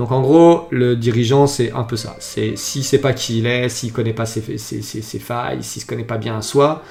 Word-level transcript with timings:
Donc 0.00 0.12
en 0.12 0.20
gros, 0.20 0.68
le 0.70 0.94
dirigeant, 0.94 1.48
c'est 1.48 1.72
un 1.72 1.82
peu 1.82 1.96
ça. 1.96 2.14
C'est 2.20 2.56
s'il 2.56 2.84
sait 2.84 3.00
pas 3.00 3.12
qui 3.12 3.40
il 3.40 3.48
est, 3.48 3.68
s'il 3.68 3.92
connaît 3.92 4.12
pas 4.12 4.26
ses, 4.26 4.40
failles, 4.40 5.64
s'il 5.64 5.82
se 5.82 5.86
connaît 5.86 6.04
pas 6.04 6.18
bien 6.18 6.38
à 6.38 6.42
soi, 6.42 6.84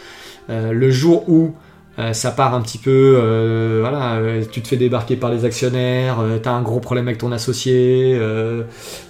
euh, 0.50 0.74
le 0.74 0.92
jour 0.92 1.24
où 1.30 1.54
euh, 2.00 2.12
ça 2.12 2.32
part 2.32 2.54
un 2.54 2.59
petit 2.59 2.78
peu, 2.78 3.16
euh, 3.17 3.78
voilà, 3.80 4.20
tu 4.51 4.62
te 4.62 4.67
fais 4.67 4.75
débarquer 4.75 5.16
par 5.16 5.32
les 5.32 5.46
actionnaires, 5.46 6.17
tu 6.43 6.50
as 6.50 6.51
un 6.51 6.62
gros 6.62 6.82
problème 6.82 7.08
avec 7.08 7.20
ton 7.20 7.32
associé, 7.32 8.20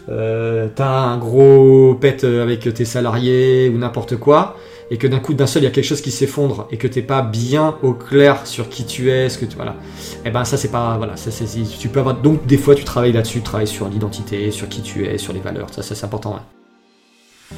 tu 0.08 0.14
as 0.14 0.88
un 0.88 1.18
gros 1.18 1.98
pet 2.00 2.24
avec 2.24 2.72
tes 2.72 2.86
salariés 2.86 3.68
ou 3.68 3.80
n'importe 3.80 4.16
quoi, 4.18 4.58
et 4.90 4.98
que 4.98 5.08
d'un 5.08 5.20
coup, 5.20 5.34
d'un 5.34 5.48
seul, 5.48 5.64
il 5.64 5.66
y 5.66 5.68
a 5.68 5.72
quelque 5.72 5.86
chose 5.86 6.02
qui 6.02 6.12
s'effondre 6.12 6.68
et 6.72 6.78
que 6.78 6.88
t'es 6.88 7.02
pas 7.02 7.22
bien 7.22 7.78
au 7.84 7.94
clair 7.94 8.48
sur 8.48 8.70
qui 8.70 8.86
tu 8.86 9.12
es, 9.12 9.30
ce 9.30 9.38
que 9.38 9.46
tu, 9.46 9.56
voilà. 9.56 9.72
Et 9.72 10.28
eh 10.28 10.30
ben 10.30 10.46
ça, 10.46 10.58
c'est 10.58 10.72
pas, 10.72 10.98
voilà, 10.98 11.18
ça, 11.18 11.32
c'est, 11.32 11.46
tu 11.80 11.90
peux 11.90 12.00
avoir. 12.00 12.22
Donc 12.22 12.46
des 12.46 12.58
fois, 12.58 12.76
tu 12.76 12.84
travailles 12.84 13.14
là-dessus, 13.14 13.40
tu 13.40 13.44
travailles 13.44 13.68
sur 13.68 13.90
l'identité, 13.90 14.52
sur 14.52 14.70
qui 14.70 14.82
tu 14.82 15.06
es, 15.06 15.18
sur 15.18 15.34
les 15.34 15.40
valeurs. 15.40 15.68
Ça, 15.74 15.84
c'est 15.84 16.06
important. 16.06 16.40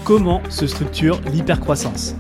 Comment 0.03 0.41
se 0.49 0.67
structure 0.67 1.19
l'hypercroissance? 1.31 2.15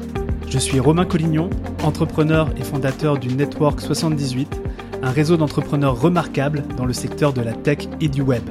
Je 0.47 0.57
suis 0.57 0.79
Romain 0.79 1.05
Collignon, 1.05 1.49
entrepreneur 1.83 2.49
et 2.57 2.63
fondateur 2.63 3.19
du 3.19 3.29
Network 3.29 3.79
78, 3.81 4.59
un 5.03 5.11
réseau 5.11 5.37
d'entrepreneurs 5.37 5.99
remarquables 5.99 6.63
dans 6.75 6.85
le 6.85 6.93
secteur 6.93 7.33
de 7.33 7.41
la 7.41 7.53
tech 7.53 7.87
et 8.01 8.07
du 8.07 8.21
web. 8.21 8.49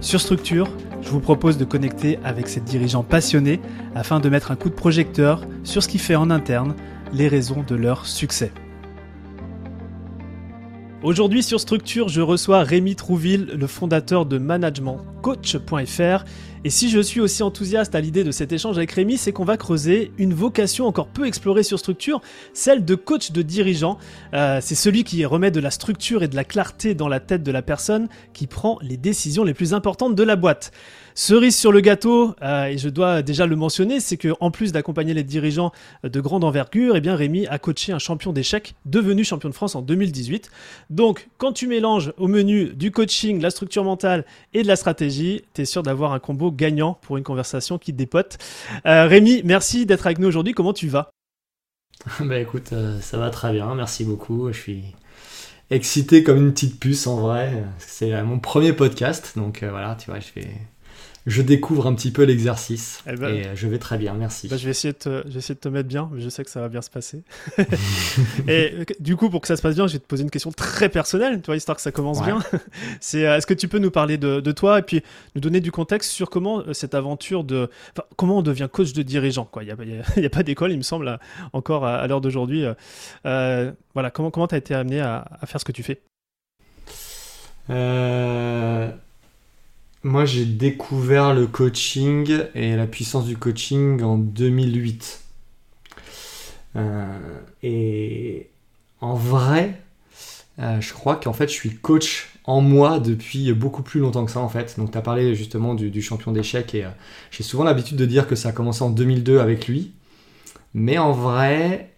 Sur 0.00 0.20
Structure, 0.20 0.68
je 1.04 1.10
vous 1.10 1.20
propose 1.20 1.58
de 1.58 1.64
connecter 1.64 2.18
avec 2.24 2.48
ces 2.48 2.60
dirigeants 2.60 3.02
passionnés 3.02 3.60
afin 3.94 4.20
de 4.20 4.28
mettre 4.28 4.50
un 4.50 4.56
coup 4.56 4.70
de 4.70 4.74
projecteur 4.74 5.42
sur 5.62 5.82
ce 5.82 5.88
qui 5.88 5.98
fait 5.98 6.16
en 6.16 6.30
interne 6.30 6.74
les 7.12 7.28
raisons 7.28 7.64
de 7.66 7.74
leur 7.74 8.06
succès. 8.06 8.52
Aujourd'hui 11.02 11.42
sur 11.42 11.60
Structure, 11.60 12.08
je 12.08 12.22
reçois 12.22 12.62
Rémi 12.62 12.96
Trouville, 12.96 13.50
le 13.54 13.66
fondateur 13.66 14.24
de 14.24 14.38
managementcoach.fr. 14.38 16.24
Et 16.66 16.70
si 16.70 16.88
je 16.88 16.98
suis 16.98 17.20
aussi 17.20 17.42
enthousiaste 17.42 17.94
à 17.94 18.00
l'idée 18.00 18.24
de 18.24 18.30
cet 18.30 18.50
échange 18.50 18.78
avec 18.78 18.90
Rémi, 18.92 19.18
c'est 19.18 19.32
qu'on 19.32 19.44
va 19.44 19.58
creuser 19.58 20.12
une 20.16 20.32
vocation 20.32 20.86
encore 20.86 21.08
peu 21.08 21.26
explorée 21.26 21.62
sur 21.62 21.78
Structure, 21.78 22.22
celle 22.54 22.86
de 22.86 22.94
coach 22.94 23.32
de 23.32 23.42
dirigeant. 23.42 23.98
Euh, 24.32 24.60
c'est 24.62 24.74
celui 24.74 25.04
qui 25.04 25.26
remet 25.26 25.50
de 25.50 25.60
la 25.60 25.70
structure 25.70 26.22
et 26.22 26.28
de 26.28 26.36
la 26.36 26.44
clarté 26.44 26.94
dans 26.94 27.08
la 27.08 27.20
tête 27.20 27.42
de 27.42 27.52
la 27.52 27.60
personne 27.60 28.08
qui 28.32 28.46
prend 28.46 28.78
les 28.80 28.96
décisions 28.96 29.44
les 29.44 29.52
plus 29.52 29.74
importantes 29.74 30.14
de 30.14 30.22
la 30.22 30.36
boîte. 30.36 30.72
Cerise 31.16 31.56
sur 31.56 31.70
le 31.70 31.80
gâteau, 31.80 32.34
euh, 32.42 32.64
et 32.64 32.76
je 32.76 32.88
dois 32.88 33.22
déjà 33.22 33.46
le 33.46 33.54
mentionner, 33.54 34.00
c'est 34.00 34.16
que 34.16 34.34
en 34.40 34.50
plus 34.50 34.72
d'accompagner 34.72 35.14
les 35.14 35.22
dirigeants 35.22 35.70
de 36.02 36.20
grande 36.20 36.42
envergure, 36.42 36.96
eh 36.96 37.00
bien 37.00 37.14
Rémi 37.14 37.46
a 37.46 37.60
coaché 37.60 37.92
un 37.92 38.00
champion 38.00 38.32
d'échecs 38.32 38.74
devenu 38.84 39.22
champion 39.22 39.48
de 39.48 39.54
France 39.54 39.76
en 39.76 39.82
2018. 39.82 40.50
Donc, 40.90 41.28
quand 41.38 41.52
tu 41.52 41.68
mélanges 41.68 42.12
au 42.18 42.26
menu 42.26 42.74
du 42.74 42.90
coaching, 42.90 43.40
la 43.40 43.50
structure 43.50 43.84
mentale 43.84 44.24
et 44.54 44.64
de 44.64 44.66
la 44.66 44.74
stratégie, 44.74 45.42
tu 45.54 45.62
es 45.62 45.64
sûr 45.66 45.84
d'avoir 45.84 46.12
un 46.12 46.18
combo 46.18 46.50
gagnant 46.50 46.98
pour 47.02 47.16
une 47.16 47.22
conversation 47.22 47.78
qui 47.78 47.92
dépote. 47.92 48.38
Euh, 48.84 49.06
Rémi, 49.06 49.42
merci 49.44 49.86
d'être 49.86 50.06
avec 50.06 50.18
nous 50.18 50.26
aujourd'hui. 50.26 50.52
Comment 50.52 50.72
tu 50.72 50.88
vas? 50.88 51.10
Bah 52.20 52.40
écoute, 52.40 52.72
euh, 52.72 53.00
ça 53.00 53.18
va 53.18 53.30
très 53.30 53.52
bien. 53.52 53.72
Merci 53.76 54.04
beaucoup. 54.04 54.48
Je 54.50 54.58
suis 54.58 54.82
excité 55.70 56.24
comme 56.24 56.38
une 56.38 56.52
petite 56.52 56.80
puce 56.80 57.06
en 57.06 57.20
vrai. 57.20 57.64
C'est 57.78 58.20
mon 58.24 58.40
premier 58.40 58.72
podcast, 58.72 59.34
donc 59.36 59.62
voilà, 59.62 59.94
tu 59.94 60.10
vois, 60.10 60.18
je 60.18 60.32
vais 60.34 60.50
je 61.26 61.40
découvre 61.40 61.86
un 61.86 61.94
petit 61.94 62.10
peu 62.10 62.22
l'exercice. 62.22 63.02
Eh 63.06 63.16
ben, 63.16 63.34
et 63.34 63.46
euh, 63.46 63.54
je 63.54 63.66
vais 63.66 63.78
très 63.78 63.96
bien, 63.96 64.12
merci. 64.14 64.48
Bah, 64.48 64.58
je, 64.58 64.64
vais 64.64 64.72
essayer 64.72 64.92
de 64.92 64.98
te, 64.98 65.26
de 65.26 65.54
te 65.54 65.68
mettre 65.68 65.88
bien, 65.88 66.10
mais 66.12 66.20
je 66.20 66.28
sais 66.28 66.44
que 66.44 66.50
ça 66.50 66.60
va 66.60 66.68
bien 66.68 66.82
se 66.82 66.90
passer. 66.90 67.22
et 68.46 68.74
euh, 68.74 68.84
du 69.00 69.16
coup, 69.16 69.30
pour 69.30 69.40
que 69.40 69.46
ça 69.46 69.56
se 69.56 69.62
passe 69.62 69.74
bien, 69.74 69.86
je 69.86 69.94
vais 69.94 69.98
te 70.00 70.06
poser 70.06 70.22
une 70.22 70.30
question 70.30 70.52
très 70.52 70.90
personnelle, 70.90 71.40
tu 71.40 71.46
vois, 71.46 71.56
histoire 71.56 71.76
que 71.76 71.82
ça 71.82 71.92
commence 71.92 72.22
bien. 72.22 72.40
C'est 73.00 73.26
euh, 73.26 73.38
est-ce 73.38 73.46
que 73.46 73.54
tu 73.54 73.68
peux 73.68 73.78
nous 73.78 73.90
parler 73.90 74.18
de, 74.18 74.40
de, 74.40 74.52
toi 74.52 74.78
et 74.78 74.82
puis 74.82 75.02
nous 75.34 75.40
donner 75.40 75.60
du 75.60 75.72
contexte 75.72 76.10
sur 76.10 76.28
comment 76.28 76.62
cette 76.74 76.94
aventure 76.94 77.42
de. 77.42 77.70
comment 78.16 78.38
on 78.38 78.42
devient 78.42 78.68
coach 78.70 78.92
de 78.92 79.02
dirigeant 79.02 79.46
quoi. 79.46 79.62
Il 79.64 79.74
n'y 79.74 79.98
a, 79.98 80.26
a, 80.26 80.30
pas 80.30 80.42
d'école, 80.42 80.72
il 80.72 80.78
me 80.78 80.82
semble, 80.82 81.18
encore 81.54 81.86
à, 81.86 82.06
l'heure 82.06 82.20
d'aujourd'hui. 82.20 82.64
voilà, 83.24 84.10
comment 84.12 84.46
tu 84.46 84.54
as 84.54 84.58
été 84.58 84.74
amené 84.74 85.00
à, 85.00 85.24
à, 85.40 85.46
faire 85.46 85.60
ce 85.60 85.64
que 85.64 85.72
tu 85.72 85.82
fais? 85.82 86.02
Euh 87.70 88.90
moi, 90.04 90.26
j'ai 90.26 90.44
découvert 90.44 91.32
le 91.32 91.46
coaching 91.46 92.38
et 92.54 92.76
la 92.76 92.86
puissance 92.86 93.24
du 93.24 93.38
coaching 93.38 94.02
en 94.02 94.18
2008. 94.18 95.22
Euh, 96.76 97.06
et 97.62 98.50
en 99.00 99.14
vrai, 99.14 99.80
euh, 100.58 100.78
je 100.82 100.92
crois 100.92 101.16
qu'en 101.16 101.32
fait, 101.32 101.48
je 101.48 101.54
suis 101.54 101.74
coach 101.74 102.28
en 102.44 102.60
moi 102.60 103.00
depuis 103.00 103.50
beaucoup 103.54 103.82
plus 103.82 104.00
longtemps 104.00 104.26
que 104.26 104.30
ça, 104.30 104.40
en 104.40 104.48
fait. 104.50 104.78
Donc, 104.78 104.90
tu 104.90 104.98
as 104.98 105.00
parlé 105.00 105.34
justement 105.34 105.74
du, 105.74 106.02
champion 106.02 106.32
d'échecs 106.32 106.74
et 106.74 106.84
euh, 106.84 106.90
j'ai 107.30 107.42
souvent 107.42 107.64
l'habitude 107.64 107.96
de 107.96 108.04
dire 108.04 108.26
que 108.28 108.34
ça 108.34 108.50
a 108.50 108.52
commencé 108.52 108.82
en 108.84 108.90
2002 108.90 109.38
avec 109.38 109.68
lui. 109.68 109.92
Mais 110.74 110.98
en 110.98 111.12
vrai, 111.12 111.93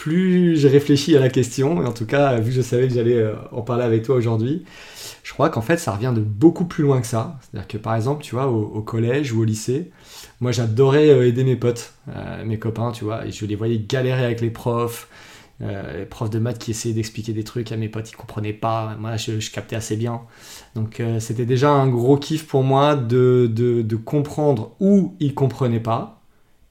plus 0.00 0.56
j'ai 0.56 0.68
réfléchi 0.68 1.14
à 1.14 1.20
la 1.20 1.28
question, 1.28 1.82
et 1.82 1.86
en 1.86 1.92
tout 1.92 2.06
cas, 2.06 2.40
vu 2.40 2.46
que 2.46 2.56
je 2.56 2.62
savais 2.62 2.88
que 2.88 2.94
j'allais 2.94 3.22
en 3.52 3.60
parler 3.60 3.84
avec 3.84 4.02
toi 4.02 4.16
aujourd'hui, 4.16 4.64
je 5.22 5.34
crois 5.34 5.50
qu'en 5.50 5.60
fait, 5.60 5.76
ça 5.76 5.92
revient 5.92 6.12
de 6.16 6.22
beaucoup 6.22 6.64
plus 6.64 6.84
loin 6.84 7.02
que 7.02 7.06
ça. 7.06 7.38
C'est-à-dire 7.42 7.68
que 7.68 7.76
par 7.76 7.94
exemple, 7.94 8.22
tu 8.22 8.34
vois, 8.34 8.48
au, 8.48 8.80
collège 8.80 9.32
ou 9.32 9.42
au 9.42 9.44
lycée, 9.44 9.90
moi 10.40 10.52
j'adorais 10.52 11.10
euh, 11.10 11.28
aider 11.28 11.44
mes 11.44 11.54
potes, 11.54 11.92
euh, 12.08 12.44
mes 12.46 12.58
copains, 12.58 12.92
tu 12.92 13.04
vois, 13.04 13.26
et 13.26 13.30
je 13.30 13.44
les 13.44 13.56
voyais 13.56 13.78
galérer 13.78 14.24
avec 14.24 14.40
les 14.40 14.48
profs, 14.48 15.08
euh, 15.60 15.98
les 15.98 16.06
profs 16.06 16.30
de 16.30 16.38
maths 16.38 16.58
qui 16.58 16.70
essayaient 16.70 16.94
d'expliquer 16.94 17.34
des 17.34 17.44
trucs 17.44 17.70
à 17.70 17.76
mes 17.76 17.90
potes, 17.90 18.10
ils 18.10 18.16
comprenaient 18.16 18.54
pas. 18.54 18.96
Moi, 18.98 19.18
je, 19.18 19.50
captais 19.50 19.76
assez 19.76 19.96
bien. 19.96 20.22
Donc, 20.74 21.02
c'était 21.18 21.44
déjà 21.44 21.70
un 21.70 21.88
gros 21.88 22.16
kiff 22.16 22.46
pour 22.46 22.62
moi 22.62 22.96
de 22.96 23.96
comprendre 24.04 24.72
où 24.80 25.14
ils 25.20 25.34
comprenaient 25.34 25.78
pas 25.78 26.19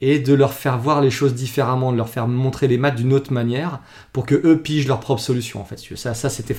et 0.01 0.19
de 0.19 0.33
leur 0.33 0.53
faire 0.53 0.77
voir 0.77 1.01
les 1.01 1.11
choses 1.11 1.33
différemment, 1.33 1.91
de 1.91 1.97
leur 1.97 2.09
faire 2.09 2.27
montrer 2.27 2.67
les 2.67 2.77
maths 2.77 2.95
d'une 2.95 3.13
autre 3.13 3.33
manière 3.33 3.79
pour 4.13 4.25
que 4.25 4.35
eux 4.35 4.61
pigent 4.61 4.87
leur 4.87 4.99
propre 4.99 5.21
solution 5.21 5.59
en 5.59 5.65
fait. 5.65 5.77
Ça, 5.95 6.13
ça 6.13 6.29
c'était, 6.29 6.55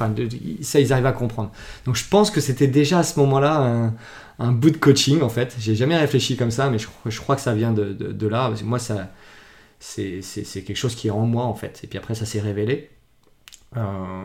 ça 0.63 0.81
ils 0.81 0.93
arrivent 0.93 1.07
à 1.07 1.13
comprendre. 1.13 1.51
Donc 1.87 1.97
je 1.97 2.05
pense 2.07 2.31
que 2.31 2.41
c'était 2.41 2.67
déjà 2.67 2.99
à 2.99 3.03
ce 3.03 3.19
moment-là 3.21 3.93
un, 4.39 4.53
bout 4.53 4.71
de 4.71 4.77
coaching 4.77 5.23
en 5.23 5.31
fait. 5.31 5.57
J'ai 5.59 5.75
jamais 5.75 5.97
réfléchi 5.97 6.37
comme 6.37 6.51
ça, 6.51 6.69
mais 6.69 6.79
je, 6.79 7.21
crois 7.21 7.37
que 7.37 7.43
ça 7.43 7.55
vient 7.55 7.73
de, 7.73 8.27
là. 8.27 8.53
moi, 8.65 8.79
ça, 8.79 9.11
c'est, 9.79 10.21
quelque 10.67 10.77
chose 10.77 10.95
qui 10.95 11.09
est 11.09 11.13
en 11.13 11.25
moi 11.27 11.45
en 11.45 11.55
fait. 11.55 11.81
Et 11.83 11.87
puis 11.87 11.99
après, 11.99 12.15
ça 12.15 12.27
s'est 12.27 12.41
révélé. 12.41 12.91
Euh, 13.77 14.23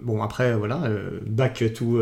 bon 0.00 0.22
après 0.22 0.54
voilà, 0.54 0.84
euh, 0.84 1.18
back 1.26 1.64
to 1.74 1.98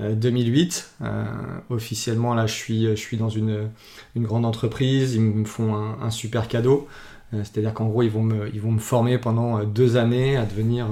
2008. 0.00 0.90
Euh, 1.00 1.06
euh, 1.06 1.24
officiellement, 1.70 2.34
là, 2.34 2.46
je 2.46 2.54
suis, 2.54 2.86
je 2.86 2.94
suis 2.94 3.16
dans 3.16 3.28
une, 3.28 3.68
une 4.14 4.24
grande 4.24 4.44
entreprise. 4.44 5.14
Ils 5.14 5.20
me 5.20 5.44
font 5.44 5.74
un, 5.74 6.10
super 6.10 6.48
cadeau. 6.48 6.86
Euh, 7.34 7.38
c'est-à-dire 7.38 7.74
qu'en 7.74 7.86
gros, 7.86 8.02
ils 8.02 8.10
vont, 8.10 8.22
me, 8.22 8.48
ils 8.54 8.60
vont 8.60 8.72
me 8.72 8.78
former 8.78 9.18
pendant 9.18 9.62
deux 9.64 9.96
années 9.96 10.36
à 10.36 10.44
devenir 10.44 10.86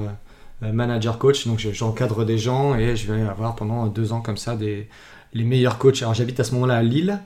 manager 0.61 1.19
coach. 1.19 1.47
Donc, 1.47 1.59
j'encadre 1.59 2.25
des 2.25 2.39
gens 2.39 2.75
et 2.75 2.97
je 2.97 3.13
vais 3.13 3.23
avoir 3.23 3.57
pendant 3.57 3.87
deux 3.87 4.13
ans 4.13 4.21
comme 4.21 4.37
ça 4.37 4.57
des, 4.57 4.89
les 5.33 5.45
meilleurs 5.45 5.79
coachs. 5.79 6.03
Alors, 6.03 6.15
j'habite 6.15 6.41
à 6.41 6.45
ce 6.45 6.55
moment-là 6.55 6.77
à 6.77 6.83
Lille. 6.83 7.21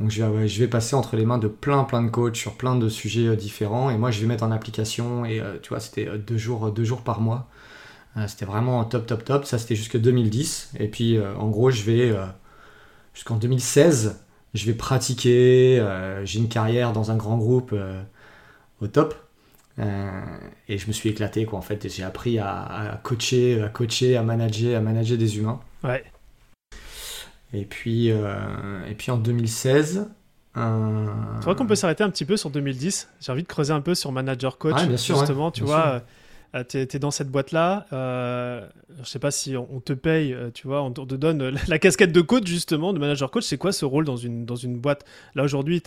Donc 0.00 0.10
je 0.10 0.24
vais, 0.24 0.48
je 0.48 0.58
vais, 0.58 0.66
passer 0.66 0.96
entre 0.96 1.14
les 1.14 1.24
mains 1.24 1.38
de 1.38 1.46
plein 1.46 1.84
plein 1.84 2.02
de 2.02 2.08
coachs 2.08 2.34
sur 2.34 2.54
plein 2.54 2.74
de 2.74 2.88
sujets 2.88 3.36
différents 3.36 3.90
et 3.90 3.96
moi 3.96 4.10
je 4.10 4.20
vais 4.20 4.26
mettre 4.26 4.42
en 4.42 4.50
application 4.50 5.24
et 5.24 5.40
tu 5.62 5.68
vois 5.68 5.78
c'était 5.78 6.08
deux 6.18 6.36
jours, 6.36 6.72
deux 6.72 6.82
jours 6.82 7.02
par 7.02 7.20
mois 7.20 7.48
c'était 8.26 8.44
vraiment 8.44 8.84
top, 8.84 9.06
top, 9.06 9.24
top. 9.24 9.44
Ça, 9.44 9.58
c'était 9.58 9.76
jusque 9.76 9.98
2010. 9.98 10.72
Et 10.78 10.88
puis, 10.88 11.16
euh, 11.16 11.34
en 11.36 11.48
gros, 11.48 11.70
je 11.70 11.82
vais 11.82 12.10
euh, 12.10 12.24
jusqu'en 13.12 13.36
2016, 13.36 14.20
je 14.54 14.66
vais 14.66 14.74
pratiquer. 14.74 15.84
J'ai 16.24 16.38
une 16.38 16.48
carrière 16.48 16.92
dans 16.92 17.10
un 17.10 17.16
grand 17.16 17.36
groupe 17.36 17.74
au 18.80 18.86
top. 18.86 19.14
et 19.78 20.78
je 20.78 20.86
me 20.86 20.92
suis 20.92 21.08
éclaté, 21.08 21.44
quoi. 21.44 21.58
En 21.58 21.62
fait, 21.62 21.88
j'ai 21.88 22.04
appris 22.04 22.38
à, 22.38 23.00
coacher, 23.02 23.62
à 23.62 23.68
coacher, 23.68 24.16
à 24.16 24.22
manager, 24.22 24.78
à 24.78 24.80
manager 24.80 25.18
des 25.18 25.38
humains. 25.38 25.60
Ouais. 25.82 26.04
Et 27.52 27.64
puis, 27.64 28.08
et 28.08 28.94
puis 28.96 29.10
en 29.10 29.16
2016. 29.16 30.08
Tu 30.54 30.60
vois 30.60 31.54
qu'on 31.56 31.66
peut 31.66 31.74
s'arrêter 31.74 32.04
un 32.04 32.10
petit 32.10 32.24
peu 32.24 32.36
sur 32.36 32.50
2010. 32.50 33.08
J'ai 33.20 33.32
envie 33.32 33.42
de 33.42 33.48
creuser 33.48 33.72
un 33.72 33.80
peu 33.80 33.94
sur 33.94 34.12
manager 34.12 34.58
coach. 34.58 34.86
bien 34.86 34.96
sûr, 34.96 35.18
justement, 35.18 35.50
tu 35.50 35.64
vois. 35.64 35.86
Euh, 35.86 36.00
tu 36.62 36.78
es, 36.78 36.98
dans 36.98 37.10
cette 37.10 37.30
boîte-là. 37.30 37.86
Euh, 37.92 38.66
je 39.02 39.08
sais 39.08 39.18
pas 39.18 39.32
si 39.32 39.56
on, 39.56 39.80
te 39.80 39.92
paye, 39.92 40.32
euh, 40.32 40.50
tu 40.52 40.68
vois, 40.68 40.82
on 40.82 40.92
te, 40.92 41.14
donne 41.14 41.56
la, 41.68 41.78
casquette 41.78 42.12
de 42.12 42.20
coach, 42.20 42.46
justement, 42.46 42.92
de 42.92 42.98
manager 42.98 43.30
coach. 43.30 43.44
C'est 43.44 43.58
quoi 43.58 43.72
ce 43.72 43.84
rôle 43.84 44.04
dans 44.04 44.16
une, 44.16 44.44
dans 44.44 44.56
une 44.56 44.78
boîte? 44.78 45.04
Là, 45.34 45.42
aujourd'hui, 45.42 45.82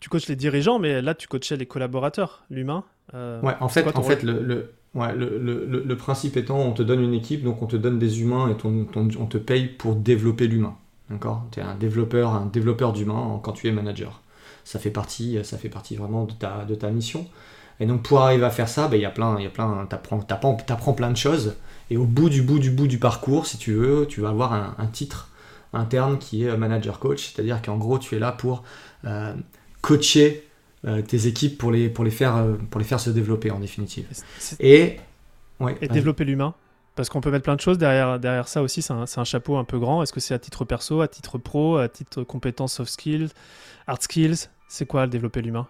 tu 0.00 0.08
coaches 0.08 0.26
les 0.26 0.36
dirigeants, 0.36 0.78
mais 0.78 1.00
là, 1.00 1.14
tu 1.14 1.28
coachais 1.28 1.56
les 1.56 1.66
collaborateurs, 1.66 2.44
l'humain. 2.50 2.84
Euh, 3.14 3.40
ouais, 3.42 3.54
en 3.60 3.68
fait, 3.68 3.86
en 3.96 4.02
fait 4.02 4.22
le, 4.22 4.42
le, 4.42 4.72
ouais, 4.94 5.14
le, 5.14 5.96
principe 5.96 6.36
étant, 6.36 6.58
on 6.58 6.72
te 6.72 6.82
donne 6.82 7.00
une 7.00 7.14
équipe, 7.14 7.44
donc 7.44 7.62
on 7.62 7.66
te 7.66 7.76
donne 7.76 7.98
des 7.98 8.20
humains 8.20 8.48
et 8.48 8.56
on 8.66 9.26
te 9.26 9.38
paye 9.38 9.66
pour 9.66 9.94
développer 9.94 10.48
l'humain. 10.48 10.76
D'accord? 11.10 11.44
Tu 11.52 11.60
es 11.60 11.62
un 11.62 11.74
développeur, 11.74 12.32
un 12.32 12.46
développeur 12.46 12.92
d'humains 12.92 13.38
quand 13.42 13.52
tu 13.52 13.68
es 13.68 13.72
manager. 13.72 14.22
Ça 14.64 14.78
fait 14.78 14.90
partie, 14.90 15.38
ça 15.44 15.58
fait 15.58 15.68
partie 15.68 15.94
vraiment 15.94 16.24
de 16.24 16.32
ta, 16.32 16.64
de 16.64 16.74
ta 16.74 16.90
mission. 16.90 17.26
Et 17.80 17.86
donc 17.86 18.02
pour 18.02 18.20
arriver 18.20 18.44
à 18.44 18.50
faire 18.50 18.68
ça, 18.68 18.88
ben, 18.88 18.96
il 18.96 19.02
y 19.02 19.06
a 19.06 19.10
plein, 19.10 19.36
il 19.38 19.44
y 19.44 19.46
a 19.46 19.50
plein, 19.50 19.86
t'apprends, 19.86 20.24
apprends 20.68 20.92
plein 20.92 21.10
de 21.10 21.16
choses. 21.16 21.56
Et 21.90 21.96
au 21.96 22.04
bout 22.04 22.30
du 22.30 22.42
bout 22.42 22.58
du 22.58 22.70
bout 22.70 22.86
du 22.86 22.98
parcours, 22.98 23.46
si 23.46 23.58
tu 23.58 23.74
veux, 23.74 24.06
tu 24.06 24.20
vas 24.20 24.30
avoir 24.30 24.52
un, 24.52 24.86
titre 24.86 25.28
interne 25.72 26.18
qui 26.18 26.44
est 26.44 26.56
manager 26.56 26.98
coach, 26.98 27.32
c'est-à-dire 27.32 27.60
qu'en 27.60 27.76
gros 27.76 27.98
tu 27.98 28.14
es 28.14 28.18
là 28.18 28.32
pour 28.32 28.62
coacher 29.82 30.48
tes 30.82 31.26
équipes 31.26 31.58
pour 31.58 31.72
les, 31.72 31.88
pour, 31.88 32.04
les 32.04 32.10
faire, 32.10 32.46
pour 32.70 32.78
les 32.78 32.86
faire 32.86 33.00
se 33.00 33.10
développer 33.10 33.50
en 33.50 33.58
définitive. 33.58 34.06
Et, 34.60 34.98
et 35.80 35.88
développer 35.88 36.24
l'humain 36.24 36.54
parce 36.94 37.08
qu'on 37.08 37.20
peut 37.20 37.30
mettre 37.30 37.44
plein 37.44 37.56
de 37.56 37.60
choses 37.60 37.78
derrière, 37.78 38.18
derrière 38.20 38.48
ça 38.48 38.62
aussi. 38.62 38.82
C'est 38.82 38.92
un, 38.92 39.04
un, 39.16 39.24
chapeau 39.24 39.56
un 39.56 39.64
peu 39.64 39.78
grand. 39.78 40.02
Est-ce 40.02 40.12
que 40.12 40.20
c'est 40.20 40.34
à 40.34 40.38
titre 40.38 40.64
perso, 40.64 41.00
à 41.00 41.08
titre 41.08 41.38
pro, 41.38 41.76
à 41.76 41.88
titre 41.88 42.22
compétences 42.22 42.74
soft 42.74 42.90
skills, 42.90 43.30
hard 43.86 44.02
skills? 44.02 44.48
C'est 44.68 44.86
quoi 44.86 45.04
le 45.04 45.10
développer 45.10 45.42
l'humain? 45.42 45.66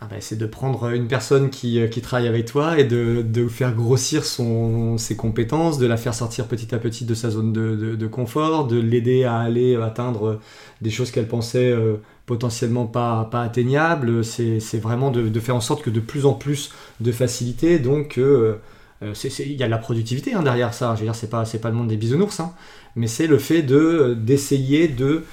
Ah 0.00 0.06
bah, 0.10 0.16
C'est 0.20 0.36
de 0.36 0.46
prendre 0.46 0.88
une 0.90 1.06
personne 1.06 1.50
qui, 1.50 1.80
euh, 1.80 1.86
qui, 1.86 2.00
travaille 2.00 2.26
avec 2.26 2.46
toi 2.46 2.78
et 2.78 2.84
de, 2.84 3.22
de 3.22 3.46
faire 3.46 3.74
grossir 3.74 4.24
son, 4.24 4.98
ses 4.98 5.16
compétences, 5.16 5.78
de 5.78 5.86
la 5.86 5.96
faire 5.96 6.14
sortir 6.14 6.46
petit 6.48 6.74
à 6.74 6.78
petit 6.78 7.04
de 7.04 7.14
sa 7.14 7.30
zone 7.30 7.52
de, 7.52 7.94
de, 7.94 8.06
confort, 8.06 8.66
de 8.66 8.78
l'aider 8.78 9.24
à 9.24 9.38
aller 9.38 9.76
atteindre 9.76 10.40
des 10.82 10.90
choses 10.90 11.10
qu'elle 11.10 11.28
pensait 11.28 11.70
euh, 11.70 11.96
potentiellement 12.26 12.86
pas, 12.86 13.28
pas 13.30 13.42
atteignables. 13.42 14.24
C'est 14.24 14.78
vraiment 14.78 15.10
de, 15.10 15.40
faire 15.40 15.56
en 15.56 15.60
sorte 15.60 15.82
que 15.82 15.90
de 15.90 16.00
plus 16.00 16.26
en 16.26 16.34
plus 16.34 16.72
de 17.00 17.12
facilité, 17.12 17.78
donc... 17.78 18.18
Euh, 18.18 18.56
il 19.02 19.52
y 19.52 19.62
a 19.62 19.66
de 19.66 19.70
la 19.70 19.76
productivité 19.76 20.32
hein, 20.32 20.42
derrière 20.42 20.72
ça. 20.72 20.94
Je 20.94 21.00
veux 21.00 21.06
dire, 21.06 21.14
c'est 21.14 21.28
pas, 21.28 21.44
pas 21.44 21.68
le 21.68 21.74
monde 21.74 21.88
des 21.88 21.98
bisounours, 21.98 22.40
hein. 22.40 22.54
mais 22.96 23.06
c'est 23.06 23.26
le 23.26 23.36
fait 23.36 23.60
de 23.60 24.16
d'essayer 24.18 24.88
de. 24.88 25.24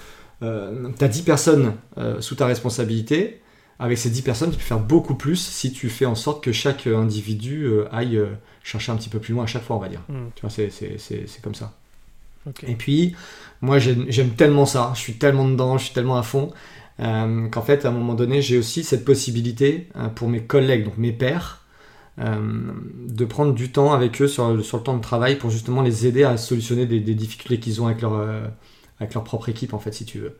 Euh, 0.43 0.89
tu 0.99 1.05
as 1.05 1.07
10 1.07 1.21
personnes 1.21 1.73
sous 2.19 2.35
ta 2.35 2.47
responsabilité. 2.47 3.41
Avec 3.79 3.97
ces 3.97 4.09
10 4.09 4.21
personnes, 4.21 4.51
tu 4.51 4.57
peux 4.57 4.63
faire 4.63 4.79
beaucoup 4.79 5.15
plus 5.15 5.37
si 5.37 5.71
tu 5.71 5.89
fais 5.89 6.05
en 6.05 6.15
sorte 6.15 6.43
que 6.43 6.51
chaque 6.51 6.85
individu 6.85 7.67
aille 7.91 8.21
chercher 8.61 8.91
un 8.91 8.95
petit 8.95 9.09
peu 9.09 9.17
plus 9.17 9.33
loin 9.33 9.45
à 9.45 9.47
chaque 9.47 9.63
fois, 9.63 9.75
on 9.75 9.79
va 9.79 9.89
dire. 9.89 10.01
Hmm. 10.07 10.27
Tu 10.35 10.41
vois, 10.41 10.51
c'est 10.51 11.41
comme 11.41 11.55
ça. 11.55 11.73
Et 12.67 12.75
puis, 12.75 13.15
moi, 13.61 13.79
j'aime 13.79 14.31
tellement 14.35 14.67
ça. 14.67 14.91
Je 14.95 14.99
suis 14.99 15.13
tellement 15.13 15.47
dedans, 15.49 15.79
je 15.79 15.85
suis 15.85 15.93
tellement 15.95 16.17
à 16.17 16.23
fond. 16.23 16.51
qu'en 16.99 17.61
fait, 17.63 17.85
à 17.85 17.89
un 17.89 17.91
moment 17.91 18.13
donné, 18.13 18.43
j'ai 18.43 18.59
aussi 18.59 18.83
cette 18.83 19.03
possibilité 19.03 19.87
pour 20.13 20.29
mes 20.29 20.43
collègues, 20.43 20.85
donc 20.85 20.99
mes 20.99 21.11
pairs, 21.11 21.61
euh, 22.19 22.71
de 23.07 23.25
prendre 23.25 23.53
du 23.53 23.71
temps 23.71 23.93
avec 23.93 24.21
eux 24.21 24.27
sur, 24.27 24.63
sur, 24.63 24.77
le 24.77 24.83
temps 24.83 24.97
de 24.97 25.01
travail 25.01 25.37
pour 25.37 25.49
justement 25.49 25.81
les 25.81 26.05
aider 26.05 26.23
à 26.23 26.35
solutionner 26.35 26.85
des, 26.85 26.99
difficultés 26.99 27.59
qu'ils 27.59 27.81
ont 27.81 27.87
avec 27.87 28.01
leur, 28.01 28.15
euh, 28.15 28.45
avec 28.99 29.13
leur 29.13 29.23
propre 29.23 29.47
équipe, 29.49 29.73
en 29.73 29.79
fait, 29.79 29.93
si 29.93 30.05
tu 30.05 30.19
veux. 30.19 30.37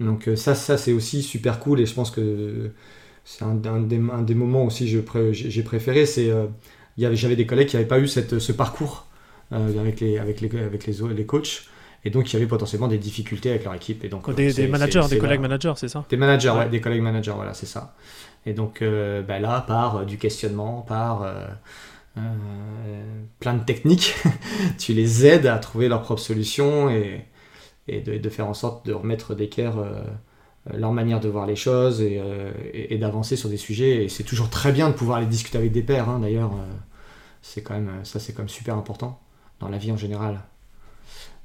Donc 0.00 0.28
euh, 0.28 0.36
ça, 0.36 0.54
ça 0.54 0.78
c'est 0.78 0.92
aussi 0.92 1.22
super 1.22 1.58
cool 1.60 1.80
et 1.80 1.86
je 1.86 1.94
pense 1.94 2.10
que 2.10 2.70
c'est 3.24 3.44
un, 3.44 3.54
des, 3.54 3.68
un, 3.98 4.22
des, 4.22 4.34
moments 4.34 4.64
aussi 4.64 4.90
que 4.90 5.32
j'ai 5.32 5.62
préféré. 5.62 6.06
C'est 6.06 6.32
j'avais 6.96 7.36
des 7.36 7.46
collègues 7.46 7.68
qui 7.68 7.76
n'avaient 7.76 7.88
pas 7.88 8.00
eu 8.00 8.08
cette, 8.08 8.38
ce 8.38 8.52
parcours 8.52 9.06
avec, 9.50 10.00
les, 10.00 10.18
avec, 10.18 10.40
les, 10.40 10.48
avec 10.60 10.86
les, 10.86 10.94
les 11.14 11.26
coachs 11.26 11.68
et 12.04 12.10
donc 12.10 12.30
il 12.30 12.34
y 12.34 12.36
avait 12.36 12.46
potentiellement 12.46 12.88
des 12.88 12.98
difficultés 12.98 13.50
avec 13.50 13.64
leur 13.64 13.74
équipe. 13.74 14.04
Et 14.04 14.08
donc, 14.08 14.32
des, 14.34 14.68
managers, 14.68 15.02
des 15.10 15.18
collègues 15.18 15.40
managers, 15.40 15.72
c'est 15.76 15.88
ça? 15.88 16.04
Des 16.08 16.16
managers, 16.16 16.50
ouais. 16.50 16.68
des 16.68 16.80
collègues 16.80 17.02
managers, 17.02 17.32
voilà, 17.34 17.54
c'est 17.54 17.66
ça. 17.66 17.94
Et 18.46 18.52
donc 18.52 18.82
euh, 18.82 19.22
bah 19.22 19.40
là, 19.40 19.64
par 19.66 19.96
euh, 19.96 20.04
du 20.04 20.16
questionnement, 20.16 20.82
par 20.82 21.22
euh, 21.22 21.46
plein 23.40 23.54
de 23.54 23.64
techniques, 23.64 24.14
tu 24.78 24.92
les 24.92 25.26
aides 25.26 25.46
à 25.46 25.58
trouver 25.58 25.88
leur 25.88 26.02
propre 26.02 26.22
solution 26.22 26.88
et, 26.88 27.24
et 27.88 28.00
de, 28.00 28.28
faire 28.28 28.46
en 28.46 28.54
sorte 28.54 28.86
de 28.86 28.92
remettre 28.92 29.34
d'équerre 29.34 29.76
leur 30.74 30.92
manière 30.92 31.20
de 31.20 31.28
voir 31.28 31.46
les 31.46 31.56
choses 31.56 32.00
et, 32.02 32.98
d'avancer 32.98 33.36
sur 33.36 33.48
des 33.48 33.56
sujets. 33.56 34.04
Et 34.04 34.08
c'est 34.08 34.24
toujours 34.24 34.50
très 34.50 34.72
bien 34.72 34.88
de 34.88 34.94
pouvoir 34.94 35.18
aller 35.18 35.26
discuter 35.26 35.58
avec 35.58 35.72
des 35.72 35.82
pairs, 35.82 36.08
hein, 36.08 36.20
d'ailleurs. 36.20 36.52
c'est 37.42 37.62
quand 37.62 37.74
même, 37.74 38.04
ça, 38.04 38.20
c'est 38.20 38.32
quand 38.32 38.42
même 38.42 38.48
super 38.48 38.76
important 38.76 39.20
dans 39.60 39.68
la 39.68 39.78
vie 39.78 39.92
en 39.92 39.96
général. 39.96 40.40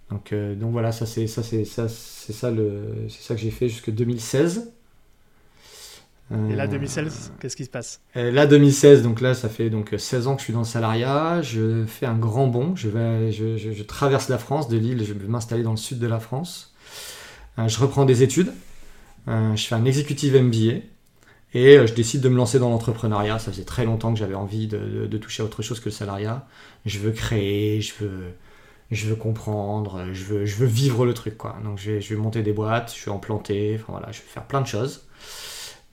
Donc, 0.09 0.33
donc 0.33 0.71
voilà, 0.71 0.91
ça 0.91 1.05
c'est 1.05 1.27
ça 1.27 1.41
c'est 1.41 1.65
ça 1.65 1.87
c'est 1.87 2.33
ça 2.33 2.51
c'est 3.09 3.21
ça 3.21 3.35
que 3.35 3.41
j'ai 3.41 3.51
fait 3.51 3.69
jusque 3.69 3.91
2016. 3.91 4.72
Et 6.49 6.55
là, 6.55 6.67
2016, 6.67 7.33
qu'est-ce 7.39 7.55
qui 7.55 7.65
se 7.65 7.69
passe? 7.69 8.01
Là, 8.15 8.47
2016, 8.47 9.03
donc 9.03 9.21
là, 9.21 9.33
ça 9.33 9.49
fait 9.49 9.69
donc 9.69 9.93
16 9.97 10.27
ans 10.27 10.35
que 10.35 10.41
je 10.41 10.45
suis 10.45 10.53
dans 10.53 10.59
le 10.59 10.65
salariat. 10.65 11.41
Je 11.41 11.85
fais 11.85 12.05
un 12.05 12.17
grand 12.17 12.47
bond. 12.47 12.75
Je, 12.75 12.89
vais, 12.89 13.31
je, 13.31 13.83
traverse 13.83 14.29
la 14.29 14.37
France, 14.37 14.67
de 14.67 14.77
Lille, 14.77 15.03
je 15.05 15.13
vais 15.13 15.27
m'installer 15.27 15.63
dans 15.63 15.71
le 15.71 15.77
sud 15.77 15.99
de 15.99 16.07
la 16.07 16.19
France. 16.19 16.73
Euh, 17.59 17.67
je 17.67 17.79
reprends 17.79 18.05
des 18.05 18.23
études. 18.23 18.51
Euh, 19.27 19.55
je 19.55 19.65
fais 19.65 19.75
un 19.75 19.85
executive 19.85 20.35
MBA. 20.35 20.81
Et 21.55 21.77
euh, 21.77 21.85
je 21.85 21.93
décide 21.93 22.21
de 22.21 22.29
me 22.29 22.35
lancer 22.35 22.59
dans 22.59 22.69
l'entrepreneuriat. 22.69 23.39
Ça 23.39 23.51
faisait 23.51 23.63
très 23.63 23.85
longtemps 23.85 24.13
que 24.13 24.19
j'avais 24.19 24.35
envie 24.35 24.67
de, 24.67 25.17
toucher 25.17 25.43
à 25.43 25.45
autre 25.45 25.61
chose 25.61 25.79
que 25.79 25.85
le 25.85 25.91
salariat. 25.91 26.47
Je 26.85 26.99
veux 26.99 27.11
créer, 27.11 27.81
je 27.81 27.93
veux, 27.99 28.33
je 28.91 29.07
veux 29.07 29.15
comprendre, 29.15 30.07
je 30.13 30.23
veux, 30.23 30.45
je 30.45 30.55
veux 30.55 30.67
vivre 30.67 31.05
le 31.05 31.13
truc. 31.13 31.37
Quoi. 31.37 31.57
Donc 31.63 31.77
je 31.77 31.91
vais, 31.91 32.01
je 32.01 32.13
vais 32.13 32.19
monter 32.19 32.41
des 32.41 32.53
boîtes, 32.53 32.95
je 32.97 33.05
vais 33.05 33.11
en 33.11 33.19
planter, 33.19 33.75
enfin, 33.75 33.93
voilà, 33.93 34.11
je 34.11 34.19
vais 34.19 34.27
faire 34.27 34.45
plein 34.45 34.61
de 34.61 34.67
choses. 34.67 35.05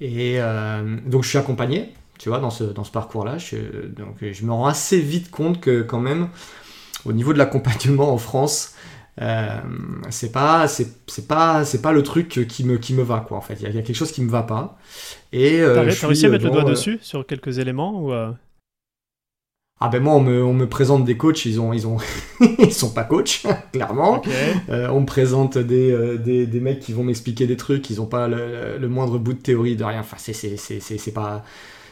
Et 0.01 0.37
euh, 0.39 0.99
donc 1.07 1.25
je 1.25 1.29
suis 1.29 1.39
accompagné, 1.39 1.93
tu 2.19 2.29
vois, 2.29 2.39
dans 2.39 2.51
ce, 2.51 2.65
dans 2.65 2.85
ce 2.85 2.91
parcours-là. 2.91 3.39
Je, 3.39 3.57
donc 3.87 4.17
je 4.21 4.45
me 4.45 4.53
rends 4.53 4.67
assez 4.67 5.01
vite 5.01 5.31
compte 5.31 5.61
que 5.61 5.83
quand 5.83 6.01
même, 6.01 6.29
au 7.05 7.13
niveau 7.13 7.33
de 7.33 7.39
l'accompagnement 7.39 8.13
en 8.13 8.19
France, 8.19 8.75
euh, 9.21 9.59
c'est 10.09 10.33
pas 10.33 10.67
c'est 10.67 11.29
pas 11.29 11.65
c'est 11.65 11.83
pas 11.83 11.93
le 11.93 12.03
truc 12.03 12.47
qui 12.49 12.65
me 12.65 12.79
qui 12.79 12.95
me 12.95 13.03
va 13.03 13.21
quoi 13.21 13.37
en 13.37 13.41
fait 13.43 13.55
il 13.61 13.63
y, 13.63 13.79
a 13.79 13.83
quelque 13.83 13.93
chose 13.93 14.13
qui 14.13 14.23
me 14.23 14.31
va 14.31 14.43
pas 14.43 14.79
et 15.33 15.61
euh, 15.61 15.75
t'as 15.75 16.07
réussi 16.07 16.25
à 16.25 16.31
mettre 16.31 16.45
le 16.45 16.51
doigt 16.51 16.65
dessus 16.65 16.99
sur 17.03 17.27
quelques 17.27 17.59
éléments 17.59 18.01
ou 18.01 18.13
ah 19.83 19.89
ben 19.89 20.03
moi 20.03 20.15
on 20.15 20.21
me, 20.21 20.45
on 20.45 20.53
me, 20.53 20.69
présente 20.69 21.07
des 21.07 21.17
coachs, 21.17 21.47
ils 21.47 21.59
ont 21.59 21.73
ils 21.73 21.87
ont 21.87 21.97
ils 22.59 22.73
sont 22.73 22.91
pas 22.91 23.05
coachs 23.05 23.43
clairement. 23.73 24.23
Euh, 24.69 24.89
on 24.91 25.01
me 25.01 25.07
présente 25.07 25.57
des, 25.57 25.91
euh, 25.91 26.19
des, 26.19 26.47
des, 26.47 26.61
mecs 26.61 26.81
qui 26.81 26.93
vont 26.93 27.03
m'expliquer 27.03 27.47
des 27.47 27.57
trucs, 27.57 27.89
ils 27.89 28.01
ont 28.01 28.07
pas 28.07 28.29
le, 28.29 28.77
le, 28.79 28.89
moindre 28.89 29.19
bout 29.19 29.33
de 29.33 29.39
théorie 29.39 29.77
de 29.77 29.85
rien. 29.85 30.01
Enfin 30.01 30.19
c'est 30.19 31.15
pas 31.15 31.45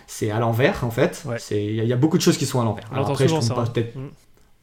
c'est 0.06 0.31
à 0.31 0.38
l'envers 0.38 0.85
en 0.85 0.90
fait. 0.90 1.25
C'est 1.38 1.64
il 1.64 1.85
y, 1.85 1.93
a 1.93 1.96
beaucoup 1.96 2.19
de 2.19 2.23
choses 2.23 2.37
qui 2.37 2.44
sont 2.46 2.61
à 2.61 2.64
l'envers. 2.64 2.85
Alors 2.93 3.11
après 3.11 3.26
je 3.26 3.35
tombe 3.35 3.49
pas 3.49 3.62
hein. 3.62 3.70
peut-être 3.73 3.96
mm. 3.96 4.08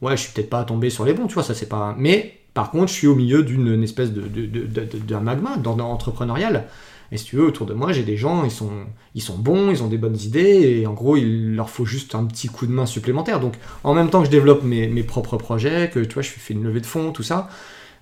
ouais 0.02 0.16
je 0.16 0.22
suis 0.22 0.32
peut-être 0.32 0.50
pas 0.50 0.62
tombé 0.62 0.90
sur 0.90 1.04
les 1.04 1.12
bons, 1.12 1.26
tu 1.26 1.34
vois 1.34 1.42
ça 1.42 1.54
c'est 1.54 1.68
pas. 1.68 1.96
Mais 1.98 2.38
par 2.54 2.70
contre 2.70 2.86
je 2.86 2.94
suis 2.94 3.08
au 3.08 3.16
milieu 3.16 3.42
d'une 3.42 3.82
espèce 3.82 4.12
de 4.12 4.20
d'un 4.20 4.28
de, 4.28 4.84
de, 4.84 4.98
de, 4.98 5.16
magma 5.16 5.58
entrepreneurial 5.80 6.68
et 7.12 7.18
si 7.18 7.24
tu 7.24 7.36
veux, 7.36 7.44
autour 7.44 7.66
de 7.66 7.74
moi, 7.74 7.92
j'ai 7.92 8.02
des 8.02 8.16
gens, 8.16 8.44
ils 8.44 8.50
sont, 8.50 8.70
ils 9.14 9.22
sont 9.22 9.38
bons, 9.38 9.70
ils 9.70 9.82
ont 9.82 9.86
des 9.86 9.98
bonnes 9.98 10.18
idées, 10.20 10.80
et 10.80 10.86
en 10.86 10.92
gros, 10.92 11.16
il 11.16 11.54
leur 11.54 11.70
faut 11.70 11.84
juste 11.84 12.14
un 12.14 12.24
petit 12.24 12.48
coup 12.48 12.66
de 12.66 12.72
main 12.72 12.86
supplémentaire. 12.86 13.38
Donc, 13.38 13.54
en 13.84 13.94
même 13.94 14.10
temps 14.10 14.20
que 14.20 14.26
je 14.26 14.30
développe 14.30 14.64
mes, 14.64 14.88
mes 14.88 15.04
propres 15.04 15.36
projets, 15.36 15.90
que 15.92 16.00
tu 16.00 16.14
vois, 16.14 16.22
je 16.22 16.30
fais 16.30 16.54
une 16.54 16.64
levée 16.64 16.80
de 16.80 16.86
fonds, 16.86 17.12
tout 17.12 17.22
ça, 17.22 17.48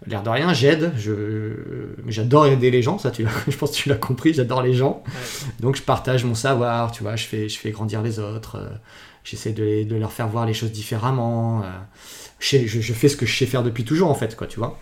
l'air 0.07 0.23
de 0.23 0.31
rien, 0.31 0.53
j'aide. 0.55 0.93
J'adore 2.07 2.47
aider 2.47 2.71
les 2.71 2.83
gens, 2.83 2.99
ça, 2.99 3.11
tu 3.11 3.27
je 3.49 3.57
pense 3.57 3.73
que 3.73 3.77
tu 3.77 3.89
l'as 3.89 3.97
compris, 3.97 4.33
j'adore 4.33 4.63
les 4.63 4.75
gens. 4.75 5.03
Donc, 5.61 5.77
je 5.77 5.83
partage 5.83 6.25
mon 6.25 6.35
savoir, 6.35 6.93
tu 6.93 7.03
vois, 7.03 7.17
je 7.17 7.27
fais, 7.27 7.49
je 7.49 7.59
fais 7.59 7.71
grandir 7.71 8.03
les 8.03 8.19
autres, 8.19 8.57
euh, 8.57 8.69
j'essaie 9.23 9.53
de, 9.53 9.85
de, 9.85 9.97
leur 9.97 10.13
faire 10.13 10.29
voir 10.29 10.47
les 10.47 10.55
choses 10.55 10.73
différemment. 10.73 11.63
Euh, 11.63 11.67
je, 12.39 12.67
je, 12.67 12.93
fais 12.93 13.09
ce 13.09 13.17
que 13.17 13.27
je 13.27 13.37
sais 13.37 13.47
faire 13.47 13.63
depuis 13.63 13.85
toujours, 13.85 14.11
en 14.11 14.15
fait, 14.15 14.35
quoi, 14.35 14.47
tu 14.47 14.59
vois. 14.59 14.79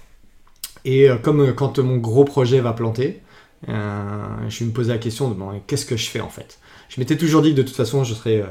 Et 0.84 1.08
euh, 1.08 1.16
comme 1.16 1.52
quand 1.54 1.78
mon 1.78 1.96
gros 1.96 2.24
projet 2.24 2.60
va 2.60 2.72
planter, 2.72 3.20
je 3.68 4.64
me 4.64 4.70
posais 4.70 4.92
la 4.92 4.98
question 4.98 5.30
de 5.30 5.58
qu'est-ce 5.66 5.86
que 5.86 5.96
je 5.96 6.08
fais 6.08 6.20
en 6.20 6.28
fait? 6.28 6.58
Je 6.88 7.00
m'étais 7.00 7.16
toujours 7.16 7.42
dit 7.42 7.52
que 7.52 7.56
de 7.56 7.62
toute 7.62 7.76
façon 7.76 8.04
je 8.04 8.14
serais 8.14 8.42
euh, 8.42 8.46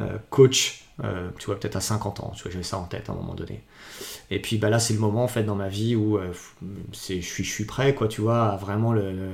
euh, 0.00 0.18
coach, 0.30 0.84
tu 1.38 1.46
vois, 1.46 1.60
peut-être 1.60 1.76
à 1.76 1.80
50 1.80 2.20
ans, 2.20 2.32
tu 2.34 2.42
vois, 2.42 2.50
j'avais 2.50 2.64
ça 2.64 2.76
en 2.76 2.84
tête 2.84 3.08
à 3.08 3.12
un 3.12 3.14
moment 3.14 3.34
donné. 3.34 3.62
Et 4.30 4.40
puis 4.40 4.58
bah, 4.58 4.68
là 4.68 4.80
c'est 4.80 4.94
le 4.94 5.00
moment 5.00 5.24
en 5.24 5.28
fait 5.28 5.44
dans 5.44 5.54
ma 5.54 5.68
vie 5.68 5.94
où 5.94 6.18
c'est, 6.92 7.20
je, 7.20 7.26
suis, 7.26 7.44
je 7.44 7.52
suis 7.52 7.64
prêt, 7.64 7.94
quoi, 7.94 8.08
tu 8.08 8.20
vois, 8.20 8.48
à 8.48 8.56
vraiment 8.56 8.92
le, 8.92 9.30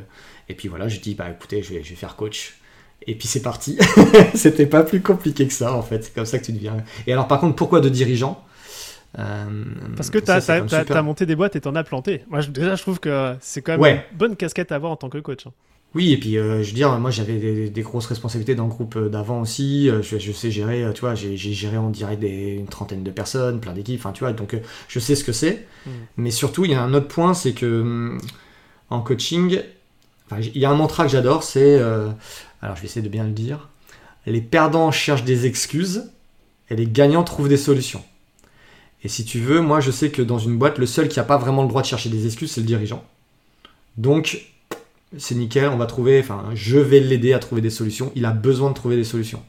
Et 0.48 0.54
puis 0.54 0.68
voilà, 0.68 0.88
je 0.88 1.00
dis, 1.00 1.14
bah 1.14 1.30
écoutez, 1.30 1.62
je 1.62 1.72
vais, 1.74 1.82
je 1.82 1.90
vais 1.90 1.96
faire 1.96 2.16
coach. 2.16 2.58
Et 3.06 3.14
puis 3.14 3.28
c'est 3.28 3.42
parti. 3.42 3.78
C'était 4.34 4.66
pas 4.66 4.82
plus 4.82 5.00
compliqué 5.02 5.46
que 5.46 5.52
ça 5.52 5.74
en 5.74 5.82
fait. 5.82 6.04
C'est 6.04 6.14
comme 6.14 6.26
ça 6.26 6.38
que 6.38 6.44
tu 6.44 6.52
deviens. 6.52 6.76
Et 7.06 7.12
alors 7.12 7.28
par 7.28 7.40
contre, 7.40 7.56
pourquoi 7.56 7.80
de 7.80 7.88
dirigeant? 7.88 8.42
euh, 8.42 8.53
Parce 9.14 10.10
que 10.10 10.18
tu 10.18 10.30
as, 10.30 11.02
monté 11.02 11.26
des 11.26 11.36
boîtes 11.36 11.56
et 11.56 11.60
t'en 11.60 11.74
as 11.74 11.84
planté. 11.84 12.24
Moi, 12.28 12.42
déjà, 12.42 12.74
je 12.74 12.82
trouve 12.82 13.00
que 13.00 13.34
c'est 13.40 13.62
quand 13.62 13.78
même 13.78 14.02
une 14.10 14.18
bonne 14.18 14.36
casquette 14.36 14.72
à 14.72 14.76
avoir 14.76 14.92
en 14.92 14.96
tant 14.96 15.08
que 15.08 15.18
coach. 15.18 15.46
Hein. 15.46 15.52
Oui, 15.94 16.10
et 16.10 16.16
puis 16.16 16.36
euh, 16.36 16.62
je 16.64 16.70
veux 16.70 16.74
dire, 16.74 16.90
moi 16.98 17.12
j'avais 17.12 17.68
des, 17.70 17.82
grosses 17.82 18.06
responsabilités 18.06 18.56
dans 18.56 18.64
le 18.64 18.70
groupe 18.70 18.96
euh, 18.96 19.08
d'avant 19.08 19.40
aussi. 19.40 19.88
Je, 20.02 20.32
sais 20.32 20.50
gérer, 20.50 20.84
tu 20.92 21.02
vois, 21.02 21.14
j'ai 21.14 21.36
géré 21.36 21.76
en 21.76 21.88
direct 21.88 22.20
des, 22.20 22.54
une 22.54 22.66
trentaine 22.66 23.04
de 23.04 23.10
personnes, 23.12 23.60
plein 23.60 23.72
d'équipes, 23.72 24.00
enfin 24.00 24.10
tu 24.10 24.24
vois, 24.24 24.32
donc 24.32 24.56
je 24.88 24.98
sais 24.98 25.14
ce 25.14 25.22
que 25.22 25.30
c'est. 25.30 25.66
Hmm. 25.86 25.90
Mais 26.16 26.32
surtout, 26.32 26.64
il 26.64 26.72
y 26.72 26.74
a 26.74 26.82
un 26.82 26.94
autre 26.94 27.06
point, 27.06 27.32
c'est 27.32 27.52
que 27.52 27.82
hum, 27.82 28.20
en 28.90 29.02
coaching, 29.02 29.60
il 30.36 30.58
y 30.58 30.64
a 30.64 30.70
un 30.70 30.74
mantra 30.74 31.04
que 31.04 31.10
j'adore, 31.10 31.44
c'est, 31.44 31.78
alors 31.78 32.74
je 32.74 32.80
vais 32.80 32.86
essayer 32.86 33.02
de 33.02 33.08
bien 33.08 33.24
le 33.24 33.30
dire, 33.30 33.68
les 34.26 34.40
perdants 34.40 34.90
cherchent 34.90 35.24
des 35.24 35.46
excuses 35.46 36.10
et 36.70 36.76
les 36.76 36.86
gagnants 36.86 37.22
trouvent 37.22 37.48
des 37.48 37.56
solutions. 37.56 38.02
Et 39.04 39.08
si 39.08 39.24
tu 39.24 39.38
veux, 39.38 39.60
moi 39.60 39.80
je 39.80 39.90
sais 39.90 40.10
que 40.10 40.22
dans 40.22 40.38
une 40.38 40.56
boîte, 40.56 40.78
le 40.78 40.86
seul 40.86 41.08
qui 41.08 41.18
n'a 41.18 41.24
pas 41.24 41.36
vraiment 41.36 41.62
le 41.62 41.68
droit 41.68 41.82
de 41.82 41.86
chercher 41.86 42.08
des 42.08 42.26
excuses, 42.26 42.50
c'est 42.50 42.60
le 42.60 42.66
dirigeant. 42.66 43.04
Donc, 43.98 44.46
c'est 45.18 45.34
nickel, 45.34 45.68
on 45.68 45.76
va 45.76 45.86
trouver, 45.86 46.18
enfin, 46.20 46.44
je 46.54 46.78
vais 46.78 47.00
l'aider 47.00 47.32
à 47.32 47.38
trouver 47.38 47.60
des 47.60 47.70
solutions. 47.70 48.10
Il 48.16 48.24
a 48.24 48.30
besoin 48.30 48.70
de 48.70 48.74
trouver 48.74 48.96
des 48.96 49.04
solutions. 49.04 49.42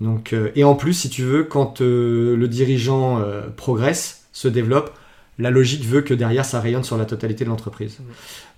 Donc, 0.00 0.32
euh, 0.32 0.50
et 0.56 0.64
en 0.64 0.74
plus, 0.74 0.94
si 0.94 1.08
tu 1.08 1.22
veux, 1.22 1.44
quand 1.44 1.80
euh, 1.80 2.36
le 2.36 2.48
dirigeant 2.48 3.20
euh, 3.20 3.42
progresse, 3.56 4.24
se 4.32 4.48
développe, 4.48 4.92
la 5.38 5.50
logique 5.50 5.84
veut 5.84 6.02
que 6.02 6.14
derrière 6.14 6.44
ça 6.44 6.60
rayonne 6.60 6.84
sur 6.84 6.96
la 6.96 7.04
totalité 7.04 7.44
de 7.44 7.50
l'entreprise. 7.50 7.98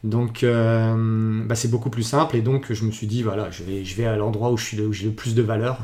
Donc 0.02 0.44
bah, 0.44 1.54
c'est 1.54 1.70
beaucoup 1.70 1.88
plus 1.88 2.02
simple 2.02 2.36
et 2.36 2.42
donc 2.42 2.72
je 2.72 2.84
me 2.84 2.90
suis 2.90 3.06
dit 3.06 3.22
voilà 3.22 3.50
je 3.50 3.62
vais, 3.62 3.84
je 3.84 3.96
vais 3.96 4.04
à 4.04 4.16
l'endroit 4.16 4.50
où 4.50 4.58
j'ai 4.58 4.76
le 4.76 5.10
plus 5.12 5.34
de 5.34 5.40
valeur 5.40 5.78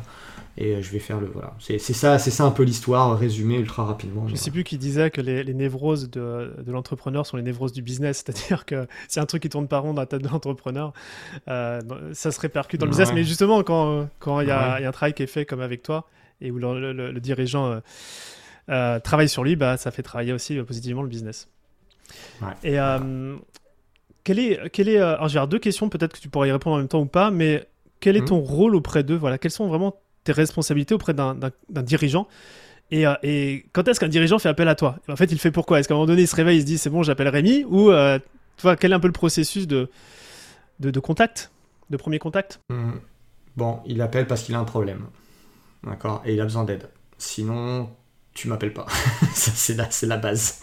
et 0.57 0.83
je 0.83 0.91
vais 0.91 0.99
faire 0.99 1.21
le 1.21 1.27
voilà. 1.27 1.55
C'est 1.59 1.79
ça 1.79 2.19
c'est 2.19 2.31
ça 2.31 2.45
un 2.45 2.51
peu 2.51 2.63
l'histoire 2.63 3.19
résumée 3.19 3.57
ultra 3.57 3.85
rapidement. 3.85 4.27
Je 4.27 4.33
ne 4.33 4.37
sais 4.37 4.51
plus 4.51 4.65
qui 4.65 4.79
disait 4.79 5.11
que 5.11 5.21
les, 5.21 5.55
névroses 5.55 6.11
de, 6.11 6.55
de 6.65 6.73
l'entrepreneur 6.73 7.27
sont 7.27 7.37
les 7.37 7.43
névroses 7.43 7.73
du 7.73 7.83
business. 7.83 8.19
C'est-à-dire 8.25 8.65
que 8.65 8.87
c'est 9.09 9.21
un 9.21 9.27
truc 9.27 9.43
qui 9.43 9.49
tourne 9.49 9.69
pas 9.69 9.79
rond 9.79 9.95
dans 9.95 10.03
la 10.03 10.07
tête 10.07 10.23
de 10.23 10.29
l'entrepreneur. 10.29 10.93
Euh, 11.49 11.81
ça 12.13 12.33
se 12.33 12.41
répercute 12.41 12.81
dans 12.81 12.87
le 12.87 12.91
business. 12.91 13.13
Mais 13.13 13.25
justement 13.25 13.63
quand 13.63 14.09
quand 14.19 14.41
il 14.41 14.49
y, 14.49 14.51
a 14.51 14.77
un 14.77 14.93
travail 14.93 15.15
qui 15.15 15.23
est 15.23 15.29
fait 15.29 15.47
comme 15.47 15.61
avec 15.61 15.83
toi 15.83 16.07
et 16.41 16.51
où 16.51 16.59
le, 16.59 17.21
dirigeant 17.21 17.81
euh, 18.69 19.01
travaille 19.01 19.29
sur 19.29 19.45
lui 19.45 19.57
bah 19.57 19.77
ça 19.77 19.91
fait 19.91 20.03
travailler 20.03 20.33
aussi 20.33 20.57
positivement 20.63 21.03
le 21.03 21.09
business. 21.09 21.49
Et 22.65 22.77
quel 24.25 24.39
est, 24.39 24.71
quel 24.71 24.89
est, 24.89 24.99
alors 24.99 25.29
j'ai 25.29 25.43
deux 25.49 25.59
questions, 25.59 25.89
peut-être 25.89 26.13
que 26.13 26.21
tu 26.21 26.29
pourrais 26.29 26.49
y 26.49 26.53
répondre 26.53 26.77
en 26.77 26.79
même 26.79 26.89
temps 26.89 27.01
ou 27.01 27.07
pas, 27.07 27.31
mais 27.31 27.67
quel 28.01 28.17
est 28.17 28.23
mmh. 28.23 28.27
ton 28.27 28.41
rôle 28.41 28.75
auprès 28.75 29.03
d'eux? 29.03 29.17
Voilà, 29.17 29.39
quelles 29.39 29.51
sont 29.51 29.69
vraiment 29.69 29.97
tes 30.25 30.33
responsabilités 30.33 30.95
auprès 30.95 31.15
d'un 31.15 31.35
dirigeant 31.83 32.27
et, 32.91 33.07
euh, 33.07 33.15
et, 33.23 33.67
quand 33.73 33.87
est-ce 33.89 34.01
qu'un 34.01 34.09
dirigeant 34.09 34.39
fait 34.39 34.49
appel 34.49 34.69
à 34.69 34.75
toi? 34.75 34.97
En 35.09 35.17
fait, 35.17 35.31
il 35.31 35.39
fait 35.39 35.51
pourquoi? 35.51 35.79
Est-ce 35.79 35.89
qu'à 35.89 35.95
un 35.95 35.99
moment 35.99 36.07
donné, 36.07 36.23
il 36.23 36.29
se 36.29 36.37
réveille, 36.37 36.59
il 36.59 36.63
se 36.63 36.67
dit 36.67 36.79
c'est 36.79 36.91
bon, 36.91 37.03
j'appelle 37.03 37.29
Rémi? 37.29 37.65
Ou 37.69 37.91
euh, 37.91 38.19
quel 38.79 38.93
est 38.93 38.95
un 38.95 39.01
peu 39.01 39.07
le 39.07 39.13
processus 39.13 39.67
de, 39.67 39.89
contact, 41.01 41.53
de 41.91 41.97
premier 41.97 42.19
contact? 42.19 42.61
Mmh. 42.69 42.93
Bon, 43.57 43.81
il 43.87 44.01
appelle 44.03 44.27
parce 44.27 44.43
qu'il 44.43 44.55
a 44.55 44.59
un 44.59 44.65
problème. 44.65 45.07
D'accord? 45.85 46.23
Et 46.25 46.35
il 46.35 46.41
a 46.41 46.45
besoin 46.45 46.65
d'aide. 46.65 46.89
Sinon, 47.17 47.91
tu 48.35 48.49
m'appelles 48.49 48.73
pas. 48.73 48.87
c'est 49.35 49.77
la, 50.07 50.17
base. 50.17 50.61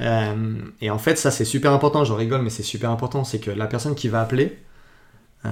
Euh, 0.00 0.58
et 0.80 0.90
en 0.90 0.98
fait, 0.98 1.16
ça, 1.16 1.30
c'est 1.30 1.44
super 1.44 1.72
important. 1.72 2.04
Je 2.04 2.12
rigole, 2.12 2.42
mais 2.42 2.50
c'est 2.50 2.62
super 2.62 2.90
important. 2.90 3.24
C'est 3.24 3.40
que 3.40 3.50
la 3.50 3.66
personne 3.66 3.94
qui 3.94 4.08
va 4.08 4.20
appeler, 4.20 4.58
euh, 5.44 5.48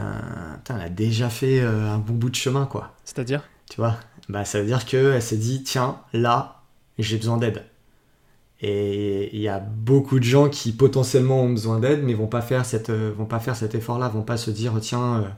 elle 0.69 0.81
a 0.81 0.88
déjà 0.88 1.29
fait 1.31 1.61
euh, 1.61 1.91
un 1.91 1.99
bon 1.99 2.14
bout 2.14 2.31
de 2.31 2.35
chemin, 2.35 2.67
quoi. 2.67 2.95
C'est-à-dire? 3.05 3.43
Tu 3.71 3.76
vois? 3.76 3.97
Bah, 4.29 4.45
Ça 4.45 4.61
veut 4.61 4.67
dire 4.67 4.85
qu'elle 4.85 5.23
s'est 5.23 5.37
dit, 5.37 5.62
tiens, 5.62 6.00
là, 6.12 6.62
j'ai 6.99 7.17
besoin 7.17 7.37
d'aide. 7.37 7.64
Et 8.61 9.35
il 9.37 9.43
y 9.43 9.49
a 9.49 9.59
beaucoup 9.59 10.19
de 10.19 10.25
gens 10.25 10.49
qui 10.49 10.73
potentiellement 10.73 11.43
ont 11.43 11.50
besoin 11.50 11.81
d'aide, 11.81 12.03
mais 12.03 12.14
vont 12.14 12.26
pas 12.29 12.41
faire 12.41 12.64
cette, 12.64 12.91
vont 12.91 13.26
pas 13.26 13.41
faire 13.41 13.57
cet 13.57 13.75
effort-là, 13.75 14.09
vont 14.09 14.23
pas 14.23 14.38
se 14.38 14.50
dire, 14.50 14.73
tiens, 14.81 15.37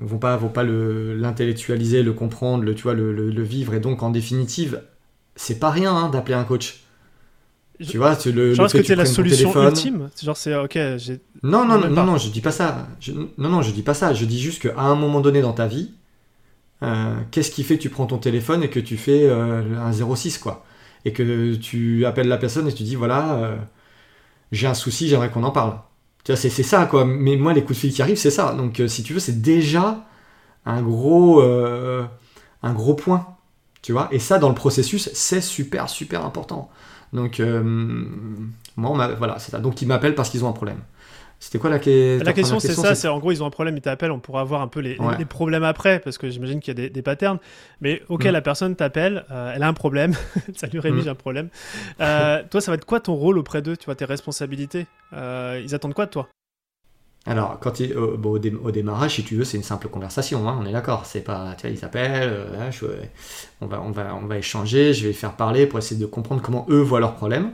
vont 0.00 0.18
pas, 0.18 0.36
vont 0.36 0.48
pas 0.48 0.64
l'intellectualiser, 0.64 2.02
le, 2.02 2.12
comprendre, 2.12 2.64
le, 2.64 2.74
tu 2.74 2.82
vois, 2.82 2.94
le, 2.94 3.12
le, 3.12 3.42
vivre. 3.42 3.74
Et 3.74 3.80
donc, 3.80 4.02
en 4.02 4.10
définitive, 4.10 4.82
c'est 5.36 5.60
pas 5.60 5.70
rien 5.70 5.94
hein, 5.94 6.08
d'appeler 6.08 6.34
un 6.34 6.44
coach. 6.44 6.82
Tu 7.88 7.96
vois, 7.96 8.14
c'est 8.14 8.32
le. 8.32 8.54
Genre, 8.54 8.66
est-ce 8.66 8.76
que, 8.76 8.82
tu 8.82 8.92
es 8.92 8.96
la 8.96 9.06
solution 9.06 9.52
ultime 9.62 10.10
Genre, 10.22 10.36
c'est 10.36 10.54
ok, 10.54 10.78
j'ai. 10.98 11.20
Non, 11.42 11.64
non, 11.64 11.78
non, 11.78 11.88
non, 11.88 12.04
non, 12.04 12.18
je 12.18 12.28
dis 12.28 12.40
pas 12.40 12.50
ça. 12.50 12.88
non, 13.38 13.48
non, 13.48 13.62
je 13.62 13.70
dis 13.70 13.82
pas 13.82 13.94
ça. 13.94 14.12
Je 14.12 14.24
dis 14.24 14.40
juste 14.40 14.62
qu'à 14.62 14.78
un 14.80 14.94
moment 14.94 15.20
donné 15.20 15.40
dans 15.40 15.52
ta 15.52 15.66
vie, 15.66 15.92
euh, 16.82 17.14
qu'est-ce 17.30 17.50
qui 17.50 17.62
fait 17.62 17.76
que 17.76 17.82
tu 17.82 17.90
prends 17.90 18.06
ton 18.06 18.18
téléphone 18.18 18.62
et 18.62 18.70
que 18.70 18.80
tu 18.80 18.96
fais 18.96 19.24
euh, 19.24 19.78
un 19.78 19.92
06, 19.92 20.38
quoi? 20.38 20.64
Et 21.04 21.12
que 21.12 21.54
tu 21.54 22.04
appelles 22.04 22.28
la 22.28 22.36
personne 22.36 22.68
et 22.68 22.72
tu 22.72 22.82
dis, 22.82 22.96
voilà, 22.96 23.34
euh, 23.34 23.56
j'ai 24.52 24.66
un 24.66 24.74
souci, 24.74 25.08
j'aimerais 25.08 25.30
qu'on 25.30 25.44
en 25.44 25.50
parle. 25.50 25.78
Tu 26.24 26.32
vois, 26.32 26.36
c'est 26.36 26.50
ça, 26.50 26.84
quoi. 26.84 27.06
Mais 27.06 27.36
moi, 27.36 27.54
les 27.54 27.62
coups 27.62 27.76
de 27.76 27.80
fil 27.80 27.92
qui 27.92 28.02
arrivent, 28.02 28.18
c'est 28.18 28.30
ça. 28.30 28.52
Donc, 28.54 28.82
si 28.88 29.02
tu 29.02 29.14
veux, 29.14 29.20
c'est 29.20 29.40
déjà 29.40 30.06
un 30.66 30.82
gros, 30.82 31.40
un 31.42 32.72
gros 32.74 32.94
point. 32.94 33.26
Tu 33.80 33.92
vois? 33.92 34.08
Et 34.10 34.18
ça, 34.18 34.38
dans 34.38 34.50
le 34.50 34.54
processus, 34.54 35.10
c'est 35.14 35.40
super, 35.40 35.88
super 35.88 36.26
important. 36.26 36.70
Donc, 37.12 37.40
euh, 37.40 37.62
moi, 38.76 39.14
voilà, 39.16 39.38
c'est 39.38 39.50
ça. 39.50 39.58
Donc, 39.58 39.82
ils 39.82 39.86
m'appellent 39.86 40.14
parce 40.14 40.30
qu'ils 40.30 40.44
ont 40.44 40.48
un 40.48 40.52
problème. 40.52 40.78
C'était 41.42 41.58
quoi 41.58 41.70
la, 41.70 41.78
question 41.78 42.24
La 42.24 42.32
question, 42.34 42.60
c'est 42.60 42.74
ça. 42.74 42.94
C'est 42.94 43.08
en 43.08 43.18
gros, 43.18 43.32
ils 43.32 43.42
ont 43.42 43.46
un 43.46 43.50
problème, 43.50 43.74
ils 43.76 43.80
t'appellent. 43.80 44.10
On 44.10 44.18
pourra 44.18 44.44
voir 44.44 44.60
un 44.60 44.68
peu 44.68 44.80
les, 44.80 44.96
problèmes 45.24 45.64
après, 45.64 45.98
parce 45.98 46.18
que 46.18 46.28
j'imagine 46.28 46.60
qu'il 46.60 46.78
y 46.78 46.84
a 46.84 46.88
des, 46.88 47.02
patterns. 47.02 47.38
Mais 47.80 48.02
ok, 48.08 48.26
mm. 48.26 48.30
la 48.30 48.42
personne 48.42 48.76
t'appelle, 48.76 49.24
euh, 49.30 49.52
elle 49.54 49.62
a 49.62 49.68
un 49.68 49.72
problème. 49.72 50.14
Salut 50.54 50.80
Rémi, 50.80 51.00
mm. 51.00 51.04
j'ai 51.04 51.10
un 51.10 51.14
problème. 51.14 51.48
Euh, 52.00 52.42
toi, 52.50 52.60
ça 52.60 52.70
va 52.70 52.74
être 52.74 52.84
quoi 52.84 53.00
ton 53.00 53.14
rôle 53.14 53.38
auprès 53.38 53.62
d'eux? 53.62 53.76
Tu 53.76 53.86
vois 53.86 53.94
tes 53.94 54.04
responsabilités? 54.04 54.86
Ils 55.12 55.74
attendent 55.74 55.94
quoi 55.94 56.06
de 56.06 56.10
toi? 56.10 56.28
Alors, 57.26 57.60
quand 57.60 57.80
au, 57.82 58.18
au, 58.24 58.70
démarrage, 58.70 59.16
si 59.16 59.24
tu 59.24 59.36
veux, 59.36 59.44
c'est 59.44 59.58
une 59.58 59.62
simple 59.62 59.88
conversation, 59.88 60.48
hein, 60.48 60.58
on 60.60 60.64
est 60.64 60.72
d'accord. 60.72 61.04
C'est 61.04 61.20
pas, 61.20 61.54
tu 61.54 61.66
vois, 61.66 61.76
ils 61.76 61.84
appellent, 61.84 62.30
euh, 62.32 62.70
on, 63.60 63.66
va, 63.66 63.82
on, 63.82 63.90
va, 63.90 64.14
on 64.14 64.26
va 64.26 64.38
échanger, 64.38 64.94
je 64.94 65.06
vais 65.06 65.12
faire 65.12 65.36
parler 65.36 65.66
pour 65.66 65.78
essayer 65.78 66.00
de 66.00 66.06
comprendre 66.06 66.40
comment 66.40 66.66
eux 66.70 66.80
voient 66.80 67.00
leurs 67.00 67.14
problèmes. 67.14 67.52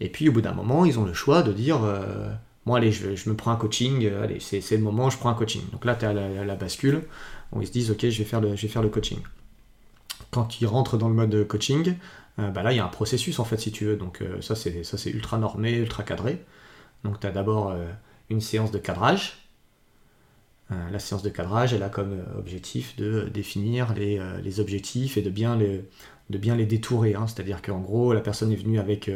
Et 0.00 0.08
puis, 0.08 0.28
au 0.28 0.32
bout 0.32 0.40
d'un 0.40 0.54
moment, 0.54 0.86
ils 0.86 0.98
ont 0.98 1.04
le 1.04 1.12
choix 1.12 1.42
de 1.42 1.52
dire 1.52 1.84
euh, 1.84 2.32
Bon, 2.64 2.74
allez, 2.74 2.90
je, 2.90 3.14
je, 3.14 3.28
me 3.28 3.36
prends 3.36 3.50
un 3.52 3.56
coaching, 3.56 4.06
euh, 4.06 4.24
allez, 4.24 4.40
c'est 4.40 4.76
le 4.76 4.82
moment, 4.82 5.10
je 5.10 5.18
prends 5.18 5.28
un 5.28 5.34
coaching. 5.34 5.62
Donc 5.70 5.84
là, 5.84 5.94
tu 5.94 6.06
as 6.06 6.14
la, 6.14 6.56
bascule, 6.56 7.02
où 7.52 7.60
ils 7.60 7.66
se 7.66 7.72
disent 7.72 7.90
Ok, 7.90 8.08
je 8.08 8.18
vais 8.18 8.24
faire 8.24 8.40
le, 8.40 8.56
je 8.56 8.62
vais 8.62 8.68
faire 8.68 8.82
le 8.82 8.88
coaching. 8.88 9.18
Quand 10.30 10.60
ils 10.62 10.66
rentrent 10.66 10.96
dans 10.96 11.08
le 11.08 11.14
mode 11.14 11.46
coaching, 11.46 11.94
bah 12.38 12.62
là, 12.62 12.72
il 12.72 12.76
y 12.76 12.80
a 12.80 12.84
un 12.84 12.88
processus, 12.88 13.38
en 13.38 13.44
fait, 13.44 13.58
si 13.58 13.70
tu 13.70 13.84
veux. 13.84 13.96
Donc, 13.96 14.20
ça, 14.40 14.56
c'est 14.56 15.10
ultra 15.10 15.38
normé, 15.38 15.74
ultra 15.74 16.02
cadré. 16.02 16.42
Donc, 17.04 17.20
tu 17.20 17.26
as 17.26 17.30
d'abord 17.30 17.76
une 18.30 18.40
séance 18.40 18.70
de 18.70 18.78
cadrage. 18.78 19.44
Euh, 20.72 20.74
la 20.90 20.98
séance 20.98 21.22
de 21.22 21.28
cadrage, 21.28 21.74
elle 21.74 21.82
a 21.82 21.88
comme 21.88 22.12
euh, 22.12 22.38
objectif 22.38 22.96
de 22.96 23.28
définir 23.32 23.92
les, 23.94 24.18
euh, 24.18 24.40
les 24.42 24.60
objectifs 24.60 25.18
et 25.18 25.22
de 25.22 25.28
bien 25.28 25.56
les, 25.56 25.84
de 26.30 26.38
bien 26.38 26.56
les 26.56 26.64
détourer. 26.64 27.14
Hein. 27.14 27.26
C'est-à-dire 27.26 27.60
qu'en 27.60 27.80
gros, 27.80 28.14
la 28.14 28.20
personne 28.20 28.50
est 28.50 28.56
venue 28.56 28.78
avec, 28.78 29.10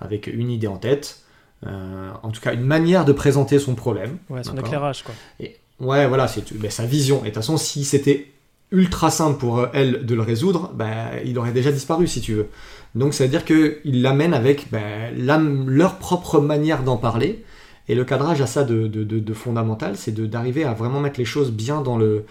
avec 0.00 0.26
une 0.26 0.50
idée 0.50 0.66
en 0.66 0.78
tête, 0.78 1.22
en 1.64 2.30
tout 2.32 2.40
cas 2.40 2.52
une 2.52 2.64
manière 2.64 3.04
de 3.04 3.12
présenter 3.12 3.60
son 3.60 3.76
problème. 3.76 4.18
Ouais, 4.28 4.42
son 4.42 4.56
éclairage, 4.56 5.04
quoi. 5.04 5.14
Et, 5.38 5.56
ouais, 5.78 6.08
voilà, 6.08 6.26
c'est 6.26 6.52
ben, 6.54 6.70
sa 6.70 6.84
vision. 6.84 7.18
Et 7.18 7.20
de 7.20 7.26
toute 7.26 7.36
façon, 7.36 7.56
si 7.56 7.84
c'était 7.84 8.32
ultra 8.72 9.12
simple 9.12 9.38
pour 9.38 9.68
elle 9.72 10.04
de 10.04 10.14
le 10.16 10.22
résoudre, 10.22 10.72
ben, 10.74 11.10
il 11.24 11.38
aurait 11.38 11.52
déjà 11.52 11.70
disparu, 11.70 12.08
si 12.08 12.20
tu 12.20 12.34
veux. 12.34 12.48
Donc, 12.96 13.14
ça 13.14 13.22
veut 13.22 13.30
dire 13.30 13.44
qu'ils 13.44 14.02
l'amènent 14.02 14.34
avec 14.34 14.68
ben, 14.72 15.14
leur 15.14 15.98
propre 15.98 16.40
manière 16.40 16.82
d'en 16.82 16.96
parler 16.96 17.44
et 17.88 17.94
le 17.94 18.04
cadrage 18.04 18.40
a 18.40 18.46
ça 18.46 18.64
de, 18.64 19.34
fondamental, 19.34 19.96
c'est 19.96 20.12
d'arriver 20.12 20.64
à 20.64 20.72
vraiment 20.72 21.00
mettre 21.00 21.18
les 21.18 21.24
choses 21.24 21.50
bien 21.50 21.80
dans 21.80 21.96
le 21.96 22.24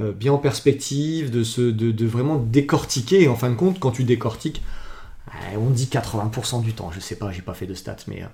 euh, 0.00 0.12
bien 0.12 0.32
en 0.32 0.38
perspective, 0.38 1.30
de, 1.30 1.44
se, 1.44 1.60
de, 1.60 2.06
vraiment 2.06 2.38
décortiquer. 2.38 3.22
Et 3.22 3.28
en 3.28 3.36
fin 3.36 3.50
de 3.50 3.54
compte, 3.54 3.78
quand 3.78 3.90
tu 3.90 4.04
décortiques, 4.04 4.62
euh, 5.28 5.58
on 5.58 5.68
dit 5.68 5.86
80% 5.90 6.62
du 6.62 6.72
temps, 6.72 6.90
je 6.92 7.00
sais 7.00 7.16
pas, 7.16 7.30
j'ai 7.30 7.42
pas 7.42 7.52
fait 7.52 7.66
de 7.66 7.74
stats, 7.74 7.96
mais 8.08 8.22
euh, 8.22 8.26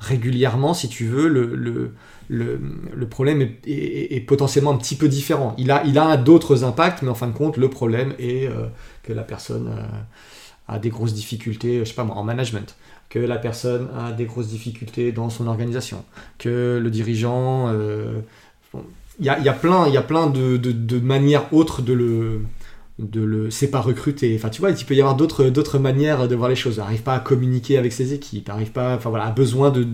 régulièrement, 0.00 0.74
si 0.74 0.88
tu 0.88 1.06
veux, 1.06 1.28
le, 1.28 3.06
problème 3.08 3.48
est, 3.66 4.26
potentiellement 4.26 4.72
un 4.72 4.76
petit 4.76 4.96
peu 4.96 5.08
différent. 5.08 5.54
Il 5.58 5.70
a, 5.70 5.84
il 5.84 5.96
a 5.96 6.16
d'autres 6.16 6.64
impacts, 6.64 7.02
mais 7.02 7.08
en 7.08 7.14
fin 7.14 7.28
de 7.28 7.36
compte, 7.36 7.56
le 7.56 7.70
problème 7.70 8.14
est 8.18 8.50
que 9.04 9.12
la 9.12 9.22
personne 9.22 9.72
a 10.66 10.78
des 10.80 10.88
grosses 10.88 11.14
difficultés, 11.14 11.78
je 11.80 11.84
sais 11.84 11.94
pas 11.94 12.04
moi, 12.04 12.16
en 12.16 12.24
management 12.24 12.74
que 13.08 13.18
la 13.18 13.36
personne 13.36 13.88
a 13.98 14.12
des 14.12 14.24
grosses 14.24 14.48
difficultés 14.48 15.12
dans 15.12 15.30
son 15.30 15.46
organisation, 15.46 16.04
que 16.38 16.78
le 16.82 16.90
dirigeant... 16.90 17.68
Euh, 17.68 18.20
il 19.18 19.24
y, 19.24 19.30
a, 19.30 19.38
y, 19.38 19.48
a, 19.48 19.54
plein, 19.54 19.88
y 19.88 19.96
a 19.96 20.02
plein 20.02 20.26
de, 20.26 20.58
de, 20.58 20.98
manières 20.98 21.52
autres 21.52 21.82
de 21.82 21.92
le... 21.92 22.40
De 22.98 23.20
le 23.20 23.50
c'est 23.50 23.68
pas 23.68 23.82
recruter. 23.82 24.34
Enfin, 24.38 24.48
tu 24.48 24.62
vois, 24.62 24.70
il 24.70 24.84
peut 24.86 24.94
y 24.94 25.02
avoir 25.02 25.16
d'autres, 25.16 25.50
d'autres 25.50 25.78
manières 25.78 26.28
de 26.28 26.34
voir 26.34 26.48
les 26.48 26.56
choses. 26.56 26.78
N'arrive 26.78 27.02
pas 27.02 27.12
à 27.12 27.20
communiquer 27.20 27.76
avec 27.76 27.92
ses 27.92 28.14
équipes, 28.14 28.48
n'arrive 28.48 28.70
pas, 28.70 28.94
enfin 28.94 29.10
voilà, 29.10 29.26
a 29.26 29.30
besoin 29.30 29.70
de, 29.70 29.84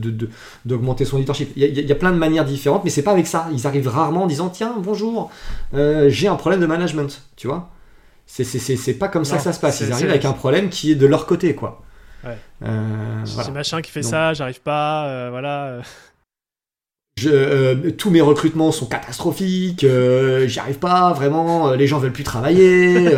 d'augmenter 0.64 1.04
son 1.04 1.18
leadership. 1.18 1.50
Il 1.56 1.64
y, 1.64 1.90
a, 1.90 1.94
plein 1.96 2.12
de 2.12 2.16
manières 2.16 2.44
différentes, 2.44 2.84
mais 2.84 2.90
c'est 2.90 3.02
pas 3.02 3.10
avec 3.10 3.26
ça. 3.26 3.48
Ils 3.52 3.66
arrivent 3.66 3.88
rarement 3.88 4.22
en 4.22 4.26
disant 4.28 4.50
tiens, 4.50 4.76
bonjour, 4.78 5.32
euh, 5.74 6.10
j'ai 6.10 6.28
un 6.28 6.36
problème 6.36 6.60
de 6.60 6.66
management, 6.66 7.22
tu 7.34 7.48
vois. 7.48 7.70
C'est, 8.26 8.44
c'est, 8.44 8.94
pas 8.94 9.08
comme 9.08 9.24
ça 9.24 9.36
que 9.36 9.42
ça 9.42 9.52
se 9.52 9.58
passe. 9.58 9.80
Ils 9.80 9.92
arrivent 9.92 10.08
avec 10.08 10.24
un 10.24 10.32
problème 10.32 10.68
qui 10.68 10.92
est 10.92 10.94
de 10.94 11.06
leur 11.06 11.26
côté, 11.26 11.56
quoi. 11.56 11.82
Ouais. 12.24 12.38
Euh, 12.64 13.22
c'est 13.24 13.50
machin 13.50 13.82
qui 13.82 13.90
fait 13.90 14.02
ça, 14.02 14.32
j'arrive 14.34 14.60
pas, 14.60 15.06
euh, 15.06 15.28
voilà. 15.30 15.80
Je, 17.18 17.28
euh, 17.28 17.90
tous 17.90 18.10
mes 18.10 18.20
recrutements 18.20 18.72
sont 18.72 18.86
catastrophiques, 18.86 19.84
j'y 20.46 20.58
arrive 20.58 20.78
pas 20.78 21.12
vraiment, 21.12 21.72
les 21.72 21.86
gens 21.86 21.98
veulent 21.98 22.12
plus 22.12 22.24
travailler, 22.24 23.10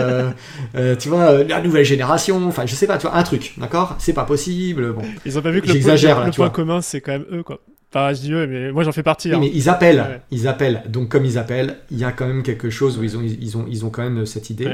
tu 0.98 1.08
vois, 1.08 1.44
la 1.44 1.60
nouvelle 1.60 1.84
génération, 1.84 2.46
enfin 2.46 2.66
je 2.66 2.74
sais 2.74 2.86
pas, 2.86 2.98
tu 2.98 3.06
vois, 3.06 3.16
un 3.16 3.22
truc, 3.22 3.54
d'accord? 3.58 3.96
C'est 3.98 4.12
pas 4.12 4.24
possible, 4.24 4.92
bon. 4.92 5.02
Ils 5.24 5.38
ont 5.38 5.42
pas 5.42 5.50
vu 5.50 5.60
que 5.60 5.68
le, 5.68 5.80
point, 5.80 6.24
le 6.26 6.32
point 6.32 6.50
commun 6.50 6.80
c'est 6.80 7.00
quand 7.00 7.12
même 7.12 7.26
eux, 7.30 7.42
quoi. 7.42 7.60
Enfin, 7.94 8.12
je 8.12 8.22
dis 8.22 8.32
eux, 8.32 8.48
mais 8.48 8.72
moi 8.72 8.82
j'en 8.82 8.90
fais 8.90 9.04
partie. 9.04 9.32
Hein. 9.32 9.38
mais 9.38 9.52
ils 9.54 9.68
appellent, 9.68 10.20
ils 10.32 10.48
appellent. 10.48 10.82
Donc 10.88 11.10
comme 11.10 11.24
ils 11.24 11.38
appellent, 11.38 11.76
il 11.92 11.98
y 11.98 12.02
a 12.02 12.10
quand 12.10 12.26
même 12.26 12.42
quelque 12.42 12.68
chose 12.68 12.98
où 12.98 13.04
ils 13.04 13.16
ont, 13.16 13.22
ils 13.22 13.56
ont, 13.56 13.66
ils 13.70 13.84
ont 13.84 13.90
quand 13.90 14.02
même 14.02 14.26
cette 14.26 14.50
idée. 14.50 14.66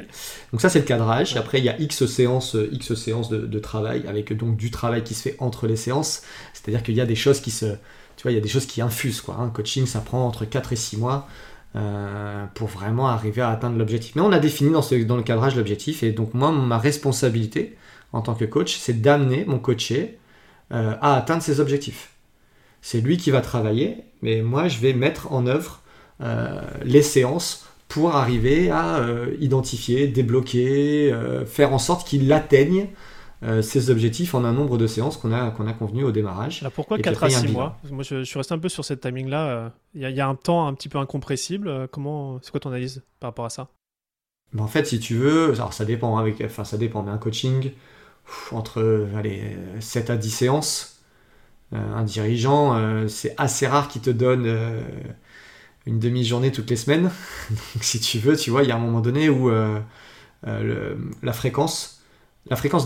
Donc 0.52 0.62
ça 0.62 0.70
c'est 0.70 0.78
le 0.78 0.86
cadrage. 0.86 1.36
Après 1.36 1.58
il 1.58 1.64
y 1.64 1.68
a 1.68 1.78
X 1.78 2.06
séances, 2.06 2.56
X 2.72 2.94
séances 2.94 3.28
de, 3.28 3.58
travail 3.58 4.04
avec 4.08 4.34
donc 4.34 4.56
du 4.56 4.70
travail 4.70 5.04
qui 5.04 5.12
se 5.12 5.20
fait 5.20 5.36
entre 5.38 5.66
les 5.66 5.76
séances. 5.76 6.22
C'est-à-dire 6.54 6.82
qu'il 6.82 6.94
y 6.94 7.00
a 7.02 7.04
des 7.04 7.14
choses 7.14 7.40
qui 7.40 7.50
se, 7.50 7.66
tu 7.66 8.22
vois, 8.22 8.32
il 8.32 8.36
y 8.36 8.38
a 8.38 8.40
des 8.40 8.48
choses 8.48 8.64
qui 8.64 8.80
infusent 8.80 9.20
quoi. 9.20 9.36
Hein. 9.38 9.50
Coaching 9.52 9.84
ça 9.84 10.00
prend 10.00 10.26
entre 10.26 10.46
4 10.46 10.72
et 10.72 10.76
6 10.76 10.96
mois. 10.96 11.28
Euh, 11.76 12.46
pour 12.54 12.66
vraiment 12.66 13.06
arriver 13.06 13.42
à 13.42 13.50
atteindre 13.50 13.78
l'objectif. 13.78 14.16
Mais 14.16 14.22
on 14.22 14.32
a 14.32 14.40
défini 14.40 14.72
dans, 14.72 14.82
ce, 14.82 14.96
dans 14.96 15.14
le 15.14 15.22
cadrage 15.22 15.54
l'objectif, 15.54 16.02
et 16.02 16.10
donc 16.10 16.34
moi, 16.34 16.50
ma 16.50 16.78
responsabilité, 16.78 17.76
en 18.12 18.22
tant 18.22 18.34
que 18.34 18.44
coach, 18.44 18.76
c'est 18.76 19.00
d'amener 19.00 19.44
mon 19.44 19.60
coaché 19.60 20.18
euh, 20.72 20.96
à 21.00 21.14
atteindre 21.14 21.44
ses 21.44 21.60
objectifs. 21.60 22.10
C'est 22.82 23.00
lui 23.00 23.16
qui 23.16 23.30
va 23.30 23.40
travailler, 23.40 23.98
mais 24.22 24.42
moi 24.42 24.68
je 24.68 24.78
vais 24.78 24.92
mettre 24.92 25.32
en 25.32 25.46
œuvre 25.46 25.82
euh, 26.20 26.60
les 26.84 27.02
séances 27.02 27.66
pour 27.88 28.14
arriver 28.14 28.70
à 28.70 28.98
euh, 28.98 29.34
identifier, 29.40 30.06
débloquer, 30.06 31.14
faire 31.46 31.72
en 31.72 31.78
sorte 31.78 32.06
qu'il 32.06 32.32
atteigne 32.32 32.88
ses 33.62 33.88
objectifs 33.88 34.34
en 34.34 34.44
un 34.44 34.52
nombre 34.52 34.76
de 34.76 34.86
séances 34.86 35.16
qu'on 35.16 35.32
a, 35.32 35.50
qu'on 35.50 35.66
a 35.66 35.72
convenu 35.72 36.04
au 36.04 36.12
démarrage. 36.12 36.60
Alors 36.60 36.72
pourquoi 36.72 36.98
4 36.98 37.24
à 37.24 37.30
6 37.30 37.48
mois? 37.48 37.78
Moi 37.90 38.02
je, 38.02 38.22
suis 38.22 38.36
resté 38.36 38.52
un 38.52 38.58
peu 38.58 38.68
sur 38.68 38.84
cette 38.84 39.00
timing-là. 39.00 39.72
Il 39.94 40.02
y, 40.02 40.20
a 40.20 40.28
un 40.28 40.34
temps 40.34 40.66
un 40.66 40.74
petit 40.74 40.90
peu 40.90 40.98
incompressible. 40.98 41.88
Comment, 41.90 42.38
c'est 42.42 42.50
quoi 42.50 42.60
ton 42.60 42.68
analyse 42.68 43.02
par 43.18 43.28
rapport 43.28 43.46
à 43.46 43.50
ça? 43.50 43.68
Ben, 44.52 44.62
En 44.62 44.68
fait, 44.68 44.86
si 44.86 45.00
tu 45.00 45.14
veux, 45.14 45.54
alors 45.54 45.72
ça 45.72 45.86
dépend, 45.86 46.18
hein, 46.18 46.20
avec, 46.20 46.42
enfin 46.44 46.64
ça 46.64 46.76
dépend, 46.76 47.02
mais 47.02 47.10
un 47.10 47.18
coaching, 47.18 47.72
entre 48.52 49.08
allez, 49.16 49.56
7 49.80 50.10
à 50.10 50.16
10 50.16 50.30
séances. 50.30 50.99
Euh, 51.72 51.94
un 51.94 52.02
dirigeant, 52.02 52.76
euh, 52.76 53.06
c'est 53.06 53.34
assez 53.38 53.66
rare 53.66 53.88
qu'il 53.88 54.02
te 54.02 54.10
donne 54.10 54.44
euh, 54.46 54.82
une 55.86 56.00
demi-journée 56.00 56.50
toutes 56.50 56.70
les 56.70 56.76
semaines. 56.76 57.10
Donc, 57.50 57.82
si 57.82 58.00
tu 58.00 58.18
veux, 58.18 58.36
tu 58.36 58.50
vois, 58.50 58.62
il 58.62 58.68
y 58.68 58.72
a 58.72 58.76
un 58.76 58.80
moment 58.80 59.00
donné 59.00 59.28
où 59.28 59.50
la 60.42 61.32
fréquence, 61.32 62.02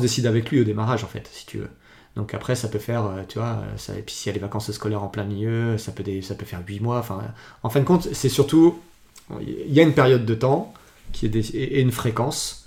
décide 0.01 0.27
avec 0.27 0.51
lui 0.51 0.61
au 0.61 0.65
démarrage, 0.65 1.05
en 1.05 1.09
fait, 1.09 1.29
si 1.33 1.47
tu 1.47 1.59
veux. 1.59 1.71
Donc 2.17 2.33
après, 2.33 2.55
ça 2.55 2.69
peut 2.69 2.79
faire, 2.79 3.11
tu 3.29 3.41
vois, 3.41 3.65
et 3.89 4.03
puis 4.03 4.15
s'il 4.15 4.29
y 4.29 4.31
a 4.31 4.35
les 4.35 4.41
vacances 4.41 4.71
scolaires 4.71 5.03
en 5.03 5.09
plein 5.09 5.25
milieu, 5.25 5.77
ça 5.79 5.91
peut, 5.91 6.05
ça 6.23 6.37
peut 6.37 6.45
faire 6.45 6.63
8 6.65 6.79
mois. 6.79 7.05
En 7.65 7.71
fin 7.71 7.81
de 7.81 7.85
compte, 7.85 8.07
c'est 8.13 8.29
surtout, 8.29 8.79
il 9.41 9.73
y 9.73 9.81
a 9.81 9.83
une 9.83 9.95
période 9.95 10.25
de 10.25 10.35
temps 10.37 10.73
qui 11.11 11.27
est 11.27 11.35
et 11.35 11.81
une 11.81 11.91
fréquence 11.91 12.64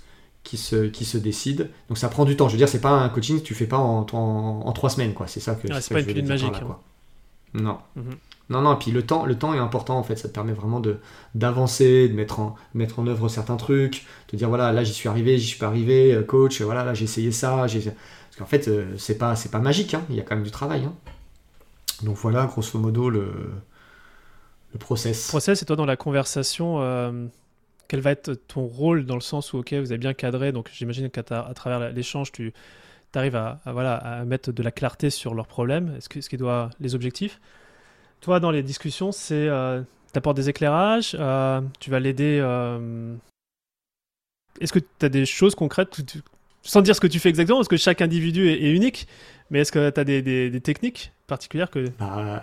qui 0.48 0.56
se, 0.56 0.86
qui 0.86 1.04
se 1.04 1.18
décide. 1.18 1.68
Donc 1.88 1.98
ça 1.98 2.08
prend 2.08 2.24
du 2.24 2.34
temps. 2.34 2.48
Je 2.48 2.54
veux 2.54 2.58
dire, 2.58 2.70
c'est 2.70 2.80
pas 2.80 2.88
un 2.88 3.10
coaching 3.10 3.38
que 3.38 3.44
tu 3.44 3.54
fais 3.54 3.66
pas 3.66 3.76
en, 3.76 4.06
en, 4.10 4.72
trois 4.72 4.88
semaines, 4.88 5.12
quoi. 5.12 5.26
C'est 5.26 5.40
ça 5.40 5.54
que. 5.54 5.68
c'est 5.80 5.92
pas 5.92 6.00
une 6.00 6.06
pilule 6.06 6.26
magique. 6.26 6.58
quoi. 6.64 6.82
Non. 7.52 7.78
Mhm. 7.96 8.16
Non, 8.48 8.62
non, 8.62 8.74
et 8.74 8.78
puis 8.78 8.90
le 8.90 9.04
temps, 9.04 9.26
le 9.26 9.38
temps 9.38 9.52
est 9.52 9.58
important 9.58 9.98
en 9.98 10.02
fait, 10.02 10.16
ça 10.16 10.26
te 10.26 10.32
permet 10.32 10.54
vraiment 10.54 10.80
de 10.80 11.00
d'avancer, 11.34 12.08
de 12.08 12.14
mettre 12.14 12.40
en, 12.40 12.54
mettre 12.72 12.98
en 12.98 13.06
œuvre 13.06 13.28
certains 13.28 13.58
trucs, 13.58 14.06
de 14.32 14.38
dire 14.38 14.48
voilà, 14.48 14.72
là 14.72 14.84
j'y 14.84 14.94
suis 14.94 15.06
arrivé, 15.06 15.36
j'y 15.36 15.48
suis 15.48 15.58
pas 15.58 15.66
arrivé, 15.66 16.14
euh, 16.14 16.22
coach, 16.22 16.62
voilà, 16.62 16.82
là 16.82 16.94
j'ai 16.94 17.04
essayé 17.04 17.30
ça, 17.30 17.66
j'ai... 17.66 17.82
parce 17.82 18.36
qu'en 18.38 18.46
fait 18.46 18.68
euh, 18.68 18.94
c'est 18.96 19.18
pas, 19.18 19.36
c'est 19.36 19.50
pas 19.50 19.58
magique, 19.58 19.92
hein. 19.92 20.02
il 20.08 20.16
y 20.16 20.20
a 20.20 20.22
quand 20.22 20.34
même 20.34 20.44
du 20.44 20.50
travail. 20.50 20.84
Hein. 20.86 20.94
Donc 22.04 22.16
voilà, 22.16 22.46
grosso 22.46 22.78
modo, 22.78 23.10
le, 23.10 23.30
le 24.72 24.78
process. 24.78 25.26
Le 25.26 25.32
process, 25.32 25.60
et 25.60 25.66
toi 25.66 25.76
dans 25.76 25.84
la 25.84 25.96
conversation, 25.96 26.80
euh, 26.80 27.26
quel 27.88 28.00
va 28.00 28.10
être 28.10 28.34
ton 28.34 28.66
rôle 28.66 29.06
dans 29.06 29.14
le 29.14 29.20
sens 29.20 29.52
où, 29.52 29.58
ok, 29.58 29.72
vous 29.72 29.90
avez 29.90 29.98
bien 29.98 30.14
cadré, 30.14 30.52
donc 30.52 30.70
j'imagine 30.72 31.10
qu'à 31.10 31.22
travers 31.22 31.90
l'échange, 31.90 32.30
tu 32.32 32.52
arrives 33.14 33.36
à, 33.36 33.60
voilà, 33.66 33.96
à 33.96 34.24
mettre 34.24 34.52
de 34.52 34.62
la 34.62 34.70
clarté 34.70 35.10
sur 35.10 35.34
leurs 35.34 35.46
problèmes, 35.46 35.96
ce, 36.00 36.08
que, 36.08 36.20
ce 36.20 36.28
qui 36.28 36.36
doit, 36.36 36.70
les 36.80 36.94
objectifs? 36.94 37.40
Toi, 38.20 38.40
dans 38.40 38.50
les 38.50 38.62
discussions, 38.62 39.10
c'est 39.10 39.48
euh, 39.48 39.82
des 40.34 40.48
éclairages, 40.48 41.16
euh, 41.18 41.60
tu 41.80 41.90
vas 41.90 42.00
l'aider. 42.00 42.38
Euh, 42.42 43.14
est-ce 44.60 44.72
que 44.72 44.80
tu 44.80 45.06
as 45.06 45.08
des 45.08 45.24
choses 45.24 45.54
concrètes, 45.54 46.00
sans 46.62 46.82
dire 46.82 46.94
ce 46.94 47.00
que 47.00 47.06
tu 47.06 47.18
fais 47.18 47.28
exactement, 47.28 47.58
parce 47.58 47.68
que 47.68 47.76
chaque 47.76 48.02
individu 48.02 48.48
est, 48.48 48.72
unique, 48.72 49.06
mais 49.50 49.60
est-ce 49.60 49.72
que 49.72 49.90
tu 49.90 50.00
as 50.00 50.04
des, 50.04 50.22
des 50.22 50.60
techniques 50.60 51.12
particulière 51.28 51.70
que. 51.70 51.90
Bah, 52.00 52.42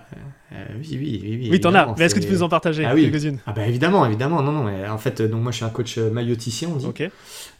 euh, 0.54 0.66
oui, 0.80 0.88
oui, 0.92 1.20
oui. 1.22 1.38
Oui, 1.42 1.50
oui 1.52 1.60
t'en 1.60 1.74
as. 1.74 1.94
Mais 1.98 2.06
est-ce 2.06 2.16
que 2.16 2.22
tu 2.22 2.28
peux 2.28 2.34
nous 2.36 2.44
en 2.44 2.50
partager 2.50 2.86
ah, 2.86 2.94
oui. 2.96 3.12
quelques-unes 3.12 3.40
Ah, 3.46 3.52
bah 3.52 3.68
évidemment, 3.68 4.06
évidemment. 4.06 4.42
Non, 4.42 4.54
non. 4.54 4.90
en 4.90 4.98
fait, 4.98 5.22
donc 5.22 5.42
moi, 5.42 5.52
je 5.52 5.58
suis 5.58 5.66
un 5.66 5.70
coach 5.70 5.98
euh, 5.98 6.10
mailloticien, 6.10 6.70
on 6.70 6.78
dit. 6.78 6.88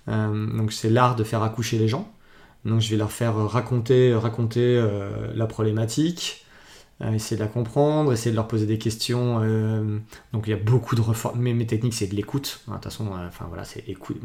Euh, 0.08 0.58
donc, 0.58 0.72
c'est 0.72 0.90
l'art 0.90 1.18
de 1.18 1.26
faire 1.26 1.44
accoucher 1.44 1.78
les 1.78 1.90
gens. 1.90 2.10
Donc, 2.64 2.80
je 2.80 2.90
vais 2.90 2.98
leur 2.98 3.12
faire 3.12 3.36
raconter, 3.36 4.16
raconter 4.16 4.84
la 5.36 5.46
problématique, 5.46 6.46
essayer 7.14 7.38
de 7.38 7.42
la 7.42 7.48
comprendre, 7.48 8.12
essayer 8.12 8.32
de 8.32 8.36
leur 8.36 8.48
poser 8.48 8.66
des 8.66 8.80
questions. 8.80 9.40
donc, 10.34 10.48
il 10.48 10.50
y 10.50 10.54
a 10.54 10.58
beaucoup 10.58 10.96
de. 10.96 11.02
Mais 11.36 11.54
mes 11.54 11.68
techniques, 11.68 11.94
c'est 11.94 12.08
de 12.08 12.16
l'écoute. 12.16 12.62
Hein, 12.68 12.72
de 12.72 12.76
toute 12.78 12.86
façon, 12.86 13.10
enfin, 13.28 13.46
voilà, 13.50 13.66
c'est 13.66 13.84
écoute. 13.88 14.18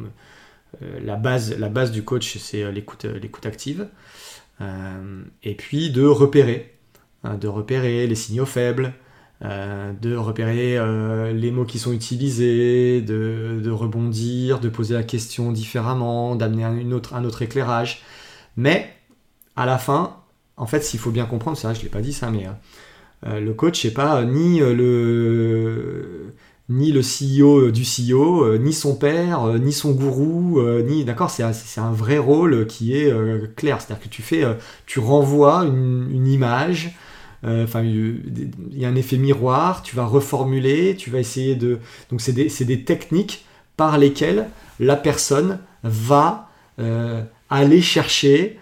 La, 1.03 1.17
base, 1.17 1.59
la 1.59 1.69
base 1.69 1.91
du 1.91 2.05
coach, 2.05 2.39
c'est 2.39 2.71
l'écoute, 2.73 3.05
l'écoute 3.05 3.47
active. 3.47 3.89
et 5.43 5.55
puis, 5.55 5.91
de 5.91 6.05
repérer 6.05 6.81
Hein, 7.23 7.37
de 7.37 7.49
repérer 7.49 8.07
les 8.07 8.15
signaux 8.15 8.47
faibles, 8.47 8.95
euh, 9.45 9.93
de 10.01 10.17
repérer 10.17 10.79
euh, 10.79 11.33
les 11.33 11.51
mots 11.51 11.67
qui 11.67 11.79
sont 11.79 11.93
utilisés, 11.93 13.03
de, 13.03 13.71
rebondir, 13.71 14.59
de 14.59 14.71
poser 14.71 14.95
la 14.95 15.03
question 15.03 15.53
différemment, 15.53 16.35
d'amener 16.35 16.65
un, 16.65 16.93
autre, 16.93 17.43
éclairage. 17.43 18.03
Mais 18.57 18.91
à 19.55 19.67
la 19.67 19.77
fin, 19.79 20.17
en 20.57 20.67
fait, 20.67 20.83
s'il 20.83 20.99
faut 20.99 21.11
bien 21.11 21.27
comprendre, 21.27 21.59
ça, 21.59 21.75
je 21.75 21.81
ne 21.81 21.85
l'ai 21.85 21.91
pas 21.91 22.01
dit 22.01 22.15
ça, 22.15 22.31
mais 22.31 22.47
euh, 23.27 23.39
le 23.41 23.53
coach 23.53 23.85
n'est 23.85 23.91
pas 23.91 24.25
ni 24.25 24.61
le 24.61 26.35
ni 26.71 26.93
le 26.93 27.01
CEO 27.01 27.71
du 27.71 27.83
CEO, 27.83 28.57
ni 28.57 28.73
son 28.73 28.95
père, 28.95 29.45
ni 29.59 29.73
son 29.73 29.91
gourou, 29.91 30.63
ni 30.87 31.05
d'accord, 31.05 31.29
c'est 31.31 31.43
un, 31.43 31.93
vrai 31.93 32.19
rôle 32.19 32.67
qui 32.67 32.95
est 32.97 33.13
clair, 33.57 33.81
c'est-à-dire 33.81 34.05
que 34.05 34.09
tu 34.09 34.23
fais, 34.23 34.45
tu 34.87 35.01
renvoies 35.01 35.65
une 35.65 36.29
image, 36.29 36.95
euh, 37.45 37.65
enfin, 37.65 37.83
il 37.83 38.53
y 38.73 38.85
a 38.85 38.89
un 38.89 38.95
effet 38.95 39.17
miroir, 39.17 39.83
tu 39.83 39.97
vas 39.97 40.05
reformuler, 40.05 40.97
tu 40.97 41.11
vas 41.11 41.19
essayer 41.19 41.55
de... 41.55 41.79
Donc 42.11 42.21
c'est 42.21 42.33
des, 42.33 42.85
techniques 42.85 43.45
par 43.77 43.99
lesquelles 43.99 44.49
la 44.79 44.97
personne 44.97 45.59
va 45.83 46.51
euh, 46.79 47.23
aller 47.49 47.81
chercher 47.81 48.59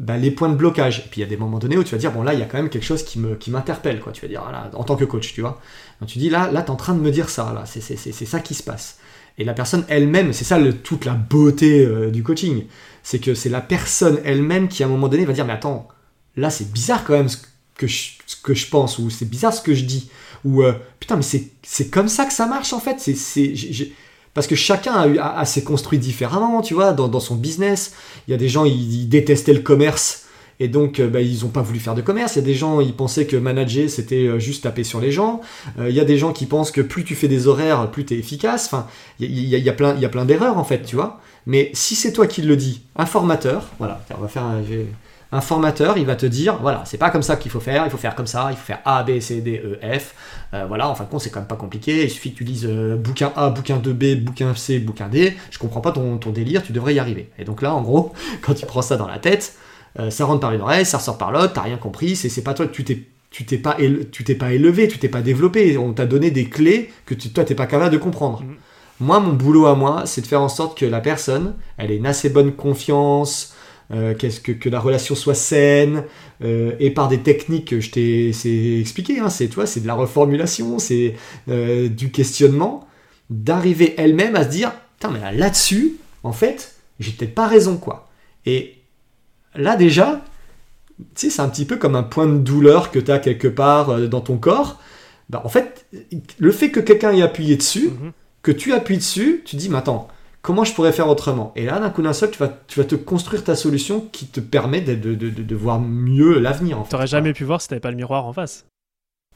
bah, 0.00 0.16
les 0.16 0.30
points 0.30 0.48
de 0.48 0.54
blocage. 0.54 1.10
Puis 1.10 1.20
il 1.20 1.24
y 1.24 1.26
a 1.26 1.28
des 1.28 1.36
moments 1.36 1.58
donnés 1.58 1.76
où 1.76 1.84
tu 1.84 1.92
vas 1.92 1.98
dire, 1.98 2.10
bon 2.10 2.22
là, 2.22 2.32
il 2.32 2.40
y 2.40 2.42
a 2.42 2.46
quand 2.46 2.56
même 2.56 2.70
quelque 2.70 2.84
chose 2.84 3.04
qui 3.04 3.18
m'interpelle, 3.18 3.96
qui 3.96 4.02
quoi. 4.02 4.12
Tu 4.12 4.22
vas 4.22 4.28
dire, 4.28 4.42
voilà, 4.42 4.70
en 4.74 4.82
tant 4.82 4.96
que 4.96 5.04
coach, 5.04 5.34
tu 5.34 5.42
vois. 5.42 5.60
Donc 6.00 6.08
tu 6.08 6.18
dis, 6.18 6.30
là, 6.30 6.50
là 6.50 6.62
tu 6.62 6.68
es 6.68 6.70
en 6.70 6.76
train 6.76 6.94
de 6.94 7.00
me 7.00 7.10
dire 7.10 7.28
ça, 7.28 7.52
là, 7.54 7.64
c'est 7.66 8.26
ça 8.26 8.40
qui 8.40 8.54
se 8.54 8.62
passe. 8.62 8.98
Et 9.38 9.44
la 9.44 9.52
personne 9.52 9.84
elle-même, 9.88 10.32
c'est 10.32 10.44
ça 10.44 10.58
toute 10.82 11.04
la 11.04 11.12
beauté 11.12 11.84
euh, 11.84 12.10
du 12.10 12.22
coaching, 12.22 12.64
c'est 13.02 13.20
que 13.20 13.34
c'est 13.34 13.48
la 13.48 13.60
personne 13.60 14.18
elle-même 14.24 14.68
qui 14.68 14.82
à 14.82 14.86
un 14.86 14.88
moment 14.88 15.08
donné 15.08 15.24
va 15.24 15.32
dire, 15.32 15.46
mais 15.46 15.52
attends, 15.52 15.88
là 16.36 16.50
c'est 16.50 16.70
bizarre 16.70 17.04
quand 17.04 17.14
même 17.14 17.28
ce 17.28 17.38
que 17.76 17.86
je, 17.86 18.10
que 18.42 18.54
je 18.54 18.68
pense, 18.68 18.98
ou 18.98 19.08
c'est 19.08 19.24
bizarre 19.24 19.54
ce 19.54 19.62
que 19.62 19.74
je 19.74 19.84
dis, 19.84 20.10
ou 20.44 20.62
euh, 20.62 20.74
putain, 20.98 21.16
mais 21.16 21.22
c'est 21.22 21.90
comme 21.90 22.08
ça 22.08 22.26
que 22.26 22.32
ça 22.32 22.46
marche 22.46 22.72
en 22.72 22.80
fait. 22.80 22.96
C'est 22.98 23.54
parce 24.34 24.46
que 24.46 24.54
chacun 24.54 24.92
a, 24.92 25.38
a, 25.38 25.44
s'est 25.44 25.64
construit 25.64 25.98
différemment, 25.98 26.62
tu 26.62 26.74
vois, 26.74 26.92
dans, 26.92 27.20
son 27.20 27.34
business. 27.34 27.92
Il 28.28 28.30
y 28.30 28.34
a 28.34 28.36
des 28.36 28.48
gens, 28.48 28.64
ils, 28.64 29.08
détestaient 29.08 29.52
le 29.52 29.60
commerce. 29.60 30.26
Et 30.62 30.68
donc, 30.68 31.00
euh, 31.00 31.08
bah, 31.08 31.22
ils 31.22 31.42
n'ont 31.42 31.48
pas 31.48 31.62
voulu 31.62 31.78
faire 31.78 31.94
de 31.94 32.02
commerce. 32.02 32.36
Il 32.36 32.40
y 32.40 32.42
a 32.42 32.44
des 32.44 32.54
gens, 32.54 32.80
ils 32.80 32.94
pensaient 32.94 33.26
que 33.26 33.36
manager, 33.36 33.88
c'était 33.88 34.26
euh, 34.26 34.38
juste 34.38 34.64
taper 34.64 34.84
sur 34.84 35.00
les 35.00 35.10
gens. 35.10 35.40
il 35.78 35.94
y 35.94 36.00
a 36.00 36.04
des 36.04 36.18
gens 36.18 36.32
qui 36.32 36.46
pensent 36.46 36.70
que 36.70 36.82
plus 36.82 37.04
tu 37.04 37.14
fais 37.14 37.28
des 37.28 37.48
horaires, 37.48 37.90
plus 37.90 38.04
tu 38.04 38.14
es 38.14 38.18
efficace. 38.18 38.66
Enfin, 38.66 38.86
il 39.18 39.48
y, 39.48 39.54
a, 39.54 39.58
y 39.58 39.68
a 39.68 39.72
plein, 39.72 39.94
il 39.94 40.00
y 40.02 40.04
a 40.04 40.10
plein 40.10 40.26
d'erreurs, 40.26 40.58
en 40.58 40.64
fait, 40.64 40.82
tu 40.82 40.96
vois. 40.96 41.20
Mais 41.46 41.70
si 41.72 41.94
c'est 41.94 42.12
toi 42.12 42.26
qui 42.26 42.42
le 42.42 42.56
dis, 42.56 42.82
un 42.96 43.06
formateur, 43.06 43.68
voilà, 43.78 44.04
on 44.16 44.20
va 44.20 44.28
faire 44.28 44.44
un, 44.44 44.62
un 45.32 45.40
formateur, 45.40 45.96
il 45.96 46.06
va 46.06 46.16
te 46.16 46.26
dire, 46.26 46.58
voilà, 46.60 46.82
c'est 46.86 46.98
pas 46.98 47.10
comme 47.10 47.22
ça 47.22 47.36
qu'il 47.36 47.50
faut 47.50 47.60
faire, 47.60 47.84
il 47.86 47.90
faut 47.90 47.98
faire 47.98 48.16
comme 48.16 48.26
ça, 48.26 48.48
il 48.50 48.56
faut 48.56 48.64
faire 48.64 48.80
A, 48.84 49.04
B, 49.04 49.20
C, 49.20 49.40
D, 49.40 49.62
E, 49.64 49.78
F. 49.98 50.14
Euh, 50.54 50.64
voilà, 50.66 50.88
en 50.88 50.94
fin 50.96 51.04
de 51.04 51.08
compte, 51.08 51.20
c'est 51.20 51.30
quand 51.30 51.38
même 51.38 51.46
pas 51.46 51.56
compliqué. 51.56 52.04
Il 52.04 52.10
suffit 52.10 52.32
que 52.32 52.38
tu 52.38 52.44
lises 52.44 52.66
euh, 52.68 52.96
bouquin 52.96 53.32
A, 53.36 53.50
bouquin 53.50 53.78
2B, 53.78 54.22
bouquin 54.24 54.54
C, 54.56 54.80
bouquin 54.80 55.08
D. 55.08 55.36
Je 55.50 55.58
comprends 55.58 55.80
pas 55.80 55.92
ton, 55.92 56.16
délire, 56.30 56.62
tu 56.64 56.72
devrais 56.72 56.94
y 56.94 56.98
arriver. 56.98 57.30
Et 57.38 57.44
donc 57.44 57.62
là, 57.62 57.74
en 57.74 57.82
gros, 57.82 58.12
quand 58.42 58.54
tu 58.54 58.66
prends 58.66 58.82
ça 58.82 58.96
dans 58.96 59.06
la 59.06 59.20
tête, 59.20 59.54
euh, 60.00 60.10
ça 60.10 60.24
rentre 60.24 60.40
par 60.40 60.52
une 60.52 60.62
oreille, 60.62 60.84
ça 60.84 60.98
ressort 60.98 61.18
par 61.18 61.30
l'autre, 61.30 61.52
t'as 61.52 61.62
rien 61.62 61.76
compris, 61.76 62.16
c'est 62.16 62.42
pas 62.42 62.54
toi, 62.54 62.66
tu 62.66 62.84
t'es 62.84 63.06
tu 63.30 63.46
t'es 63.46 63.58
pas, 63.58 63.76
tu 64.10 64.24
t'es 64.24 64.34
pas 64.34 64.52
élevé, 64.52 64.88
tu 64.88 64.98
t'es 64.98 65.08
pas 65.08 65.22
développé, 65.22 65.78
on 65.78 65.92
t'a 65.92 66.04
donné 66.04 66.32
des 66.32 66.46
clés 66.46 66.90
que 67.06 67.14
tu, 67.14 67.30
toi 67.30 67.44
t'es 67.44 67.54
pas 67.54 67.66
capable 67.66 67.92
de 67.92 67.98
comprendre. 67.98 68.42
Mm. 68.42 68.56
Moi, 68.98 69.20
mon 69.20 69.32
boulot 69.32 69.66
à 69.66 69.76
moi, 69.76 70.02
c'est 70.04 70.20
de 70.20 70.26
faire 70.26 70.42
en 70.42 70.48
sorte 70.48 70.76
que 70.76 70.84
la 70.84 71.00
personne, 71.00 71.54
elle 71.78 71.92
ait 71.92 71.96
une 71.96 72.06
assez 72.06 72.28
bonne 72.28 72.52
confiance, 72.52 73.54
euh, 73.92 74.14
qu'est-ce 74.14 74.40
que, 74.40 74.52
que, 74.52 74.68
la 74.68 74.78
relation 74.78 75.16
soit 75.16 75.34
saine, 75.34 76.04
euh, 76.44 76.76
et 76.78 76.90
par 76.90 77.08
des 77.08 77.18
techniques 77.18 77.68
que 77.68 77.80
je 77.80 77.90
t'ai 77.90 78.80
expliqué, 78.80 79.18
hein, 79.18 79.30
c'est 79.30 79.50
c'est 79.66 79.80
de 79.80 79.86
la 79.86 79.94
reformulation, 79.94 80.78
c'est 80.78 81.16
euh, 81.48 81.88
du 81.88 82.12
questionnement, 82.12 82.86
d'arriver 83.30 83.94
elle-même 83.98 84.36
à 84.36 84.44
se 84.44 84.48
dire, 84.50 84.72
putain, 84.98 85.10
mais 85.10 85.36
là-dessus, 85.36 85.96
en 86.22 86.32
fait, 86.32 86.76
j'ai 87.00 87.10
peut-être 87.10 87.34
pas 87.34 87.48
raison, 87.48 87.78
quoi. 87.78 88.08
Et 88.46 88.76
là 89.56 89.76
déjà, 89.76 90.24
tu 90.98 91.04
sais, 91.16 91.30
c'est 91.30 91.42
un 91.42 91.48
petit 91.48 91.64
peu 91.64 91.76
comme 91.76 91.96
un 91.96 92.04
point 92.04 92.26
de 92.26 92.38
douleur 92.38 92.92
que 92.92 93.00
tu 93.00 93.10
as 93.10 93.18
quelque 93.18 93.48
part 93.48 94.08
dans 94.08 94.20
ton 94.20 94.36
corps. 94.36 94.80
Bah, 95.30 95.42
en 95.44 95.48
fait, 95.48 95.86
le 96.38 96.52
fait 96.52 96.70
que 96.70 96.80
quelqu'un 96.80 97.12
ait 97.12 97.22
appuyé 97.22 97.56
dessus, 97.56 97.88
mm-hmm. 97.88 98.12
que 98.42 98.52
tu 98.52 98.72
appuies 98.72 98.98
dessus, 98.98 99.42
tu 99.44 99.56
dis, 99.56 99.68
mais 99.68 99.78
attends, 99.78 100.08
comment 100.42 100.64
je 100.64 100.72
pourrais 100.74 100.92
faire 100.92 101.08
autrement? 101.08 101.52
Et 101.56 101.64
là, 101.64 101.78
d'un 101.80 101.90
coup 101.90 102.02
d'un 102.02 102.12
seul, 102.12 102.30
tu 102.30 102.38
vas, 102.38 102.48
tu 102.66 102.78
vas 102.80 102.84
te 102.84 102.94
construire 102.94 103.44
ta 103.44 103.54
solution 103.54 104.00
qui 104.12 104.26
te 104.26 104.40
permet 104.40 104.80
de, 104.80 104.94
de, 104.94 105.14
de, 105.14 105.54
voir 105.54 105.80
mieux 105.80 106.38
l'avenir. 106.38 106.78
En 106.78 106.84
fait. 106.84 106.90
T'aurais 106.90 107.06
jamais 107.06 107.32
pu 107.32 107.44
voir 107.44 107.60
si 107.60 107.68
t'avais 107.68 107.80
pas 107.80 107.90
le 107.90 107.96
miroir 107.96 108.26
en 108.26 108.32
face. 108.32 108.66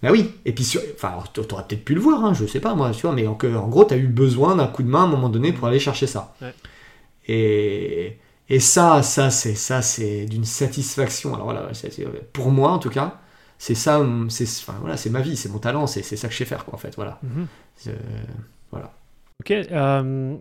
Bah 0.03 0.11
oui, 0.13 0.33
et 0.45 0.53
puis, 0.53 0.65
sur... 0.65 0.81
enfin, 0.95 1.15
t'aurais 1.33 1.65
peut-être 1.67 1.85
pu 1.85 1.95
le 1.95 2.01
voir, 2.01 2.25
hein, 2.25 2.35
je 2.35 2.45
sais 2.47 2.61
pas 2.61 2.75
moi, 2.75 2.91
tu 2.91 3.03
vois, 3.03 3.13
mais 3.13 3.27
en, 3.27 3.33
en 3.33 3.69
gros, 3.69 3.85
t'as 3.85 3.97
eu 3.97 4.07
besoin 4.09 4.57
d'un 4.57 4.67
coup 4.67 4.83
de 4.83 4.89
main 4.89 5.03
à 5.03 5.05
un 5.05 5.09
moment 5.09 5.29
donné 5.29 5.53
pour 5.53 5.67
aller 5.67 5.79
chercher 5.79 6.07
ça. 6.07 6.35
Et, 7.27 8.19
Et 8.51 8.61
ça, 8.61 9.03
ça, 9.03 9.31
c'est 9.31 9.55
ça, 9.55 9.81
c'est 9.81 10.27
d'une 10.27 10.45
satisfaction. 10.45 11.35
Alors 11.35 11.47
voilà, 11.47 11.71
pour 12.33 12.51
moi 12.51 12.73
en 12.73 12.79
tout 12.79 12.91
cas, 12.91 13.21
c'est 13.59 13.75
ça, 13.75 14.05
c'est 14.29 14.45
enfin, 14.45 14.79
voilà, 14.81 14.97
c'est 14.99 15.09
ma 15.11 15.23
vie, 15.23 15.37
c'est 15.37 15.49
mon 15.49 15.59
talent, 15.59 15.87
c'est 15.87 16.03
ça 16.03 16.29
que 16.29 16.33
je 16.35 16.39
sais 16.39 16.45
faire 16.45 16.65
quoi 16.67 16.75
en 16.75 16.79
fait. 16.79 16.95
Voilà. 16.97 17.19
Mhm. 17.23 17.47
voilà. 18.71 18.93
Ok. 19.41 19.51
Euh, 19.51 20.37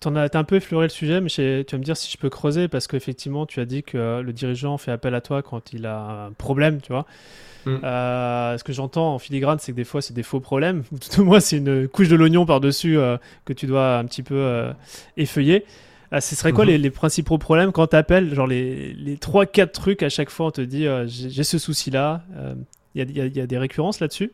tu 0.00 0.08
as, 0.08 0.30
un 0.34 0.44
peu 0.44 0.56
effleuré 0.56 0.86
le 0.86 0.90
sujet, 0.90 1.20
mais 1.20 1.28
tu 1.28 1.42
vas 1.42 1.78
me 1.78 1.84
dire 1.84 1.96
si 1.96 2.10
je 2.10 2.18
peux 2.18 2.30
creuser, 2.30 2.68
parce 2.68 2.86
qu'effectivement, 2.86 3.46
tu 3.46 3.60
as 3.60 3.64
dit 3.64 3.82
que 3.82 4.20
le 4.20 4.32
dirigeant 4.32 4.78
fait 4.78 4.92
appel 4.92 5.14
à 5.14 5.20
toi 5.20 5.42
quand 5.42 5.72
il 5.72 5.86
a 5.86 6.26
un 6.26 6.32
problème, 6.32 6.80
tu 6.80 6.92
vois. 6.92 7.06
Mm. 7.66 7.78
Euh, 7.84 8.58
ce 8.58 8.64
que 8.64 8.72
j'entends 8.72 9.14
en 9.14 9.18
filigrane, 9.18 9.58
c'est 9.58 9.72
que 9.72 9.76
des 9.76 9.84
fois, 9.84 10.02
c'est 10.02 10.14
des 10.14 10.22
faux 10.22 10.40
problèmes. 10.40 10.82
Tout 11.00 11.20
au 11.20 11.24
moins, 11.24 11.40
c'est 11.40 11.58
une 11.58 11.88
couche 11.88 12.08
de 12.08 12.16
l'oignon 12.16 12.46
par-dessus 12.46 12.98
euh, 12.98 13.16
que 13.44 13.52
tu 13.52 13.66
dois 13.66 13.98
un 13.98 14.04
petit 14.04 14.22
peu 14.22 14.36
euh, 14.36 14.72
effeuiller. 15.16 15.64
ce 16.12 16.34
serait 16.34 16.52
quoi 16.52 16.64
mm-hmm. 16.64 16.80
les, 16.80 16.90
principaux 16.90 17.38
problèmes 17.38 17.72
quand 17.72 17.88
tu 17.88 17.96
appelles 17.96 18.34
Genre 18.34 18.46
les, 18.46 18.92
les 18.94 19.16
3-4 19.16 19.70
trucs 19.70 20.02
à 20.02 20.08
chaque 20.08 20.30
fois, 20.30 20.46
on 20.46 20.50
te 20.50 20.60
dit 20.60 20.86
j'ai 21.06 21.44
ce 21.44 21.58
souci-là. 21.58 22.22
Il 22.94 23.08
y, 23.08 23.18
y, 23.18 23.40
a 23.40 23.46
des 23.46 23.58
récurrences 23.58 24.00
là-dessus 24.00 24.32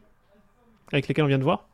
avec 0.93 1.07
lesquelles 1.07 1.25
on 1.25 1.29
vient 1.29 1.39
de 1.39 1.45
voir? 1.45 1.69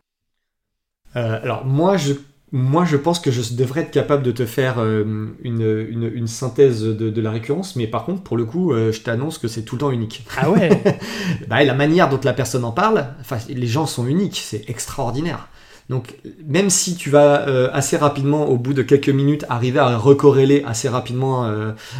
Alors, 1.14 1.64
moi, 1.64 1.96
je 1.96 2.14
moi, 2.56 2.84
je 2.84 2.96
pense 2.96 3.18
que 3.18 3.32
je 3.32 3.54
devrais 3.54 3.80
être 3.80 3.90
capable 3.90 4.22
de 4.22 4.30
te 4.30 4.46
faire 4.46 4.76
euh, 4.78 5.26
une, 5.42 6.28
synthèse 6.28 6.84
de, 6.84 7.20
la 7.20 7.32
récurrence, 7.32 7.74
mais 7.74 7.88
par 7.88 8.04
contre, 8.04 8.22
pour 8.22 8.36
le 8.36 8.44
coup, 8.44 8.72
euh, 8.72 8.92
je 8.92 9.00
t'annonce 9.00 9.38
que 9.38 9.48
c'est 9.48 9.62
tout 9.62 9.74
le 9.74 9.80
temps 9.80 9.90
unique. 9.90 10.24
Ah 10.40 10.48
ouais 10.48 10.70
bah, 11.48 11.64
La 11.64 11.74
manière 11.74 12.08
dont 12.08 12.20
la 12.22 12.32
personne 12.32 12.64
en 12.64 12.70
parle, 12.70 13.08
enfin, 13.20 13.38
les 13.48 13.66
gens 13.66 13.86
sont 13.86 14.06
uniques, 14.06 14.40
c'est 14.40 14.70
extraordinaire. 14.70 15.48
Donc, 15.90 16.14
même 16.46 16.70
si 16.70 16.94
tu 16.94 17.10
vas 17.10 17.48
euh, 17.48 17.70
assez 17.72 17.96
rapidement, 17.96 18.48
au 18.48 18.56
bout 18.56 18.72
de 18.72 18.82
quelques 18.82 19.08
minutes, 19.08 19.44
arriver 19.48 19.80
à 19.80 19.98
recorréler 19.98 20.62
assez 20.64 20.88
rapidement 20.88 21.52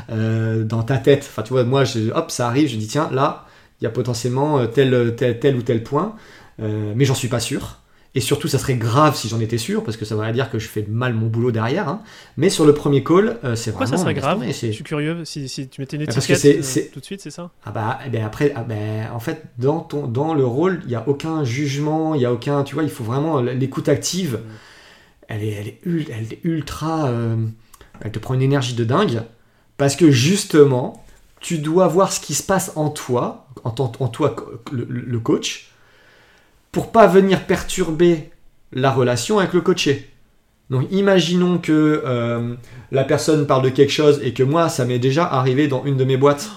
dans 0.08 0.82
ta 0.84 0.98
tête, 0.98 1.28
enfin, 1.28 1.42
tu 1.42 1.52
vois, 1.52 1.64
moi, 1.64 1.82
hop, 2.14 2.30
ça 2.30 2.46
arrive, 2.46 2.68
je 2.68 2.76
dis, 2.76 2.86
tiens, 2.86 3.10
là, 3.10 3.46
il 3.80 3.84
y 3.84 3.86
a 3.88 3.90
potentiellement 3.90 4.64
tel, 4.68 5.16
tel, 5.16 5.40
tel 5.40 5.56
ou 5.56 5.62
tel 5.62 5.82
point, 5.82 6.14
mais 6.60 7.04
j'en 7.04 7.16
suis 7.16 7.26
pas 7.26 7.40
sûr. 7.40 7.80
Et 8.16 8.20
surtout, 8.20 8.46
ça 8.46 8.58
serait 8.58 8.76
grave 8.76 9.16
si 9.16 9.28
j'en 9.28 9.40
étais 9.40 9.58
sûr, 9.58 9.82
parce 9.82 9.96
que 9.96 10.04
ça 10.04 10.14
voudrait 10.14 10.32
dire 10.32 10.48
que 10.48 10.60
je 10.60 10.68
fais 10.68 10.86
mal 10.88 11.14
mon 11.14 11.26
boulot 11.26 11.50
derrière. 11.50 11.88
Hein. 11.88 12.00
Mais 12.36 12.48
sur 12.48 12.64
le 12.64 12.72
premier 12.72 13.02
call, 13.02 13.38
euh, 13.42 13.56
c'est 13.56 13.72
vraiment. 13.72 13.86
Pourquoi 13.86 13.86
ça 13.86 13.96
serait 13.96 14.14
grave 14.14 14.44
Je 14.46 14.70
suis 14.70 14.84
curieux. 14.84 15.24
Si, 15.24 15.48
si, 15.48 15.68
tu 15.68 15.80
mettais 15.80 15.96
une 15.96 16.02
étiquette 16.02 16.44
euh, 16.44 16.80
tout 16.92 17.00
de 17.00 17.04
suite, 17.04 17.20
c'est 17.20 17.32
ça 17.32 17.50
Ah 17.64 17.72
bah, 17.72 17.98
eh 18.06 18.10
ben 18.10 18.24
après, 18.24 18.52
ah 18.54 18.62
ben, 18.62 19.10
en 19.12 19.18
fait, 19.18 19.42
dans, 19.58 19.80
ton, 19.80 20.06
dans 20.06 20.32
le 20.32 20.46
rôle, 20.46 20.80
il 20.84 20.90
n'y 20.90 20.94
a 20.94 21.08
aucun 21.08 21.42
jugement, 21.42 22.14
il 22.14 22.20
y 22.20 22.24
a 22.24 22.32
aucun. 22.32 22.62
Tu 22.62 22.74
vois, 22.74 22.84
il 22.84 22.90
faut 22.90 23.02
vraiment. 23.02 23.40
L'écoute 23.40 23.88
active, 23.88 24.38
elle, 25.26 25.42
est, 25.42 25.50
elle, 25.50 25.68
est, 25.68 26.10
elle 26.10 26.32
est 26.32 26.40
ultra. 26.44 27.08
Euh, 27.08 27.36
elle 28.00 28.12
te 28.12 28.20
prend 28.20 28.34
une 28.34 28.42
énergie 28.42 28.74
de 28.74 28.84
dingue, 28.84 29.22
parce 29.76 29.96
que 29.96 30.12
justement, 30.12 31.04
tu 31.40 31.58
dois 31.58 31.88
voir 31.88 32.12
ce 32.12 32.20
qui 32.20 32.34
se 32.34 32.44
passe 32.44 32.72
en 32.76 32.90
toi, 32.90 33.48
en, 33.64 33.70
en 33.70 34.08
toi, 34.08 34.36
le 34.70 35.18
coach 35.18 35.73
pour 36.74 36.90
pas 36.90 37.06
venir 37.06 37.46
perturber 37.46 38.30
la 38.72 38.90
relation 38.90 39.38
avec 39.38 39.54
le 39.54 39.60
coaché. 39.60 40.10
Donc 40.68 40.86
imaginons 40.90 41.58
que 41.58 42.02
euh, 42.04 42.54
la 42.90 43.04
personne 43.04 43.46
parle 43.46 43.62
de 43.62 43.68
quelque 43.68 43.92
chose 43.92 44.20
et 44.24 44.34
que 44.34 44.42
moi 44.42 44.68
ça 44.68 44.84
m'est 44.84 44.98
déjà 44.98 45.24
arrivé 45.24 45.68
dans 45.68 45.84
une 45.84 45.96
de 45.96 46.04
mes 46.04 46.16
boîtes 46.16 46.50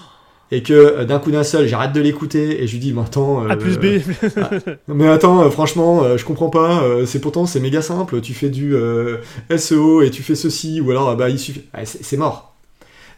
et 0.50 0.62
que 0.62 0.72
euh, 0.72 1.04
d'un 1.04 1.20
coup 1.20 1.30
d'un 1.30 1.44
seul 1.44 1.68
j'arrête 1.68 1.92
de 1.92 2.00
l'écouter 2.00 2.62
et 2.62 2.66
je 2.66 2.72
lui 2.72 2.78
dis 2.80 2.92
mais 2.92 3.02
attends 3.02 3.46
A 3.48 3.56
plus 3.56 3.78
B 3.78 4.00
ah, 4.36 4.50
mais 4.88 5.06
attends 5.06 5.42
euh, 5.42 5.50
franchement 5.50 6.16
je 6.16 6.24
comprends 6.24 6.48
pas 6.48 6.82
c'est 7.04 7.20
pourtant 7.20 7.44
c'est 7.44 7.60
méga 7.60 7.82
simple 7.82 8.22
tu 8.22 8.32
fais 8.32 8.48
du 8.48 8.74
SEO 9.54 10.00
et 10.00 10.10
tu 10.10 10.22
fais 10.22 10.34
ceci 10.34 10.80
ou 10.80 10.90
alors 10.90 11.14
bah 11.16 11.28
il 11.28 11.38
suffit 11.38 11.64
c'est 11.84 12.16
mort 12.16 12.56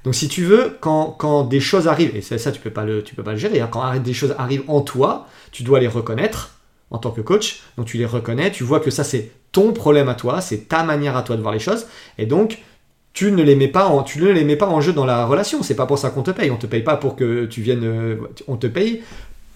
donc 0.03 0.17
si 0.17 0.29
tu 0.29 0.43
veux 0.43 0.77
quand, 0.81 1.15
quand 1.19 1.45
des 1.45 1.61
choses 1.61 1.87
arrivent 1.87 2.17
et 2.17 2.21
ça, 2.21 2.37
ça 2.37 2.51
tu 2.51 2.61
peux 2.61 2.71
pas 2.71 2.85
le 2.85 3.05
tu 3.05 3.15
peux 3.15 3.23
pas 3.23 3.33
le 3.33 3.39
gérer 3.39 3.61
hein, 3.61 3.69
quand 3.71 3.97
des 4.01 4.13
choses 4.13 4.35
arrivent 4.39 4.65
en 4.67 4.81
toi 4.81 5.29
tu 5.53 5.63
dois 5.63 5.79
les 5.79 5.89
reconnaître 5.89 6.57
en 6.91 6.99
tant 6.99 7.11
que 7.11 7.21
coach. 7.21 7.63
Donc 7.77 7.87
tu 7.87 7.99
les 7.99 8.07
reconnais, 8.07 8.51
tu 8.51 8.65
vois 8.65 8.81
que 8.81 8.91
ça 8.91 9.05
c'est 9.05 9.31
ton 9.53 9.73
problème 9.73 10.09
à 10.09 10.15
toi, 10.15 10.41
c'est 10.41 10.69
ta 10.69 10.83
manière 10.85 11.17
à 11.17 11.23
toi 11.23 11.37
de 11.37 11.43
voir 11.43 11.53
les 11.53 11.61
choses, 11.61 11.87
et 12.19 12.27
donc 12.27 12.59
tu 13.13 13.33
ne 13.33 13.43
les 13.43 13.57
mets 13.57 13.69
pas 13.69 13.87
en, 13.87 14.03
tu 14.03 14.21
ne 14.21 14.31
les 14.31 14.45
mets 14.45 14.57
pas 14.57 14.69
en 14.69 14.81
jeu 14.81 14.93
dans 14.93 15.05
la 15.05 15.27
relation. 15.27 15.63
C'est 15.63 15.75
pas 15.75 15.87
pour 15.87 15.99
ça 15.99 16.11
qu'on 16.11 16.23
te 16.23 16.31
paye. 16.31 16.51
On 16.51 16.57
te 16.57 16.67
paye 16.67 16.83
pas 16.83 16.97
pour 16.97 17.17
que 17.17 17.45
tu 17.47 17.61
viennes, 17.61 17.85
euh, 17.85 18.17
on 18.47 18.57
te 18.57 18.67
paye 18.67 19.03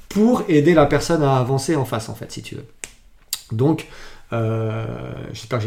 pour 0.09 0.45
aider 0.49 0.75
la 0.75 0.87
personne 0.87 1.23
à 1.23 1.37
avancer 1.37 1.77
en 1.77 1.85
face 1.85 2.09
en 2.09 2.15
fait, 2.15 2.31
si 2.33 2.43
tu 2.43 2.57
veux. 2.57 2.65
Donc 3.53 3.87
euh, 4.33 4.85
J'espère 5.33 5.61
que 5.61 5.67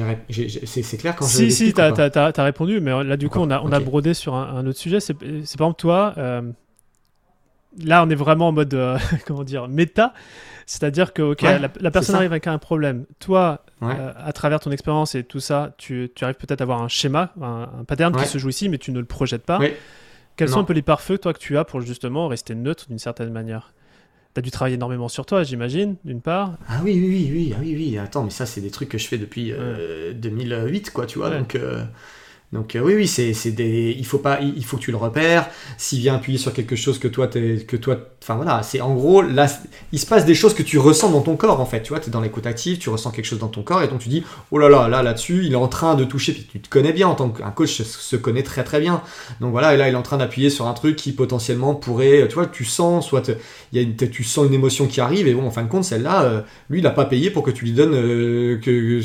c'est 0.65 0.97
clair 0.97 1.15
quand 1.15 1.25
je 1.25 1.31
Si, 1.31 1.51
si, 1.51 1.73
tu 1.73 1.81
as, 1.81 2.31
répondu, 2.37 2.81
mais 2.81 3.03
là, 3.03 3.15
du 3.15 3.29
coup, 3.29 3.39
on 3.39 3.49
a, 3.49 3.61
on 3.61 3.71
a 3.71 3.79
brodé 3.79 4.13
sur 4.13 4.35
un, 4.35 4.65
autre 4.65 4.79
sujet. 4.79 4.99
C'est 4.99 5.13
par 5.13 5.27
exemple, 5.27 5.79
toi, 5.79 6.13
euh, 6.17 6.41
là, 7.81 8.03
on 8.03 8.09
est 8.09 8.15
vraiment 8.15 8.49
en 8.49 8.51
mode, 8.51 8.77
comment 9.25 9.43
dire, 9.43 9.67
méta. 9.67 10.13
C'est-à-dire 10.67 11.13
que 11.13 11.33
la, 11.79 11.91
personne 11.91 12.15
arrive 12.15 12.33
avec 12.33 12.45
un 12.45 12.57
problème. 12.57 13.05
Toi, 13.19 13.63
euh, 13.81 14.11
à 14.17 14.33
travers 14.33 14.59
ton 14.59 14.69
expérience 14.69 15.15
et 15.15 15.23
tout 15.23 15.39
ça, 15.39 15.73
tu, 15.77 16.11
arrives 16.21 16.35
peut-être 16.35 16.59
à 16.59 16.63
avoir 16.63 16.83
un 16.83 16.89
schéma, 16.89 17.33
un, 17.41 17.85
pattern 17.87 18.13
qui 18.13 18.27
se 18.27 18.37
joue 18.37 18.49
ici, 18.49 18.67
mais 18.67 18.77
tu 18.77 18.91
ne 18.91 18.99
le 18.99 19.05
projettes 19.05 19.45
pas. 19.45 19.59
Quels 20.35 20.49
sont 20.49 20.59
un 20.59 20.65
peu 20.65 20.73
les 20.73 20.81
pare-feux, 20.81 21.17
toi, 21.17 21.33
que 21.33 21.39
tu 21.39 21.57
as 21.57 21.63
pour 21.63 21.81
justement 21.81 22.27
rester 22.27 22.53
neutre 22.53 22.85
d'une 22.89 22.99
certaine 22.99 23.31
manière? 23.31 23.73
Tu 24.35 24.39
as 24.39 24.41
dû 24.41 24.51
travailler 24.51 24.75
énormément 24.75 25.07
sur 25.07 25.25
toi, 25.25 25.41
j'imagine, 25.43 25.95
d'une 26.03 26.21
part. 26.21 26.57
Ah 26.67 26.81
oui, 26.83 26.93
oui, 26.93 27.07
oui, 27.07 27.31
oui, 27.31 27.53
ah 27.55 27.59
oui, 27.61 27.73
oui. 27.75 27.97
Attends, 27.97 28.23
mais 28.23 28.29
ça, 28.29 28.45
c'est 28.45 28.61
des 28.61 28.69
trucs 28.69 28.89
que 28.89 28.97
je 28.97 29.07
fais 29.07 29.17
depuis 29.17 29.53
2008, 30.15 30.87
euh, 30.87 30.91
quoi, 30.93 31.05
tu 31.05 31.17
vois. 31.17 31.29
Donc. 31.29 31.55
Euh, 31.55 31.85
donc 32.53 32.77
euh, 32.77 32.79
oui, 32.79 32.95
oui, 32.95 33.07
c'est, 33.07 33.51
des, 33.51 33.93
il 33.97 34.05
faut 34.05 34.19
pas, 34.19 34.39
il 34.39 34.63
faut 34.63 34.77
que 34.77 34.81
tu 34.81 34.91
le 34.91 34.97
repères. 34.97 35.49
S'il 35.77 35.99
vient 35.99 36.15
appuyer 36.15 36.37
sur 36.37 36.53
quelque 36.53 36.77
chose 36.77 36.97
que 36.97 37.09
toi, 37.09 37.27
que 37.27 37.75
toi, 37.75 37.97
enfin 38.23 38.35
voilà, 38.35 38.63
c'est 38.63 38.79
en 38.79 38.95
gros 38.95 39.21
là, 39.21 39.47
il 39.91 39.99
se 39.99 40.05
passe 40.05 40.23
des 40.23 40.33
choses 40.33 40.53
que 40.53 40.63
tu 40.63 40.77
ressens 40.77 41.09
dans 41.09 41.19
ton 41.19 41.35
corps 41.35 41.59
en 41.59 41.65
fait. 41.65 41.81
Tu 41.81 41.89
vois, 41.89 41.99
tu 41.99 42.07
es 42.07 42.11
dans 42.11 42.21
l'écoute 42.21 42.47
active, 42.47 42.77
tu 42.77 42.89
ressens 42.89 43.11
quelque 43.11 43.25
chose 43.25 43.39
dans 43.39 43.49
ton 43.49 43.63
corps 43.63 43.83
et 43.83 43.89
donc 43.89 43.99
tu 43.99 44.07
dis, 44.07 44.23
oh 44.51 44.59
là 44.59 44.69
là, 44.69 44.87
là 44.87 45.03
là-dessus, 45.03 45.43
il 45.45 45.51
est 45.51 45.57
en 45.57 45.67
train 45.67 45.95
de 45.95 46.05
toucher. 46.05 46.31
Puis 46.31 46.45
tu 46.53 46.59
te 46.59 46.69
connais 46.69 46.93
bien 46.93 47.09
en 47.09 47.15
tant 47.15 47.29
qu'un 47.29 47.51
coach 47.51 47.81
se 47.81 48.15
connaît 48.15 48.43
très 48.43 48.63
très 48.63 48.79
bien. 48.79 49.01
Donc 49.41 49.51
voilà, 49.51 49.73
et 49.73 49.77
là 49.77 49.89
il 49.89 49.93
est 49.93 49.97
en 49.97 50.01
train 50.01 50.17
d'appuyer 50.17 50.49
sur 50.49 50.67
un 50.67 50.73
truc 50.73 50.95
qui 50.95 51.11
potentiellement 51.11 51.75
pourrait, 51.75 52.27
tu 52.29 52.35
vois, 52.35 52.45
tu 52.45 52.63
sens, 52.63 53.05
soit 53.05 53.29
il 53.73 53.77
y 53.77 53.79
a 53.79 53.81
une, 53.81 53.95
tu 53.95 54.23
sens 54.23 54.47
une 54.47 54.53
émotion 54.53 54.87
qui 54.87 55.01
arrive 55.01 55.27
et 55.27 55.33
bon, 55.33 55.45
en 55.45 55.51
fin 55.51 55.63
de 55.63 55.69
compte, 55.69 55.83
celle-là, 55.83 56.23
euh, 56.23 56.41
lui, 56.69 56.79
il 56.79 56.83
n'a 56.83 56.91
pas 56.91 57.05
payé 57.05 57.29
pour 57.29 57.43
que 57.43 57.51
tu 57.51 57.65
lui 57.65 57.73
donnes 57.73 57.93
euh, 57.93 58.57
que 58.57 59.01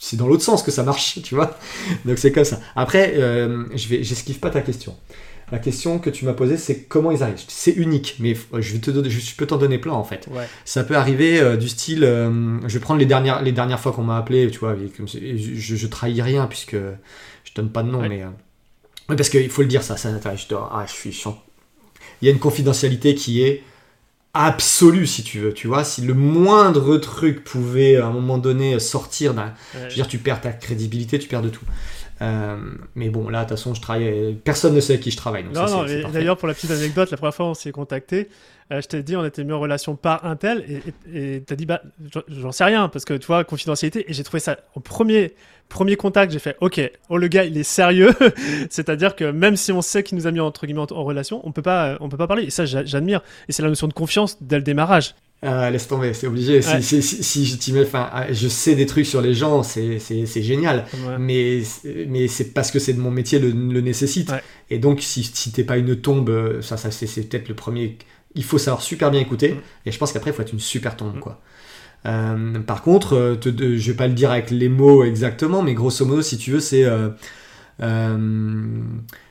c'est 0.00 0.16
dans 0.16 0.26
l'autre 0.26 0.42
sens 0.42 0.62
que 0.62 0.70
ça 0.70 0.82
marche, 0.82 1.20
tu 1.24 1.34
vois. 1.34 1.58
Donc 2.04 2.18
c'est 2.18 2.32
comme 2.32 2.44
ça. 2.44 2.59
Après, 2.76 3.14
euh, 3.16 3.64
je 3.74 3.88
vais, 3.88 4.02
j'esquive 4.02 4.38
pas 4.38 4.50
ta 4.50 4.60
question. 4.60 4.96
La 5.52 5.58
question 5.58 5.98
que 5.98 6.10
tu 6.10 6.24
m'as 6.24 6.32
posée, 6.32 6.56
c'est 6.56 6.84
comment 6.84 7.10
ils 7.10 7.22
arrivent. 7.24 7.42
C'est 7.48 7.72
unique, 7.72 8.16
mais 8.20 8.36
je, 8.58 8.72
vais 8.72 8.78
te 8.78 9.08
je 9.08 9.34
peux 9.34 9.46
t'en 9.46 9.56
donner 9.56 9.78
plein 9.78 9.92
en 9.92 10.04
fait. 10.04 10.28
Ça 10.64 10.84
peut 10.84 10.96
arriver 10.96 11.40
euh, 11.40 11.56
du 11.56 11.68
style, 11.68 12.04
euh, 12.04 12.60
je 12.68 12.74
vais 12.74 12.80
prendre 12.80 13.00
les 13.00 13.06
dernières, 13.06 13.42
les 13.42 13.52
dernières 13.52 13.80
fois 13.80 13.92
qu'on 13.92 14.04
m'a 14.04 14.16
appelé, 14.16 14.48
tu 14.50 14.60
vois, 14.60 14.76
je, 15.04 15.56
je, 15.76 15.86
trahis 15.88 16.22
rien 16.22 16.46
puisque 16.46 16.76
je 16.76 17.54
donne 17.54 17.70
pas 17.70 17.82
de 17.82 17.90
nom, 17.90 18.00
mais 18.00 19.16
parce 19.16 19.28
qu'il 19.28 19.50
faut 19.50 19.62
le 19.62 19.68
dire 19.68 19.82
ça, 19.82 19.96
ça 19.96 20.10
je, 20.12 20.54
ah, 20.54 20.84
je 20.86 20.92
suis 20.92 21.24
Il 22.22 22.26
y 22.26 22.28
a 22.28 22.32
une 22.32 22.38
confidentialité 22.38 23.16
qui 23.16 23.42
est 23.42 23.64
absolue 24.32 25.06
si 25.06 25.24
tu 25.24 25.40
veux 25.40 25.52
tu 25.52 25.66
vois 25.66 25.82
si 25.82 26.02
le 26.02 26.14
moindre 26.14 26.98
truc 26.98 27.42
pouvait 27.42 27.96
à 27.96 28.06
un 28.06 28.12
moment 28.12 28.38
donné 28.38 28.78
sortir 28.78 29.34
je 29.74 29.80
veux 29.80 29.88
dire 29.88 30.06
tu 30.06 30.18
perds 30.18 30.40
ta 30.40 30.52
crédibilité 30.52 31.18
tu 31.18 31.26
perds 31.26 31.42
de 31.42 31.48
tout 31.48 31.64
euh, 32.22 32.56
mais 32.94 33.08
bon, 33.08 33.28
là, 33.28 33.44
de 33.44 33.48
toute 33.48 33.56
façon, 33.56 33.74
je 33.74 33.80
travaille. 33.80 34.34
Personne 34.44 34.74
ne 34.74 34.80
sait 34.80 34.94
avec 34.94 35.04
qui 35.04 35.10
je 35.10 35.16
travaille. 35.16 35.44
non, 35.44 35.66
non, 35.66 35.86
d'ailleurs, 36.12 36.36
pour 36.36 36.48
la 36.48 36.54
petite 36.54 36.70
anecdote, 36.70 37.10
la 37.10 37.16
première 37.16 37.34
fois 37.34 37.46
on 37.46 37.54
s'est 37.54 37.72
contacté, 37.72 38.28
euh, 38.72 38.80
je 38.80 38.88
t'ai 38.88 39.02
dit, 39.02 39.16
on 39.16 39.24
était 39.24 39.42
mis 39.42 39.52
en 39.52 39.60
relation 39.60 39.96
par 39.96 40.24
Intel, 40.26 40.64
et 40.68 40.80
et 41.12 41.42
t'as 41.42 41.56
dit, 41.56 41.66
bah, 41.66 41.82
j'en 42.28 42.52
sais 42.52 42.64
rien, 42.64 42.88
parce 42.88 43.04
que 43.04 43.14
tu 43.14 43.26
vois, 43.26 43.42
confidentialité, 43.44 44.08
et 44.08 44.12
j'ai 44.12 44.22
trouvé 44.22 44.40
ça 44.40 44.58
en 44.74 44.80
premier, 44.80 45.34
premier 45.68 45.96
contact, 45.96 46.32
j'ai 46.32 46.38
fait, 46.38 46.56
ok, 46.60 46.80
oh, 47.08 47.16
le 47.16 47.28
gars, 47.28 47.44
il 47.44 47.56
est 47.56 47.62
sérieux, 47.62 48.12
c'est-à-dire 48.70 49.16
que 49.16 49.24
même 49.24 49.56
si 49.56 49.72
on 49.72 49.80
sait 49.80 50.02
qu'il 50.02 50.18
nous 50.18 50.26
a 50.26 50.30
mis 50.30 50.40
entre 50.40 50.66
guillemets 50.66 50.92
en, 50.92 51.04
relation, 51.04 51.40
on 51.44 51.52
peut 51.52 51.62
pas, 51.62 51.96
on 52.00 52.08
peut 52.08 52.18
pas 52.18 52.26
parler, 52.26 52.44
et 52.44 52.50
ça, 52.50 52.64
j'admire, 52.66 53.22
et 53.48 53.52
c'est 53.52 53.62
la 53.62 53.70
notion 53.70 53.88
de 53.88 53.94
confiance 53.94 54.42
dès 54.42 54.56
le 54.56 54.62
démarrage. 54.62 55.14
Euh, 55.42 55.70
laisse 55.70 55.88
tomber, 55.88 56.12
c'est 56.12 56.26
obligé. 56.26 56.60
Si, 56.60 57.02
si, 57.02 57.46
je 57.46 57.56
t'y 57.56 57.72
mets, 57.72 57.82
enfin, 57.82 58.10
ah, 58.12 58.30
je 58.30 58.46
sais 58.46 58.74
des 58.74 58.84
trucs 58.84 59.06
sur 59.06 59.22
les 59.22 59.32
gens, 59.32 59.62
c'est 59.62 59.98
génial. 60.42 60.84
Mais, 61.18 61.62
mais 62.08 62.28
c'est 62.28 62.52
parce 62.52 62.70
que 62.70 62.78
c'est 62.78 62.92
de 62.92 63.00
mon 63.00 63.10
métier 63.10 63.38
le, 63.38 63.50
le 63.50 63.80
nécessite. 63.80 64.32
Et 64.68 64.78
donc, 64.78 65.00
si, 65.00 65.24
si 65.24 65.50
t'es 65.50 65.64
pas 65.64 65.78
une 65.78 65.96
tombe, 65.96 66.60
ça, 66.60 66.76
ça 66.76 66.90
c'est 66.90 67.28
peut-être 67.28 67.48
le 67.48 67.54
premier. 67.54 67.96
Il 68.34 68.44
faut 68.44 68.58
savoir 68.58 68.82
super 68.82 69.10
bien 69.10 69.20
écouter. 69.20 69.52
Mm. 69.52 69.60
Et 69.86 69.92
je 69.92 69.98
pense 69.98 70.12
qu'après, 70.12 70.30
il 70.30 70.34
faut 70.34 70.42
être 70.42 70.52
une 70.52 70.60
super 70.60 70.96
tombe, 70.96 71.18
quoi. 71.18 71.40
Euh, 72.06 72.60
par 72.60 72.82
contre, 72.82 73.14
euh, 73.14 73.34
te, 73.36 73.50
je 73.50 73.90
vais 73.90 73.96
pas 73.96 74.08
le 74.08 74.14
dire 74.14 74.30
avec 74.30 74.50
les 74.50 74.68
mots 74.68 75.04
exactement, 75.04 75.62
mais 75.62 75.74
grosso 75.74 76.04
modo, 76.04 76.22
si 76.22 76.38
tu 76.38 76.50
veux, 76.50 76.60
c'est 76.60 76.86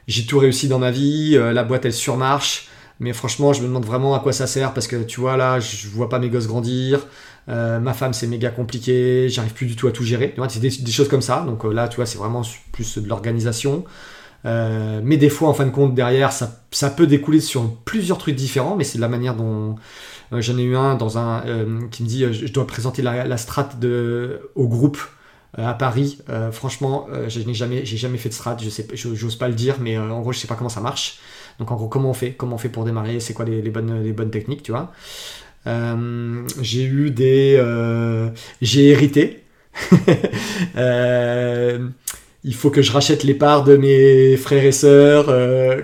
j'ai 0.07 0.25
tout 0.25 0.39
réussi 0.39 0.67
dans 0.67 0.79
ma 0.79 0.89
vie, 0.89 1.37
la 1.37 1.63
boîte 1.63 1.85
elle 1.85 1.93
surmarche. 1.93 2.67
Mais 2.99 3.13
franchement, 3.13 3.53
je 3.53 3.61
me 3.61 3.67
demande 3.67 3.85
vraiment 3.85 4.13
à 4.13 4.19
quoi 4.19 4.33
ça 4.33 4.45
sert 4.45 4.73
parce 4.73 4.87
que 4.87 4.97
tu 5.03 5.21
vois, 5.21 5.37
là, 5.37 5.59
je 5.59 5.87
vois 5.87 6.09
pas 6.09 6.19
mes 6.19 6.29
gosses 6.29 6.47
grandir. 6.47 7.05
Euh, 7.47 7.79
ma 7.79 7.93
femme, 7.93 8.13
c'est 8.13 8.27
méga 8.27 8.49
compliqué. 8.49 9.29
J'arrive 9.29 9.53
plus 9.53 9.65
du 9.65 9.75
tout 9.75 9.87
à 9.87 9.91
tout 9.91 10.03
gérer. 10.03 10.35
C'est 10.49 10.59
des, 10.59 10.91
choses 10.91 11.07
comme 11.07 11.21
ça. 11.21 11.43
Donc 11.45 11.65
euh, 11.65 11.73
là, 11.73 11.87
tu 11.87 11.95
vois, 11.95 12.05
c'est 12.05 12.17
vraiment 12.17 12.41
plus 12.73 12.97
de 12.97 13.07
l'organisation. 13.07 13.85
mais 14.43 15.17
des 15.17 15.29
fois, 15.29 15.47
en 15.49 15.53
fin 15.53 15.65
de 15.65 15.71
compte, 15.71 15.95
derrière, 15.95 16.33
ça, 16.33 16.61
ça 16.71 16.89
peut 16.89 17.07
découler 17.07 17.39
sur 17.39 17.73
plusieurs 17.85 18.17
trucs 18.17 18.35
différents, 18.35 18.75
mais 18.75 18.83
c'est 18.83 18.97
de 18.97 19.01
la 19.01 19.09
manière 19.09 19.35
dont. 19.35 19.75
J'en 20.31 20.59
ai 20.59 20.61
eu 20.61 20.75
un 20.75 20.93
dans 20.93 21.17
un 21.17 21.43
qui 21.89 22.03
me 22.03 22.07
dit 22.07 22.23
je 22.31 22.53
dois 22.53 22.67
présenter 22.67 23.01
la, 23.01 23.25
la 23.25 23.37
strat 23.37 23.69
de, 23.81 24.51
au 24.53 24.67
groupe 24.67 24.99
à 25.57 25.73
Paris. 25.73 26.19
franchement, 26.51 27.07
je 27.27 27.39
n'ai 27.39 27.55
jamais, 27.55 27.83
j'ai 27.83 27.97
jamais 27.97 28.19
fait 28.19 28.29
de 28.29 28.35
strat, 28.35 28.55
je 28.61 28.69
sais, 28.69 28.85
pas 29.39 29.47
le 29.47 29.55
dire, 29.55 29.77
mais 29.81 29.97
en 29.97 30.19
gros, 30.21 30.31
je 30.31 30.37
sais 30.37 30.47
pas 30.47 30.53
comment 30.53 30.69
ça 30.69 30.81
marche. 30.81 31.19
Donc 31.59 31.71
en 31.71 31.75
gros, 31.75 31.87
comment 31.87 32.09
on 32.09 32.13
fait 32.13 32.31
Comment 32.31 32.55
on 32.55 32.57
fait 32.57 32.69
pour 32.69 32.85
démarrer 32.85 33.19
C'est 33.19 33.33
quoi 33.33 33.45
les, 33.45 33.61
bonnes, 33.69 34.01
les 34.01 34.13
bonnes 34.13 34.31
techniques, 34.31 34.63
tu 34.63 34.71
vois 34.71 34.91
euh, 35.67 36.41
J'ai 36.61 36.85
eu 36.85 37.11
des... 37.11 37.57
Euh, 37.59 38.29
j'ai 38.61 38.87
hérité. 38.87 39.43
Euh, 40.75 41.87
il 42.43 42.53
faut 42.53 42.69
que 42.69 42.81
je 42.81 42.91
rachète 42.91 43.23
les 43.23 43.33
parts 43.33 43.63
de 43.63 43.75
mes 43.75 44.37
frères 44.37 44.63
et 44.63 44.71
sœurs. 44.71 45.25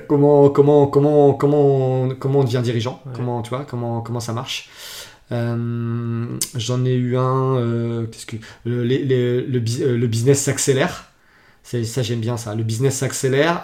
comment, 0.08 0.50
comment, 0.50 0.88
comment, 0.88 1.34
comment, 1.34 2.10
comment 2.20 2.40
on 2.40 2.44
devient 2.44 2.62
dirigeant 2.64 3.02
Comment, 3.14 3.42
tu 3.42 3.50
vois 3.50 3.66
Comment, 3.66 4.02
comment 4.02 4.20
ça 4.20 4.34
marche 4.34 4.70
J'en 5.30 6.86
ai 6.86 6.94
eu 6.94 7.18
un. 7.18 8.06
qu'est-ce 8.12 8.26
que 8.26 8.38
le, 8.66 8.84
le, 8.84 9.42
le, 9.98 10.08
business 10.08 10.42
s'accélère. 10.42 11.12
Ça 11.64 12.02
j'aime 12.02 12.22
bien 12.22 12.38
ça. 12.38 12.56
Le 12.56 12.64
business 12.64 12.96
s'accélère 12.96 13.62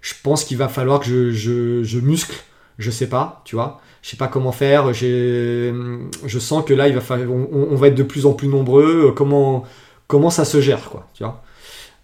je 0.00 0.14
pense 0.22 0.44
qu'il 0.44 0.56
va 0.56 0.68
falloir 0.68 1.00
que 1.00 1.06
je, 1.06 1.30
je, 1.30 1.82
je, 1.82 1.98
muscle, 1.98 2.36
je 2.78 2.90
sais 2.90 3.08
pas, 3.08 3.42
tu 3.44 3.54
vois. 3.54 3.80
Je 4.02 4.10
sais 4.10 4.16
pas 4.16 4.28
comment 4.28 4.52
faire. 4.52 4.92
Je 4.94 6.38
sens 6.38 6.64
que 6.64 6.72
là, 6.72 6.88
il 6.88 6.94
va 6.94 7.00
falloir, 7.00 7.30
on, 7.30 7.76
va 7.76 7.88
être 7.88 7.94
de 7.94 8.02
plus 8.02 8.24
en 8.24 8.32
plus 8.32 8.48
nombreux. 8.48 9.12
Comment, 9.14 9.64
comment 10.06 10.30
ça 10.30 10.44
se 10.44 10.60
gère, 10.60 10.88
quoi, 10.88 11.08
tu 11.14 11.22
vois. 11.22 11.42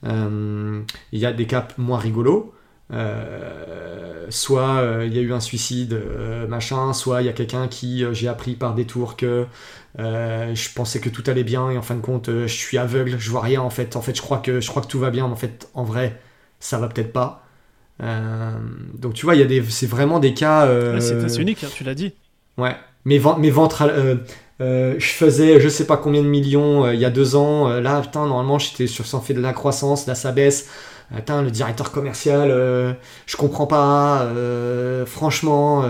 Euh, 0.05 0.83
il 1.13 1.19
y 1.19 1.27
a 1.27 1.33
des 1.33 1.47
cas 1.47 1.67
moins 1.79 1.99
rigolos. 1.99 2.53
Euh, 2.93 4.27
soit 4.29 4.77
euh, 4.77 5.05
il 5.07 5.15
y 5.17 5.19
a 5.19 5.23
eu 5.23 5.33
un 5.33 5.41
suicide, 5.41 6.01
machin, 6.49 6.93
soit 6.93 7.23
il 7.23 7.27
y 7.27 7.29
a 7.29 7.33
quelqu'un 7.33 7.67
qui, 7.67 8.05
j'ai 8.13 8.29
appris 8.29 8.55
par 8.55 8.75
détour 8.75 9.17
que 9.17 9.47
je 9.99 10.75
pensais 10.75 11.01
que 11.01 11.09
tout 11.09 11.25
allait 11.27 11.45
bien 11.45 11.71
et 11.71 11.79
en 11.79 11.83
fin 11.83 11.95
de 11.95 12.01
compte, 12.03 12.29
je 12.31 12.47
suis 12.47 12.77
aveugle, 12.77 13.17
je 13.19 13.31
vois 13.31 13.41
rien 13.41 13.63
en 13.63 13.71
fait. 13.71 13.97
En 13.97 14.03
fait, 14.03 14.15
je 14.15 14.23
crois 14.23 14.39
que, 14.39 14.61
je 14.61 14.69
crois 14.69 14.83
que 14.83 14.89
tout 14.89 14.99
va 14.99 15.11
bien, 15.11 15.27
mais 15.27 15.33
en 15.33 15.37
fait, 15.37 15.71
en 15.75 15.85
vrai, 15.85 16.21
ça 16.61 16.79
va 16.79 16.89
peut-être 16.89 17.13
pas. 17.13 17.46
Euh, 18.03 18.51
donc 18.95 19.15
tu 19.15 19.25
vois, 19.25 19.35
il 19.35 19.41
y 19.41 19.45
a 19.45 19.47
des, 19.47 19.63
c'est 19.69 19.87
vraiment 19.87 20.19
des 20.19 20.35
cas. 20.35 20.67
Euh, 20.67 21.01
c'est 21.01 21.41
unique, 21.41 21.65
hein, 21.65 21.69
tu 21.75 21.85
l'as 21.85 21.95
dit. 21.95 22.13
Ouais. 22.59 22.77
Mes, 23.05 23.21
mes 23.39 23.51
ventres, 23.51 23.85
euh, 24.61 24.95
je 24.99 25.07
faisais 25.07 25.61
je 25.61 25.69
sais 25.69 25.87
pas 25.87 25.97
combien 25.97 26.23
de 26.23 26.29
millions 26.29 26.91
il 26.91 26.99
y 26.99 27.05
a 27.05 27.11
deux 27.11 27.37
ans. 27.37 27.69
là, 27.69 28.01
putain, 28.01 28.27
normalement, 28.27 28.59
j'étais 28.59 28.87
sur 28.87 29.07
ça 29.07 29.21
fait 29.21 29.35
de 29.35 29.41
la 29.41 29.53
croissance, 29.53 30.07
là, 30.07 30.15
ça 30.15 30.33
baisse. 30.33 30.69
Putain, 31.15 31.43
le 31.43 31.53
directeur 31.53 31.93
commercial, 31.93 32.49
je 33.27 33.37
comprends 33.37 33.67
pas. 33.67 34.29
franchement, 35.07 35.85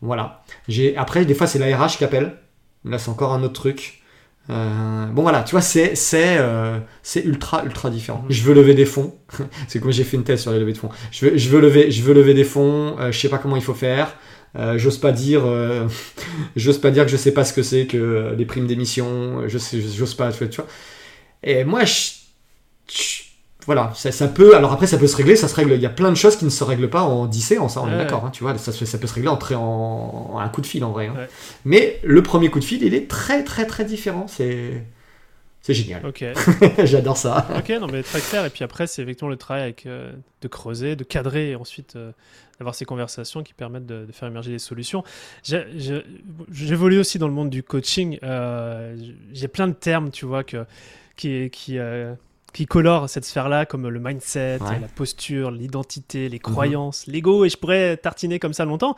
voilà. 0.00 0.42
J'ai 0.68 0.96
après, 0.96 1.24
des 1.24 1.34
fois, 1.34 1.46
c'est 1.46 1.58
la 1.58 1.76
RH 1.76 1.98
qui 1.98 2.04
appelle. 2.04 2.34
Là, 2.84 2.98
c'est 2.98 3.10
encore 3.10 3.32
un 3.32 3.42
autre 3.42 3.54
truc. 3.54 4.01
Euh, 4.50 5.06
bon 5.06 5.22
voilà, 5.22 5.42
tu 5.44 5.52
vois, 5.52 5.60
c'est 5.60 5.94
c'est 5.94 6.36
euh, 6.38 6.78
c'est 7.02 7.24
ultra 7.24 7.64
ultra 7.64 7.90
différent. 7.90 8.24
Je 8.28 8.42
veux 8.42 8.54
lever 8.54 8.74
des 8.74 8.86
fonds. 8.86 9.14
c'est 9.68 9.80
comme 9.80 9.92
j'ai 9.92 10.04
fait 10.04 10.16
une 10.16 10.24
thèse 10.24 10.42
sur 10.42 10.50
les 10.52 10.58
levées 10.58 10.72
de 10.72 10.78
fonds. 10.78 10.90
Je 11.10 11.26
veux 11.26 11.36
je 11.36 11.48
veux 11.48 11.60
lever 11.60 11.90
je 11.90 12.02
veux 12.02 12.14
lever 12.14 12.34
des 12.34 12.44
fonds. 12.44 12.96
Euh, 12.98 13.12
je 13.12 13.18
sais 13.18 13.28
pas 13.28 13.38
comment 13.38 13.56
il 13.56 13.62
faut 13.62 13.74
faire. 13.74 14.16
j'ose 14.76 14.98
pas 14.98 15.12
dire 15.12 15.44
j'ose 16.56 16.78
pas 16.78 16.90
dire 16.90 17.04
que 17.04 17.10
je 17.10 17.16
sais 17.16 17.32
pas 17.32 17.44
ce 17.44 17.52
que 17.52 17.62
c'est 17.62 17.86
que 17.86 18.34
les 18.36 18.44
primes 18.44 18.66
d'émission. 18.66 19.48
Je 19.48 19.58
sais 19.58 19.80
j'ose 19.80 20.14
pas 20.14 20.32
tu 20.32 20.44
vois. 20.46 20.66
Et 21.44 21.64
moi 21.64 21.84
je 21.84 23.21
voilà, 23.66 23.92
ça, 23.94 24.28
peut. 24.28 24.56
Alors 24.56 24.72
après, 24.72 24.86
ça 24.86 24.98
peut 24.98 25.06
se 25.06 25.16
régler, 25.16 25.36
ça 25.36 25.46
se 25.46 25.54
règle. 25.54 25.72
Il 25.72 25.80
y 25.80 25.86
a 25.86 25.90
plein 25.90 26.10
de 26.10 26.16
choses 26.16 26.36
qui 26.36 26.44
ne 26.44 26.50
se 26.50 26.64
règlent 26.64 26.90
pas 26.90 27.02
en 27.02 27.26
10 27.26 27.40
séances, 27.40 27.74
ça, 27.74 27.82
on 27.82 27.90
est 27.90 27.96
d'accord. 27.96 28.24
Hein, 28.24 28.30
tu 28.32 28.42
vois, 28.42 28.58
ça, 28.58 28.72
ça, 28.72 28.98
peut 28.98 29.06
se 29.06 29.14
régler 29.14 29.28
en, 29.28 29.38
en, 29.54 30.38
un 30.38 30.48
coup 30.48 30.60
de 30.60 30.66
fil 30.66 30.84
en 30.84 30.90
vrai. 30.90 31.06
Hein. 31.06 31.26
Mais 31.64 32.00
le 32.02 32.22
premier 32.22 32.50
coup 32.50 32.58
de 32.58 32.64
fil, 32.64 32.82
il 32.82 32.94
est 32.94 33.08
très 33.08 33.44
très 33.44 33.66
très 33.66 33.84
différent. 33.84 34.26
C'est 34.28 34.82
c'est 35.62 35.74
génial. 35.74 36.04
Ok. 36.04 36.24
J'adore 36.84 37.16
ça. 37.16 37.46
Ok, 37.56 37.68
non 37.80 37.86
mais 37.86 38.02
très 38.02 38.20
clair. 38.20 38.44
Et 38.44 38.50
puis 38.50 38.64
après, 38.64 38.88
c'est 38.88 39.00
effectivement 39.02 39.30
le 39.30 39.36
travail 39.36 39.62
avec 39.62 39.86
euh, 39.86 40.12
de 40.40 40.48
creuser, 40.48 40.96
de 40.96 41.04
cadrer, 41.04 41.50
et 41.50 41.56
ensuite 41.56 41.94
euh, 41.94 42.10
d'avoir 42.58 42.74
ces 42.74 42.84
conversations 42.84 43.44
qui 43.44 43.54
permettent 43.54 43.86
de, 43.86 44.06
faire 44.10 44.26
émerger 44.26 44.50
des 44.50 44.58
solutions. 44.58 45.04
J'évolue 45.44 46.98
aussi 46.98 47.20
dans 47.20 47.28
le 47.28 47.34
monde 47.34 47.48
du 47.48 47.62
coaching. 47.62 48.18
Euh, 48.24 48.96
J'ai 49.32 49.46
plein 49.46 49.68
de 49.68 49.72
termes, 49.72 50.10
tu 50.10 50.26
vois, 50.26 50.42
que 50.42 50.66
qui 51.14 51.48
qui 51.50 51.78
qui 52.52 52.66
colore 52.66 53.08
cette 53.08 53.24
sphère-là, 53.24 53.66
comme 53.66 53.88
le 53.88 53.98
mindset, 54.00 54.58
la 54.58 54.88
posture, 54.94 55.50
l'identité, 55.50 56.28
les 56.28 56.36
mhm. 56.36 56.42
croyances, 56.42 57.06
l'ego, 57.06 57.44
et 57.44 57.48
je 57.48 57.56
pourrais 57.56 57.96
tartiner 57.96 58.38
comme 58.38 58.52
ça 58.52 58.64
longtemps. 58.64 58.94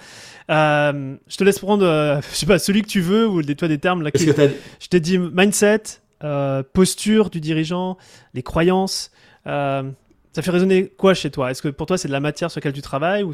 Euh, 0.50 1.16
je 1.28 1.36
te 1.36 1.44
laisse 1.44 1.58
prendre, 1.58 1.86
euh, 1.86 2.20
je 2.30 2.36
sais 2.36 2.46
pas, 2.46 2.58
celui 2.58 2.82
que 2.82 2.88
tu 2.88 3.00
veux, 3.00 3.28
ou 3.28 3.42
des, 3.42 3.54
toi 3.54 3.68
des 3.68 3.78
termes 3.78 4.02
là. 4.02 4.10
Qui... 4.10 4.26
Je 4.26 4.88
t'ai 4.88 5.00
dit 5.00 5.18
mindset, 5.18 5.82
euh, 6.24 6.62
posture 6.72 7.30
du 7.30 7.40
dirigeant, 7.40 7.96
les 8.34 8.42
croyances. 8.42 9.12
ça 9.44 9.82
fait 10.42 10.50
résonner 10.50 10.88
quoi 10.88 11.14
chez 11.14 11.30
toi? 11.30 11.50
Est-ce 11.50 11.62
que 11.62 11.68
pour 11.68 11.86
toi 11.86 11.96
c'est 11.96 12.08
de 12.08 12.12
la 12.12 12.20
matière 12.20 12.50
sur 12.50 12.58
laquelle 12.58 12.72
tu 12.72 12.82
travailles 12.82 13.22
ou 13.22 13.32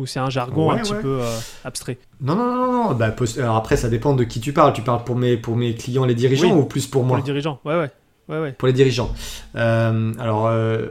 ou 0.00 0.06
c'est 0.06 0.18
un 0.18 0.30
jargon 0.30 0.70
un 0.70 0.78
petit 0.78 0.94
peu 0.94 1.20
euh, 1.20 1.38
abstrait 1.64 1.98
Non, 2.22 2.34
non, 2.34 2.46
non, 2.46 2.72
non. 2.72 2.94
Bah, 2.94 3.14
alors 3.38 3.56
après, 3.56 3.76
ça 3.76 3.88
dépend 3.88 4.14
de 4.14 4.24
qui 4.24 4.40
tu 4.40 4.52
parles. 4.52 4.72
Tu 4.72 4.80
parles 4.80 5.04
pour 5.04 5.14
mes, 5.14 5.36
pour 5.36 5.56
mes 5.56 5.74
clients, 5.74 6.06
les 6.06 6.14
dirigeants, 6.14 6.56
ou 6.56 6.64
plus 6.64 6.86
pour 6.86 7.04
moi 7.04 7.18
Pour 7.18 7.26
les 7.26 7.30
dirigeants, 7.30 7.60
ouais, 7.64 7.76
ouais. 7.78 7.90
Ouais, 8.28 8.40
ouais. 8.40 8.52
Pour 8.52 8.68
les 8.68 8.72
dirigeants. 8.72 9.12
Euh, 9.56 10.12
alors, 10.18 10.46
euh, 10.46 10.86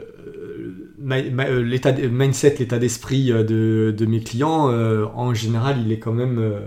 l'état 0.98 1.92
mindset, 1.92 2.56
l'état 2.58 2.78
d'esprit 2.78 3.28
de, 3.30 3.94
de, 3.96 4.06
mes 4.06 4.20
clients, 4.20 4.68
en 5.14 5.34
général, 5.34 5.78
il 5.84 5.90
est 5.90 5.98
quand 5.98 6.12
même, 6.12 6.60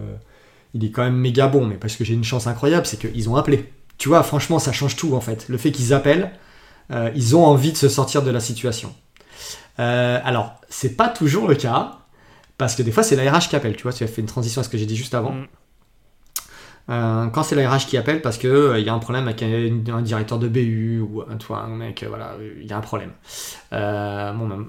il 0.74 0.84
est 0.84 0.92
quand 0.92 1.04
même 1.04 1.16
méga 1.16 1.48
bon. 1.48 1.66
Mais 1.66 1.76
parce 1.76 1.96
que 1.96 2.04
j'ai 2.04 2.16
une 2.16 2.24
chance 2.24 2.48
incroyable, 2.48 2.86
c'est 2.86 3.00
qu'ils 3.00 3.30
ont 3.30 3.36
appelé. 3.36 3.72
Tu 4.00 4.10
vois, 4.10 4.24
franchement, 4.24 4.60
ça 4.60 4.72
change 4.72 4.96
tout 4.96 5.14
en 5.14 5.22
fait. 5.22 5.48
Le 5.48 5.58
fait 5.58 5.72
qu'ils 5.72 5.94
appellent, 5.94 6.32
ils 7.16 7.36
ont 7.36 7.46
envie 7.46 7.72
de 7.72 7.78
se 7.78 7.88
sortir 7.88 8.24
de 8.24 8.32
la 8.32 8.40
situation. 8.40 8.94
alors, 9.78 10.56
c'est 10.74 10.98
pas 10.98 11.08
toujours 11.08 11.48
le 11.48 11.54
cas. 11.56 12.00
Parce 12.64 12.76
que 12.76 12.82
des 12.82 12.94
fois, 12.94 13.04
c'est 13.04 13.18
la 13.18 13.30
RH 13.30 13.50
qui 13.50 13.58
appelle. 13.58 13.76
Tu 13.76 13.84
vois, 13.84 13.92
tu 13.92 14.06
as 14.06 14.08
fait 14.08 14.22
une 14.22 14.28
transition 14.28 14.62
à 14.62 14.64
ce 14.64 14.70
que 14.70 14.78
j'ai 14.78 14.86
dit 14.86 14.96
juste 14.96 15.14
avant. 15.14 15.34
Mm. 15.34 15.48
Euh, 16.90 17.28
quand 17.28 17.44
c'est 17.44 17.56
la 17.56 17.70
RH 17.70 17.88
qui 17.88 17.98
appelle 17.98 18.22
parce 18.22 18.38
qu'il 18.38 18.50
euh, 18.50 18.80
y 18.80 18.88
a 18.88 18.94
un 18.94 19.00
problème 19.00 19.28
avec 19.28 19.44
un, 19.44 20.02
directeur 20.02 20.40
de 20.40 20.48
BU 20.48 21.02
ou 21.02 21.24
un, 21.30 21.36
toi, 21.36 21.60
un 21.60 21.76
mec, 21.76 22.04
euh, 22.04 22.08
voilà, 22.08 22.38
il 22.62 22.66
y 22.66 22.72
a 22.72 22.78
un 22.78 22.82
problème. 22.82 23.12
bon, 23.72 24.48
ben, 24.48 24.66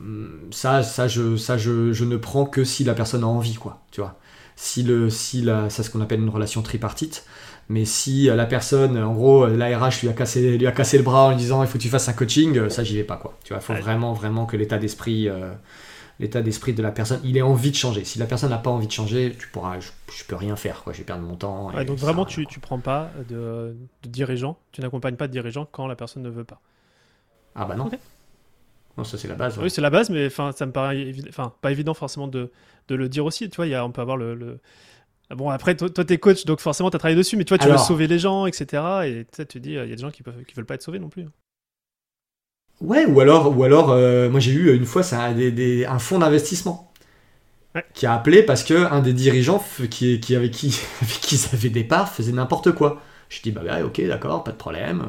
ça, 0.50 0.82
ça, 0.82 1.06
je, 1.06 1.36
ça 1.36 1.56
je, 1.56 1.92
je, 1.92 2.04
ne 2.04 2.16
prends 2.16 2.46
que 2.46 2.64
si 2.64 2.82
la 2.82 2.94
personne 2.94 3.22
a 3.22 3.28
envie, 3.28 3.54
quoi. 3.54 3.80
Tu 3.92 4.00
vois. 4.00 4.18
Si 4.56 4.82
le, 4.82 5.08
si 5.08 5.42
la, 5.42 5.70
c'est 5.70 5.84
ce 5.84 5.90
qu'on 5.90 6.00
appelle 6.00 6.20
une 6.20 6.30
relation 6.30 6.62
tripartite. 6.62 7.24
Mais 7.68 7.84
si 7.84 8.24
la 8.24 8.46
personne, 8.46 8.98
en 8.98 9.14
gros, 9.14 9.46
la 9.46 9.78
RH 9.78 10.00
lui 10.02 10.08
a 10.08 10.14
cassé, 10.14 10.58
lui 10.58 10.66
a 10.66 10.72
cassé 10.72 10.98
le 10.98 11.04
bras 11.04 11.26
en 11.26 11.28
lui 11.30 11.36
disant 11.36 11.62
il 11.62 11.68
faut 11.68 11.78
que 11.78 11.82
tu 11.82 11.88
fasses 11.88 12.08
un 12.08 12.12
coaching, 12.12 12.68
ça 12.68 12.82
j'y 12.82 12.96
vais 12.96 13.04
pas, 13.04 13.16
quoi. 13.16 13.38
Tu 13.44 13.52
vois, 13.52 13.62
il 13.62 13.64
faut 13.64 13.80
vraiment, 13.80 14.12
vraiment 14.14 14.46
que 14.46 14.56
l'état 14.56 14.78
d'esprit 14.78 15.28
l'état 16.20 16.42
d'esprit 16.42 16.74
de 16.74 16.82
la 16.82 16.92
personne. 16.92 17.20
Il 17.24 17.38
a 17.38 17.46
envie 17.46 17.70
de 17.70 17.76
changer. 17.76 18.04
Si 18.04 18.18
la 18.18 18.26
personne 18.26 18.50
n'a 18.50 18.58
pas 18.58 18.70
envie 18.70 18.86
de 18.86 18.92
changer, 18.92 19.34
tu 19.38 19.48
pourras, 19.48 19.78
je, 19.80 20.24
peux 20.26 20.36
rien 20.36 20.56
faire. 20.56 20.82
Quoi. 20.82 20.92
Je 20.92 20.98
vais 20.98 21.04
perdre 21.04 21.22
mon 21.22 21.36
temps. 21.36 21.70
donc 21.84 21.98
vraiment, 21.98 22.24
tu, 22.24 22.46
tu 22.46 22.60
prends 22.60 22.78
pas 22.78 23.10
de, 23.28 23.76
de 24.02 24.08
dirigeant, 24.08 24.58
tu 24.72 24.80
n'accompagnes 24.80 25.16
pas 25.16 25.26
de 25.26 25.32
dirigeant 25.32 25.66
quand 25.70 25.86
la 25.86 25.96
personne 25.96 26.22
ne 26.22 26.30
veut 26.30 26.44
pas. 26.44 26.60
Ah 27.54 27.64
bah 27.64 27.76
non. 27.76 27.90
Non, 28.96 29.04
ça 29.04 29.18
c'est 29.18 29.28
la 29.28 29.34
base. 29.34 29.58
Oui, 29.58 29.70
c'est 29.70 29.80
la 29.80 29.90
base, 29.90 30.10
mais 30.10 30.30
ça 30.30 30.66
me 30.66 30.70
paraît 30.70 31.12
enfin, 31.28 31.52
pas 31.60 31.72
évident 31.72 31.94
forcément 31.94 32.28
de, 32.28 32.52
de, 32.88 32.94
le 32.94 33.08
dire 33.08 33.24
aussi. 33.24 33.48
Tu 33.50 33.56
vois, 33.56 33.66
y 33.66 33.74
a, 33.74 33.84
on 33.84 33.90
peut 33.90 34.00
avoir 34.00 34.16
le... 34.16 34.60
Bon, 35.30 35.48
après, 35.50 35.74
toi, 35.74 35.88
tu 35.88 36.12
es 36.12 36.18
coach, 36.18 36.44
donc 36.44 36.60
forcément, 36.60 36.90
tu 36.90 36.96
as 36.96 36.98
travaillé 36.98 37.16
dessus, 37.16 37.36
mais 37.36 37.44
toi, 37.44 37.58
tu 37.58 37.68
veux 37.68 37.78
sauver 37.78 38.06
les 38.06 38.18
gens, 38.18 38.46
etc. 38.46 38.82
Et 39.04 39.44
tu 39.46 39.58
dis, 39.58 39.70
il 39.70 39.74
y 39.74 39.78
a 39.78 39.86
des 39.86 39.96
gens 39.96 40.10
qui, 40.10 40.22
peuvent, 40.22 40.44
qui 40.44 40.54
veulent 40.54 40.66
pas 40.66 40.74
être 40.74 40.82
sauvés 40.82 40.98
non 40.98 41.08
plus. 41.08 41.26
Ouais, 42.80 43.06
ou 43.06 43.20
alors, 43.20 43.56
ou 43.56 43.62
alors 43.64 43.90
euh, 43.90 44.28
moi 44.30 44.40
j'ai 44.40 44.50
eu 44.52 44.74
une 44.76 44.84
fois 44.84 45.02
ça, 45.02 45.32
des, 45.32 45.86
un 45.86 45.98
fonds 45.98 46.18
d'investissement 46.18 46.92
qui 47.94 48.06
a 48.06 48.14
appelé 48.14 48.42
parce 48.42 48.64
que 48.64 48.74
un 48.74 49.00
des 49.00 49.12
dirigeants 49.14 49.64
qui, 49.90 50.20
qui, 50.20 50.36
avec, 50.36 50.52
qui, 50.52 50.78
avec 51.02 51.14
qui 51.20 51.36
ils 51.36 51.54
avaient 51.54 51.70
des 51.70 51.84
parts 51.84 52.10
faisait 52.12 52.32
n'importe 52.32 52.72
quoi. 52.72 53.02
Je 53.30 53.40
dis, 53.42 53.52
bah 53.52 53.62
ouais, 53.64 53.82
ok, 53.82 54.02
d'accord, 54.06 54.44
pas 54.44 54.52
de 54.52 54.56
problème. 54.56 55.04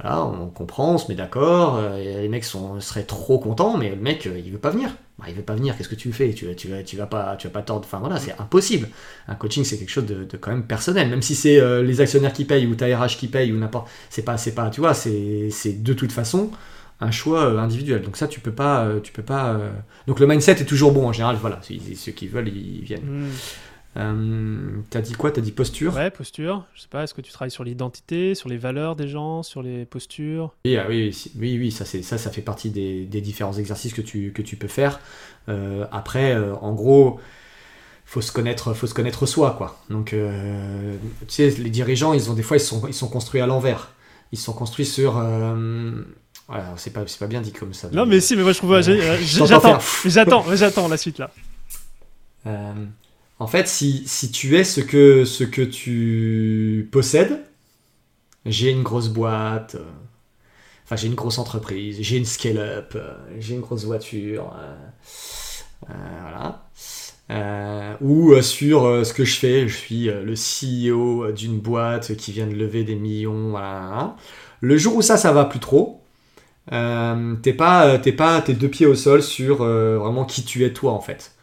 Euh, 0.00 0.02
voilà, 0.02 0.24
on 0.24 0.48
comprend, 0.48 0.94
on 0.94 0.98
se 0.98 1.08
met 1.08 1.14
d'accord. 1.14 1.76
Euh, 1.76 2.20
les 2.20 2.28
mecs 2.28 2.44
sont, 2.44 2.80
seraient 2.80 3.04
trop 3.04 3.38
contents, 3.38 3.76
mais 3.76 3.90
le 3.90 3.96
mec, 3.96 4.26
il 4.26 4.52
veut 4.52 4.58
pas 4.58 4.70
venir. 4.70 4.90
Bah, 5.18 5.26
il 5.28 5.34
veut 5.34 5.42
pas 5.42 5.54
venir, 5.54 5.76
qu'est-ce 5.76 5.88
que 5.88 5.96
tu 5.96 6.12
fais? 6.12 6.32
Tu, 6.32 6.54
tu, 6.54 6.68
tu, 6.84 6.96
vas 6.96 7.06
pas, 7.06 7.36
tu 7.36 7.48
vas 7.48 7.52
pas 7.52 7.62
tordre. 7.62 7.84
Enfin 7.84 7.98
voilà, 7.98 8.18
c'est 8.18 8.34
impossible. 8.38 8.88
Un 9.26 9.34
coaching, 9.34 9.64
c'est 9.64 9.76
quelque 9.76 9.90
chose 9.90 10.06
de, 10.06 10.24
quand 10.36 10.50
même 10.50 10.64
personnel. 10.64 11.08
Même 11.08 11.22
si 11.22 11.34
c'est 11.34 11.60
les 11.82 12.00
actionnaires 12.00 12.32
qui 12.32 12.44
payent 12.44 12.66
ou 12.66 12.76
ta 12.76 12.86
RH 12.86 13.16
qui 13.18 13.26
paye 13.26 13.52
ou 13.52 13.58
n'importe. 13.58 13.88
C'est 14.10 14.22
pas, 14.22 14.36
c'est 14.36 14.54
pas, 14.54 14.70
tu 14.70 14.80
vois, 14.80 14.94
c'est 14.94 15.82
de 15.82 15.92
toute 15.92 16.12
façon 16.12 16.50
un 17.00 17.10
choix 17.10 17.44
euh, 17.44 17.58
individuel. 17.58 18.02
Donc 18.02 18.16
ça, 18.16 18.28
tu 18.28 18.40
peux 18.40 18.52
pas, 18.52 18.84
euh, 18.84 19.00
tu 19.00 19.12
peux 19.12 19.22
pas. 19.22 19.52
Euh, 19.52 19.70
donc 20.06 20.20
le 20.20 20.26
mindset 20.26 20.52
est 20.52 20.64
toujours 20.64 20.92
bon 20.92 21.06
en 21.06 21.12
général. 21.12 21.36
Voilà, 21.40 21.60
ceux 21.62 22.12
qui 22.12 22.28
veulent, 22.28 22.48
ils 22.48 22.82
viennent. 22.82 23.28
Euh, 23.98 24.80
t'as 24.90 25.00
dit 25.00 25.14
quoi? 25.14 25.32
T'as 25.32 25.40
dit 25.40 25.52
posture? 25.52 25.94
Ouais, 25.94 26.10
posture. 26.10 26.64
Je 26.74 26.82
sais 26.82 26.88
pas, 26.88 27.02
est-ce 27.04 27.14
que 27.14 27.20
tu 27.20 27.32
travailles 27.32 27.50
sur 27.50 27.64
l'identité, 27.64 28.34
sur 28.34 28.48
les 28.48 28.56
valeurs 28.56 28.96
des 28.96 29.08
gens, 29.08 29.42
sur 29.42 29.62
les 29.62 29.84
postures? 29.84 30.54
Oui, 30.64 30.76
ah 30.76 30.86
oui, 30.88 31.16
oui, 31.36 31.58
oui, 31.58 31.70
ça, 31.72 31.84
ça, 31.84 32.18
ça 32.18 32.30
fait 32.30 32.42
partie 32.42 32.70
des, 32.70 33.20
différents 33.20 33.54
exercices 33.54 33.92
que 33.92 34.00
tu, 34.00 34.32
que 34.32 34.42
tu 34.42 34.56
peux 34.56 34.68
faire. 34.68 35.00
Euh, 35.48 35.86
après, 35.90 36.34
euh, 36.34 36.54
en 36.56 36.72
gros, 36.74 37.18
faut 38.04 38.20
se 38.20 38.30
connaître, 38.30 38.72
faut 38.72 38.86
se 38.86 38.94
connaître 38.94 39.26
soi, 39.26 39.54
quoi. 39.58 39.82
Donc, 39.90 40.10
tu 40.10 40.16
sais, 41.28 41.50
les 41.50 41.70
dirigeants, 41.70 42.12
ils 42.12 42.30
ont 42.30 42.34
des 42.34 42.42
fois, 42.42 42.56
ils 42.56 42.60
sont, 42.60 42.86
ils 42.86 42.94
sont 42.94 43.08
construits 43.08 43.40
à 43.40 43.46
l'envers. 43.46 43.92
Ils 44.30 44.38
sont 44.38 44.52
construits 44.52 44.86
sur. 44.86 45.22
Voilà, 46.46 46.72
c'est 46.76 46.92
pas, 46.92 47.04
pas 47.18 47.26
bien 47.26 47.42
dit 47.42 47.52
comme 47.52 47.74
ça. 47.74 47.90
Non, 47.92 48.06
mais 48.06 48.20
si, 48.20 48.34
mais 48.34 48.42
moi 48.42 48.52
je 48.52 48.58
trouve. 48.58 48.80
j'attends, 48.80 49.78
j'attends, 50.06 50.44
j'attends 50.54 50.88
la 50.88 50.96
suite 50.96 51.18
là. 51.18 51.30
En 53.40 53.46
fait, 53.46 53.68
si, 53.68 54.30
tu 54.32 54.56
es 54.56 54.64
ce 54.64 54.80
que, 54.80 55.64
tu 55.64 56.88
possèdes, 56.90 57.40
j'ai 58.44 58.70
une 58.70 58.82
grosse 58.82 59.08
boîte, 59.08 59.76
euh, 59.76 59.84
enfin 60.84 60.96
j'ai 60.96 61.06
une 61.06 61.14
grosse 61.14 61.38
entreprise, 61.38 61.98
j'ai 62.00 62.16
une 62.16 62.24
scale-up, 62.24 62.94
euh, 62.96 63.14
j'ai 63.38 63.54
une 63.54 63.60
grosse 63.60 63.84
voiture, 63.84 64.52
euh, 64.58 65.94
voilà. 66.22 67.98
ou 68.00 68.40
sur 68.42 69.06
ce 69.06 69.12
que 69.12 69.24
je 69.24 69.36
fais, 69.36 69.68
je 69.68 69.76
suis 69.76 70.06
le 70.06 70.34
CEO 70.34 71.30
d'une 71.32 71.60
boîte 71.60 72.16
qui 72.16 72.32
vient 72.32 72.46
de 72.46 72.54
lever 72.54 72.82
des 72.84 72.96
millions, 72.96 73.50
voilà. 73.50 74.16
Le 74.60 74.76
jour 74.76 74.96
où 74.96 75.02
ça, 75.02 75.16
ça 75.16 75.32
va 75.32 75.44
plus 75.44 75.60
trop, 75.60 76.02
t'es 76.70 77.52
pas, 77.52 77.98
t'es 77.98 78.12
pas 78.12 78.40
tes 78.42 78.54
deux 78.54 78.68
pieds 78.68 78.86
au 78.86 78.96
sol 78.96 79.22
sur 79.22 79.58
vraiment 79.58 80.24
qui 80.24 80.44
tu 80.44 80.64
es 80.64 80.72
toi 80.72 80.92
en 80.92 81.00
fait. 81.00 81.37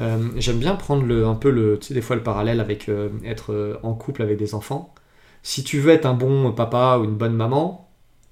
Euh, 0.00 0.28
j'aime 0.36 0.58
bien 0.58 0.74
prendre 0.74 1.04
le, 1.04 1.26
un 1.26 1.34
peu 1.34 1.50
le, 1.50 1.78
tu 1.78 1.88
sais, 1.88 1.94
des 1.94 2.00
fois 2.00 2.16
le 2.16 2.22
parallèle 2.22 2.60
avec 2.60 2.88
euh, 2.88 3.08
être 3.24 3.52
euh, 3.52 3.78
en 3.82 3.94
couple 3.94 4.22
avec 4.22 4.38
des 4.38 4.54
enfants. 4.54 4.94
Si 5.42 5.64
tu 5.64 5.80
veux 5.80 5.92
être 5.92 6.06
un 6.06 6.14
bon 6.14 6.52
papa 6.52 6.98
ou 7.00 7.04
une 7.04 7.16
bonne 7.16 7.34
maman, 7.34 7.88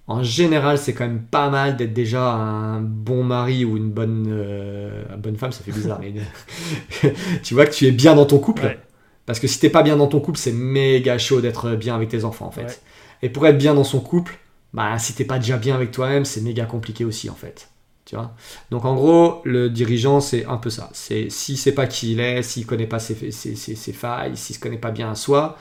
en 0.07 0.23
général, 0.23 0.79
c'est 0.79 0.93
quand 0.93 1.07
même 1.07 1.23
pas 1.23 1.51
mal 1.51 1.77
d'être 1.77 1.93
déjà 1.93 2.33
un 2.33 2.81
bon 2.81 3.25
mari 3.25 3.65
ou 3.65 3.77
une 3.77 3.91
bonne, 3.91 5.05
bonne 5.19 5.37
femme, 5.37 5.51
ça 5.51 5.65
fait 5.65 5.73
bizarre, 5.73 6.01
mais 7.03 7.13
tu 7.43 7.55
vois 7.55 7.67
que 7.67 7.73
tu 7.73 7.87
es 7.87 7.91
bien 7.91 8.15
dans 8.15 8.27
ton 8.27 8.39
couple. 8.39 8.79
Parce 9.25 9.41
que 9.41 9.49
si 9.49 9.59
t'es 9.59 9.71
pas 9.71 9.83
bien 9.83 9.97
dans 9.97 10.07
ton 10.07 10.21
couple, 10.21 10.39
c'est 10.39 10.53
méga 10.53 11.19
chaud 11.19 11.41
d'être 11.41 11.75
bien 11.75 11.97
avec 11.97 12.09
tes 12.09 12.25
enfants 12.25 12.47
en 12.47 12.51
fait. 12.53 12.83
Et 13.23 13.29
pour 13.29 13.47
être 13.47 13.59
bien 13.59 13.75
dans 13.75 13.85
son 13.85 13.99
couple, 13.99 14.39
bah 14.73 14.99
si 14.99 15.15
t'es 15.15 15.25
pas 15.25 15.39
déjà 15.39 15.57
bien 15.57 15.75
avec 15.75 15.91
toi-même, 15.91 16.25
c'est 16.25 16.41
méga 16.41 16.67
compliqué 16.67 17.05
aussi 17.05 17.29
en 17.29 17.35
fait. 17.35 17.69
Donc 18.71 18.85
en 18.85 18.95
gros, 18.95 19.41
le 19.45 19.69
dirigeant, 19.69 20.21
c'est 20.21 20.45
un 20.47 20.57
peu 20.57 20.71
ça. 20.71 20.91
C'est 20.93 21.31
s'il 21.31 21.59
sait 21.59 21.73
pas 21.73 21.87
qui 21.87 22.13
il 22.13 22.21
est, 22.21 22.43
s'il 22.43 22.67
connaît 22.67 22.87
pas 22.87 22.99
ses, 22.99 23.15
failles, 23.15 24.37
s'il 24.37 24.57
se 24.57 24.61
connaît 24.61 24.79
pas 24.79 24.91
bien 24.91 25.11
à 25.11 25.15
soi, 25.15 25.57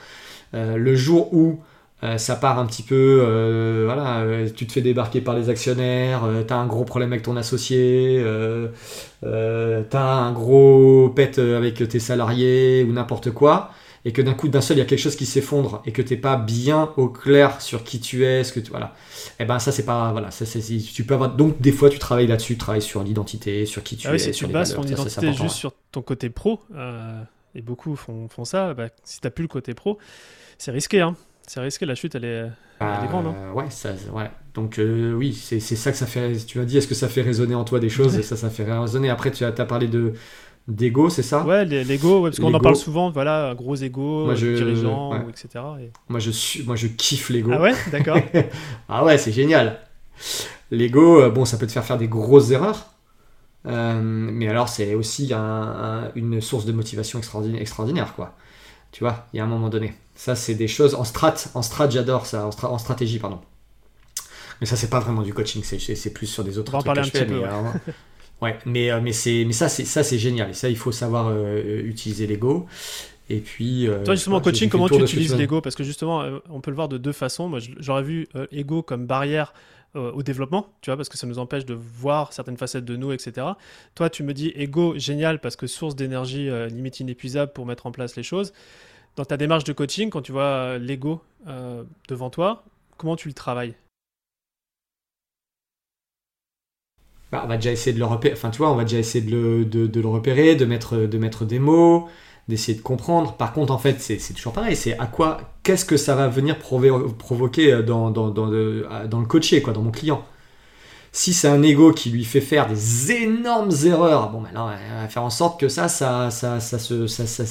euh, 0.54 0.76
le 0.76 0.94
jour 0.94 1.32
où 1.34 1.60
euh, 2.04 2.18
ça 2.18 2.36
part 2.36 2.58
un 2.58 2.66
petit 2.66 2.82
peu, 2.82 3.20
euh, 3.22 3.82
voilà, 3.86 4.48
tu 4.54 4.66
te 4.66 4.72
fais 4.72 4.82
débarquer 4.82 5.20
par 5.20 5.34
les 5.34 5.48
actionnaires, 5.48 6.22
tu 6.46 6.52
as 6.52 6.56
un 6.56 6.66
gros 6.66 6.84
problème 6.84 7.12
avec 7.12 7.24
ton 7.24 7.36
associé, 7.36 8.22
tu 9.22 9.26
as 9.26 10.02
un 10.02 10.32
gros 10.32 11.08
pet 11.10 11.38
avec 11.38 11.88
tes 11.88 12.00
salariés 12.00 12.84
ou 12.88 12.92
n'importe 12.92 13.30
quoi, 13.30 13.70
et 14.06 14.12
que 14.12 14.22
d'un 14.22 14.34
coup, 14.34 14.46
d'un 14.46 14.60
seul, 14.60 14.76
il 14.76 14.80
y 14.80 14.82
a 14.84 14.86
quelque 14.86 15.00
chose 15.00 15.16
qui 15.16 15.26
s'effondre 15.26 15.82
et 15.84 15.90
que 15.90 16.00
tu 16.00 16.14
n'es 16.14 16.20
pas 16.20 16.36
bien 16.36 16.92
au 16.96 17.08
clair 17.08 17.60
sur 17.60 17.82
qui 17.82 17.98
tu 17.98 18.24
es, 18.24 18.44
ce 18.44 18.52
que 18.52 18.60
tu, 18.60 18.70
voilà. 18.70 18.94
Et 19.40 19.42
eh 19.42 19.44
ben 19.44 19.58
ça 19.58 19.72
c'est 19.72 19.84
pas 19.84 20.12
voilà, 20.12 20.30
ça, 20.30 20.44
tu 20.46 21.04
peux 21.04 21.14
avoir 21.14 21.34
donc 21.34 21.60
des 21.60 21.72
fois 21.72 21.90
tu 21.90 21.98
travailles 21.98 22.28
là-dessus, 22.28 22.54
tu 22.54 22.58
travailles 22.58 22.82
sur 22.82 23.02
l'identité, 23.02 23.66
sur 23.66 23.82
qui 23.82 23.96
tu 23.96 24.06
ah 24.06 24.14
es, 24.14 24.18
si 24.18 24.32
sur 24.32 24.46
tu 24.46 24.52
bases 24.52 24.76
ton 24.76 24.84
identité 24.84 25.32
juste 25.32 25.56
sur 25.56 25.72
ton 25.90 26.02
côté 26.02 26.30
pro, 26.30 26.60
euh, 26.76 27.20
et 27.56 27.62
beaucoup 27.62 27.96
font, 27.96 28.28
font 28.28 28.44
ça, 28.44 28.74
bah, 28.74 28.90
si 29.02 29.20
t'as 29.20 29.30
plus 29.30 29.42
le 29.42 29.48
côté 29.48 29.74
pro, 29.74 29.98
c'est 30.56 30.70
risqué 30.70 31.00
hein. 31.00 31.16
C'est 31.48 31.60
risqué, 31.60 31.84
la 31.84 31.94
chute 31.96 32.14
elle 32.14 32.24
est, 32.24 32.44
bah, 32.80 33.06
grande. 33.08 33.26
Hein. 33.26 33.52
ouais, 33.54 33.70
ça, 33.70 33.90
ouais. 34.12 34.30
Donc 34.54 34.78
euh, 34.78 35.14
oui, 35.14 35.32
c'est 35.32 35.60
ça 35.60 35.92
que 35.92 35.96
ça 35.96 36.06
fait. 36.06 36.44
Tu 36.44 36.58
m'as 36.58 36.64
dit, 36.64 36.76
est-ce 36.76 36.88
que 36.88 36.94
ça 36.94 37.08
fait 37.08 37.22
résonner 37.22 37.54
en 37.54 37.62
toi 37.62 37.78
des 37.78 37.88
choses? 37.88 38.20
Ça, 38.22 38.36
ça 38.36 38.50
fait 38.50 38.64
résonner. 38.64 39.10
Après, 39.10 39.30
tu 39.30 39.44
as, 39.44 39.48
as 39.48 39.64
parlé 39.64 39.86
de, 39.86 40.14
d'ego, 40.68 41.10
c'est 41.10 41.22
ça 41.22 41.44
Ouais, 41.44 41.64
l'ego, 41.64 42.22
parce 42.22 42.38
qu'on 42.38 42.52
en 42.52 42.60
parle 42.60 42.76
souvent, 42.76 43.10
voilà, 43.10 43.54
gros 43.56 43.76
ego, 43.76 44.32
dirigeant, 44.34 45.28
etc. 45.28 45.64
Moi, 46.08 46.20
je, 46.20 46.30
suis, 46.30 46.62
moi, 46.64 46.76
je 46.76 46.88
kiffe 46.88 47.30
l'ego. 47.30 47.50
Ah 47.54 47.60
ouais, 47.60 47.74
d'accord. 47.90 48.18
ah 48.88 49.04
ouais, 49.04 49.18
c'est 49.18 49.32
génial. 49.32 49.80
L'ego, 50.70 51.20
euh, 51.20 51.30
bon, 51.30 51.44
ça 51.44 51.58
peut 51.58 51.66
te 51.66 51.72
faire 51.72 51.84
faire 51.84 51.98
des 51.98 52.08
grosses 52.08 52.50
erreurs, 52.50 52.90
euh, 53.66 54.00
mais 54.02 54.48
alors 54.48 54.68
c'est 54.68 54.94
aussi 54.94 55.32
une 56.14 56.40
source 56.40 56.64
de 56.64 56.72
motivation 56.72 57.18
extraordinaire, 57.18 57.60
extraordinaire, 57.60 58.14
quoi. 58.14 58.34
Tu 58.92 59.04
vois, 59.04 59.26
il 59.32 59.36
y 59.36 59.40
a 59.40 59.44
un 59.44 59.48
moment 59.48 59.68
donné. 59.68 59.94
Ça, 60.14 60.34
c'est 60.34 60.54
des 60.54 60.68
choses 60.68 60.94
en 60.94 61.04
strat, 61.04 61.34
en 61.54 61.62
strat, 61.62 61.90
j'adore 61.90 62.26
ça, 62.26 62.48
en, 62.62 62.78
stratégie, 62.78 63.18
pardon. 63.18 63.40
Mais 64.60 64.66
ça, 64.66 64.74
c'est 64.74 64.88
pas 64.88 65.00
vraiment 65.00 65.22
du 65.22 65.34
coaching, 65.34 65.62
c'est 65.62 66.14
plus 66.14 66.26
sur 66.26 66.42
des 66.42 66.56
autres 66.56 66.74
On 66.74 66.78
trucs 66.78 66.90
en 66.90 66.94
parler 66.94 67.02
un 67.02 67.10
petit 67.10 67.24
peu. 67.26 67.40
Ouais, 67.40 67.48
euh, 68.42 69.00
mais, 69.02 69.12
c'est, 69.12 69.44
mais 69.46 69.52
ça, 69.52 69.68
c'est, 69.68 69.84
ça, 69.84 70.02
c'est 70.02 70.18
génial. 70.18 70.50
Et 70.50 70.54
ça, 70.54 70.68
il 70.68 70.76
faut 70.76 70.92
savoir 70.92 71.28
euh, 71.28 71.82
utiliser 71.84 72.26
l'ego. 72.26 72.66
Et 73.28 73.38
puis. 73.38 73.88
Euh, 73.88 74.04
Toi, 74.04 74.14
justement, 74.14 74.40
coaching, 74.40 74.68
comment 74.68 74.88
tu 74.88 75.00
utilises 75.00 75.34
l'ego? 75.34 75.60
Parce 75.60 75.74
que 75.74 75.84
justement, 75.84 76.24
on 76.50 76.60
peut 76.60 76.70
le 76.70 76.76
voir 76.76 76.88
de 76.88 76.98
deux 76.98 77.12
façons. 77.12 77.48
Moi, 77.48 77.60
j'aurais 77.78 78.02
vu 78.02 78.28
ego 78.52 78.82
comme 78.82 79.06
barrière 79.06 79.52
au 79.94 80.22
développement, 80.22 80.68
tu 80.82 80.90
vois, 80.90 80.98
parce 80.98 81.08
que 81.08 81.16
ça 81.16 81.26
nous 81.26 81.38
empêche 81.38 81.64
de 81.64 81.72
voir 81.72 82.34
certaines 82.34 82.58
facettes 82.58 82.84
de 82.84 82.96
nous, 82.96 83.12
etc. 83.12 83.46
Toi, 83.94 84.10
tu 84.10 84.24
me 84.24 84.34
dis 84.34 84.52
ego, 84.54 84.92
génial, 84.98 85.40
parce 85.40 85.56
que 85.56 85.66
source 85.66 85.96
d'énergie 85.96 86.50
limite 86.68 87.00
inépuisable 87.00 87.52
pour 87.54 87.64
mettre 87.64 87.86
en 87.86 87.92
place 87.92 88.14
les 88.14 88.22
choses. 88.22 88.52
Dans 89.16 89.24
ta 89.24 89.38
démarche 89.38 89.64
de 89.64 89.72
coaching, 89.72 90.10
quand 90.10 90.20
tu 90.20 90.32
vois 90.32 90.76
l'ego 90.76 91.22
devant 92.08 92.28
toi, 92.28 92.64
comment 92.98 93.16
tu 93.16 93.28
le 93.28 93.34
travailles? 93.34 93.74
Bah, 97.32 97.42
on 97.44 97.48
va 97.48 97.56
déjà 97.56 97.72
essayer 97.72 97.92
de 97.92 97.98
le 97.98 98.04
repérer. 98.04 98.34
Enfin, 98.34 98.50
tu 98.50 98.58
vois, 98.58 98.70
on 98.70 98.76
va 98.76 98.84
déjà 98.84 98.98
essayer 98.98 99.24
de 99.24 99.30
le, 99.30 99.64
de, 99.64 100.00
le 100.00 100.08
repérer, 100.08 100.54
de 100.54 100.64
mettre, 100.64 100.96
de 100.96 101.18
mettre 101.18 101.44
des 101.44 101.58
mots, 101.58 102.08
d'essayer 102.48 102.76
de 102.78 102.82
comprendre. 102.82 103.36
Par 103.36 103.52
contre, 103.52 103.72
en 103.72 103.78
fait, 103.78 104.00
c'est 104.00 104.32
toujours 104.32 104.52
pareil. 104.52 104.76
C'est 104.76 104.96
à 104.98 105.06
quoi, 105.06 105.40
qu'est-ce 105.62 105.84
que 105.84 105.96
ça 105.96 106.14
va 106.14 106.28
venir 106.28 106.58
provoquer 106.58 107.82
dans, 107.82 108.10
dans, 108.10 108.30
dans, 108.30 108.46
le, 108.46 108.86
dans 109.08 109.24
coaché, 109.24 109.60
quoi, 109.60 109.72
dans 109.72 109.82
mon 109.82 109.90
client. 109.90 110.24
Si 111.12 111.32
c'est 111.32 111.48
un 111.48 111.62
ego 111.62 111.92
qui 111.92 112.10
lui 112.10 112.24
fait 112.24 112.42
faire 112.42 112.68
des 112.68 113.12
énormes 113.12 113.72
erreurs, 113.86 114.30
bon, 114.30 114.42
ben 114.42 114.50
on 114.54 114.66
va 114.66 115.08
faire 115.08 115.22
en 115.22 115.30
sorte 115.30 115.58
que 115.58 115.68
ça, 115.68 115.88
ça, 115.88 116.30
ça, 116.30 116.60
ça, 116.60 116.78
ça, 116.78 117.44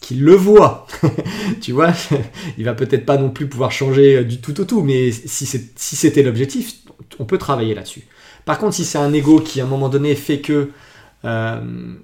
qu'il 0.00 0.22
le 0.22 0.34
voit. 0.34 0.86
tu 1.60 1.72
vois, 1.72 1.92
il 2.58 2.64
va 2.64 2.74
peut-être 2.74 3.04
pas 3.04 3.18
non 3.18 3.30
plus 3.30 3.48
pouvoir 3.48 3.70
changer 3.70 4.24
du 4.24 4.40
tout 4.40 4.58
au 4.60 4.64
tout, 4.64 4.82
mais 4.82 5.10
si 5.12 5.46
c'était 5.46 6.22
l'objectif, 6.22 6.74
on 7.18 7.24
peut 7.24 7.38
travailler 7.38 7.74
là-dessus. 7.74 8.04
Par 8.44 8.58
contre, 8.58 8.74
si 8.74 8.84
c'est 8.84 8.98
un 8.98 9.12
ego 9.12 9.40
qui 9.40 9.60
à 9.60 9.64
un 9.64 9.66
moment 9.66 9.88
donné 9.88 10.14
fait 10.14 10.40
que 10.40 10.70
euh, 11.24 11.60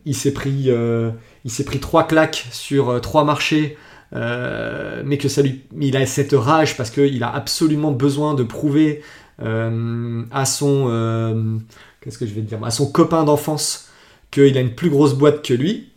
il 0.06 0.14
s'est 0.14 0.32
pris, 0.32 0.64
euh, 0.68 1.10
il 1.44 1.50
s'est 1.50 1.64
pris 1.64 1.78
trois 1.78 2.04
claques 2.04 2.46
sur 2.52 2.88
euh, 2.88 3.00
trois 3.00 3.24
marchés, 3.24 3.76
mais 4.12 5.18
que 5.18 5.28
ça 5.28 5.42
lui, 5.42 5.62
il 5.78 5.96
a 5.96 6.04
cette 6.06 6.32
rage 6.32 6.76
parce 6.76 6.90
qu'il 6.90 7.22
a 7.22 7.32
absolument 7.32 7.92
besoin 7.92 8.34
de 8.34 8.42
prouver 8.42 9.02
à 9.38 10.44
son, 10.44 11.60
qu'est-ce 12.00 12.18
que 12.18 12.26
je 12.26 12.34
vais 12.34 12.42
dire, 12.42 12.62
à 12.64 12.70
son 12.70 12.90
copain 12.90 13.24
d'enfance 13.24 13.88
qu'il 14.30 14.56
a 14.58 14.60
une 14.60 14.74
plus 14.74 14.90
grosse 14.90 15.14
boîte 15.14 15.42
que 15.42 15.54
lui, 15.54 15.90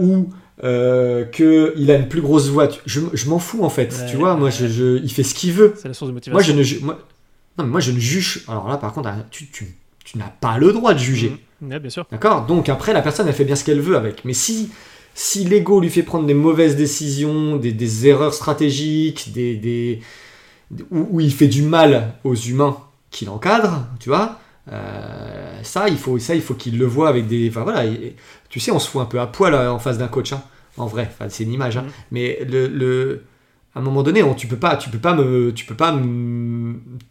ou 0.00 0.30
qu'il 0.60 1.90
a 1.90 1.94
une 1.94 2.08
plus 2.08 2.22
grosse 2.22 2.48
voiture. 2.48 2.82
Je, 2.86 3.28
m'en 3.28 3.38
fous 3.38 3.62
en 3.62 3.70
fait, 3.70 3.94
tu 4.10 4.16
vois, 4.16 4.34
moi 4.34 4.50
je, 4.50 4.96
il 4.96 5.12
fait 5.12 5.22
ce 5.22 5.34
qu'il 5.34 5.52
veut. 5.52 5.74
C'est 5.76 5.86
la 5.86 5.94
source 5.94 6.08
de 6.08 6.14
motivation. 6.14 6.54
Moi 6.54 6.64
je 6.64 6.76
ne, 6.80 6.92
non, 7.58 7.64
mais 7.64 7.70
moi 7.70 7.80
je 7.80 7.92
ne 7.92 7.98
juge. 7.98 8.44
Alors 8.48 8.68
là, 8.68 8.76
par 8.76 8.92
contre, 8.92 9.10
tu, 9.30 9.46
tu, 9.48 9.74
tu 10.04 10.16
n'as 10.18 10.28
pas 10.28 10.58
le 10.58 10.72
droit 10.72 10.94
de 10.94 10.98
juger. 10.98 11.36
Mmh. 11.60 11.78
bien 11.78 11.90
sûr. 11.90 12.06
D'accord? 12.10 12.46
Donc 12.46 12.68
après, 12.68 12.92
la 12.92 13.02
personne, 13.02 13.26
elle 13.26 13.34
fait 13.34 13.44
bien 13.44 13.56
ce 13.56 13.64
qu'elle 13.64 13.80
veut 13.80 13.96
avec. 13.96 14.24
Mais 14.24 14.32
si, 14.32 14.70
si 15.14 15.44
l'ego 15.44 15.80
lui 15.80 15.90
fait 15.90 16.04
prendre 16.04 16.26
des 16.26 16.34
mauvaises 16.34 16.76
décisions, 16.76 17.56
des, 17.56 17.72
des 17.72 18.06
erreurs 18.06 18.34
stratégiques, 18.34 19.32
des, 19.32 19.56
des 19.56 20.00
où, 20.90 21.20
il 21.20 21.32
fait 21.32 21.48
du 21.48 21.62
mal 21.62 22.14
aux 22.24 22.34
humains 22.34 22.76
qu'il 23.10 23.30
encadre, 23.30 23.86
tu 23.98 24.10
vois, 24.10 24.38
euh, 24.70 25.60
ça, 25.62 25.88
il 25.88 25.96
faut, 25.96 26.18
ça, 26.18 26.34
il 26.34 26.42
faut 26.42 26.54
qu'il 26.54 26.78
le 26.78 26.86
voit 26.86 27.08
avec 27.08 27.26
des. 27.26 27.48
Enfin 27.48 27.62
voilà, 27.62 27.90
tu 28.48 28.60
sais, 28.60 28.70
on 28.70 28.78
se 28.78 28.88
fout 28.88 29.00
un 29.00 29.06
peu 29.06 29.18
à 29.18 29.26
poil 29.26 29.54
euh, 29.54 29.72
en 29.72 29.78
face 29.78 29.98
d'un 29.98 30.08
coach, 30.08 30.32
hein, 30.32 30.42
en 30.76 30.86
vrai. 30.86 31.10
Enfin, 31.10 31.28
c'est 31.28 31.44
une 31.44 31.52
image, 31.52 31.76
hein. 31.76 31.82
Mmh. 31.82 31.92
mais 32.12 32.38
le, 32.48 32.68
le 32.68 33.24
à 33.78 33.80
un 33.80 33.84
moment 33.84 34.02
donné, 34.02 34.24
on, 34.24 34.34
tu 34.34 34.48
peux 34.48 34.56
pas, 34.56 34.76
tu 34.76 34.90
peux 34.90 34.98
pas 34.98 35.14
me, 35.14 35.52
tu 35.54 35.64
peux 35.64 35.76
pas 35.76 35.96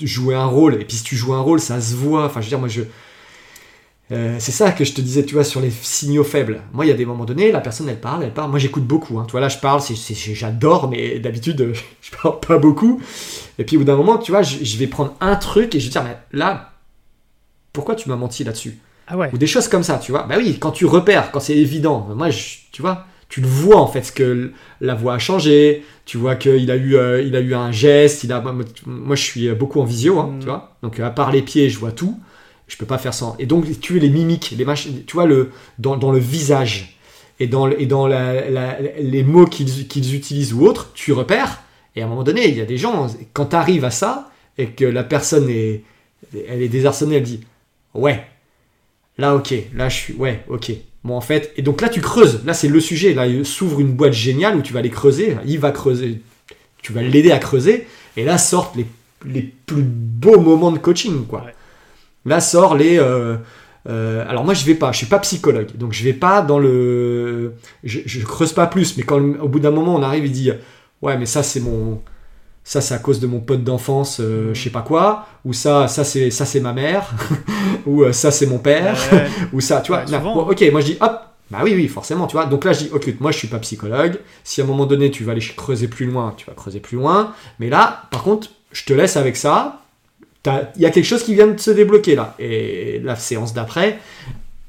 jouer 0.01 0.35
un 0.35 0.45
rôle. 0.45 0.73
Et 0.75 0.83
puis 0.83 0.97
si 0.97 1.03
tu 1.03 1.15
joues 1.15 1.33
un 1.33 1.39
rôle, 1.39 1.61
ça 1.61 1.79
se 1.79 1.95
voit. 1.95 2.25
Enfin, 2.25 2.41
je 2.41 2.47
veux 2.47 2.49
dire, 2.49 2.59
moi, 2.59 2.67
je, 2.67 2.81
euh, 4.11 4.35
c'est 4.37 4.51
ça 4.51 4.73
que 4.73 4.83
je 4.83 4.91
te 4.91 4.99
disais, 4.99 5.23
tu 5.23 5.33
vois, 5.33 5.45
sur 5.45 5.61
les 5.61 5.71
signaux 5.71 6.25
faibles. 6.25 6.61
Moi, 6.73 6.83
il 6.83 6.89
y 6.89 6.91
a 6.91 6.93
des 6.95 7.05
moments 7.05 7.23
donnés, 7.23 7.53
la 7.53 7.61
personne, 7.61 7.87
elle 7.87 8.01
parle, 8.01 8.25
elle 8.25 8.33
parle. 8.33 8.49
Moi, 8.49 8.59
j'écoute 8.59 8.83
beaucoup. 8.85 9.17
Hein. 9.17 9.23
Tu 9.27 9.31
vois, 9.31 9.39
là, 9.39 9.47
je 9.47 9.59
parle, 9.59 9.81
j'adore, 10.33 10.89
mais 10.89 11.19
d'habitude, 11.19 11.73
je 12.01 12.11
parle 12.21 12.41
pas 12.41 12.57
beaucoup. 12.57 13.01
Et 13.57 13.63
puis, 13.63 13.77
au 13.77 13.79
bout 13.79 13.85
d'un 13.85 13.95
moment, 13.95 14.17
tu 14.17 14.33
vois, 14.33 14.41
je, 14.41 14.77
vais 14.77 14.87
prendre 14.87 15.15
un 15.21 15.37
truc 15.37 15.73
et 15.73 15.79
je 15.79 15.85
vais 15.85 15.91
dire, 15.91 16.03
mais 16.03 16.17
là, 16.33 16.73
pourquoi 17.71 17.95
tu 17.95 18.09
m'as 18.09 18.17
menti 18.17 18.43
là-dessus? 18.43 18.77
Ah 19.07 19.15
ouais. 19.15 19.29
Ou 19.31 19.37
des 19.37 19.47
choses 19.47 19.69
comme 19.69 19.83
ça, 19.83 19.99
tu 19.99 20.11
vois. 20.11 20.23
Bah 20.23 20.35
oui, 20.37 20.57
quand 20.59 20.71
tu 20.71 20.85
repères, 20.85 21.31
quand 21.31 21.39
c'est 21.39 21.55
évident, 21.55 22.09
moi, 22.13 22.29
je- 22.29 22.57
tu 22.73 22.81
vois, 22.81 23.05
tu 23.29 23.41
le 23.41 23.47
vois 23.47 23.77
en 23.81 23.87
fait, 23.87 24.03
ce 24.03 24.11
que 24.11 24.51
la 24.81 24.95
voix 24.95 25.15
a 25.15 25.19
changé, 25.19 25.83
tu 26.05 26.17
vois 26.17 26.35
qu'il 26.35 26.71
a, 26.71 26.75
eu, 26.77 26.95
euh, 26.95 27.21
il 27.21 27.35
a 27.35 27.41
eu 27.41 27.53
un 27.53 27.71
geste, 27.71 28.23
il 28.23 28.31
a, 28.31 28.41
moi, 28.85 29.15
je 29.15 29.21
suis 29.23 29.49
beaucoup 29.53 29.81
en 29.81 29.83
visio, 29.85 30.19
hein, 30.19 30.31
Mm. 30.35 30.39
tu 30.39 30.45
vois. 30.45 30.77
Donc 30.83 30.99
à 30.99 31.09
part 31.09 31.31
les 31.31 31.41
pieds, 31.41 31.69
je 31.69 31.77
vois 31.79 31.91
tout. 31.91 32.17
Je 32.67 32.75
peux 32.77 32.85
pas 32.85 32.97
faire 32.97 33.13
sans. 33.13 33.35
Et 33.39 33.45
donc 33.45 33.65
tu 33.79 33.95
es 33.97 33.99
les 33.99 34.09
mimiques, 34.09 34.53
les 34.57 34.65
mach- 34.65 34.87
tu 35.05 35.13
vois, 35.13 35.25
le, 35.25 35.51
dans, 35.79 35.95
dans 35.97 36.11
le 36.11 36.19
visage 36.19 36.97
et 37.39 37.47
dans, 37.47 37.69
et 37.69 37.85
dans 37.85 38.07
la- 38.07 38.49
la- 38.49 38.79
les 38.99 39.23
mots 39.23 39.45
qu'ils 39.45 39.87
qu'ils 39.87 40.15
utilisent 40.15 40.53
ou 40.53 40.65
autres, 40.65 40.91
tu 40.93 41.13
repères. 41.13 41.61
Et 41.95 42.01
à 42.01 42.05
un 42.05 42.09
moment 42.09 42.23
donné, 42.23 42.47
il 42.49 42.57
y 42.57 42.61
a 42.61 42.65
des 42.65 42.77
gens, 42.77 43.07
quand 43.33 43.47
tu 43.47 43.55
arrives 43.55 43.85
à 43.85 43.91
ça 43.91 44.29
et 44.57 44.67
que 44.67 44.83
la 44.85 45.03
personne 45.05 45.49
est, 45.49 45.83
elle 46.49 46.61
est 46.61 46.67
désarçonnée, 46.67 47.15
elle 47.17 47.23
dit 47.23 47.39
Ouais, 47.93 48.23
là, 49.17 49.35
ok, 49.35 49.53
là, 49.73 49.87
je 49.89 49.95
suis. 49.95 50.13
Ouais, 50.15 50.43
ok. 50.49 50.71
Bon, 51.07 51.15
en 51.15 51.21
fait, 51.21 51.53
et 51.55 51.61
donc 51.61 51.81
là, 51.81 51.89
tu 51.89 52.01
creuses. 52.01 52.43
Là, 52.45 52.53
c'est 52.53 52.67
le 52.67 52.79
sujet. 52.79 53.13
Là, 53.13 53.27
il 53.27 53.45
s'ouvre 53.45 53.79
une 53.79 53.93
boîte 53.93 54.13
géniale 54.13 54.57
où 54.57 54.61
tu 54.61 54.73
vas 54.73 54.79
aller 54.79 54.89
creuser. 54.89 55.37
Il 55.45 55.57
va 55.59 55.71
creuser. 55.71 56.21
Tu 56.81 56.91
vas 56.93 57.01
l'aider 57.01 57.31
à 57.31 57.39
creuser. 57.39 57.87
Et 58.17 58.25
là 58.25 58.37
sortent 58.37 58.75
les, 58.75 58.85
les 59.25 59.53
plus 59.65 59.83
beaux 59.83 60.39
moments 60.39 60.71
de 60.71 60.79
coaching, 60.79 61.25
quoi. 61.25 61.43
Ouais. 61.45 61.55
Là 62.25 62.41
sort 62.41 62.75
les. 62.75 62.97
euh, 62.99 63.37
euh, 63.87 64.25
alors 64.27 64.43
moi 64.43 64.53
je 64.53 64.65
vais 64.65 64.75
pas, 64.75 64.91
je 64.91 64.97
suis 64.97 65.05
pas 65.05 65.19
psychologue, 65.19 65.69
donc 65.75 65.93
je 65.93 66.03
vais 66.03 66.13
pas 66.13 66.41
dans 66.41 66.59
le, 66.59 67.53
je, 67.85 67.99
je 68.05 68.19
creuse 68.25 68.51
pas 68.51 68.67
plus, 68.67 68.97
mais 68.97 69.03
quand 69.03 69.17
au 69.17 69.47
bout 69.47 69.59
d'un 69.61 69.71
moment 69.71 69.95
on 69.95 70.01
arrive 70.03 70.25
et 70.25 70.29
dit, 70.29 70.51
ouais 71.01 71.17
mais 71.17 71.25
ça 71.25 71.41
c'est 71.41 71.61
mon, 71.61 72.01
ça 72.69 72.81
c'est 72.81 72.93
à 72.93 72.97
cause 72.99 73.21
de 73.21 73.27
mon 73.27 73.39
pote 73.39 73.63
d'enfance, 73.63 74.19
euh, 74.19 74.49
Mhm. 74.49 74.55
je 74.55 74.61
sais 74.63 74.69
pas 74.69 74.81
quoi, 74.81 75.25
ou 75.45 75.53
ça 75.53 75.87
ça 75.87 76.03
c'est 76.03 76.29
ça 76.31 76.45
c'est 76.45 76.59
ma 76.59 76.73
mère, 76.73 77.13
ou 77.85 78.03
euh, 78.03 78.11
ça 78.11 78.29
c'est 78.29 78.45
mon 78.45 78.57
père, 78.59 78.97
Ouais. 79.13 79.27
ou 79.53 79.61
ça, 79.61 79.79
tu 79.79 79.93
vois. 79.93 79.99
Ouais, 80.01 80.11
non, 80.11 80.17
souvent, 80.19 80.35
bon, 80.35 80.51
ok, 80.51 80.65
moi 80.73 80.81
je 80.81 80.85
dis 80.87 80.97
hop, 80.99 81.21
bah 81.49 81.59
oui 81.63 81.73
oui 81.75 81.87
forcément, 81.87 82.27
tu 82.27 82.33
vois. 82.35 82.45
Donc 82.45 82.65
là 82.65 82.73
je 82.73 82.79
dis 82.85 82.89
ok, 82.91 83.13
moi 83.21 83.31
je 83.31 83.37
suis 83.37 83.47
pas 83.47 83.59
psychologue. 83.59 84.19
Si 84.43 84.59
à 84.59 84.65
un 84.65 84.67
moment 84.67 84.85
donné 84.85 85.09
tu 85.11 85.23
vas 85.23 85.31
aller 85.31 85.41
creuser 85.55 85.87
plus 85.87 86.05
loin, 86.07 86.33
tu 86.35 86.45
vas 86.45 86.53
creuser 86.53 86.81
plus 86.81 86.97
loin. 86.97 87.33
Mais 87.59 87.69
là, 87.69 88.03
par 88.11 88.21
contre, 88.23 88.49
je 88.73 88.83
te 88.83 88.91
laisse 88.91 89.15
avec 89.15 89.37
ça. 89.37 89.79
Il 90.75 90.81
y 90.81 90.85
a 90.85 90.89
quelque 90.91 91.05
chose 91.05 91.23
qui 91.23 91.33
vient 91.35 91.47
de 91.47 91.57
se 91.59 91.71
débloquer 91.71 92.15
là. 92.15 92.35
Et 92.39 92.99
la 93.03 93.15
séance 93.15 93.53
d'après, 93.53 93.99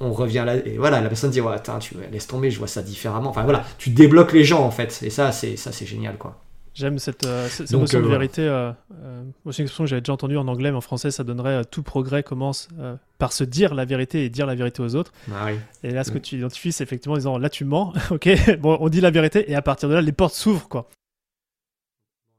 on 0.00 0.12
revient 0.12 0.44
là 0.46 0.54
et 0.56 0.76
voilà, 0.78 1.00
la 1.00 1.08
personne 1.08 1.30
dit 1.30 1.40
ouais, 1.40 1.54
tu 1.80 1.94
laisse 2.12 2.26
tomber, 2.28 2.50
je 2.52 2.58
vois 2.58 2.68
ça 2.68 2.82
différemment. 2.82 3.30
Enfin 3.30 3.42
voilà, 3.42 3.64
tu 3.78 3.90
débloques 3.90 4.32
les 4.32 4.44
gens 4.44 4.62
en 4.64 4.70
fait. 4.70 5.00
Et 5.02 5.10
ça 5.10 5.32
c'est 5.32 5.56
ça 5.56 5.72
c'est 5.72 5.86
génial 5.86 6.16
quoi. 6.16 6.36
J'aime 6.78 6.98
cette, 7.00 7.26
euh, 7.26 7.48
cette 7.48 7.72
Donc, 7.72 7.80
notion 7.82 7.98
euh, 7.98 8.02
de 8.02 8.06
voilà. 8.06 8.18
vérité. 8.20 8.42
euh, 8.42 8.70
euh, 9.02 9.22
c'est 9.50 9.58
une 9.58 9.64
expression 9.64 9.82
que 9.84 9.90
j'avais 9.90 10.00
déjà 10.00 10.12
entendue 10.12 10.36
en 10.36 10.46
anglais, 10.46 10.70
mais 10.70 10.76
en 10.76 10.80
français, 10.80 11.10
ça 11.10 11.24
donnerait 11.24 11.54
euh, 11.56 11.62
tout 11.68 11.82
progrès 11.82 12.22
commence 12.22 12.68
euh, 12.78 12.94
par 13.18 13.32
se 13.32 13.42
dire 13.42 13.74
la 13.74 13.84
vérité 13.84 14.24
et 14.24 14.28
dire 14.30 14.46
la 14.46 14.54
vérité 14.54 14.80
aux 14.80 14.94
autres. 14.94 15.12
Ah 15.34 15.46
oui. 15.46 15.54
Et 15.82 15.90
là, 15.90 16.04
ce 16.04 16.12
que 16.12 16.18
Mm. 16.18 16.22
tu 16.22 16.36
identifies, 16.36 16.70
c'est 16.72 16.84
effectivement 16.84 17.14
en 17.14 17.18
disant 17.18 17.36
là, 17.38 17.50
tu 17.50 17.64
mens, 17.64 17.92
ok, 18.12 18.58
bon, 18.60 18.76
on 18.80 18.88
dit 18.88 19.00
la 19.00 19.10
vérité, 19.10 19.50
et 19.50 19.56
à 19.56 19.62
partir 19.62 19.88
de 19.88 19.94
là, 19.94 20.00
les 20.00 20.12
portes 20.12 20.34
s'ouvrent, 20.34 20.68
quoi. 20.68 20.88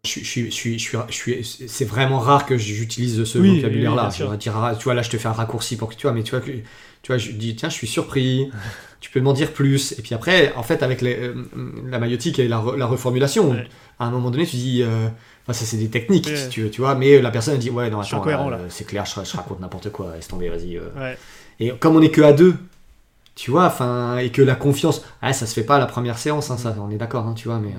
Je 0.05 0.09
suis, 0.11 0.23
je 0.23 0.49
suis, 0.51 0.79
je 0.79 0.83
suis, 1.11 1.43
je 1.43 1.67
c'est 1.67 1.83
vraiment 1.83 2.19
rare 2.19 2.45
que 2.45 2.55
j'utilise 2.57 3.21
ce 3.25 3.37
Oui, 3.37 3.57
vocabulaire-là. 3.57 4.09
oui, 4.29 4.37
tu 4.37 4.49
vois, 4.85 4.93
là, 4.93 5.01
je 5.01 5.09
te 5.09 5.17
fais 5.17 5.27
un 5.27 5.33
raccourci 5.33 5.75
pour 5.75 5.89
que 5.89 5.95
tu 5.95 6.03
vois, 6.03 6.13
mais 6.13 6.23
tu 6.23 6.31
vois, 6.31 6.39
que, 6.39 6.51
tu 6.51 6.63
vois, 7.09 7.17
je 7.17 7.31
dis, 7.33 7.57
tiens, 7.57 7.67
je 7.67 7.73
suis 7.75 7.87
surpris. 7.87 8.49
tu 8.99 9.09
peux 9.11 9.21
m'en 9.21 9.33
dire 9.33 9.51
plus. 9.53 9.93
Et 9.97 10.01
puis 10.01 10.13
après, 10.15 10.53
en 10.55 10.63
fait, 10.63 10.83
avec 10.83 11.01
les, 11.01 11.15
euh, 11.15 11.33
la 11.89 11.99
maïotique 11.99 12.39
et 12.39 12.47
la, 12.47 12.57
re- 12.57 12.75
la 12.75 12.85
reformulation, 12.85 13.51
Ouais. 13.51 13.67
à 13.99 14.05
un 14.05 14.11
moment 14.11 14.29
donné, 14.31 14.45
tu 14.45 14.55
dis, 14.57 14.81
euh, 14.83 15.07
enfin, 15.43 15.53
ça, 15.53 15.65
c'est 15.65 15.77
des 15.77 15.89
techniques, 15.89 16.27
Ouais. 16.27 16.35
si 16.35 16.49
tu 16.49 16.61
veux, 16.63 16.69
tu 16.69 16.81
vois, 16.81 16.95
mais 16.95 17.21
la 17.21 17.31
personne 17.31 17.57
dit, 17.57 17.69
ouais, 17.69 17.89
non, 17.89 18.01
attends, 18.01 18.23
euh, 18.51 18.65
c'est 18.69 18.85
clair, 18.85 19.05
je, 19.05 19.23
je 19.23 19.37
raconte 19.37 19.59
n'importe 19.61 19.89
quoi, 19.91 20.13
laisse 20.15 20.27
tomber, 20.27 20.49
vas-y. 20.49 20.77
euh. 20.77 20.89
Ouais. 20.97 21.17
Et 21.59 21.69
comme 21.71 21.95
on 21.95 22.01
est 22.01 22.09
que 22.11 22.21
à 22.21 22.33
deux, 22.33 22.55
tu 23.35 23.51
vois, 23.51 23.65
enfin, 23.65 24.17
et 24.17 24.31
que 24.31 24.41
la 24.41 24.55
confiance, 24.55 25.03
ah, 25.21 25.31
ça 25.33 25.45
se 25.45 25.53
fait 25.53 25.63
pas 25.63 25.77
à 25.77 25.79
la 25.79 25.85
première 25.85 26.17
séance, 26.17 26.51
hein, 26.51 26.57
ça, 26.57 26.75
on 26.79 26.89
est 26.91 26.97
d'accord, 26.97 27.25
hein, 27.25 27.33
tu 27.35 27.47
vois, 27.47 27.59
mais. 27.59 27.73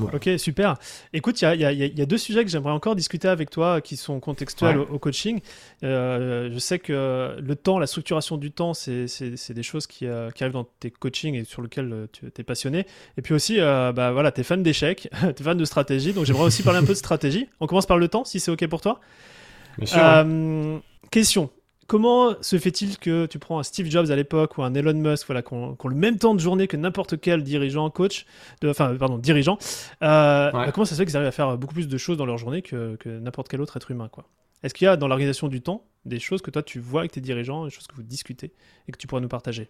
Ok, 0.00 0.28
super. 0.38 0.76
Écoute, 1.12 1.40
il 1.42 1.44
y 1.54 1.58
y 1.58 1.64
a- 1.64 1.72
il 1.72 1.98
y 1.98 2.02
a 2.02 2.06
deux 2.06 2.18
sujets 2.18 2.44
que 2.44 2.50
j'aimerais 2.50 2.72
encore 2.72 2.96
discuter 2.96 3.28
avec 3.28 3.50
toi 3.50 3.80
qui 3.80 3.96
sont 3.96 4.18
contextuels 4.20 4.78
Ouais. 4.78 4.86
au, 4.90 4.94
au 4.94 4.98
coaching. 4.98 5.40
Euh, 5.82 6.50
je 6.52 6.58
sais 6.58 6.78
que 6.78 7.36
le 7.40 7.56
temps, 7.56 7.78
la 7.78 7.86
structuration 7.86 8.36
du 8.36 8.50
temps, 8.50 8.74
c'est 8.74 9.06
des 9.50 9.62
choses 9.62 9.86
qui, 9.86 10.06
euh, 10.06 10.30
qui 10.30 10.42
arrivent 10.42 10.54
dans 10.54 10.66
tes 10.80 10.90
coachings 10.90 11.34
et 11.34 11.44
sur 11.44 11.62
lesquelles 11.62 11.92
euh, 11.92 12.06
tu 12.12 12.26
es 12.36 12.42
passionné. 12.44 12.86
Et 13.18 13.22
puis 13.22 13.34
aussi, 13.34 13.60
euh, 13.60 13.92
bah, 13.92 14.10
voilà, 14.12 14.32
tu 14.32 14.40
es 14.40 14.44
fan 14.44 14.62
d'échecs, 14.62 15.08
tu 15.36 15.42
es 15.42 15.44
fan 15.44 15.56
de 15.56 15.64
stratégie. 15.64 16.12
Donc 16.12 16.24
j'aimerais 16.24 16.44
aussi 16.44 16.62
parler 16.62 16.78
un 16.80 16.84
peu 16.84 16.92
de 16.92 16.98
stratégie. 16.98 17.48
On 17.60 17.66
commence 17.66 17.86
par 17.86 17.98
le 17.98 18.08
temps, 18.08 18.24
si 18.24 18.40
c'est 18.40 18.50
OK 18.50 18.66
pour 18.66 18.80
toi. 18.80 19.00
Bien 19.78 19.86
sûr. 19.86 20.80
question. 21.10 21.50
Comment 21.86 22.34
se 22.40 22.58
fait-il 22.58 22.98
que 22.98 23.26
tu 23.26 23.38
prends 23.38 23.58
un 23.58 23.62
Steve 23.62 23.90
Jobs 23.90 24.10
à 24.10 24.16
l'époque 24.16 24.56
ou 24.58 24.62
un 24.62 24.72
Elon 24.74 24.94
Musk, 24.94 25.26
voilà, 25.26 25.42
qui 25.42 25.52
ont, 25.52 25.76
le 25.84 25.94
même 25.94 26.18
temps 26.18 26.34
de 26.34 26.40
journée 26.40 26.66
que 26.66 26.76
n'importe 26.76 27.20
quel 27.20 27.42
dirigeant, 27.42 27.90
coach, 27.90 28.24
de, 28.62 28.68
enfin, 28.70 28.94
pardon, 28.96 29.18
dirigeant, 29.18 29.58
euh, 30.02 30.46
Ouais. 30.46 30.66
bah, 30.66 30.72
comment 30.72 30.84
ça 30.84 30.94
se 30.94 31.00
fait 31.00 31.06
qu'ils 31.06 31.16
arrivent 31.16 31.28
à 31.28 31.32
faire 31.32 31.58
beaucoup 31.58 31.74
plus 31.74 31.88
de 31.88 31.98
choses 31.98 32.16
dans 32.16 32.26
leur 32.26 32.38
journée 32.38 32.62
que, 32.62 32.96
que 32.96 33.08
n'importe 33.08 33.48
quel 33.48 33.60
autre 33.60 33.76
être 33.76 33.90
humain, 33.90 34.08
quoi? 34.08 34.24
Est-ce 34.62 34.72
qu'il 34.72 34.86
y 34.86 34.88
a 34.88 34.96
dans 34.96 35.08
l'organisation 35.08 35.48
du 35.48 35.60
temps 35.60 35.84
des 36.06 36.18
choses 36.18 36.40
que 36.40 36.50
toi 36.50 36.62
tu 36.62 36.80
vois 36.80 37.02
avec 37.02 37.12
tes 37.12 37.20
dirigeants, 37.20 37.64
des 37.66 37.70
choses 37.70 37.86
que 37.86 37.94
vous 37.94 38.02
discutez 38.02 38.52
et 38.88 38.92
que 38.92 38.96
tu 38.96 39.06
pourrais 39.06 39.20
nous 39.20 39.28
partager? 39.28 39.68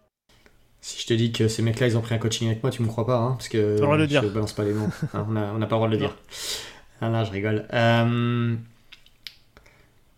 Si 0.80 1.00
je 1.00 1.06
te 1.06 1.14
dis 1.14 1.32
que 1.32 1.48
ces 1.48 1.62
mecs-là, 1.62 1.86
ils 1.88 1.96
ont 1.96 2.00
pris 2.00 2.14
un 2.14 2.18
coaching 2.18 2.46
avec 2.46 2.62
moi, 2.62 2.70
tu 2.70 2.82
me 2.82 2.86
crois 2.88 3.06
pas, 3.06 3.16
hein, 3.16 3.32
parce 3.32 3.48
que 3.48 3.76
je 3.78 4.04
dire. 4.04 4.22
balance 4.30 4.52
pas 4.52 4.64
les 4.64 4.74
noms. 4.74 4.90
Hein, 5.14 5.26
on 5.28 5.32
n'a 5.32 5.66
pas 5.66 5.76
le 5.76 5.78
droit 5.78 5.88
de 5.88 5.94
le 5.96 6.00
Non. 6.02 6.06
dire. 6.08 6.16
Ah 7.00 7.08
là, 7.08 7.24
je 7.24 7.30
rigole. 7.32 7.66
Euh, 7.72 8.54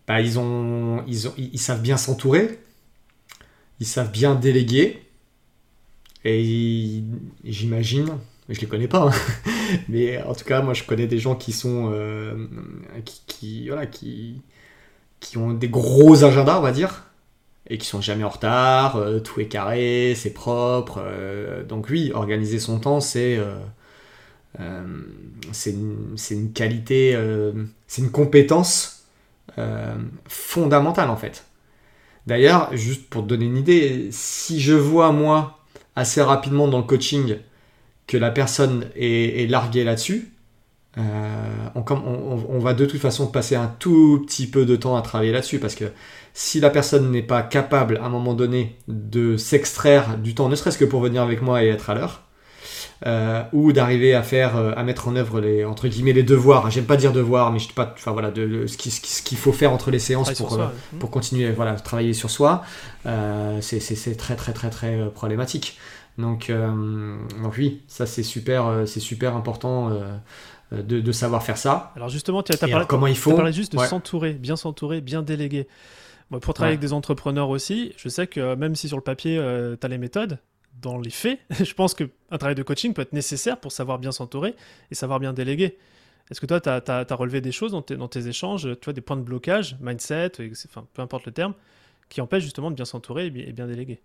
bah, 0.06 0.20
ils, 0.20 1.58
savent 1.58 1.82
bien 1.82 1.96
s'entourer, 1.96 2.58
ils 3.80 3.86
savent 3.86 4.12
bien 4.12 4.34
déléguer, 4.34 5.02
et 6.24 7.02
j'imagine, 7.44 8.18
je 8.48 8.60
les 8.60 8.66
connais 8.66 8.88
pas, 8.88 9.08
hein, 9.08 9.10
mais 9.88 10.22
en 10.22 10.34
tout 10.34 10.44
cas, 10.44 10.62
moi 10.62 10.74
je 10.74 10.84
connais 10.84 11.06
des 11.06 11.18
gens 11.18 11.34
qui 11.34 11.52
sont. 11.52 11.90
euh, 11.92 12.46
qui, 13.26 13.70
ont 15.36 15.52
des 15.52 15.68
gros 15.68 16.24
agendas, 16.24 16.58
on 16.58 16.62
va 16.62 16.72
dire 16.72 17.02
et 17.68 17.78
qui 17.78 17.86
sont 17.88 18.00
jamais 18.00 18.22
en 18.22 18.28
retard, 18.28 18.94
euh, 18.96 19.18
tout 19.18 19.40
est 19.40 19.48
carré, 19.48 20.14
c'est 20.16 20.30
propre. 20.30 21.02
euh, 21.04 21.64
donc 21.64 21.88
oui, 21.90 22.12
organiser 22.14 22.60
son 22.60 22.78
temps, 22.78 23.00
c'est 23.00 23.40
c'est 25.52 25.70
une, 25.72 26.52
qualité, 26.54 27.18
c'est 27.88 28.02
une 28.02 28.10
compétence 28.10 28.95
fondamentale 30.28 31.10
en 31.10 31.16
fait. 31.16 31.46
D'ailleurs, 32.26 32.70
juste 32.76 33.08
pour 33.08 33.22
te 33.22 33.28
donner 33.28 33.46
une 33.46 33.56
idée, 33.56 34.08
si 34.10 34.60
je 34.60 34.74
vois 34.74 35.12
moi 35.12 35.60
assez 35.94 36.20
rapidement 36.22 36.68
dans 36.68 36.78
le 36.78 36.84
coaching 36.84 37.38
que 38.06 38.16
la 38.16 38.30
personne 38.30 38.86
est, 38.96 39.48
larguée 39.50 39.84
là-dessus, 39.84 40.32
euh, 40.98 41.68
on- 41.74 42.46
on 42.48 42.58
va 42.58 42.74
de 42.74 42.86
toute 42.86 43.00
façon 43.00 43.26
passer 43.28 43.56
un 43.56 43.68
tout 43.78 44.24
petit 44.26 44.46
peu 44.48 44.64
de 44.66 44.76
temps 44.76 44.96
à 44.96 45.02
travailler 45.02 45.32
là-dessus 45.32 45.58
parce 45.58 45.74
que 45.74 45.86
si 46.34 46.60
la 46.60 46.70
personne 46.70 47.10
n'est 47.10 47.22
pas 47.22 47.42
capable 47.42 47.98
à 47.98 48.04
un 48.06 48.08
moment 48.08 48.34
donné 48.34 48.78
de 48.88 49.36
s'extraire 49.36 50.18
du 50.18 50.34
temps, 50.34 50.48
ne 50.48 50.56
serait-ce 50.56 50.78
que 50.78 50.84
pour 50.84 51.00
venir 51.00 51.22
avec 51.22 51.42
moi 51.42 51.64
et 51.64 51.68
être 51.68 51.90
à 51.90 51.94
l'heure, 51.94 52.22
euh, 53.04 53.42
ou 53.52 53.72
d'arriver 53.72 54.14
à 54.14 54.22
faire, 54.22 54.56
euh, 54.56 54.72
à 54.76 54.82
mettre 54.82 55.08
en 55.08 55.16
œuvre 55.16 55.40
les 55.40 55.64
entre 55.64 55.88
guillemets 55.88 56.12
les 56.14 56.22
devoirs. 56.22 56.70
J'aime 56.70 56.86
pas 56.86 56.96
dire 56.96 57.12
devoirs, 57.12 57.52
mais 57.52 57.58
je 57.58 57.66
sais 57.66 57.72
pas, 57.74 57.92
enfin 57.94 58.12
voilà, 58.12 58.30
de, 58.30 58.46
de- 58.46 58.66
ce 58.66 58.76
qui- 58.78 58.90
ce 58.90 59.22
qu'il 59.22 59.36
faut 59.36 59.52
faire 59.52 59.72
entre 59.72 59.90
les 59.90 59.98
séances 59.98 60.32
pour, 60.32 60.50
soi, 60.50 60.72
euh, 60.94 60.98
pour 60.98 61.10
continuer 61.10 61.50
voilà 61.50 61.74
travailler 61.74 62.14
sur 62.14 62.30
soi. 62.30 62.62
euh, 63.04 63.58
c'est 63.60 64.16
très 64.16 64.36
très 64.36 64.52
très 64.52 64.70
très 64.70 65.10
problématique. 65.10 65.76
Donc, 66.18 66.50
donc 67.42 67.54
oui, 67.58 67.82
ça 67.88 68.06
c'est 68.06 68.22
super, 68.22 68.84
c'est 68.86 69.00
super 69.00 69.36
important 69.36 69.90
de, 70.72 71.00
de 71.00 71.12
savoir 71.12 71.42
faire 71.42 71.58
ça. 71.58 71.92
Alors 71.94 72.08
justement, 72.08 72.42
tu 72.42 72.52
as 72.52 72.56
parlé, 72.56 72.74
alors, 72.74 72.86
comment 72.88 73.06
il 73.06 73.16
faut 73.16 73.36
juste 73.52 73.72
de 73.74 73.78
Ouais. 73.78 73.86
s'entourer, 73.86 74.32
bien 74.32 74.56
s'entourer, 74.56 75.02
bien 75.02 75.20
déléguer. 75.22 75.68
Moi, 76.30 76.40
pour 76.40 76.54
travailler 76.54 76.72
Ouais. 76.72 76.78
avec 76.78 76.88
des 76.88 76.92
entrepreneurs 76.94 77.50
aussi, 77.50 77.92
je 77.98 78.08
sais 78.08 78.26
que 78.26 78.54
même 78.54 78.74
si 78.74 78.88
sur 78.88 78.96
le 78.96 79.02
papier, 79.02 79.36
tu 79.78 79.84
as 79.86 79.88
les 79.88 79.98
méthodes, 79.98 80.38
dans 80.82 80.98
les 80.98 81.10
faits, 81.10 81.40
je 81.50 81.72
pense 81.74 81.94
qu'un 81.94 82.08
travail 82.38 82.54
de 82.54 82.62
coaching 82.62 82.94
peut 82.94 83.02
être 83.02 83.12
nécessaire 83.12 83.58
pour 83.60 83.72
savoir 83.72 83.98
bien 83.98 84.12
s'entourer 84.12 84.54
et 84.90 84.94
savoir 84.94 85.20
bien 85.20 85.32
déléguer. 85.32 85.78
Est-ce 86.30 86.40
que 86.40 86.46
toi, 86.46 86.60
tu 86.60 86.68
as, 86.70 87.06
relevé 87.16 87.40
des 87.40 87.52
choses 87.52 87.72
dans 87.72 87.82
tes, 87.82 87.96
dans 87.96 88.08
tes 88.08 88.28
échanges, 88.28 88.68
tu 88.80 88.84
vois, 88.86 88.92
des 88.92 89.00
points 89.00 89.16
de 89.16 89.22
blocage, 89.22 89.76
mindset, 89.80 90.32
et- 90.40 90.52
enfin, 90.66 90.86
peu 90.94 91.02
importe 91.02 91.26
le 91.26 91.32
terme, 91.32 91.54
qui 92.10 92.20
empêchent 92.20 92.44
justement 92.44 92.70
de 92.70 92.76
bien 92.76 92.84
s'entourer 92.86 93.26
et, 93.26 93.30
bi- 93.30 93.42
et 93.42 93.52
bien 93.52 93.66
déléguer? 93.68 94.00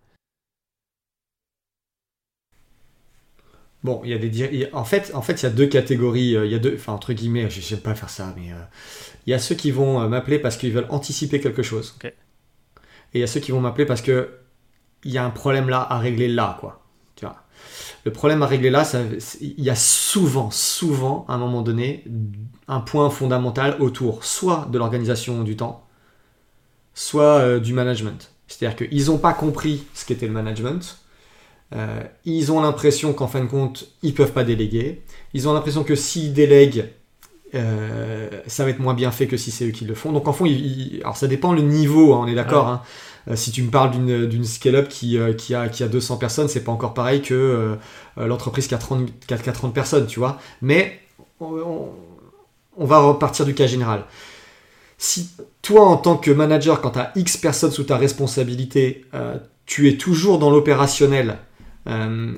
Bon, 3.83 4.01
il 4.03 4.11
y 4.11 4.13
a 4.13 4.17
des 4.19 4.69
en 4.73 4.83
fait, 4.85 5.11
en 5.15 5.23
fait, 5.23 5.41
il 5.41 5.43
y 5.43 5.45
a 5.47 5.49
deux 5.49 5.65
catégories. 5.65 6.35
euh, 6.35 6.45
Il 6.45 6.51
y 6.51 6.55
a 6.55 6.59
deux, 6.59 6.75
enfin 6.75 6.93
entre 6.93 7.13
guillemets, 7.13 7.49
je 7.49 7.61
j'aime 7.61 7.79
pas 7.79 7.95
faire 7.95 8.09
ça, 8.11 8.31
mais 8.37 8.51
euh, 8.51 8.55
il 9.27 9.31
y 9.31 9.33
a 9.33 9.39
ceux 9.39 9.55
qui 9.55 9.71
vont 9.71 10.01
euh, 10.01 10.07
m'appeler 10.09 10.39
parce 10.39 10.57
qu'ils 10.57 10.73
veulent 10.73 10.87
anticiper 10.89 11.39
quelque 11.41 11.63
chose. 11.63 11.95
Et 13.13 13.19
il 13.19 13.21
y 13.21 13.23
a 13.23 13.27
ceux 13.27 13.39
qui 13.39 13.51
vont 13.51 13.61
m'appeler 13.61 13.85
parce 13.85 14.01
que 14.01 14.29
il 15.03 15.11
y 15.11 15.17
a 15.17 15.25
un 15.25 15.29
problème 15.29 15.69
là 15.69 15.85
à 15.89 15.97
régler 15.99 16.27
là, 16.27 16.57
quoi. 16.59 16.81
Tu 17.15 17.25
vois. 17.25 17.37
Le 18.05 18.11
problème 18.11 18.43
à 18.43 18.47
régler 18.47 18.69
là, 18.69 18.89
il 19.41 19.63
y 19.63 19.69
a 19.69 19.75
souvent, 19.75 20.51
souvent, 20.51 21.25
à 21.27 21.33
un 21.33 21.37
moment 21.37 21.61
donné, 21.61 22.05
un 22.67 22.79
point 22.79 23.09
fondamental 23.09 23.77
autour, 23.79 24.23
soit 24.23 24.67
de 24.71 24.77
l'organisation 24.77 25.43
du 25.43 25.55
temps, 25.55 25.85
soit 26.93 27.39
euh, 27.39 27.59
du 27.59 27.73
management. 27.73 28.31
C'est-à-dire 28.47 28.87
qu'ils 28.87 29.05
n'ont 29.05 29.17
pas 29.17 29.33
compris 29.33 29.85
ce 29.93 30.05
qu'était 30.05 30.27
le 30.27 30.33
management. 30.33 30.97
Euh, 31.73 32.03
ils 32.25 32.51
ont 32.51 32.61
l'impression 32.61 33.13
qu'en 33.13 33.27
fin 33.27 33.41
de 33.41 33.47
compte, 33.49 33.87
ils 34.03 34.13
peuvent 34.13 34.33
pas 34.33 34.43
déléguer. 34.43 35.03
Ils 35.33 35.47
ont 35.47 35.53
l'impression 35.53 35.83
que 35.83 35.95
s'ils 35.95 36.33
délèguent, 36.33 36.89
euh, 37.53 38.29
ça 38.47 38.63
va 38.63 38.69
être 38.69 38.79
moins 38.79 38.93
bien 38.93 39.11
fait 39.11 39.27
que 39.27 39.37
si 39.37 39.51
c'est 39.51 39.67
eux 39.67 39.71
qui 39.71 39.85
le 39.85 39.95
font. 39.95 40.11
Donc 40.11 40.27
en 40.27 40.33
fond, 40.33 40.45
alors 41.01 41.17
ça 41.17 41.27
dépend 41.27 41.53
le 41.53 41.61
niveau, 41.61 42.13
hein, 42.13 42.21
on 42.23 42.27
est 42.27 42.35
d'accord. 42.35 42.67
Hein. 42.67 42.81
Euh, 43.27 43.35
si 43.35 43.51
tu 43.51 43.63
me 43.63 43.69
parles 43.69 43.91
d'une 43.91 44.43
scale-up 44.45 44.87
qui, 44.87 45.17
qui, 45.37 45.55
a, 45.55 45.69
qui 45.69 45.83
a 45.83 45.87
200 45.87 46.17
personnes, 46.17 46.47
c'est 46.47 46.63
pas 46.63 46.71
encore 46.71 46.93
pareil 46.93 47.21
que 47.21 47.77
l'entreprise 48.17 48.67
qui 48.67 48.75
a 48.75 48.77
30, 48.77 49.09
qui, 49.27 49.33
a 49.33 49.37
30 49.37 49.73
personnes, 49.73 50.07
tu 50.07 50.19
vois. 50.19 50.39
Mais 50.61 50.99
on, 51.39 51.89
va 52.77 52.99
repartir 52.99 53.45
du 53.45 53.53
cas 53.53 53.67
général. 53.67 54.05
Si 54.97 55.29
toi, 55.61 55.85
en 55.85 55.97
tant 55.97 56.17
que 56.17 56.31
manager, 56.31 56.81
quand 56.81 56.91
tu 56.91 56.99
as 56.99 57.11
X 57.15 57.37
personnes 57.37 57.71
sous 57.71 57.83
ta 57.83 57.97
responsabilité, 57.97 59.05
tu 59.65 59.87
es 59.87 59.97
toujours 59.97 60.39
dans 60.39 60.49
l'opérationnel 60.49 61.37
euh, 61.87 62.33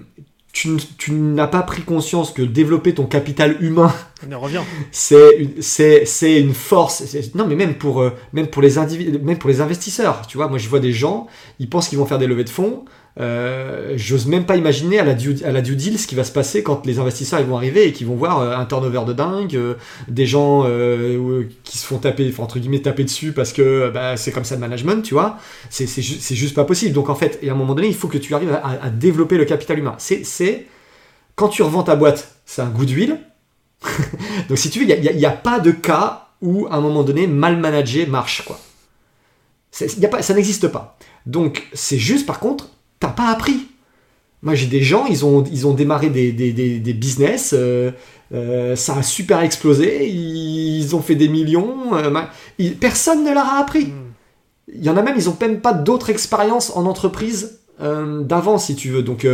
tu, 0.53 0.77
n'as 1.09 1.47
pas 1.47 1.63
pris 1.63 1.81
conscience 1.81 2.31
que 2.31 2.43
développer 2.43 2.93
ton 2.93 3.05
capital 3.05 3.57
humain, 3.59 3.91
c'est 4.91 6.39
une 6.39 6.53
force. 6.53 7.15
Non, 7.33 7.47
mais 7.47 7.55
même 7.55 7.73
pour, 7.73 8.01
euh, 8.01 8.11
même, 8.33 8.47
pour 8.47 8.61
les 8.61 8.77
même 8.77 9.39
pour 9.39 9.49
les 9.49 9.61
investisseurs, 9.61 10.27
tu 10.27 10.37
vois, 10.37 10.47
moi 10.47 10.59
je 10.59 10.69
vois 10.69 10.79
des 10.79 10.93
gens, 10.93 11.27
ils 11.59 11.67
pensent 11.67 11.89
qu'ils 11.89 11.97
vont 11.97 12.05
faire 12.05 12.19
des 12.19 12.27
levées 12.27 12.43
de 12.43 12.49
fonds, 12.49 12.85
euh, 13.19 13.93
j'ose 13.95 14.25
même 14.25 14.45
pas 14.45 14.55
imaginer 14.55 14.97
à 14.97 15.03
la, 15.03 15.13
due, 15.13 15.37
à 15.43 15.51
la 15.51 15.61
due 15.61 15.75
deal 15.75 15.99
ce 15.99 16.07
qui 16.07 16.15
va 16.15 16.23
se 16.23 16.31
passer 16.31 16.63
quand 16.63 16.83
les 16.85 16.97
investisseurs 16.97 17.39
ils 17.39 17.45
vont 17.45 17.57
arriver 17.57 17.87
et 17.87 17.93
qu'ils 17.93 18.07
vont 18.07 18.15
voir 18.15 18.39
euh, 18.39 18.57
un 18.57 18.65
turnover 18.65 19.01
de 19.05 19.13
dingue, 19.13 19.55
euh, 19.55 19.75
des 20.07 20.25
gens 20.25 20.63
qui 21.63 21.77
se 21.77 21.85
font 21.85 21.99
taper, 21.99 22.33
entre 22.39 22.59
guillemets 22.59 22.81
taper 22.81 23.03
dessus 23.03 23.31
parce 23.31 23.53
que 23.53 23.91
bah, 23.93 24.17
c'est 24.17 24.31
comme 24.31 24.45
ça 24.45 24.55
le 24.55 24.61
management, 24.61 25.03
tu 25.03 25.13
vois. 25.13 25.37
C'est 25.69 25.85
juste 26.01 26.55
pas 26.55 26.65
possible. 26.65 26.93
Donc 26.93 27.09
en 27.09 27.15
fait, 27.15 27.39
et 27.41 27.49
à 27.49 27.53
un 27.53 27.55
moment 27.55 27.75
donné, 27.75 27.87
il 27.87 27.95
faut 27.95 28.07
que 28.07 28.17
tu 28.17 28.33
arrives 28.33 28.59
à, 28.63 28.89
développer 28.89 29.37
le 29.37 29.45
capital 29.45 29.77
humain. 29.79 29.95
C'est 29.97 30.67
quand 31.35 31.49
tu 31.49 31.61
revends 31.63 31.83
ta 31.83 31.95
boîte, 31.95 32.35
c'est 32.45 32.61
un 32.61 32.69
goût 32.69 32.85
d'huile. 32.85 33.19
Donc 34.49 34.57
si 34.57 34.69
tu 34.69 34.79
veux, 34.79 34.89
il 34.89 35.17
n'y 35.17 35.25
a, 35.25 35.31
pas 35.31 35.59
de 35.59 35.71
cas 35.71 36.29
où 36.41 36.67
à 36.67 36.75
un 36.75 36.81
moment 36.81 37.03
donné, 37.03 37.27
mal 37.27 37.57
managé 37.57 38.05
marche. 38.05 38.43
quoi. 38.45 38.59
Ça 39.71 40.33
n'existe 40.33 40.67
pas. 40.67 40.97
Donc 41.25 41.67
c'est 41.73 41.97
juste 41.97 42.25
par 42.25 42.39
contre 42.39 42.69
t'as 43.03 43.09
pas 43.09 43.29
appris. 43.29 43.67
Moi, 44.43 44.55
j'ai 44.55 44.67
des 44.67 44.81
gens, 44.81 45.05
ils 45.07 45.25
ont, 45.25 45.43
ils 45.51 45.67
ont 45.67 45.73
démarré 45.73 46.09
des, 46.09 46.31
des, 46.31 46.93
business, 46.93 47.53
euh, 47.57 47.91
euh, 48.33 48.75
ça 48.75 48.97
a 48.97 49.03
super 49.03 49.41
explosé, 49.41 50.07
ils 50.09 50.95
ont 50.95 51.01
fait 51.01 51.15
des 51.15 51.27
millions, 51.27 51.95
euh, 51.95 52.11
personne 52.79 53.25
ne 53.25 53.33
leur 53.33 53.45
a 53.45 53.59
appris. 53.59 53.93
Il 54.73 54.83
y 54.83 54.89
en 54.89 54.95
a 54.95 55.01
même, 55.01 55.15
ils 55.17 55.29
ont 55.29 55.37
même 55.39 55.59
pas 55.59 55.73
d'autres 55.73 56.09
expériences 56.09 56.75
en 56.75 56.85
entreprise 56.85 57.59
d'avant, 57.79 58.57
si 58.57 58.75
tu 58.75 58.89
veux. 58.89 59.03
Donc, 59.03 59.27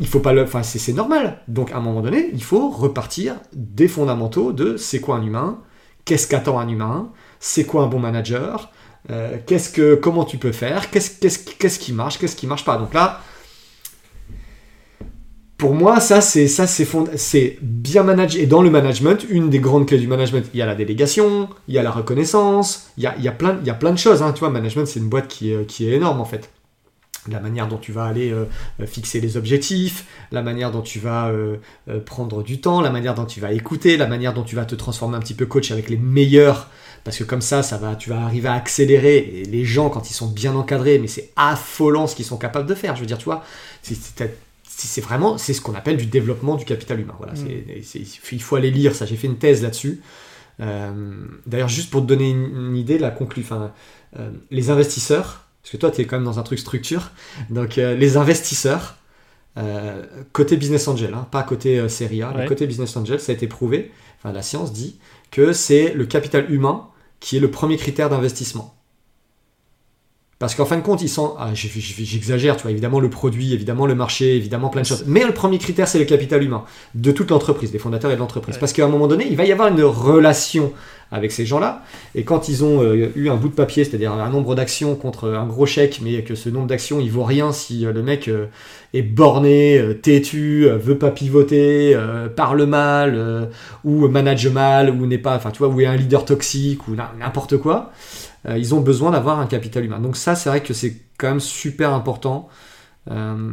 il 0.00 0.06
faut 0.08 0.18
pas 0.18 0.32
le, 0.32 0.42
enfin, 0.42 0.64
c'est 0.64 0.92
normal. 0.92 1.38
Donc, 1.46 1.70
à 1.70 1.76
un 1.76 1.80
moment 1.80 2.00
donné, 2.00 2.30
il 2.32 2.42
faut 2.42 2.68
repartir 2.70 3.36
des 3.52 3.86
fondamentaux 3.86 4.52
de 4.52 4.76
c'est 4.76 5.00
quoi 5.00 5.16
un 5.16 5.22
humain, 5.22 5.60
qu'est-ce 6.04 6.26
qu'attend 6.26 6.58
un 6.58 6.68
humain, 6.68 7.10
c'est 7.38 7.64
quoi 7.64 7.84
un 7.84 7.86
bon 7.86 8.00
manager, 8.00 8.72
euh, 9.10 9.36
qu'est-ce 9.46 9.70
que, 9.70 9.94
comment 9.94 10.24
tu 10.24 10.36
peux 10.36 10.52
faire, 10.52 10.90
qu'est-ce, 10.90 11.18
qu'est-ce, 11.20 11.38
qu'est-ce 11.38 11.78
qui 11.78 11.92
marche, 11.92 12.18
qu'est-ce 12.18 12.36
qui 12.36 12.46
marche 12.46 12.64
pas? 12.64 12.76
Donc 12.76 12.92
là, 12.94 13.20
pour 15.58 15.74
moi, 15.74 16.00
ça 16.00 16.20
c'est 16.20 16.48
ça 16.48 16.66
c'est 16.66 16.86
c'est 17.14 17.58
bien 17.62 18.02
managé. 18.02 18.42
Et 18.42 18.46
dans 18.46 18.62
le 18.62 18.68
management, 18.68 19.24
une 19.30 19.48
des 19.48 19.58
grandes 19.58 19.86
clés 19.86 19.98
du 19.98 20.06
management, 20.06 20.46
il 20.52 20.58
y 20.58 20.62
a 20.62 20.66
la 20.66 20.74
délégation, 20.74 21.48
il 21.68 21.74
y 21.74 21.78
a 21.78 21.82
la 21.82 21.90
reconnaissance, 21.90 22.90
il 22.98 23.04
y 23.04 23.06
a, 23.06 23.14
il 23.16 23.24
y 23.24 23.28
a 23.28 23.32
plein 23.32 23.58
il 23.62 23.66
y 23.66 23.70
a 23.70 23.74
plein 23.74 23.92
de 23.92 23.98
choses. 23.98 24.22
Hein. 24.22 24.32
Tu 24.32 24.40
vois, 24.40 24.50
management 24.50 24.86
c'est 24.86 25.00
une 25.00 25.08
boîte 25.08 25.28
qui 25.28 25.52
est, 25.52 25.66
qui 25.66 25.88
est 25.88 25.92
énorme 25.92 26.20
en 26.20 26.26
fait. 26.26 26.50
La 27.28 27.40
manière 27.40 27.66
dont 27.66 27.78
tu 27.78 27.90
vas 27.90 28.04
aller 28.04 28.30
euh, 28.30 28.44
fixer 28.86 29.20
les 29.20 29.36
objectifs, 29.36 30.04
la 30.30 30.42
manière 30.42 30.70
dont 30.70 30.82
tu 30.82 31.00
vas 31.00 31.28
euh, 31.28 31.56
prendre 32.04 32.42
du 32.42 32.60
temps, 32.60 32.80
la 32.80 32.90
manière 32.90 33.14
dont 33.14 33.24
tu 33.24 33.40
vas 33.40 33.50
écouter, 33.52 33.96
la 33.96 34.06
manière 34.06 34.32
dont 34.32 34.44
tu 34.44 34.54
vas 34.56 34.64
te 34.64 34.76
transformer 34.76 35.16
un 35.16 35.20
petit 35.20 35.34
peu 35.34 35.46
coach 35.46 35.72
avec 35.72 35.88
les 35.88 35.96
meilleurs 35.96 36.70
parce 37.06 37.18
que 37.18 37.22
comme 37.22 37.40
ça, 37.40 37.62
ça 37.62 37.78
va, 37.78 37.94
tu 37.94 38.10
vas 38.10 38.20
arriver 38.20 38.48
à 38.48 38.54
accélérer. 38.54 39.18
Et 39.18 39.44
les 39.44 39.64
gens, 39.64 39.90
quand 39.90 40.10
ils 40.10 40.12
sont 40.12 40.26
bien 40.26 40.56
encadrés, 40.56 40.98
mais 40.98 41.06
c'est 41.06 41.30
affolant 41.36 42.08
ce 42.08 42.16
qu'ils 42.16 42.24
sont 42.24 42.36
capables 42.36 42.68
de 42.68 42.74
faire. 42.74 42.96
Je 42.96 43.00
veux 43.00 43.06
dire, 43.06 43.16
tu 43.16 43.26
vois, 43.26 43.44
c'est 43.80 45.00
vraiment, 45.00 45.38
c'est 45.38 45.52
ce 45.52 45.60
qu'on 45.60 45.76
appelle 45.76 45.98
du 45.98 46.06
développement 46.06 46.56
du 46.56 46.64
capital 46.64 46.98
humain. 46.98 47.14
Voilà, 47.18 47.34
mm. 47.34 47.46
il 48.32 48.42
faut 48.42 48.56
aller 48.56 48.72
lire 48.72 48.92
ça. 48.92 49.06
J'ai 49.06 49.14
fait 49.14 49.28
une 49.28 49.38
thèse 49.38 49.62
là-dessus. 49.62 50.00
Euh, 50.58 50.90
d'ailleurs, 51.46 51.68
juste 51.68 51.90
pour 51.90 52.00
te 52.00 52.06
donner 52.06 52.28
une, 52.28 52.76
idée, 52.76 52.98
la 52.98 53.12
conclu, 53.12 53.44
enfin, 53.44 53.70
euh, 54.18 54.28
les 54.50 54.70
investisseurs, 54.70 55.44
parce 55.62 55.70
que 55.70 55.76
toi, 55.76 55.92
tu 55.92 56.00
es 56.00 56.06
quand 56.06 56.16
même 56.16 56.24
dans 56.24 56.40
un 56.40 56.42
truc 56.42 56.58
structure, 56.58 57.12
donc 57.50 57.78
euh, 57.78 57.94
les 57.94 58.16
investisseurs, 58.16 58.96
côté 60.32 60.56
business 60.56 60.88
angel, 60.88 61.14
hein, 61.14 61.28
pas 61.30 61.44
côté 61.44 61.88
série 61.88 62.22
A, 62.22 62.46
côté 62.48 62.66
business 62.66 62.96
angel, 62.96 63.20
ça 63.20 63.30
a 63.30 63.34
été 63.36 63.46
prouvé, 63.46 63.92
enfin, 64.18 64.32
la 64.32 64.42
science 64.42 64.72
dit 64.72 64.98
que 65.30 65.52
c'est 65.52 65.94
le 65.94 66.04
capital 66.04 66.52
humain 66.52 66.88
qui 67.20 67.36
est 67.36 67.40
le 67.40 67.50
premier 67.50 67.76
critère 67.76 68.08
d'investissement. 68.08 68.76
Parce 70.38 70.54
qu'en 70.54 70.66
fin 70.66 70.76
de 70.76 70.82
compte, 70.82 71.00
ils 71.00 71.08
sont. 71.08 71.34
Ah, 71.38 71.52
j'exagère, 71.54 72.56
tu 72.56 72.62
vois, 72.62 72.70
évidemment 72.70 73.00
le 73.00 73.08
produit, 73.08 73.54
évidemment 73.54 73.86
le 73.86 73.94
marché, 73.94 74.36
évidemment 74.36 74.68
plein 74.68 74.82
de 74.82 74.86
choses. 74.86 75.04
Mais 75.06 75.24
le 75.24 75.32
premier 75.32 75.58
critère, 75.58 75.88
c'est 75.88 75.98
le 75.98 76.04
capital 76.04 76.42
humain 76.42 76.64
de 76.94 77.10
toute 77.10 77.30
l'entreprise, 77.30 77.72
des 77.72 77.78
fondateurs 77.78 78.10
et 78.10 78.16
de 78.16 78.20
l'entreprise. 78.20 78.58
Parce 78.58 78.74
qu'à 78.74 78.84
un 78.84 78.88
moment 78.88 79.06
donné, 79.06 79.26
il 79.26 79.36
va 79.36 79.46
y 79.46 79.52
avoir 79.52 79.68
une 79.68 79.82
relation 79.82 80.74
avec 81.12 81.32
ces 81.32 81.46
gens-là. 81.46 81.82
Et 82.14 82.24
quand 82.24 82.48
ils 82.48 82.64
ont 82.64 82.82
euh, 82.82 83.10
eu 83.14 83.28
un 83.28 83.36
bout 83.36 83.48
de 83.48 83.54
papier, 83.54 83.84
c'est-à-dire 83.84 84.12
un 84.12 84.30
nombre 84.30 84.54
d'actions 84.54 84.96
contre 84.96 85.30
un 85.30 85.46
gros 85.46 85.66
chèque, 85.66 86.00
mais 86.02 86.22
que 86.22 86.34
ce 86.34 86.48
nombre 86.48 86.66
d'actions, 86.66 87.00
il 87.00 87.10
vaut 87.10 87.24
rien 87.24 87.52
si 87.52 87.86
euh, 87.86 87.92
le 87.92 88.02
mec 88.02 88.28
euh, 88.28 88.46
est 88.92 89.02
borné, 89.02 89.80
têtu, 90.02 90.68
veut 90.68 90.98
pas 90.98 91.10
pivoter, 91.10 91.98
parle 92.34 92.64
mal, 92.64 93.50
ou 93.84 94.08
manage 94.08 94.46
mal, 94.48 94.90
ou 94.90 95.06
n'est 95.06 95.18
pas, 95.18 95.36
enfin 95.36 95.50
tu 95.50 95.58
vois, 95.58 95.68
ou 95.68 95.80
est 95.80 95.86
un 95.86 95.96
leader 95.96 96.24
toxique, 96.24 96.88
ou 96.88 96.92
n'importe 96.94 97.58
quoi. 97.58 97.92
Ils 98.48 98.74
ont 98.74 98.80
besoin 98.80 99.10
d'avoir 99.10 99.38
un 99.38 99.46
capital 99.46 99.84
humain. 99.84 99.98
Donc 99.98 100.16
ça, 100.16 100.34
c'est 100.34 100.48
vrai 100.48 100.62
que 100.62 100.72
c'est 100.72 100.94
quand 101.18 101.28
même 101.28 101.40
super 101.40 101.92
important 101.92 102.48
euh, 103.10 103.52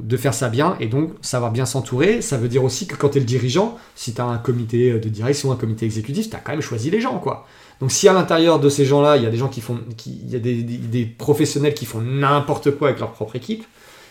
de 0.00 0.16
faire 0.16 0.34
ça 0.34 0.48
bien 0.48 0.76
et 0.80 0.86
donc 0.86 1.12
savoir 1.20 1.50
bien 1.50 1.66
s'entourer. 1.66 2.22
Ça 2.22 2.36
veut 2.36 2.48
dire 2.48 2.64
aussi 2.64 2.86
que 2.86 2.96
quand 2.96 3.10
tu 3.10 3.18
es 3.18 3.20
le 3.20 3.26
dirigeant, 3.26 3.76
si 3.94 4.14
tu 4.14 4.20
as 4.20 4.24
un 4.24 4.38
comité 4.38 4.98
de 4.98 5.08
direction, 5.08 5.52
un 5.52 5.56
comité 5.56 5.86
exécutif, 5.86 6.30
tu 6.30 6.36
as 6.36 6.40
quand 6.40 6.52
même 6.52 6.60
choisi 6.60 6.90
les 6.90 7.00
gens. 7.00 7.18
quoi. 7.18 7.46
Donc 7.80 7.92
si 7.92 8.08
à 8.08 8.12
l'intérieur 8.12 8.60
de 8.60 8.68
ces 8.68 8.84
gens-là, 8.84 9.16
il 9.16 9.22
y 9.22 9.26
a 9.26 9.30
des 9.30 9.36
gens 9.36 9.48
qui 9.48 9.60
font, 9.60 9.80
il 10.06 10.30
y 10.30 10.36
a 10.36 10.38
des, 10.38 11.06
professionnels 11.06 11.74
qui 11.74 11.86
font 11.86 12.00
n'importe 12.00 12.70
quoi 12.72 12.88
avec 12.88 13.00
leur 13.00 13.12
propre 13.12 13.36
équipe, 13.36 13.64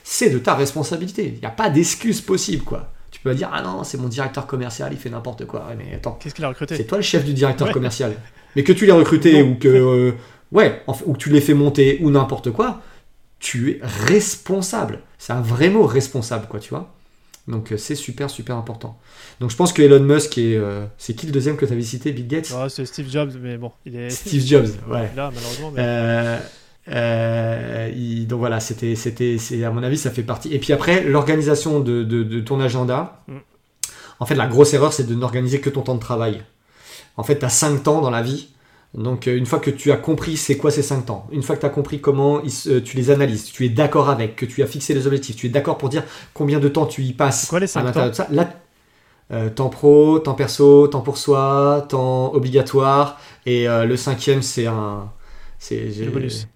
c'est 0.03 0.29
de 0.29 0.37
ta 0.37 0.55
responsabilité. 0.55 1.33
Il 1.35 1.39
n'y 1.39 1.45
a 1.45 1.51
pas 1.51 1.69
d'excuse 1.69 2.21
possible. 2.21 2.63
quoi. 2.63 2.91
Tu 3.11 3.19
peux 3.19 3.31
pas 3.31 3.35
dire 3.35 3.49
ah 3.53 3.61
non 3.61 3.83
c'est 3.83 3.97
mon 3.97 4.09
directeur 4.09 4.45
commercial 4.45 4.91
il 4.91 4.99
fait 4.99 5.09
n'importe 5.09 5.45
quoi. 5.45 5.67
mais 5.77 5.95
attends. 5.95 6.17
Qu'est-ce 6.21 6.35
qu'il 6.35 6.43
a 6.43 6.49
recruté? 6.49 6.75
C'est 6.75 6.83
toi 6.83 6.97
le 6.97 7.03
chef 7.03 7.23
du 7.23 7.33
directeur 7.33 7.71
commercial 7.71 8.13
mais 8.55 8.63
que 8.63 8.73
tu 8.73 8.85
l'aies 8.85 8.91
recruté 8.91 9.41
ou 9.41 9.55
que 9.55 9.67
euh, 9.67 10.11
ouais, 10.51 10.81
ou 11.05 11.13
que 11.13 11.17
tu 11.17 11.29
l'aies 11.29 11.41
fait 11.41 11.53
monter 11.53 11.99
ou 12.01 12.09
n'importe 12.09 12.51
quoi, 12.51 12.81
tu 13.39 13.71
es 13.71 13.79
responsable. 13.81 14.99
C'est 15.17 15.33
un 15.33 15.41
vrai 15.41 15.69
mot 15.69 15.85
responsable, 15.85 16.47
quoi, 16.47 16.59
tu 16.59 16.69
vois. 16.69 16.93
Donc 17.47 17.71
euh, 17.71 17.77
c'est 17.77 17.93
super 17.93 18.29
super 18.29 18.57
important. 18.57 18.97
Donc 19.39 19.51
je 19.51 19.55
pense 19.55 19.71
que 19.71 19.83
Elon 19.83 19.99
Musk 19.99 20.39
est 20.39 20.55
euh, 20.55 20.85
c'est 20.97 21.13
qui 21.13 21.27
le 21.27 21.31
deuxième 21.31 21.57
que 21.57 21.65
tu 21.65 21.73
avais 21.73 21.83
cité 21.83 22.11
Bill 22.11 22.27
Gates? 22.27 22.51
Ah, 22.55 22.69
C'est 22.69 22.85
Steve 22.85 23.07
Jobs 23.07 23.33
mais 23.39 23.57
bon 23.57 23.71
il 23.85 23.95
est 23.95 24.09
Steve 24.09 24.43
Jobs 24.43 24.69
ouais. 24.89 25.11
Là 25.15 25.31
malheureusement. 25.31 25.69
donc 28.27 28.39
voilà 28.39 28.59
c'était 28.59 28.95
c'était 28.95 29.37
c'est 29.37 29.63
à 29.63 29.69
mon 29.69 29.83
avis 29.83 29.99
ça 29.99 30.09
fait 30.09 30.23
partie. 30.23 30.51
Et 30.55 30.57
puis 30.57 30.73
après 30.73 31.03
l'organisation 31.03 31.81
de, 31.81 32.01
de, 32.03 32.39
ton 32.39 32.59
agenda. 32.59 33.21
Mm. 33.27 33.37
En 34.19 34.25
fait 34.25 34.33
la 34.33 34.47
grosse 34.47 34.73
erreur 34.73 34.91
c'est 34.91 35.05
de 35.05 35.13
n'organiser 35.13 35.61
que 35.61 35.69
ton 35.69 35.81
temps 35.81 35.95
de 35.95 35.99
travail. 35.99 36.41
En 37.17 37.23
fait, 37.23 37.39
tu 37.39 37.45
as 37.45 37.49
5 37.49 37.83
temps 37.83 38.01
dans 38.01 38.09
la 38.09 38.21
vie. 38.21 38.49
Donc, 38.97 39.27
euh, 39.27 39.37
une 39.37 39.45
fois 39.45 39.59
que 39.59 39.69
tu 39.69 39.91
as 39.91 39.97
compris 39.97 40.37
c'est 40.37 40.57
quoi 40.57 40.71
ces 40.71 40.81
5 40.81 41.05
temps, 41.05 41.27
une 41.31 41.43
fois 41.43 41.55
que 41.55 41.61
tu 41.61 41.65
as 41.65 41.69
compris 41.69 41.99
comment 41.99 42.41
euh, 42.67 42.81
tu 42.81 42.95
les 42.95 43.11
analyses, 43.11 43.45
tu 43.45 43.65
es 43.65 43.69
d'accord 43.69 44.09
avec, 44.09 44.35
que 44.35 44.45
tu 44.45 44.63
as 44.63 44.67
fixé 44.67 44.93
les 44.93 45.05
objectifs, 45.05 45.35
tu 45.35 45.47
es 45.47 45.49
d'accord 45.49 45.77
pour 45.77 45.89
dire 45.89 46.03
combien 46.33 46.59
de 46.59 46.69
temps 46.69 46.85
tu 46.85 47.03
y 47.03 47.13
passes 47.13 47.47
quoi, 47.47 47.59
les 47.59 47.67
5 47.67 47.81
à 47.81 47.83
l'intérieur 47.83 48.11
de 48.11 48.15
ça, 48.15 48.27
là, 48.31 48.49
euh, 49.31 49.49
temps 49.49 49.69
pro, 49.69 50.19
temps 50.19 50.33
perso, 50.33 50.87
temps 50.87 51.01
pour 51.01 51.17
soi, 51.17 51.85
temps 51.89 52.33
obligatoire, 52.33 53.19
et 53.45 53.65
le 53.67 53.97
cinquième 53.97 54.41
c'est 54.41 54.67
un. 54.67 55.11
C'est 55.59 55.75
le 55.77 56.11
bonus. 56.11 56.47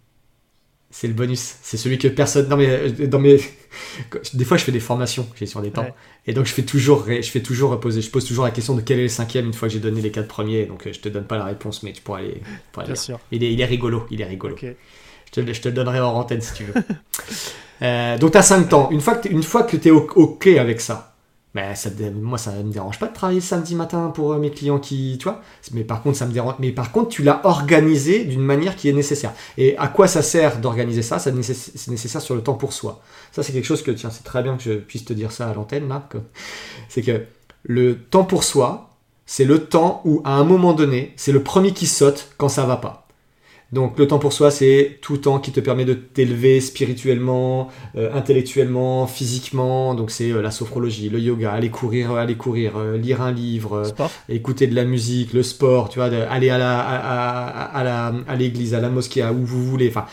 C'est 0.91 1.07
le 1.07 1.13
bonus. 1.13 1.55
C'est 1.61 1.77
celui 1.77 1.97
que 1.97 2.07
personne. 2.07 2.49
Non 2.49 2.57
mais 2.57 2.89
dans 2.91 3.19
mes 3.19 3.39
des 4.33 4.45
fois, 4.45 4.57
je 4.57 4.63
fais 4.63 4.71
des 4.71 4.79
formations, 4.79 5.27
j'ai 5.35 5.45
sur 5.45 5.61
des 5.61 5.71
temps. 5.71 5.85
Et 6.27 6.33
donc, 6.33 6.45
je 6.45 6.53
fais 6.53 6.63
toujours, 6.63 7.05
je 7.07 7.29
fais 7.29 7.41
toujours 7.41 7.71
reposer. 7.71 8.01
Je 8.01 8.09
pose 8.09 8.25
toujours 8.25 8.45
la 8.45 8.51
question 8.51 8.75
de 8.75 8.81
quel 8.81 8.99
est 8.99 9.03
le 9.03 9.09
cinquième 9.09 9.45
une 9.45 9.53
fois 9.53 9.67
que 9.67 9.73
j'ai 9.73 9.79
donné 9.79 10.01
les 10.01 10.11
quatre 10.11 10.27
premiers. 10.27 10.65
Donc, 10.65 10.87
euh, 10.87 10.93
je 10.93 10.99
te 10.99 11.09
donne 11.09 11.25
pas 11.25 11.37
la 11.37 11.45
réponse, 11.45 11.83
mais 11.83 11.93
tu 11.93 12.01
pourras 12.01 12.19
aller. 12.19 12.41
Bien 12.85 12.95
sûr. 12.95 13.19
Il 13.31 13.43
est, 13.43 13.53
il 13.53 13.61
est 13.61 13.65
rigolo. 13.65 14.05
Il 14.11 14.21
est 14.21 14.25
rigolo. 14.25 14.55
Je, 14.61 15.41
te, 15.41 15.53
je, 15.53 15.61
te, 15.61 15.69
le 15.69 15.73
donnerai 15.73 15.99
en 15.99 16.13
antenne 16.13 16.41
si 16.41 16.53
tu 16.53 16.63
veux. 16.65 16.73
euh, 17.81 18.17
donc, 18.17 18.31
tu 18.31 18.37
as 18.37 18.41
cinq 18.41 18.69
temps. 18.69 18.89
Une 18.91 19.01
fois 19.01 19.15
que 19.63 19.77
tu 19.77 19.87
es 19.87 19.91
OK 19.91 20.47
avec 20.47 20.81
ça, 20.81 21.08
Ben, 21.59 21.75
ça, 21.75 21.89
moi, 22.13 22.37
ça 22.37 22.51
me 22.51 22.71
dérange 22.71 22.99
pas 22.99 23.07
de 23.07 23.13
travailler 23.13 23.41
samedi 23.41 23.75
matin 23.75 24.13
pour 24.15 24.33
mes 24.35 24.49
clients 24.49 24.79
qui, 24.79 25.17
tu 25.19 25.25
vois. 25.25 25.41
Mais 25.73 25.83
par 25.83 26.01
contre, 26.01 26.17
ça 26.17 26.25
me 26.25 26.31
dérange. 26.31 26.53
Mais 26.59 26.71
par 26.71 26.93
contre, 26.93 27.09
tu 27.09 27.21
l'as 27.21 27.41
organisé 27.43 28.23
d'une 28.23 28.41
manière 28.41 28.77
qui 28.77 28.87
est 28.87 28.93
nécessaire. 28.93 29.33
Et 29.57 29.77
à 29.77 29.89
quoi 29.89 30.07
ça 30.07 30.21
sert 30.21 30.59
d'organiser 30.59 31.01
ça? 31.01 31.19
C'est 31.19 31.33
nécessaire 31.33 32.21
sur 32.21 32.35
le 32.35 32.41
temps 32.41 32.53
pour 32.53 32.71
soi. 32.71 33.01
Ça, 33.33 33.43
c'est 33.43 33.51
quelque 33.51 33.65
chose 33.65 33.83
que, 33.83 33.91
tiens, 33.91 34.09
c'est 34.09 34.23
très 34.23 34.41
bien 34.41 34.55
que 34.55 34.63
je 34.63 34.71
puisse 34.71 35.03
te 35.03 35.11
dire 35.11 35.33
ça 35.33 35.49
à 35.49 35.53
l'antenne 35.53 35.89
là. 35.89 36.07
C'est 36.87 37.01
que 37.01 37.25
le 37.63 37.97
temps 37.97 38.23
pour 38.23 38.45
soi, 38.45 38.91
c'est 39.25 39.43
le 39.43 39.65
temps 39.65 40.01
où, 40.05 40.21
à 40.23 40.35
un 40.35 40.45
moment 40.45 40.71
donné, 40.71 41.11
c'est 41.17 41.33
le 41.33 41.43
premier 41.43 41.73
qui 41.73 41.87
saute 41.87 42.29
quand 42.37 42.47
ça 42.47 42.65
va 42.65 42.77
pas. 42.77 43.05
Donc 43.71 43.99
le 43.99 44.07
temps 44.07 44.17
pour 44.17 44.33
soi, 44.33 44.49
c'est 44.49 44.97
tout 45.01 45.17
temps 45.17 45.39
qui 45.39 45.51
te 45.51 45.59
permet 45.59 45.85
de 45.85 45.93
t'élever 45.93 46.59
spirituellement, 46.59 47.69
euh, 47.95 48.11
intellectuellement, 48.13 49.05
physiquement. 49.05 49.93
Donc 49.93 50.09
c'est 50.09 50.31
euh, 50.31 50.41
la 50.41 50.49
sophrologie, 50.49 51.09
le 51.09 51.19
yoga, 51.19 51.51
aller 51.51 51.69
courir, 51.69 52.13
aller 52.13 52.35
courir, 52.35 52.77
euh, 52.77 52.97
lire 52.97 53.21
un 53.21 53.31
livre, 53.31 53.83
écouter 54.27 54.65
de 54.65 54.73
la 54.73 54.85
musique, 54.85 55.33
le 55.33 55.43
sport, 55.43 55.89
tu 55.89 55.99
vois, 55.99 56.07
aller 56.07 56.49
à 56.49 56.57
la 56.57 56.79
à, 56.79 57.83
la 57.83 58.13
à 58.27 58.35
l'église, 58.35 58.73
à 58.73 58.79
la 58.79 58.89
mosquée, 58.89 59.21
à 59.21 59.31
où 59.33 59.45
vous 59.45 59.63
voulez. 59.63 59.89
Enfin, 59.89 60.05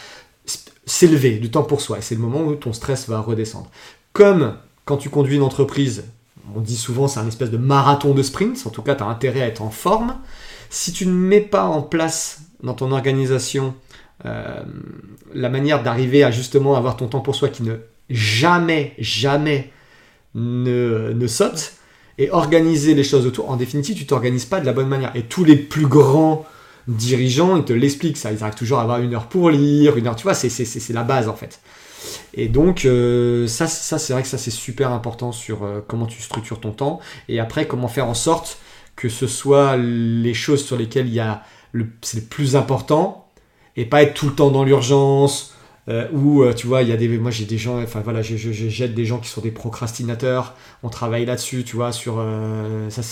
s'élever, 0.85 1.39
du 1.39 1.51
temps 1.51 1.63
pour 1.63 1.81
soi. 1.81 1.99
C'est 2.03 2.15
le 2.15 2.21
moment 2.21 2.43
où 2.43 2.55
ton 2.57 2.75
stress 2.75 3.09
va 3.09 3.21
redescendre. 3.21 3.71
Comme 4.13 4.57
quand 4.85 4.99
tu 4.99 5.09
conduis 5.09 5.37
une 5.37 5.43
entreprise, 5.43 6.05
on 6.55 6.61
dit 6.61 6.77
souvent 6.77 7.09
c'est 7.09 7.21
un 7.21 7.27
espèce 7.27 7.51
de 7.51 7.57
marathon 7.57 8.13
de 8.13 8.23
sprint. 8.23 8.67
En 8.67 8.71
tout 8.71 8.83
cas, 8.83 8.95
tu 8.95 9.03
as 9.03 9.07
intérêt 9.07 9.41
à 9.41 9.47
être 9.47 9.63
en 9.63 9.71
forme. 9.71 10.17
Si 10.69 10.93
tu 10.93 11.07
ne 11.07 11.13
mets 11.13 11.41
pas 11.41 11.65
en 11.65 11.81
place 11.81 12.46
dans 12.67 12.75
ton 12.75 12.93
organisation 12.93 13.75
euh, 14.27 14.63
la 15.35 15.49
manière 15.49 15.83
d'arriver 15.83 16.25
à 16.25 16.31
justement 16.31 16.77
avoir 16.77 16.97
ton 16.97 17.07
temps 17.07 17.21
pour 17.21 17.35
soi 17.35 17.49
qui 17.49 17.63
ne 17.63 17.77
jamais, 18.11 18.95
jamais 18.99 19.71
ne, 20.35 21.27
saute 21.27 21.75
et 22.19 22.31
organiser 22.31 22.95
les 22.95 23.05
choses 23.05 23.27
autour. 23.27 23.51
En 23.51 23.57
définitive, 23.57 23.97
tu 23.97 24.07
t'organises 24.07 24.45
pas 24.45 24.61
de 24.61 24.67
la 24.67 24.73
bonne 24.73 24.89
manière. 24.89 25.15
Et 25.15 25.23
tous 25.23 25.45
les 25.45 25.57
plus 25.57 25.87
grands 25.87 26.45
dirigeants, 26.89 27.57
ils 27.57 27.65
te 27.65 27.73
l'expliquent 27.73 28.17
ça. 28.17 28.33
Ils 28.33 28.43
arrivent 28.43 28.55
toujours 28.55 28.79
à 28.79 28.83
avoir 28.83 29.01
une 29.01 29.15
heure 29.15 29.29
pour 29.29 29.51
lire, 29.51 29.97
une 29.97 30.07
heure, 30.07 30.17
tu 30.17 30.25
vois, 30.25 30.35
c'est 30.35 30.93
la 30.93 31.03
base 31.03 31.29
en 31.29 31.35
fait. 31.35 31.61
Et 32.35 32.49
donc, 32.49 32.85
euh, 32.85 33.47
ça, 33.47 33.67
ça 33.67 33.99
c'est 33.99 34.13
vrai 34.13 34.23
que 34.23 34.29
ça, 34.29 34.39
c'est 34.39 34.51
super 34.51 34.93
important 34.93 35.33
sur 35.33 35.65
euh, 35.65 35.81
comment 35.87 36.07
tu 36.07 36.23
structures 36.23 36.61
ton 36.61 36.71
temps. 36.71 37.01
Et 37.29 37.41
après, 37.41 37.67
comment 37.67 37.89
faire 37.89 38.07
en 38.07 38.15
sorte 38.15 38.59
que 38.95 39.09
ce 39.09 39.27
soit 39.27 39.77
les 39.77 40.35
choses 40.35 40.65
sur 40.65 40.77
lesquelles 40.77 41.09
il 41.09 41.15
y 41.15 41.21
a 41.21 41.43
c'est 42.03 42.21
le 42.21 42.25
plus 42.25 42.57
important 42.57 43.29
et 43.77 43.85
pas 43.85 44.03
être 44.03 44.15
tout 44.15 44.27
le 44.27 44.35
temps 44.35 44.51
dans 44.51 44.65
l'urgence 44.65 45.55
euh, 45.89 46.09
ou 46.13 46.43
euh, 46.43 46.53
tu 46.53 46.67
vois 46.67 46.83
il 46.83 46.89
y 46.89 46.93
a 46.93 46.97
des 46.97 47.07
moi 47.17 47.31
j'ai 47.31 47.45
des 47.45 47.59
gens 47.59 47.81
enfin 47.81 48.01
voilà 48.01 48.21
je, 48.21 48.37
jette 48.37 48.93
des 48.93 49.05
gens 49.05 49.19
qui 49.19 49.29
sont 49.29 49.41
des 49.41 49.53
procrastinateurs 49.53 50.55
on 50.83 50.89
travaille 50.89 51.25
là-dessus 51.25 51.63
tu 51.63 51.77
vois 51.77 51.93
sur 51.93 52.17
euh, 52.19 52.91
ça 52.91 53.03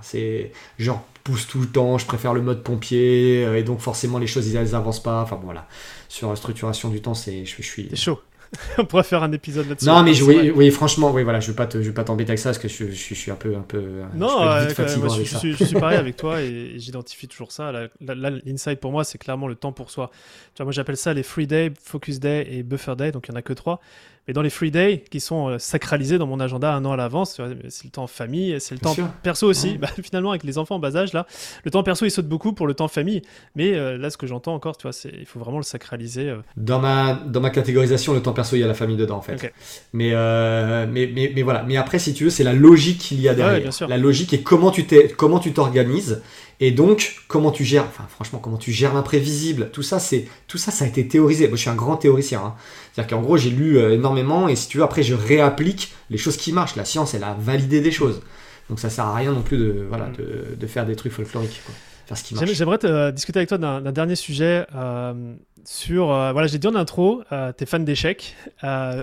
c'est 0.00 0.52
genre 0.78 1.02
pousse 1.22 1.46
tout 1.46 1.60
le 1.60 1.66
temps 1.66 1.98
je 1.98 2.06
préfère 2.06 2.32
le 2.32 2.40
mode 2.40 2.62
pompier 2.62 3.42
et 3.42 3.62
donc 3.62 3.80
forcément 3.80 4.18
les 4.18 4.26
choses 4.26 4.54
elles 4.54 4.74
avancent 4.74 5.02
pas 5.02 5.20
enfin 5.20 5.38
voilà. 5.42 5.66
Sur 6.08 6.30
la 6.30 6.36
structuration 6.36 6.88
du 6.88 7.02
temps 7.02 7.12
c'est 7.12 7.44
je, 7.44 7.60
suis 7.62 7.94
chaud 7.94 8.20
on 8.78 8.84
pourrait 8.84 9.02
faire 9.02 9.22
un 9.22 9.32
épisode 9.32 9.68
là-dessus. 9.68 9.86
Non, 9.86 10.02
mais 10.02 10.20
oui, 10.22 10.52
oui, 10.54 10.70
franchement, 10.70 11.10
oui, 11.10 11.22
voilà, 11.22 11.40
je 11.40 11.52
je 11.52 11.78
vais 11.78 11.92
pas 11.92 12.04
t'embêter 12.04 12.30
avec 12.30 12.38
ça 12.38 12.50
parce 12.50 12.58
que 12.58 12.68
je, 12.68 12.90
je, 12.90 13.14
suis 13.14 13.30
un 13.30 13.36
peu, 13.36 13.54
un 13.56 13.62
peu. 13.62 13.82
Non, 14.14 14.28
je, 14.60 15.54
suis, 15.54 15.74
pareil 15.74 15.98
avec 15.98 16.16
toi 16.16 16.40
et, 16.40 16.72
j'identifie 16.76 17.28
toujours 17.28 17.52
ça. 17.52 17.72
L'insight 18.00 18.80
pour 18.80 18.92
moi, 18.92 19.04
c'est 19.04 19.18
clairement 19.18 19.48
le 19.48 19.54
temps 19.54 19.72
pour 19.72 19.90
soi. 19.90 20.10
Tu 20.54 20.58
vois, 20.58 20.66
moi, 20.66 20.72
j'appelle 20.72 20.96
ça 20.96 21.14
les 21.14 21.22
free 21.22 21.46
day, 21.46 21.72
focus 21.82 22.20
day 22.20 22.46
et 22.50 22.62
buffer 22.62 22.96
day. 22.96 23.12
Donc, 23.12 23.28
il 23.28 23.32
y 23.32 23.34
en 23.34 23.38
a 23.38 23.42
que 23.42 23.52
trois. 23.52 23.80
Mais 24.26 24.34
dans 24.34 24.42
les 24.42 24.50
free 24.50 24.70
days, 24.70 25.00
qui 25.10 25.20
sont 25.20 25.48
euh, 25.48 25.58
sacralisés 25.58 26.18
dans 26.18 26.26
mon 26.26 26.40
agenda 26.40 26.74
un 26.74 26.84
an 26.84 26.92
à 26.92 26.96
l'avance, 26.96 27.40
c'est 27.68 27.84
le 27.84 27.90
temps 27.90 28.06
famille, 28.06 28.56
c'est 28.58 28.74
le 28.74 28.80
temps 28.80 28.96
perso 29.22 29.46
aussi. 29.46 29.78
Bah, 29.84 29.88
finalement, 30.02 30.30
avec 30.30 30.44
les 30.44 30.56
enfants 30.56 30.76
en 30.76 30.78
bas 30.78 30.96
âge, 30.96 31.12
là, 31.12 31.26
le 31.64 31.70
temps 31.70 31.82
perso, 31.82 32.06
il 32.06 32.10
saute 32.10 32.28
beaucoup 32.28 32.52
pour 32.52 32.66
le 32.66 32.74
temps 32.74 32.88
famille. 32.88 33.22
Mais 33.54 33.74
euh, 33.74 33.98
là, 33.98 34.08
ce 34.08 34.16
que 34.16 34.26
j'entends 34.26 34.54
encore, 34.54 34.76
tu 34.76 34.84
vois, 34.84 34.92
c'est 34.92 35.12
il 35.12 35.26
faut 35.26 35.40
vraiment 35.40 35.58
le 35.58 35.64
sacraliser. 35.64 36.30
Euh. 36.30 36.38
Dans, 36.56 36.78
ma, 36.78 37.14
dans 37.14 37.40
ma 37.40 37.50
catégorisation, 37.50 38.14
le 38.14 38.22
temps 38.22 38.32
perso, 38.32 38.56
il 38.56 38.60
y 38.60 38.62
a 38.62 38.66
la 38.66 38.74
famille 38.74 38.96
dedans, 38.96 39.18
en 39.18 39.20
fait. 39.20 39.52
Mais, 39.92 40.12
mais, 40.12 41.10
mais, 41.12 41.32
mais, 41.34 41.42
voilà. 41.42 41.64
Mais 41.64 41.76
après, 41.76 41.98
si 41.98 42.14
tu 42.14 42.24
veux, 42.24 42.30
c'est 42.30 42.44
la 42.44 42.52
logique 42.52 42.98
qu'il 42.98 43.20
y 43.20 43.28
a 43.28 43.34
derrière. 43.34 43.70
la 43.88 43.98
logique 43.98 44.32
et 44.32 44.42
comment 44.42 44.70
tu 44.70 45.52
t'organises 45.52 46.22
et 46.60 46.70
donc, 46.70 47.16
comment 47.28 47.50
tu 47.50 47.64
gères, 47.64 47.84
enfin 47.84 48.04
franchement, 48.08 48.38
comment 48.38 48.56
tu 48.56 48.72
gères 48.72 48.94
l'imprévisible, 48.94 49.70
tout 49.72 49.82
ça, 49.82 49.98
c'est 49.98 50.26
tout 50.46 50.58
ça, 50.58 50.70
ça 50.70 50.84
a 50.84 50.88
été 50.88 51.06
théorisé. 51.08 51.48
Moi, 51.48 51.56
je 51.56 51.62
suis 51.62 51.70
un 51.70 51.74
grand 51.74 51.96
théoricien. 51.96 52.42
Hein. 52.44 52.54
C'est-à-dire 52.92 53.16
qu'en 53.16 53.22
gros, 53.22 53.36
j'ai 53.36 53.50
lu 53.50 53.78
euh, 53.78 53.94
énormément, 53.94 54.48
et 54.48 54.56
si 54.56 54.68
tu 54.68 54.78
veux, 54.78 54.84
après, 54.84 55.02
je 55.02 55.14
réapplique 55.14 55.92
les 56.10 56.18
choses 56.18 56.36
qui 56.36 56.52
marchent. 56.52 56.76
La 56.76 56.84
science, 56.84 57.14
elle 57.14 57.24
a 57.24 57.36
validé 57.38 57.80
des 57.80 57.90
choses. 57.90 58.22
Donc, 58.70 58.78
ça 58.78 58.88
sert 58.88 59.04
à 59.04 59.14
rien 59.14 59.32
non 59.32 59.42
plus 59.42 59.58
de, 59.58 59.86
voilà, 59.88 60.10
de, 60.16 60.66
faire 60.66 60.86
des 60.86 60.96
trucs 60.96 61.12
folkloriques. 61.12 61.60
Faire 62.06 62.16
ce 62.16 62.24
qui 62.24 62.34
marche. 62.34 62.52
J'aimerais 62.52 62.78
euh, 62.84 63.10
discuter 63.10 63.38
avec 63.40 63.48
toi 63.48 63.58
d'un 63.58 63.92
dernier 63.92 64.16
sujet 64.16 64.66
euh, 64.74 65.34
sur. 65.64 66.06
voilà, 66.06 66.46
j'ai 66.46 66.58
dit 66.58 66.66
en 66.66 66.74
intro, 66.74 67.22
t'es 67.56 67.66
fan 67.66 67.84
d'échecs. 67.84 68.36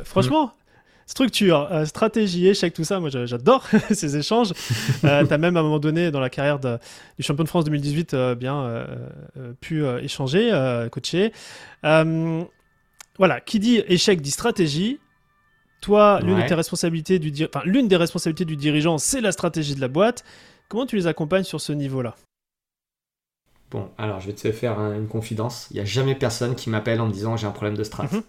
franchement, 0.06 0.54
structure, 1.12 1.68
euh, 1.72 1.86
stratégie, 1.86 2.48
échec, 2.48 2.74
tout 2.74 2.86
ça, 2.86 3.02
moi 3.02 3.10
j'adore 3.10 3.68
ces 3.92 4.16
échanges. 4.16 4.54
Euh, 5.04 5.26
tu 5.28 5.34
as 5.34 5.38
même 5.38 5.58
à 5.58 5.60
un 5.60 5.64
moment 5.64 5.80
donné 5.80 6.10
dans 6.10 6.22
la 6.22 6.30
carrière 6.30 6.58
du 6.58 7.24
champion 7.24 7.44
de 7.44 7.50
France 7.50 7.66
2018 7.66 8.14
euh, 8.14 8.34
bien 8.34 8.88
pu 9.60 9.86
échanger, 9.86 10.52
coacher. 10.92 11.34
voilà, 11.84 13.42
qui 13.42 13.60
dit 13.60 13.84
échec 13.88 14.22
dit 14.22 14.32
stratégie. 14.32 15.00
Toi, 15.82 16.20
l'une 16.22 16.46
des 16.46 16.54
responsabilités 16.54 17.20
du 17.20 17.34
l'une 17.66 17.88
des 17.88 17.96
responsabilités 17.98 18.46
du 18.46 18.56
dirigeant, 18.56 18.98
c'est 18.98 19.20
la 19.20 19.32
stratégie 19.32 19.76
de 19.76 19.82
la 19.82 19.88
boîte. 19.88 20.24
Comment 20.70 20.86
tu 20.86 20.96
les 20.96 21.08
accompagnes 21.08 21.44
sur 21.44 21.60
ce 21.60 21.74
niveau-là? 21.74 22.16
Bon, 23.72 23.90
alors 23.98 24.20
je 24.20 24.28
vais 24.28 24.34
te 24.34 24.52
faire 24.52 24.80
une 24.80 25.08
confidence. 25.08 25.68
Il 25.72 25.76
n'y 25.76 25.80
a 25.82 25.86
jamais 25.86 26.16
personne 26.16 26.56
qui 26.56 26.70
m'appelle 26.70 27.02
en 27.02 27.08
me 27.08 27.12
disant 27.12 27.36
j'ai 27.36 27.48
un 27.48 27.52
problème 27.52 27.76
de 27.76 27.84
strat. 27.84 28.04
Mhm. 28.04 28.22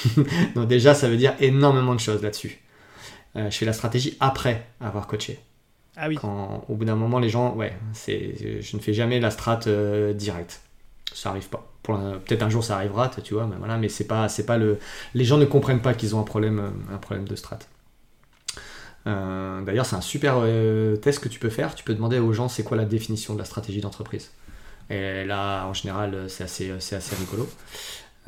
Donc 0.54 0.68
déjà, 0.68 0.94
ça 0.94 1.08
veut 1.08 1.16
dire 1.16 1.34
énormément 1.40 1.94
de 1.94 2.00
choses 2.00 2.22
là-dessus. 2.22 2.60
Euh, 3.36 3.50
je 3.50 3.56
fais 3.56 3.66
la 3.66 3.72
stratégie 3.72 4.16
après 4.20 4.66
avoir 4.80 5.06
coaché. 5.06 5.40
Ah 5.96 6.08
oui. 6.08 6.16
Quand, 6.20 6.64
au 6.68 6.74
bout 6.74 6.84
d'un 6.84 6.96
moment, 6.96 7.18
les 7.18 7.28
gens, 7.28 7.54
ouais, 7.54 7.72
c'est, 7.92 8.60
je 8.62 8.76
ne 8.76 8.82
fais 8.82 8.94
jamais 8.94 9.20
la 9.20 9.30
strat 9.30 9.60
euh, 9.66 10.12
directe. 10.12 10.62
Ça 11.12 11.30
arrive 11.30 11.48
pas. 11.48 11.70
peut-être 11.82 12.42
un 12.42 12.48
jour 12.48 12.64
ça 12.64 12.76
arrivera, 12.76 13.10
tu 13.22 13.34
vois, 13.34 13.46
mais 13.46 13.56
voilà, 13.58 13.76
mais 13.76 13.88
c'est 13.88 14.06
pas, 14.06 14.28
c'est 14.28 14.46
pas 14.46 14.56
le. 14.56 14.78
Les 15.14 15.24
gens 15.24 15.36
ne 15.36 15.44
comprennent 15.44 15.82
pas 15.82 15.92
qu'ils 15.92 16.16
ont 16.16 16.20
un 16.20 16.24
problème, 16.24 16.72
un 16.90 16.96
problème 16.96 17.28
de 17.28 17.36
strat. 17.36 17.58
Euh, 19.06 19.60
d'ailleurs, 19.62 19.84
c'est 19.84 19.96
un 19.96 20.00
super 20.00 20.36
test 21.02 21.20
que 21.20 21.28
tu 21.28 21.38
peux 21.38 21.50
faire. 21.50 21.74
Tu 21.74 21.84
peux 21.84 21.94
demander 21.94 22.18
aux 22.18 22.32
gens 22.32 22.48
c'est 22.48 22.62
quoi 22.62 22.78
la 22.78 22.86
définition 22.86 23.34
de 23.34 23.38
la 23.38 23.44
stratégie 23.44 23.82
d'entreprise? 23.82 24.30
Et 24.88 25.24
là, 25.24 25.66
en 25.66 25.74
général, 25.74 26.26
c'est 26.28 26.44
assez, 26.44 26.72
c'est 26.78 26.96
assez 26.96 27.14
rigolo. 27.16 27.46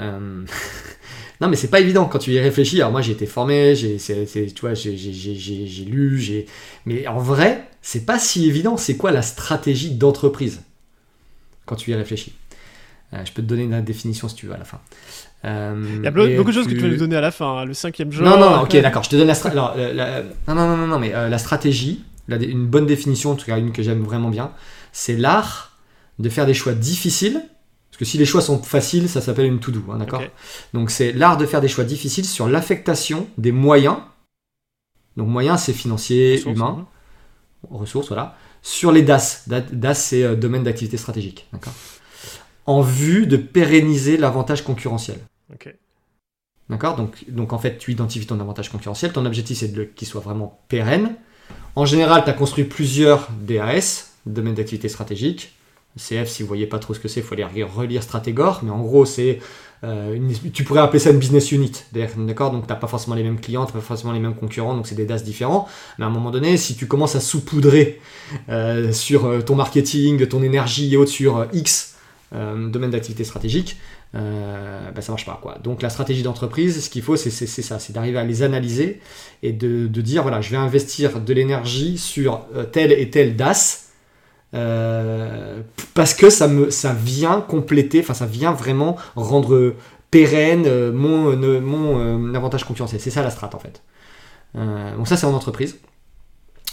Euh, 0.01 0.45
non, 1.41 1.49
mais 1.49 1.57
c'est 1.57 1.69
pas 1.69 1.81
évident 1.81 2.07
quand 2.07 2.19
tu 2.19 2.33
y 2.33 2.41
réfléchis. 2.41 2.81
Alors, 2.81 2.93
moi, 2.93 3.03
j'ai 3.03 3.13
été 3.13 3.27
formé, 3.27 3.75
j'ai, 3.75 3.97
tu 3.99 4.61
vois, 4.61 4.75
j'ai, 4.75 4.93
lu, 5.87 6.21
j'ai. 6.21 6.47
Mais 6.87 7.07
en 7.07 7.19
vrai, 7.19 7.69
c'est 7.83 8.07
pas 8.07 8.19
si 8.19 8.47
évident. 8.47 8.77
C'est 8.77 8.97
quoi 8.97 9.13
la 9.13 9.23
stratégie 9.23 9.93
d'entreprise 9.93 10.63
quand 11.67 11.77
tu 11.77 11.91
y 11.91 11.95
réfléchis? 11.95 12.35
Euh, 13.13 13.25
Je 13.25 13.33
peux 13.33 13.43
te 13.43 13.47
donner 13.47 13.65
une 13.65 13.81
définition 13.83 14.29
si 14.29 14.35
tu 14.35 14.47
veux 14.47 14.55
à 14.55 14.59
la 14.59 14.65
fin. 14.65 14.81
Euh, 15.45 15.75
Il 15.99 16.05
y 16.05 16.07
a 16.07 16.11
beaucoup 16.11 16.51
de 16.51 16.55
choses 16.55 16.67
que 16.67 16.73
tu 16.73 16.79
vas 16.81 16.89
nous 16.89 16.97
donner 16.97 17.17
à 17.17 17.21
la 17.21 17.31
fin. 17.31 17.59
Hein. 17.59 17.65
Le 17.67 17.75
cinquième 17.75 18.11
genre. 18.11 18.39
Non, 18.39 18.39
non, 18.39 18.63
ok, 18.63 18.81
d'accord. 18.81 19.03
Je 19.05 19.11
te 19.11 19.17
donne 19.17 19.27
la, 19.27 19.35
stratégie. 19.35 19.61
non, 19.61 20.55
non, 20.55 20.55
non, 20.55 20.77
non, 20.77 20.87
non, 20.87 20.99
mais 20.99 21.11
la 21.11 21.39
stratégie, 21.39 22.03
une 22.29 22.67
bonne 22.67 22.87
définition, 22.87 23.33
en 23.33 23.35
tout 23.35 23.47
cas 23.47 23.59
une 23.59 23.73
que 23.73 23.83
j'aime 23.83 24.03
vraiment 24.03 24.31
bien, 24.31 24.53
c'est 24.93 25.17
l'art 25.17 25.77
de 26.19 26.29
faire 26.29 26.47
des 26.47 26.55
choix 26.55 26.73
difficiles 26.73 27.43
parce 27.95 28.01
que 28.01 28.05
si 28.07 28.19
les 28.19 28.25
choix 28.25 28.41
sont 28.41 28.61
faciles, 28.61 29.09
ça 29.09 29.21
s'appelle 29.21 29.47
une 29.47 29.61
to-do, 29.61 29.85
hein, 29.93 29.99
d'accord 29.99 30.21
Donc 30.73 30.91
c'est 30.91 31.13
l'art 31.13 31.37
de 31.37 31.47
faire 31.47 31.61
des 31.61 31.69
choix 31.69 31.85
difficiles 31.85 32.25
sur 32.25 32.49
l'affectation 32.49 33.29
des 33.39 33.53
moyens. 33.53 33.99
Donc 35.17 35.29
moyens, 35.29 35.61
c'est 35.61 35.73
financier, 35.73 36.43
humain, 36.43 36.89
ressources, 37.71 38.09
voilà. 38.09 38.37
Sur 38.63 38.91
les 38.91 39.03
DAS. 39.03 39.45
DAS, 39.47 39.95
c'est 39.95 40.25
euh, 40.25 40.35
domaine 40.35 40.65
d'activité 40.65 40.97
stratégique, 40.97 41.47
d'accord 41.53 41.73
En 42.67 42.81
vue 42.81 43.29
de 43.29 43.37
pérenniser 43.37 44.17
l'avantage 44.17 44.65
concurrentiel. 44.65 45.19
D'accord 46.69 46.97
donc, 46.97 47.25
donc 47.29 47.53
en 47.53 47.59
fait, 47.61 47.79
tu 47.79 47.93
identifies 47.93 48.27
ton 48.27 48.41
avantage 48.41 48.71
concurrentiel. 48.71 49.13
Ton 49.13 49.25
objectif, 49.25 49.59
c'est 49.59 49.95
qu'il 49.95 50.09
soit 50.09 50.21
vraiment 50.21 50.65
pérenne. 50.67 51.15
En 51.77 51.85
général, 51.85 52.25
tu 52.25 52.31
as 52.31 52.33
construit 52.33 52.65
plusieurs 52.65 53.29
DAS, 53.41 54.17
domaine 54.27 54.55
d'activité 54.55 54.89
stratégique 54.89 55.54
CF, 55.97 56.29
si 56.29 56.43
vous 56.43 56.49
voyez 56.49 56.67
pas 56.67 56.79
trop 56.79 56.93
ce 56.95 57.01
que 57.01 57.09
c'est, 57.09 57.21
il 57.21 57.23
faut 57.23 57.35
aller 57.35 57.45
relire 57.63 58.03
Stratégor, 58.03 58.61
mais 58.65 58.71
en 58.71 58.81
gros, 58.81 59.05
c'est 59.05 59.39
euh, 59.85 60.19
tu 60.53 60.65
pourrais 60.65 60.81
appeler 60.81 60.99
ça 60.99 61.11
une 61.11 61.19
business 61.19 61.53
unit, 61.53 61.73
d'accord 61.93 62.51
Donc 62.51 62.67
t'as 62.67 62.75
pas 62.75 62.87
forcément 62.87 63.15
les 63.15 63.23
mêmes 63.23 63.39
clients, 63.39 63.67
t'as 63.67 63.73
pas 63.73 63.81
forcément 63.81 64.13
les 64.13 64.21
mêmes 64.21 64.35
concurrents, 64.35 64.75
donc 64.75 64.87
c'est 64.87 64.95
des 64.95 65.05
DAS 65.05 65.19
différents. 65.19 65.69
Mais 65.99 66.05
à 66.05 66.09
un 66.09 66.11
moment 66.11 66.31
donné, 66.31 66.57
si 66.57 66.75
tu 66.75 66.87
commences 66.87 67.17
à 67.17 67.21
saupoudrer 67.21 68.01
euh, 68.49 68.93
sur 68.93 69.27
euh, 69.27 69.41
ton 69.41 69.57
marketing, 69.57 70.27
ton 70.27 70.43
énergie 70.43 70.95
et 70.95 70.97
autres 70.97 71.11
sur 71.11 71.47
X 71.53 71.91
domaine 72.33 72.91
d'activité 72.91 73.23
stratégique, 73.23 73.77
euh, 74.17 74.91
ben 74.91 75.01
ça 75.01 75.13
marche 75.13 75.25
pas. 75.25 75.39
Quoi. 75.41 75.59
Donc 75.63 75.83
la 75.83 75.91
stratégie 75.91 76.25
d'entreprise, 76.25 76.85
ce 76.85 76.91
qu'il 76.91 77.03
faut, 77.03 77.15
c'est 77.15 77.31
ça, 77.31 77.79
c'est 77.79 77.93
d'arriver 77.93 78.19
à 78.19 78.25
les 78.25 78.43
analyser 78.43 79.01
et 79.45 79.53
de, 79.53 79.87
de, 79.87 80.01
dire, 80.01 80.23
voilà, 80.23 80.41
je 80.41 80.51
vais 80.51 80.57
investir 80.57 81.21
de 81.21 81.33
l'énergie 81.33 81.97
sur 81.97 82.41
tel 82.73 82.91
et 82.91 83.09
tel 83.09 83.37
DAS. 83.37 83.84
Parce 85.95 86.15
que 86.15 86.31
ça, 86.31 86.49
me, 86.49 86.71
ça 86.71 86.93
vient 86.93 87.41
compléter, 87.41 88.01
enfin 88.01 88.15
ça 88.15 88.27
vient 88.27 88.53
vraiment 88.53 88.97
rendre 89.17 89.75
pérenne 90.11 90.91
mon, 90.93 91.37
mon 91.61 92.35
avantage 92.35 92.65
concurrentiel. 92.65 93.01
C'est 93.01 93.11
ça 93.11 93.23
la 93.23 93.31
strat 93.31 93.51
en 93.53 93.59
fait. 93.59 93.83
donc 94.55 95.09
ça 95.09 95.17
c'est 95.17 95.27
en 95.27 95.35
entreprise. 95.35 95.79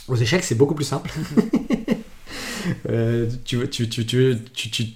Aux 0.08 0.16
échecs, 0.16 0.44
c'est 0.44 0.56
beaucoup 0.56 0.76
plus 0.76 0.86
simple. 0.86 1.12
euh, 2.90 3.30
tu, 3.46 3.68
tu, 3.70 3.88
tu, 3.88 4.88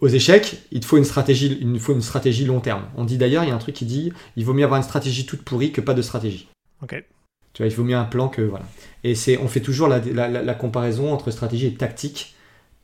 aux 0.00 0.08
échecs, 0.08 0.62
il 0.70 0.80
te 0.80 0.86
faut 0.86 0.96
une 0.96 1.04
stratégie, 1.04 1.58
il 1.60 1.80
faut 1.80 1.94
une 1.94 2.02
stratégie 2.02 2.44
long 2.44 2.60
terme. 2.60 2.84
On 2.96 3.04
dit 3.04 3.18
d'ailleurs, 3.18 3.44
il 3.44 3.48
y 3.48 3.50
a 3.50 3.54
un 3.54 3.58
truc 3.58 3.74
qui 3.74 3.84
dit, 3.84 4.12
il 4.36 4.44
vaut 4.44 4.52
mieux 4.52 4.64
avoir 4.64 4.78
une 4.78 4.84
stratégie 4.84 5.26
toute 5.26 5.42
pourrie 5.42 5.72
que 5.72 5.80
pas 5.80 5.94
de 5.94 6.02
stratégie. 6.02 6.48
Ok. 6.82 7.02
Tu 7.52 7.62
vois, 7.62 7.70
il 7.70 7.74
vaut 7.74 7.84
mieux 7.84 7.96
un 7.96 8.04
plan 8.04 8.28
que 8.28 8.42
voilà. 8.42 8.64
Et 9.04 9.14
c'est, 9.14 9.38
on 9.38 9.48
fait 9.48 9.60
toujours 9.60 9.88
la, 9.88 9.98
la, 9.98 10.54
comparaison 10.54 11.12
entre 11.12 11.30
stratégie 11.30 11.66
et 11.66 11.74
tactique. 11.74 12.34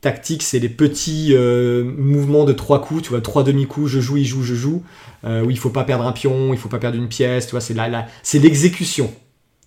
Tactique, 0.00 0.42
c'est 0.42 0.58
les 0.58 0.68
petits 0.68 1.30
euh, 1.32 1.84
mouvements 1.84 2.44
de 2.44 2.52
trois 2.52 2.80
coups, 2.80 3.02
tu 3.02 3.10
vois, 3.10 3.20
trois 3.20 3.44
demi-coups, 3.44 3.90
je 3.90 4.00
joue, 4.00 4.16
il 4.16 4.24
joue, 4.24 4.42
je 4.42 4.54
joue, 4.54 4.82
euh, 5.24 5.44
où 5.44 5.50
il 5.50 5.58
faut 5.58 5.70
pas 5.70 5.84
perdre 5.84 6.06
un 6.06 6.12
pion, 6.12 6.52
il 6.52 6.58
faut 6.58 6.68
pas 6.68 6.78
perdre 6.78 6.96
une 6.96 7.08
pièce, 7.08 7.46
tu 7.46 7.52
vois, 7.52 7.60
c'est 7.60 7.74
la, 7.74 8.06
c'est 8.22 8.38
l'exécution. 8.38 9.12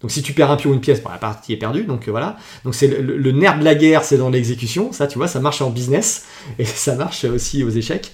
Donc 0.02 0.12
si 0.12 0.22
tu 0.22 0.34
perds 0.34 0.50
un 0.50 0.56
pion 0.56 0.72
ou 0.72 0.74
une 0.74 0.82
pièce, 0.82 1.04
la 1.04 1.18
partie 1.18 1.54
est 1.54 1.58
perdue. 1.58 1.84
Donc 1.84 2.08
euh, 2.08 2.12
voilà. 2.12 2.38
Donc 2.64 2.74
c'est 2.74 2.88
le, 2.88 3.32
nerf 3.32 3.60
de 3.60 3.66
la 3.66 3.76
guerre, 3.76 4.04
c'est 4.04 4.18
dans 4.18 4.30
l'exécution. 4.30 4.92
Ça, 4.92 5.08
tu 5.08 5.18
vois, 5.18 5.28
ça 5.28 5.40
marche 5.40 5.62
en 5.62 5.70
business 5.70 6.26
et 6.60 6.66
ça 6.66 6.96
marche 6.96 7.26
aussi 7.26 7.64
aux 7.64 7.70
échecs. 7.70 8.14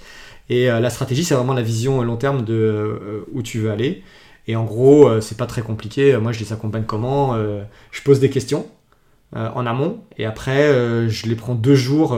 Et 0.49 0.69
euh, 0.69 0.79
la 0.79 0.89
stratégie, 0.89 1.23
c'est 1.23 1.35
vraiment 1.35 1.53
la 1.53 1.61
vision 1.61 2.01
long 2.01 2.17
terme 2.17 2.43
de 2.43 3.25
où 3.31 3.43
tu 3.43 3.59
veux 3.59 3.71
aller. 3.71 4.03
Et 4.47 4.55
en 4.55 4.63
gros, 4.63 5.21
c'est 5.21 5.37
pas 5.37 5.47
très 5.47 5.61
compliqué. 5.61 6.15
Moi, 6.17 6.31
je 6.31 6.39
les 6.39 6.53
accompagne 6.53 6.83
comment 6.85 7.35
Je 7.35 8.01
pose 8.03 8.19
des 8.19 8.29
questions 8.29 8.67
en 9.33 9.65
amont 9.65 10.01
et 10.17 10.25
après, 10.25 11.09
je 11.09 11.27
les 11.27 11.35
prends 11.35 11.55
deux 11.55 11.75
jours 11.75 12.11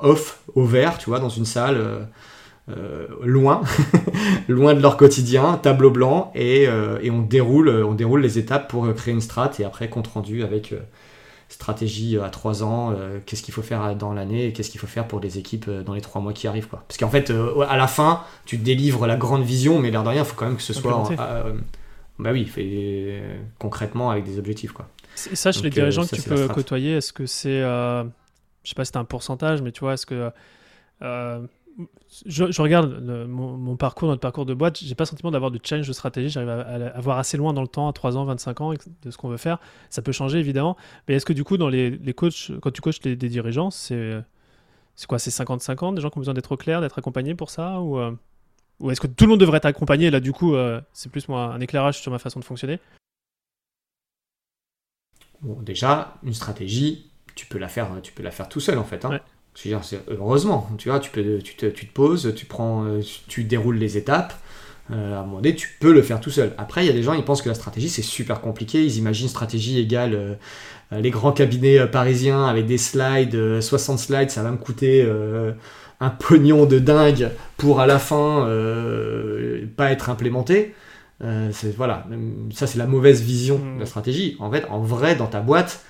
off 0.00 0.42
au 0.54 0.64
vert, 0.64 0.98
tu 0.98 1.10
vois, 1.10 1.20
dans 1.20 1.28
une 1.28 1.44
salle 1.44 2.08
euh, 2.70 3.06
loin, 3.22 3.60
loin 4.48 4.72
de 4.72 4.80
leur 4.80 4.96
quotidien, 4.96 5.58
tableau 5.62 5.90
blanc, 5.90 6.32
et, 6.34 6.66
euh, 6.66 6.98
on, 7.10 7.20
déroule, 7.20 7.68
on 7.68 7.92
déroule 7.92 8.22
les 8.22 8.38
étapes 8.38 8.70
pour 8.70 8.92
créer 8.94 9.12
une 9.12 9.20
strat, 9.20 9.50
et 9.58 9.64
après 9.64 9.90
compte 9.90 10.06
rendu 10.06 10.42
avec 10.42 10.72
euh, 10.72 10.78
stratégie 11.54 12.18
à 12.18 12.28
trois 12.28 12.62
ans, 12.62 12.94
qu'est-ce 13.26 13.42
qu'il 13.42 13.54
faut 13.54 13.62
faire 13.62 13.94
dans 13.96 14.12
l'année, 14.12 14.46
et 14.46 14.52
qu'est-ce 14.52 14.70
qu'il 14.70 14.80
faut 14.80 14.86
faire 14.86 15.06
pour 15.06 15.20
les 15.20 15.38
équipes 15.38 15.70
dans 15.70 15.94
les 15.94 16.00
trois 16.00 16.20
mois 16.20 16.32
qui 16.32 16.48
arrivent. 16.48 16.66
Quoi. 16.68 16.84
Parce 16.88 16.98
qu'en 16.98 17.08
fait, 17.08 17.32
à 17.68 17.76
la 17.76 17.86
fin, 17.86 18.22
tu 18.44 18.58
délivres 18.58 19.06
la 19.06 19.16
grande 19.16 19.44
vision, 19.44 19.78
mais 19.78 19.90
l'air 19.90 20.02
de 20.02 20.08
rien, 20.08 20.22
il 20.22 20.26
faut 20.26 20.34
quand 20.34 20.46
même 20.46 20.56
que 20.56 20.62
ce 20.62 20.72
soit... 20.72 21.08
bah 22.18 22.30
oui, 22.32 22.44
fait, 22.44 23.22
concrètement 23.58 24.10
avec 24.10 24.24
des 24.24 24.38
objectifs. 24.38 24.72
Quoi. 24.72 24.88
Et 25.30 25.36
ça, 25.36 25.52
chez 25.52 25.62
les 25.62 25.70
dirigeants 25.70 26.04
que 26.04 26.16
tu 26.16 26.22
peux 26.22 26.48
côtoyer, 26.48 26.96
est-ce 26.96 27.12
que 27.12 27.26
c'est... 27.26 27.60
je 27.60 28.04
sais 28.64 28.74
pas 28.74 28.84
si 28.84 28.90
c'est 28.92 28.98
un 28.98 29.04
pourcentage, 29.04 29.62
mais 29.62 29.72
tu 29.72 29.80
vois, 29.80 29.94
est-ce 29.94 30.06
que 30.06 30.30
je, 32.26 32.62
regarde 32.62 33.00
mon, 33.28 33.76
parcours, 33.76 34.08
notre 34.08 34.20
parcours 34.20 34.46
de 34.46 34.54
boîte, 34.54 34.78
j'ai 34.78 34.94
pas 34.94 35.04
le 35.04 35.08
sentiment 35.08 35.30
d'avoir 35.30 35.50
de 35.50 35.58
challenge 35.62 35.88
de 35.88 35.92
stratégie, 35.92 36.28
j'arrive 36.28 36.50
à, 36.50 36.60
à, 36.60 37.00
voir 37.00 37.18
assez 37.18 37.36
loin 37.36 37.52
dans 37.52 37.62
le 37.62 37.68
temps, 37.68 37.88
à 37.88 37.92
3 37.92 38.16
ans, 38.16 38.24
25 38.24 38.60
ans, 38.60 38.72
de 39.02 39.10
ce 39.10 39.16
qu'on 39.16 39.28
veut 39.28 39.36
faire. 39.36 39.58
Ça 39.90 40.02
peut 40.02 40.12
changer 40.12 40.38
évidemment, 40.38 40.76
mais 41.08 41.14
est-ce 41.14 41.26
que 41.26 41.32
du 41.32 41.44
coup, 41.44 41.56
dans 41.56 41.68
les, 41.68 41.90
les 41.90 42.14
coachs, 42.14 42.52
quand 42.60 42.70
tu 42.70 42.80
coaches 42.80 43.00
des 43.00 43.16
dirigeants, 43.16 43.70
c'est 43.70 44.24
quoi 45.08 45.18
C'est 45.18 45.30
50-50, 45.30 45.94
des 45.94 46.00
gens 46.00 46.10
qui 46.10 46.18
ont 46.18 46.20
besoin 46.20 46.34
d'être 46.34 46.52
au 46.52 46.56
clair, 46.56 46.80
d'être 46.80 46.98
accompagnés 46.98 47.34
pour 47.34 47.50
ça 47.50 47.80
Ou, 47.80 47.98
euh, 47.98 48.12
ou 48.80 48.90
est-ce 48.90 49.00
que 49.00 49.06
tout 49.06 49.24
le 49.24 49.30
monde 49.30 49.40
devrait 49.40 49.58
être 49.58 49.66
accompagné? 49.66 50.10
Là, 50.10 50.20
du 50.20 50.32
coup, 50.32 50.54
euh, 50.54 50.80
c'est 50.92 51.10
plus 51.10 51.28
moi 51.28 51.54
un 51.54 51.60
éclairage 51.60 52.00
sur 52.00 52.12
ma 52.12 52.18
façon 52.18 52.40
de 52.40 52.44
fonctionner. 52.44 52.78
Bon, 55.40 55.60
déjà, 55.60 56.14
une 56.22 56.32
stratégie, 56.32 57.10
tu 57.34 57.46
peux 57.46 57.58
la 57.58 57.68
faire, 57.68 57.90
tu 58.02 58.12
peux 58.12 58.22
la 58.22 58.30
faire 58.30 58.48
tout 58.48 58.60
seul 58.60 58.78
en 58.78 58.84
fait. 58.84 59.04
Hein 59.04 59.20
heureusement, 60.08 60.68
tu 60.78 60.88
vois, 60.88 61.00
tu, 61.00 61.10
peux, 61.10 61.38
tu, 61.38 61.54
te, 61.54 61.66
tu 61.66 61.86
te 61.86 61.92
poses, 61.92 62.32
tu, 62.34 62.46
prends, 62.46 62.84
euh, 62.84 63.00
tu 63.28 63.44
déroules 63.44 63.76
les 63.76 63.96
étapes. 63.96 64.34
Euh, 64.90 65.16
à 65.16 65.20
un 65.20 65.22
moment 65.22 65.36
donné, 65.36 65.54
tu 65.54 65.70
peux 65.80 65.92
le 65.92 66.02
faire 66.02 66.20
tout 66.20 66.30
seul. 66.30 66.52
Après, 66.58 66.84
il 66.84 66.86
y 66.86 66.90
a 66.90 66.92
des 66.92 67.02
gens, 67.02 67.14
ils 67.14 67.24
pensent 67.24 67.40
que 67.40 67.48
la 67.48 67.54
stratégie, 67.54 67.88
c'est 67.88 68.02
super 68.02 68.40
compliqué. 68.40 68.84
Ils 68.84 68.98
imaginent 68.98 69.28
stratégie 69.28 69.78
égale 69.78 70.14
euh, 70.14 70.34
les 70.92 71.10
grands 71.10 71.32
cabinets 71.32 71.86
parisiens 71.86 72.44
avec 72.44 72.66
des 72.66 72.78
slides, 72.78 73.60
60 73.60 73.98
slides, 73.98 74.30
ça 74.30 74.42
va 74.42 74.50
me 74.50 74.58
coûter 74.58 75.04
un 75.98 76.10
pognon 76.10 76.66
de 76.66 76.78
dingue 76.78 77.30
pour 77.56 77.80
à 77.80 77.86
la 77.86 77.98
fin 77.98 78.46
pas 79.76 79.90
être 79.90 80.10
implémenté. 80.10 80.74
voilà, 81.76 82.06
ça 82.52 82.68
c'est 82.68 82.78
la 82.78 82.86
mauvaise 82.86 83.22
vision 83.22 83.58
de 83.58 83.78
la 83.78 83.84
mmh. 83.84 83.86
stratégie. 83.86 84.36
En 84.38 84.52
fait, 84.52 84.66
en 84.70 84.82
vrai, 84.82 85.16
dans 85.16 85.26
ta 85.26 85.40
boîte, 85.40 85.80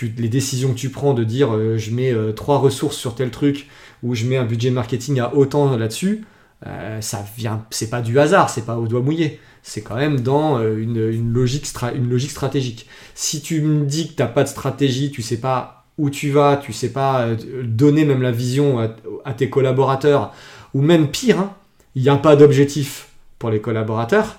les 0.00 0.28
décisions 0.28 0.70
que 0.70 0.78
tu 0.78 0.90
prends 0.90 1.14
de 1.14 1.24
dire 1.24 1.54
euh, 1.54 1.76
je 1.76 1.90
mets 1.90 2.12
euh, 2.12 2.32
trois 2.32 2.58
ressources 2.58 2.96
sur 2.96 3.14
tel 3.14 3.30
truc 3.30 3.68
ou 4.02 4.14
je 4.14 4.24
mets 4.24 4.36
un 4.36 4.44
budget 4.44 4.70
marketing 4.70 5.20
à 5.20 5.34
autant 5.34 5.76
là-dessus, 5.76 6.24
euh, 6.66 7.00
ça 7.00 7.24
vient, 7.36 7.64
c'est 7.70 7.90
pas 7.90 8.00
du 8.00 8.18
hasard, 8.18 8.50
c'est 8.50 8.66
pas 8.66 8.78
au 8.78 8.86
doigt 8.86 9.00
mouillé. 9.00 9.40
C'est 9.62 9.82
quand 9.82 9.94
même 9.94 10.20
dans 10.20 10.60
une, 10.60 11.32
logique 11.32 11.68
une 11.94 12.10
logique 12.10 12.32
stratégique. 12.32 12.88
Si 13.14 13.40
tu 13.40 13.60
me 13.60 13.84
dis 13.84 14.08
que 14.08 14.14
tu 14.14 14.22
n'as 14.22 14.28
pas 14.28 14.42
de 14.42 14.48
stratégie, 14.48 15.12
tu 15.12 15.22
sais 15.22 15.36
pas 15.36 15.84
où 15.98 16.10
tu 16.10 16.30
vas, 16.30 16.56
tu 16.56 16.72
sais 16.72 16.88
pas 16.88 17.28
donner 17.62 18.04
même 18.04 18.22
la 18.22 18.32
vision 18.32 18.80
à, 19.24 19.34
tes 19.34 19.48
collaborateurs, 19.50 20.34
ou 20.74 20.82
même 20.82 21.06
pire, 21.12 21.38
hein, 21.38 21.54
il 21.94 22.02
n'y 22.02 22.08
a 22.08 22.16
pas 22.16 22.34
d'objectif 22.34 23.10
pour 23.38 23.50
les 23.50 23.60
collaborateurs, 23.60 24.38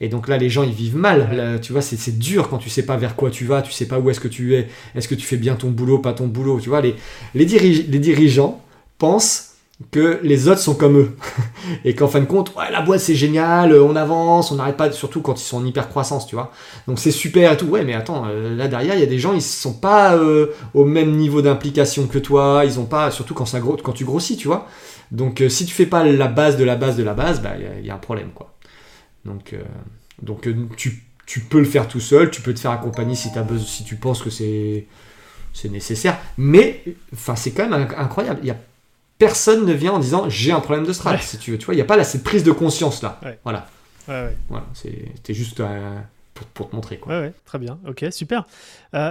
et 0.00 0.08
donc 0.08 0.28
là, 0.28 0.36
les 0.38 0.48
gens, 0.48 0.62
ils 0.62 0.72
vivent 0.72 0.96
mal. 0.96 1.58
tu 1.60 1.72
vois, 1.72 1.82
c'est 1.82 2.18
dur 2.18 2.48
quand 2.48 2.58
tu 2.58 2.70
sais 2.70 2.84
pas 2.84 2.96
vers 2.96 3.16
quoi 3.16 3.30
tu 3.30 3.44
vas, 3.44 3.62
tu 3.62 3.72
sais 3.72 3.86
pas 3.86 3.98
où 3.98 4.10
est-ce 4.10 4.20
que 4.20 4.28
tu 4.28 4.54
es, 4.54 4.68
est-ce 4.94 5.08
que 5.08 5.14
tu 5.14 5.26
fais 5.26 5.36
bien 5.36 5.54
ton 5.54 5.70
boulot, 5.70 5.98
pas 5.98 6.12
ton 6.12 6.26
boulot. 6.26 6.60
Tu 6.60 6.68
vois, 6.68 6.80
les, 6.80 6.94
les, 7.34 7.44
les 7.46 7.98
dirigeants 7.98 8.62
pensent 8.98 9.48
que 9.92 10.18
les 10.22 10.48
autres 10.48 10.60
sont 10.60 10.74
comme 10.74 10.98
eux. 10.98 11.16
et 11.84 11.94
qu'en 11.94 12.08
fin 12.08 12.20
de 12.20 12.24
compte, 12.24 12.54
ouais, 12.56 12.70
la 12.70 12.82
boîte 12.82 13.00
c'est 13.00 13.14
génial, 13.14 13.72
on 13.74 13.94
avance, 13.96 14.50
on 14.50 14.56
n'arrête 14.56 14.76
pas, 14.76 14.90
surtout 14.90 15.20
quand 15.20 15.40
ils 15.40 15.44
sont 15.44 15.58
en 15.58 15.66
hyper 15.66 15.88
croissance, 15.88 16.26
tu 16.26 16.34
vois. 16.34 16.52
Donc 16.86 16.98
c'est 16.98 17.10
super 17.10 17.52
et 17.52 17.56
tout. 17.56 17.66
Ouais, 17.66 17.84
mais 17.84 17.94
attends, 17.94 18.24
euh, 18.26 18.56
là 18.56 18.68
derrière, 18.68 18.94
il 18.94 19.00
y 19.00 19.04
a 19.04 19.06
des 19.06 19.18
gens, 19.18 19.34
ils 19.34 19.42
sont 19.42 19.74
pas 19.74 20.16
euh, 20.16 20.48
au 20.74 20.84
même 20.84 21.12
niveau 21.12 21.42
d'implication 21.42 22.06
que 22.06 22.18
toi, 22.18 22.62
ils 22.64 22.80
ont 22.80 22.86
pas, 22.86 23.10
surtout 23.10 23.34
quand, 23.34 23.46
ça, 23.46 23.60
quand 23.60 23.92
tu 23.92 24.04
grossis, 24.04 24.36
tu 24.36 24.48
vois. 24.48 24.66
Donc 25.12 25.40
euh, 25.40 25.48
si 25.48 25.64
tu 25.64 25.74
fais 25.74 25.86
pas 25.86 26.04
la 26.04 26.26
base 26.26 26.56
de 26.56 26.64
la 26.64 26.76
base 26.76 26.96
de 26.96 27.02
la 27.04 27.14
base, 27.14 27.40
bah 27.40 27.52
il 27.58 27.84
y, 27.84 27.86
y, 27.86 27.90
a 27.90 27.94
un 27.94 27.98
problème, 27.98 28.30
quoi. 28.34 28.52
Donc, 29.24 29.52
euh, 29.52 29.62
donc 30.22 30.46
euh, 30.46 30.68
tu, 30.76 31.02
tu, 31.26 31.40
peux 31.40 31.58
le 31.58 31.64
faire 31.64 31.88
tout 31.88 32.00
seul, 32.00 32.30
tu 32.30 32.40
peux 32.40 32.54
te 32.54 32.60
faire 32.60 32.70
accompagner 32.70 33.14
si, 33.14 33.28
as 33.36 33.42
besoin, 33.42 33.66
si 33.66 33.84
tu 33.84 33.96
penses 33.96 34.22
que 34.22 34.30
c'est 34.30 34.86
nécessaire. 35.64 36.18
Mais 36.36 36.82
enfin, 37.12 37.36
c'est 37.36 37.52
quand 37.52 37.68
même 37.68 37.88
incroyable. 37.96 38.40
Il 38.42 38.48
y 38.48 38.50
a, 38.50 38.56
personne 39.18 39.66
ne 39.66 39.72
vient 39.72 39.92
en 39.92 39.98
disant 39.98 40.28
j'ai 40.28 40.52
un 40.52 40.60
problème 40.60 40.86
de 40.86 40.92
stress 40.92 41.26
si 41.26 41.38
tu 41.38 41.52
veux. 41.52 41.58
Tu 41.58 41.66
vois, 41.66 41.74
il 41.74 41.78
n'y 41.78 41.82
a 41.82 41.86
pas 41.86 41.96
là, 41.96 42.04
cette 42.04 42.24
prise 42.24 42.44
de 42.44 42.52
conscience 42.52 43.02
là. 43.02 43.20
Voilà. 43.44 43.68
voilà 44.06 44.66
C'était 44.74 45.34
juste 45.34 45.60
euh, 45.60 45.98
pour, 46.34 46.46
pour, 46.46 46.70
te 46.70 46.76
montrer. 46.76 46.98
Quoi. 46.98 47.20
Ouais, 47.20 47.32
très 47.44 47.58
bien. 47.58 47.78
Ok, 47.86 48.06
super. 48.10 48.46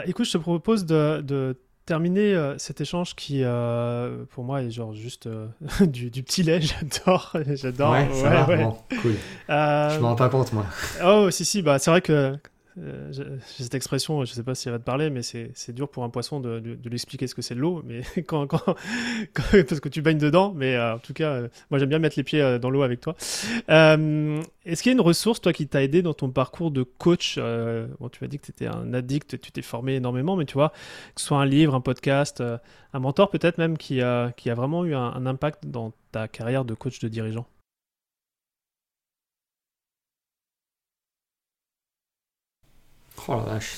écoute, 0.05 0.25
je 0.25 0.31
te 0.31 0.37
propose 0.37 0.85
de, 0.85 1.21
de 1.21 1.55
terminer 1.87 2.35
euh, 2.35 2.57
cet 2.59 2.81
échange 2.81 3.15
qui, 3.15 3.41
euh, 3.43 4.25
pour 4.31 4.43
moi, 4.43 4.61
est 4.61 4.69
genre 4.69 4.93
juste 4.93 5.25
euh, 5.25 5.47
du, 5.81 6.11
petit 6.21 6.43
lait. 6.43 6.61
J'adore. 6.61 7.35
J'adore. 7.55 7.91
Ouais, 7.93 8.07
ça 8.13 8.29
va, 8.29 8.55
Bon, 8.57 8.77
cool. 9.01 9.15
Je 9.49 9.99
m'en 9.99 10.09
rends 10.09 10.15
pas 10.15 10.29
compte, 10.29 10.53
moi. 10.53 10.65
Oh, 11.03 11.31
si, 11.31 11.45
si. 11.45 11.63
Bah, 11.63 11.79
c'est 11.79 11.89
vrai 11.89 12.01
que 12.01 12.37
euh, 12.79 13.37
cette 13.41 13.75
expression, 13.75 14.23
je 14.25 14.31
ne 14.31 14.35
sais 14.35 14.43
pas 14.43 14.53
si 14.53 14.67
elle 14.67 14.73
va 14.73 14.79
te 14.79 14.83
parler, 14.83 15.09
mais 15.09 15.21
c'est 15.21 15.71
dur 15.71 15.89
pour 15.89 16.03
un 16.03 16.09
poisson 16.09 16.39
de, 16.39 16.59
de, 16.59 16.89
lui 16.89 16.95
expliquer 16.95 17.27
ce 17.27 17.35
que 17.35 17.41
c'est 17.41 17.55
l'eau, 17.55 17.81
mais 17.85 18.01
quand, 18.27 18.47
quand, 18.47 18.75
parce 19.33 19.79
que 19.79 19.89
tu 19.89 20.01
baignes 20.01 20.17
dedans. 20.17 20.53
Mais 20.55 20.75
euh, 20.75 20.95
en 20.95 20.99
tout 20.99 21.13
cas, 21.13 21.31
euh, 21.31 21.47
moi 21.69 21.79
j'aime 21.79 21.89
bien 21.89 21.99
mettre 21.99 22.17
les 22.17 22.23
pieds 22.23 22.59
dans 22.59 22.69
l'eau 22.69 22.83
avec 22.83 23.01
toi. 23.01 23.15
Est-ce 23.67 24.83
qu'il 24.83 24.91
y 24.91 24.93
a 24.93 24.97
une 24.97 25.01
ressource, 25.01 25.41
toi, 25.41 25.53
qui 25.53 25.67
t'a 25.67 25.81
aidé 25.81 26.01
dans 26.01 26.13
ton 26.13 26.29
parcours 26.29 26.71
de 26.71 26.83
coach? 26.83 27.35
Tu 27.35 27.39
m'as 27.41 28.27
dit 28.27 28.39
que 28.39 28.45
tu 28.45 28.51
étais 28.51 28.67
un 28.67 28.93
addict, 28.93 29.39
tu 29.39 29.51
t'es 29.51 29.61
formé 29.61 29.95
énormément, 29.95 30.35
mais 30.35 30.45
tu 30.45 30.53
vois, 30.53 30.69
que 31.15 31.21
ce 31.21 31.27
soit 31.27 31.39
un 31.39 31.45
livre, 31.45 31.73
un 31.73 31.81
podcast, 31.81 32.41
un 32.41 32.99
mentor 32.99 33.29
peut-être 33.29 33.57
même 33.57 33.77
qui 33.77 34.01
a 34.01 34.33
vraiment 34.45 34.85
eu 34.85 34.93
un 34.93 35.25
impact 35.25 35.67
dans 35.67 35.93
ta 36.11 36.27
carrière 36.27 36.65
de 36.65 36.73
coach 36.73 36.99
de 36.99 37.07
dirigeant? 37.07 37.47
Oh 43.27 43.35
la 43.45 43.53
vache, 43.53 43.73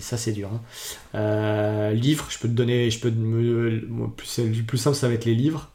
ça 0.00 0.16
c'est 0.16 0.32
dur. 0.32 0.48
Hein. 0.52 0.60
Euh, 1.14 1.92
livre, 1.92 2.26
je 2.30 2.38
peux 2.38 2.48
te 2.48 2.54
donner, 2.54 2.90
je 2.90 3.00
peux 3.00 3.10
me, 3.10 3.70
le 3.70 4.08
plus 4.62 4.78
simple 4.78 4.96
ça 4.96 5.08
va 5.08 5.14
être 5.14 5.24
les 5.26 5.34
livres. 5.34 5.70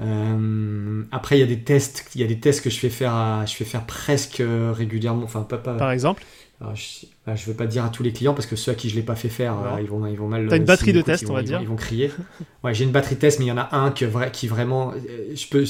Euh, 0.00 1.02
après, 1.12 1.36
il 1.36 1.40
y 1.40 1.42
a 1.42 1.46
des 1.46 1.60
tests, 1.60 2.06
il 2.14 2.20
y 2.20 2.24
a 2.24 2.26
des 2.26 2.40
tests 2.40 2.62
que 2.62 2.70
je 2.70 2.78
fais 2.78 2.88
faire, 2.90 3.14
à- 3.14 3.44
je 3.46 3.54
fais 3.54 3.64
faire 3.64 3.84
presque 3.84 4.40
euh, 4.40 4.72
régulièrement. 4.72 5.24
Enfin, 5.24 5.42
pas, 5.42 5.58
pas, 5.58 5.74
Par 5.76 5.90
exemple, 5.90 6.24
alors, 6.60 6.74
je, 6.76 7.06
bah, 7.26 7.34
je 7.36 7.44
veux 7.46 7.54
pas 7.54 7.66
dire 7.66 7.84
à 7.84 7.88
tous 7.90 8.02
les 8.02 8.12
clients 8.12 8.34
parce 8.34 8.46
que 8.46 8.56
ceux 8.56 8.72
à 8.72 8.74
qui 8.74 8.88
je 8.88 8.94
l'ai 8.94 9.02
pas 9.02 9.16
fait 9.16 9.28
faire, 9.28 9.54
euh, 9.58 9.80
ils 9.80 9.88
vont, 9.88 10.06
ils 10.06 10.16
vont 10.16 10.28
mal. 10.28 10.46
T'as 10.48 10.56
une 10.56 10.64
batterie 10.64 10.92
de 10.92 11.02
tests, 11.02 11.28
on 11.28 11.34
va 11.34 11.40
ils 11.42 11.46
dire. 11.46 11.58
vont- 11.58 11.64
Ils 11.64 11.68
vont 11.68 11.76
crier. 11.76 12.10
ouais, 12.64 12.72
j'ai 12.74 12.84
une 12.84 12.90
batterie 12.92 13.16
de 13.16 13.20
test, 13.20 13.38
mais 13.38 13.46
il 13.46 13.48
y 13.48 13.52
en 13.52 13.58
a 13.58 13.68
un 13.76 13.90
que 13.90 14.28
qui 14.30 14.48
vraiment, 14.48 14.92
je 15.34 15.46
peux. 15.48 15.64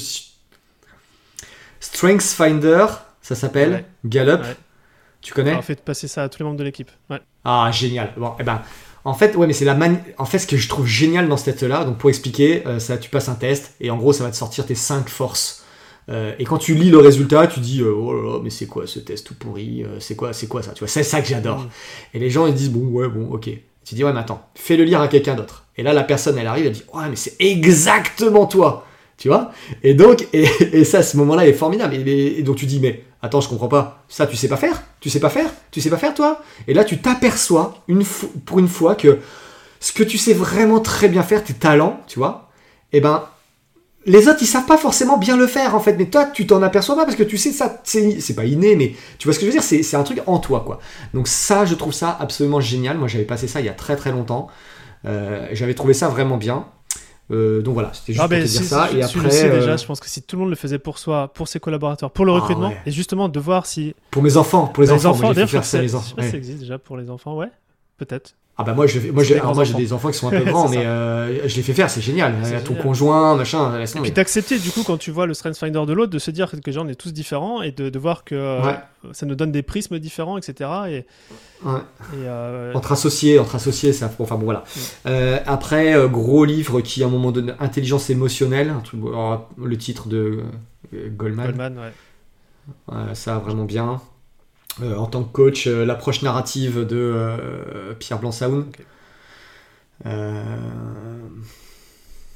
Strength 1.79 2.21
Finder, 2.23 2.85
ça 3.21 3.35
s'appelle. 3.35 3.71
Ouais. 3.71 3.85
Gallup. 4.05 4.41
Ouais. 4.41 4.55
Tu 5.23 5.33
connais 5.33 5.55
on 5.55 5.61
fait 5.61 5.81
passer 5.81 6.07
ça 6.07 6.23
à 6.23 6.29
tous 6.29 6.39
les 6.39 6.45
membres 6.45 6.57
de 6.57 6.63
l'équipe. 6.63 6.91
Ouais. 7.09 7.19
Ah, 7.45 7.69
génial. 7.71 8.13
Bon, 8.17 8.33
eh 8.39 8.43
ben, 8.43 8.61
en 9.05 9.13
fait, 9.13 9.35
ouais, 9.35 9.47
mais 9.47 9.53
c'est 9.53 9.65
la 9.65 9.73
mani- 9.75 9.97
En 10.17 10.25
fait, 10.25 10.39
ce 10.39 10.47
que 10.47 10.57
je 10.57 10.67
trouve 10.69 10.85
génial 10.85 11.27
dans 11.27 11.37
ce 11.37 11.45
test-là, 11.45 11.85
donc 11.85 11.97
pour 11.97 12.09
expliquer, 12.09 12.65
euh, 12.67 12.79
ça, 12.79 12.97
tu 12.97 13.09
passes 13.09 13.29
un 13.29 13.35
test 13.35 13.73
et 13.81 13.89
en 13.89 13.97
gros, 13.97 14.13
ça 14.13 14.23
va 14.23 14.31
te 14.31 14.35
sortir 14.35 14.65
tes 14.65 14.75
5 14.75 15.09
forces. 15.09 15.63
Euh, 16.09 16.33
et 16.37 16.43
quand 16.43 16.57
tu 16.57 16.75
lis 16.75 16.89
le 16.89 16.97
résultat, 16.97 17.47
tu 17.47 17.61
dis, 17.61 17.81
euh, 17.81 17.93
oh 17.93 18.13
là 18.13 18.33
là, 18.33 18.39
mais 18.43 18.49
c'est 18.49 18.65
quoi 18.67 18.85
ce 18.87 18.99
test 18.99 19.25
tout 19.25 19.35
pourri 19.35 19.85
C'est 19.99 20.15
quoi, 20.15 20.33
c'est 20.33 20.47
quoi 20.47 20.61
ça 20.61 20.73
Tu 20.73 20.79
vois, 20.79 20.89
c'est 20.89 21.03
ça 21.03 21.21
que 21.21 21.27
j'adore. 21.27 21.59
Mm. 21.59 21.69
Et 22.15 22.19
les 22.19 22.29
gens 22.29 22.45
ils 22.45 22.53
disent, 22.53 22.71
bon, 22.71 22.85
ouais, 22.87 23.07
bon, 23.07 23.29
ok. 23.31 23.49
Tu 23.85 23.95
dis, 23.95 24.03
ouais, 24.03 24.13
mais 24.13 24.19
attends, 24.19 24.47
fais 24.55 24.75
le 24.77 24.83
lire 24.83 25.01
à 25.01 25.07
quelqu'un 25.07 25.35
d'autre. 25.35 25.65
Et 25.77 25.83
là, 25.83 25.91
la 25.93 26.03
personne, 26.03 26.37
elle 26.37 26.47
arrive, 26.47 26.65
elle 26.65 26.71
dit, 26.73 26.83
ouais, 26.93 27.09
mais 27.09 27.15
c'est 27.15 27.35
exactement 27.39 28.45
toi. 28.45 28.85
Tu 29.17 29.27
vois? 29.27 29.51
Et 29.83 29.93
donc, 29.93 30.27
et, 30.33 30.83
ça, 30.83 31.03
ce 31.03 31.17
moment-là, 31.17 31.47
est 31.47 31.53
formidable. 31.53 31.95
Et, 31.95 32.41
donc, 32.43 32.57
tu 32.57 32.65
dis, 32.65 32.79
mais 32.79 33.03
attends, 33.21 33.41
je 33.41 33.49
comprends 33.49 33.67
pas. 33.67 34.03
Ça, 34.09 34.27
tu 34.27 34.35
sais 34.35 34.47
pas 34.47 34.57
faire? 34.57 34.83
Tu 34.99 35.09
sais 35.09 35.19
pas 35.19 35.29
faire? 35.29 35.49
Tu 35.71 35.81
sais 35.81 35.89
pas 35.89 35.97
faire, 35.97 36.13
toi? 36.13 36.41
Et 36.67 36.73
là, 36.73 36.83
tu 36.83 36.97
t'aperçois, 36.99 37.83
une 37.87 38.03
pour 38.45 38.59
une 38.59 38.67
fois, 38.67 38.95
que 38.95 39.19
ce 39.79 39.91
que 39.91 40.03
tu 40.03 40.17
sais 40.17 40.33
vraiment 40.33 40.79
très 40.79 41.09
bien 41.09 41.23
faire, 41.23 41.43
tes 41.43 41.53
talents, 41.53 41.99
tu 42.07 42.19
vois, 42.19 42.49
et 42.91 43.01
ben, 43.01 43.23
les 44.05 44.27
autres, 44.27 44.39
ils 44.41 44.47
savent 44.47 44.65
pas 44.65 44.77
forcément 44.77 45.17
bien 45.17 45.37
le 45.37 45.47
faire, 45.47 45.75
en 45.75 45.79
fait. 45.79 45.93
Mais 45.97 46.05
toi, 46.05 46.25
tu 46.25 46.45
t'en 46.45 46.61
aperçois 46.61 46.95
pas 46.95 47.05
parce 47.05 47.15
que 47.15 47.23
tu 47.23 47.37
sais 47.37 47.51
ça, 47.51 47.81
c'est 47.83 48.35
pas 48.35 48.45
inné, 48.45 48.75
mais 48.75 48.93
tu 49.17 49.27
vois 49.27 49.33
ce 49.33 49.39
que 49.39 49.45
je 49.45 49.51
veux 49.51 49.57
dire? 49.57 49.63
C'est 49.63 49.83
c'est 49.83 49.95
un 49.95 50.03
truc 50.03 50.21
en 50.25 50.39
toi, 50.39 50.63
quoi. 50.65 50.79
Donc 51.13 51.27
ça, 51.27 51.65
je 51.65 51.75
trouve 51.75 51.93
ça 51.93 52.17
absolument 52.19 52.59
génial. 52.59 52.97
Moi, 52.97 53.07
j'avais 53.07 53.23
passé 53.23 53.47
ça 53.47 53.59
il 53.61 53.65
y 53.65 53.69
a 53.69 53.73
très 53.73 53.95
très 53.95 54.11
longtemps. 54.11 54.47
Euh, 55.05 55.47
j'avais 55.53 55.73
trouvé 55.73 55.93
ça 55.93 56.07
vraiment 56.07 56.37
bien. 56.37 56.65
Euh, 57.31 57.61
donc 57.61 57.73
voilà, 57.75 57.91
c'était 57.93 58.13
juste 58.13 58.21
Ah 58.23 58.27
pour 58.27 58.37
te 58.37 58.41
dire 58.43 58.49
si, 58.61 58.65
ça. 58.67 58.87
si, 58.89 58.97
et 58.97 58.99
tu 58.99 59.05
après, 59.05 59.19
le 59.21 59.29
sais 59.29 59.49
euh, 59.49 59.59
déjà, 59.59 59.77
je 59.77 59.85
pense 59.85 59.99
que 59.99 60.09
si 60.09 60.21
tout 60.21 60.35
le 60.35 60.41
monde 60.41 60.49
le 60.49 60.55
faisait 60.57 60.77
pour 60.79 60.97
soi, 60.99 61.29
pour 61.33 61.47
ses 61.47 61.59
collaborateurs, 61.59 62.11
pour 62.11 62.25
le 62.25 62.31
Ah 62.33 62.35
recrutement, 62.35 62.67
ouais. 62.69 62.81
et 62.85 62.91
justement 62.91 63.29
de 63.29 63.39
voir 63.39 63.65
si 63.65 63.95
pour 64.11 64.21
mes 64.21 64.35
enfants, 64.35 64.67
pour 64.67 64.83
les 64.83 64.89
les 64.89 64.93
enfants, 65.05 65.17
moi, 65.21 65.33
faire 65.47 65.63
ça 65.63 65.81
les 65.81 65.87
je 65.87 65.95
enfants. 65.95 66.07
sais 66.09 66.15
pas 66.15 66.23
si 66.23 66.31
ça 66.31 66.37
existe 66.37 66.59
déjà 66.59 66.77
pour 66.77 66.97
les 66.97 67.09
enfants, 67.09 67.35
ouais, 67.37 67.47
peut-être. 67.97 68.35
Ah 68.55 68.63
bah 68.63 68.73
moi, 68.75 68.85
je, 68.85 68.99
moi, 69.09 69.23
j'ai, 69.23 69.33
des 69.33 69.39
alors 69.39 69.55
moi 69.55 69.63
j'ai 69.63 69.71
grands-enfants. 69.71 69.83
des 69.83 69.93
enfants 69.93 70.11
qui 70.11 70.17
sont 70.19 70.27
un 70.27 70.31
peu 70.31 70.43
grands, 70.45 70.69
mais 70.69 70.85
euh, 70.85 71.47
je 71.47 71.55
les 71.55 71.63
fais 71.63 71.73
faire, 71.73 71.89
c'est 71.89 72.01
génial. 72.01 72.35
Euh, 72.35 72.59
ton 72.59 72.67
génial. 72.67 72.83
conjoint, 72.83 73.35
machin, 73.35 73.81
Et 73.81 73.99
puis 74.01 74.11
d'accepter 74.11 74.59
du 74.59 74.69
coup 74.69 74.83
quand 74.85 74.97
tu 74.97 75.09
vois 75.09 75.25
le 75.25 75.33
strength 75.33 75.57
finder 75.57 75.83
de 75.87 75.93
l'autre, 75.93 76.11
de 76.11 76.19
se 76.19 76.29
dire 76.29 76.51
que 76.51 76.57
déjà 76.57 76.81
on 76.81 76.87
est 76.87 76.93
tous 76.93 77.11
différents 77.11 77.63
et 77.63 77.71
de, 77.71 77.89
de 77.89 77.99
voir 77.99 78.23
que 78.23 78.35
euh, 78.35 78.61
Ouais. 78.61 78.77
ça 79.11 79.25
nous 79.25 79.33
donne 79.33 79.51
des 79.51 79.63
prismes 79.63 79.97
différents, 79.97 80.37
etc. 80.37 80.69
Et, 80.87 81.05
euh, 81.65 82.73
Entre 82.75 82.91
associés, 82.91 83.39
entre 83.39 83.55
associés, 83.55 83.91
ça. 83.91 84.11
Enfin 84.19 84.35
bon, 84.35 84.45
voilà. 84.45 84.63
Euh, 85.07 85.39
après, 85.47 85.95
gros 86.09 86.45
livre 86.45 86.81
qui, 86.81 87.01
à 87.03 87.07
un 87.07 87.09
moment 87.09 87.31
donné, 87.31 87.53
intelligence 87.59 88.11
émotionnelle, 88.11 88.69
un 88.69 88.81
truc, 88.81 88.99
alors, 89.07 89.49
le 89.57 89.77
titre 89.77 90.07
de 90.09 90.41
Goldman, 90.93 91.47
Goldman, 91.47 91.77
ouais. 91.79 93.15
Ça 93.15 93.39
vraiment 93.39 93.65
bien. 93.65 93.99
Euh, 94.81 94.95
en 94.97 95.05
tant 95.05 95.23
que 95.23 95.31
coach, 95.31 95.67
euh, 95.67 95.85
l'approche 95.85 96.23
narrative 96.23 96.79
de 96.79 96.97
euh, 96.97 97.93
Pierre 97.93 98.19
Blanc-Saoun. 98.19 98.65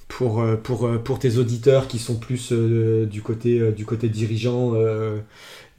Pour, 0.08 0.44
pour, 0.64 0.90
pour 1.04 1.20
tes 1.20 1.38
auditeurs 1.38 1.88
qui 1.88 2.00
sont 2.00 2.16
plus 2.16 2.52
du, 2.52 3.22
côté, 3.22 3.72
du 3.72 3.86
côté 3.86 4.10
dirigeant, 4.10 4.72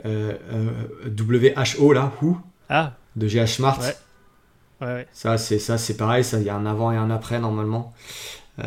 WHO, 0.04 1.92
là, 1.92 2.12
Who, 2.20 2.38
Ah, 2.68 2.92
de 3.16 3.26
GH 3.26 3.46
Smart. 3.46 3.80
Ouais. 3.80 3.96
ouais, 4.82 4.86
ouais. 4.94 5.06
Ça, 5.12 5.38
c'est 5.38 5.58
ça, 5.58 5.76
c'est 5.76 5.96
pareil. 5.96 6.24
Il 6.34 6.42
y 6.42 6.50
a 6.50 6.54
un 6.54 6.66
avant 6.66 6.92
et 6.92 6.96
un 6.96 7.10
après 7.10 7.40
normalement. 7.40 7.94
Il 8.58 8.64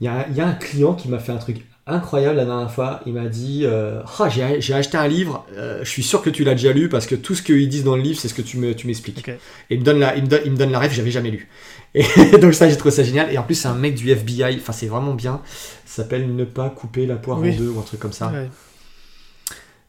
y, 0.00 0.08
a, 0.08 0.28
il 0.28 0.36
y 0.36 0.40
a 0.40 0.46
un 0.46 0.54
client 0.54 0.94
qui 0.94 1.08
m'a 1.08 1.18
fait 1.18 1.32
un 1.32 1.38
truc 1.38 1.64
incroyable 1.86 2.36
la 2.36 2.44
dernière 2.44 2.70
fois. 2.70 3.00
Il 3.06 3.12
m'a 3.14 3.26
dit 3.28 3.62
euh, 3.64 4.02
Ah, 4.18 4.28
j'ai 4.28 4.74
acheté 4.74 4.96
un 4.96 5.08
livre. 5.08 5.44
euh, 5.56 5.80
je 5.84 5.88
suis 5.90 6.02
sûr 6.02 6.22
que 6.22 6.30
tu 6.30 6.44
l'as 6.44 6.52
déjà 6.54 6.72
lu 6.72 6.88
parce 6.88 7.06
que 7.06 7.14
tout 7.14 7.34
ce 7.34 7.42
qu'ils 7.42 7.68
disent 7.68 7.84
dans 7.84 7.96
le 7.96 8.02
livre, 8.02 8.18
c'est 8.20 8.28
ce 8.28 8.34
que 8.34 8.42
tu 8.42 8.56
me- 8.58 8.74
tu 8.74 8.86
m'expliques. 8.86 9.28
Et 9.28 9.38
il 9.70 9.80
me 9.80 9.84
donne 9.84 9.98
la, 9.98 10.16
il 10.16 10.22
me 10.22 10.28
donne, 10.28 10.42
il 10.44 10.52
me 10.52 10.56
donne 10.56 10.70
la 10.72 10.78
rêve. 10.78 10.92
J'avais 10.92 11.10
jamais 11.10 11.30
lu. 11.30 11.48
Et 11.94 12.04
donc 12.40 12.54
ça, 12.54 12.68
j'ai 12.68 12.76
trouvé 12.76 12.90
ça 12.94 13.02
génial. 13.02 13.32
Et 13.32 13.38
en 13.38 13.42
plus, 13.42 13.54
c'est 13.56 13.68
un 13.68 13.74
mec 13.74 13.94
du 13.94 14.10
FBI. 14.10 14.56
Enfin, 14.60 14.72
c'est 14.72 14.86
vraiment 14.86 15.14
bien. 15.14 15.40
Ça 15.84 16.02
s'appelle 16.02 16.34
Ne 16.34 16.44
pas 16.44 16.70
couper 16.70 17.04
la 17.06 17.16
poire 17.16 17.38
Oui. 17.40 17.52
en 17.52 17.56
deux 17.56 17.68
ou 17.68 17.78
un 17.78 17.82
truc 17.82 18.00
comme 18.00 18.12
ça. 18.12 18.28
Ouais. 18.28 18.48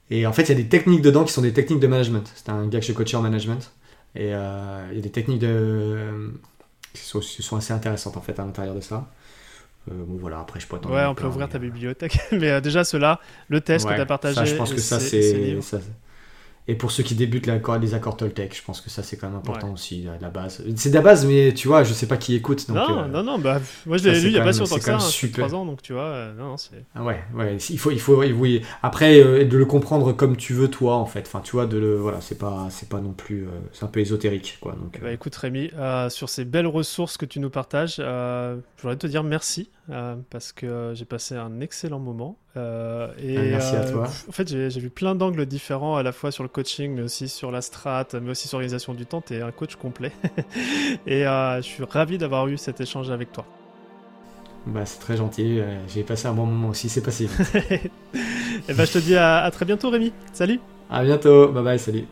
Et 0.10 0.28
en 0.28 0.34
fait, 0.34 0.44
il 0.44 0.50
y 0.50 0.52
a 0.52 0.56
des 0.56 0.68
techniques 0.68 1.02
dedans 1.02 1.24
qui 1.24 1.34
sont 1.34 1.42
des 1.42 1.54
techniques 1.54 1.80
de 1.80 1.88
management. 1.88 2.30
C'est 2.36 2.50
un 2.50 2.68
gars 2.68 2.80
que 2.80 2.86
j'ai 2.86 2.94
coaché 2.94 3.16
en 3.18 3.22
management. 3.22 3.72
Et 4.16 4.34
euh, 4.34 4.86
il 4.92 4.98
y 4.98 5.00
a 5.00 5.02
des 5.02 5.10
techniques 5.12 5.40
de... 5.40 5.98
qui, 6.94 7.02
sont, 7.02 7.20
qui 7.20 7.42
sont 7.42 7.58
assez 7.58 7.74
intéressantes 7.74 8.16
en 8.18 8.22
fait 8.22 8.38
à 8.40 8.44
l'intérieur 8.46 8.76
de 8.76 8.82
ça. 8.82 9.10
Euh, 9.92 10.04
bon 10.08 10.16
voilà, 10.18 10.40
après 10.40 10.60
je 10.60 10.68
pourrais 10.68 10.82
t'en 10.82 10.90
Ouais, 10.92 11.06
on 11.06 11.16
peut 11.16 11.28
ouvrir 11.28 11.48
mais, 11.48 11.52
ta 11.52 11.58
euh, 11.58 11.62
bibliothèque. 11.62 12.20
Mais 12.32 12.50
euh, 12.52 12.62
déjà, 12.62 12.84
ceux-là, 12.84 13.20
le 13.50 13.62
test 13.62 13.88
que 13.88 13.94
tu 13.94 14.00
as 14.02 14.06
partagé. 14.06 14.36
Ça, 14.36 14.46
je 14.46 14.56
pense 14.56 14.72
que 14.72 14.80
ça, 14.82 15.00
ces- 15.00 15.22
ces 15.22 15.62
c'est. 15.62 15.82
Et 16.68 16.76
pour 16.76 16.92
ceux 16.92 17.04
qui 17.04 17.14
débutent 17.14 17.46
l'accord- 17.46 17.78
les 17.78 17.94
accords 17.94 18.16
Toltec, 18.16 18.56
je 18.56 18.64
pense 18.64 18.80
que 18.80 18.90
ça, 18.90 19.04
c'est 19.04 19.18
quand 19.18 19.28
même 19.28 19.38
important 19.38 19.74
aussi, 19.74 20.04
la, 20.04 20.18
la 20.18 20.30
base. 20.30 20.64
C'est 20.78 20.90
de 20.90 20.96
la 20.96 21.02
base, 21.02 21.26
mais 21.26 21.54
tu 21.54 21.68
vois, 21.68 21.84
je 21.84 21.92
sais 21.94 22.08
pas 22.08 22.16
qui 22.16 22.36
écoute. 22.36 22.68
Donc, 22.70 22.78
non, 22.78 23.00
euh, 23.00 23.08
non, 23.08 23.24
non, 23.24 23.38
bah, 23.38 23.60
moi 23.86 23.98
je 23.98 24.08
l'ai 24.08 24.20
lu 24.22 24.28
il 24.28 24.32
y 24.34 24.38
a 24.40 24.44
pas 24.44 24.54
si 24.54 24.60
longtemps 24.62 24.78
que 24.78 24.82
ça, 24.82 24.96
hein, 24.96 25.00
super. 25.00 25.46
3 25.48 25.60
ans, 25.60 25.66
donc 25.66 25.82
tu 25.82 25.92
vois, 25.92 26.04
euh, 26.04 26.34
non. 26.34 26.56
Ah 26.96 27.04
ouais, 27.04 27.22
ouais, 27.36 27.58
il 27.70 27.78
faut, 27.78 27.92
il 27.92 28.00
faut, 28.00 28.16
oui. 28.24 28.62
Après, 28.82 29.20
euh, 29.22 29.44
de 29.44 29.58
le 29.58 29.66
comprendre 29.66 30.14
comme 30.14 30.38
tu 30.38 30.54
veux, 30.54 30.70
toi, 30.70 30.96
en 30.96 31.06
fait. 31.06 31.26
Enfin, 31.28 31.42
tu 31.42 31.52
vois, 31.52 31.66
de 31.66 31.78
le, 31.78 31.98
voilà, 31.98 32.22
c'est 32.22 32.38
pas, 32.38 32.68
c'est 32.70 32.88
pas 32.88 33.02
non 33.02 33.12
plus, 33.12 33.46
c'est 33.74 33.84
un 33.84 33.88
peu 33.90 34.00
ésotérique, 34.00 34.58
quoi. 34.62 34.72
Donc, 34.74 35.02
Bah 35.02 35.12
écoute 35.12 35.36
Rémi, 35.36 35.70
sur 36.10 36.30
ces 36.30 36.46
belles 36.46 36.68
ressources 36.68 37.18
que 37.18 37.26
tu 37.26 37.40
nous 37.42 37.50
partages, 37.50 37.96
je 37.98 38.56
voudrais 38.82 38.98
te 38.98 39.08
dire 39.08 39.24
merci 39.24 39.70
parce 40.30 40.54
que 40.54 40.94
j'ai 40.96 41.06
passé 41.06 41.36
un 41.36 41.60
excellent 41.60 42.00
moment. 42.00 42.38
Euh, 42.56 43.12
et, 43.18 43.38
Ah, 43.38 43.42
merci 43.44 43.76
à 43.76 43.80
euh, 43.82 43.92
toi. 43.92 44.04
En 44.28 44.32
fait, 44.32 44.48
j'ai 44.48 44.80
vu 44.80 44.90
plein 44.90 45.16
d'angles 45.16 45.46
différents 45.46 45.96
à 45.96 46.04
la 46.04 46.12
fois 46.12 46.32
sur 46.32 46.44
le 46.44 46.50
coaching, 46.50 46.94
mais 46.96 47.02
aussi 47.02 47.28
sur 47.28 47.52
la 47.52 47.62
strat, 47.62 48.08
mais 48.22 48.30
aussi 48.32 48.48
sur 48.48 48.58
l'organisation 48.58 48.94
du 48.94 49.06
temps. 49.06 49.22
Tu 49.22 49.36
es 49.36 49.42
un 49.42 49.52
coach 49.52 49.76
complet. 49.76 50.12
et 51.08 51.26
euh, 51.26 51.58
je 51.58 51.68
suis 51.68 51.84
ravi 51.84 52.18
d'avoir 52.18 52.48
eu 52.48 52.58
cet 52.58 52.80
échange 52.82 53.10
avec 53.10 53.32
toi. 53.32 53.46
bah, 54.68 54.86
c'est 54.86 55.00
très 55.00 55.18
gentil. 55.18 55.60
J'ai 55.88 56.04
passé 56.04 56.28
un 56.28 56.34
bon 56.34 56.46
moment 56.46 56.70
aussi. 56.70 56.90
C'est 56.90 57.02
passé. 57.02 57.28
et 57.56 58.74
ben 58.74 58.86
je 58.86 58.94
te 58.94 59.00
dis 59.00 59.16
à, 59.16 59.40
à 59.40 59.52
très 59.52 59.66
bientôt 59.66 59.90
Rémi. 59.90 60.14
Salut 60.32 60.60
à 60.90 61.04
bientôt. 61.04 61.48
Bye 61.48 61.64
bye. 61.64 61.80
Salut. 61.80 62.06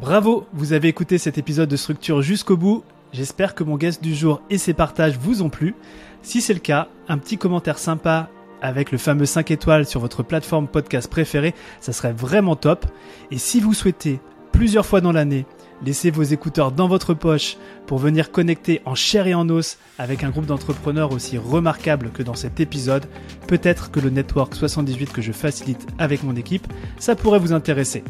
Bravo, 0.00 0.46
vous 0.52 0.72
avez 0.72 0.88
écouté 0.88 1.18
cet 1.18 1.38
épisode 1.38 1.68
de 1.68 1.76
Structure 1.76 2.20
jusqu'au 2.20 2.56
bout. 2.56 2.84
J'espère 3.12 3.54
que 3.54 3.64
mon 3.64 3.76
guest 3.76 4.02
du 4.02 4.14
jour 4.14 4.40
et 4.50 4.58
ses 4.58 4.74
partages 4.74 5.18
vous 5.18 5.42
ont 5.42 5.50
plu. 5.50 5.74
Si 6.22 6.40
c'est 6.40 6.54
le 6.54 6.60
cas, 6.60 6.88
un 7.08 7.18
petit 7.18 7.38
commentaire 7.38 7.78
sympa 7.78 8.28
avec 8.62 8.92
le 8.92 8.98
fameux 8.98 9.26
5 9.26 9.50
étoiles 9.50 9.86
sur 9.86 10.00
votre 10.00 10.22
plateforme 10.22 10.68
podcast 10.68 11.10
préférée, 11.10 11.54
ça 11.80 11.92
serait 11.92 12.12
vraiment 12.12 12.56
top. 12.56 12.86
Et 13.30 13.38
si 13.38 13.60
vous 13.60 13.74
souhaitez, 13.74 14.20
plusieurs 14.52 14.86
fois 14.86 15.00
dans 15.00 15.12
l'année, 15.12 15.46
laisser 15.84 16.10
vos 16.10 16.22
écouteurs 16.22 16.72
dans 16.72 16.88
votre 16.88 17.14
poche 17.14 17.56
pour 17.86 17.98
venir 17.98 18.30
connecter 18.30 18.82
en 18.84 18.94
chair 18.94 19.26
et 19.26 19.32
en 19.34 19.48
os 19.48 19.78
avec 19.98 20.22
un 20.24 20.30
groupe 20.30 20.46
d'entrepreneurs 20.46 21.12
aussi 21.12 21.36
remarquable 21.38 22.10
que 22.12 22.22
dans 22.22 22.34
cet 22.34 22.60
épisode, 22.60 23.06
peut-être 23.46 23.90
que 23.90 24.00
le 24.00 24.10
Network 24.10 24.54
78 24.54 25.10
que 25.12 25.22
je 25.22 25.32
facilite 25.32 25.86
avec 25.98 26.22
mon 26.22 26.36
équipe, 26.36 26.70
ça 26.98 27.16
pourrait 27.16 27.38
vous 27.38 27.54
intéresser. 27.54 28.04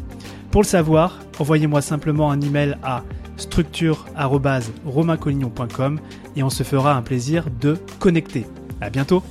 Pour 0.51 0.61
le 0.61 0.67
savoir, 0.67 1.19
envoyez-moi 1.39 1.81
simplement 1.81 2.29
un 2.31 2.41
email 2.41 2.75
à 2.83 3.03
structure@romaincollignon.com 3.37 5.99
et 6.35 6.43
on 6.43 6.49
se 6.49 6.63
fera 6.63 6.95
un 6.95 7.01
plaisir 7.01 7.45
de 7.61 7.77
connecter. 7.99 8.45
À 8.81 8.89
bientôt. 8.89 9.23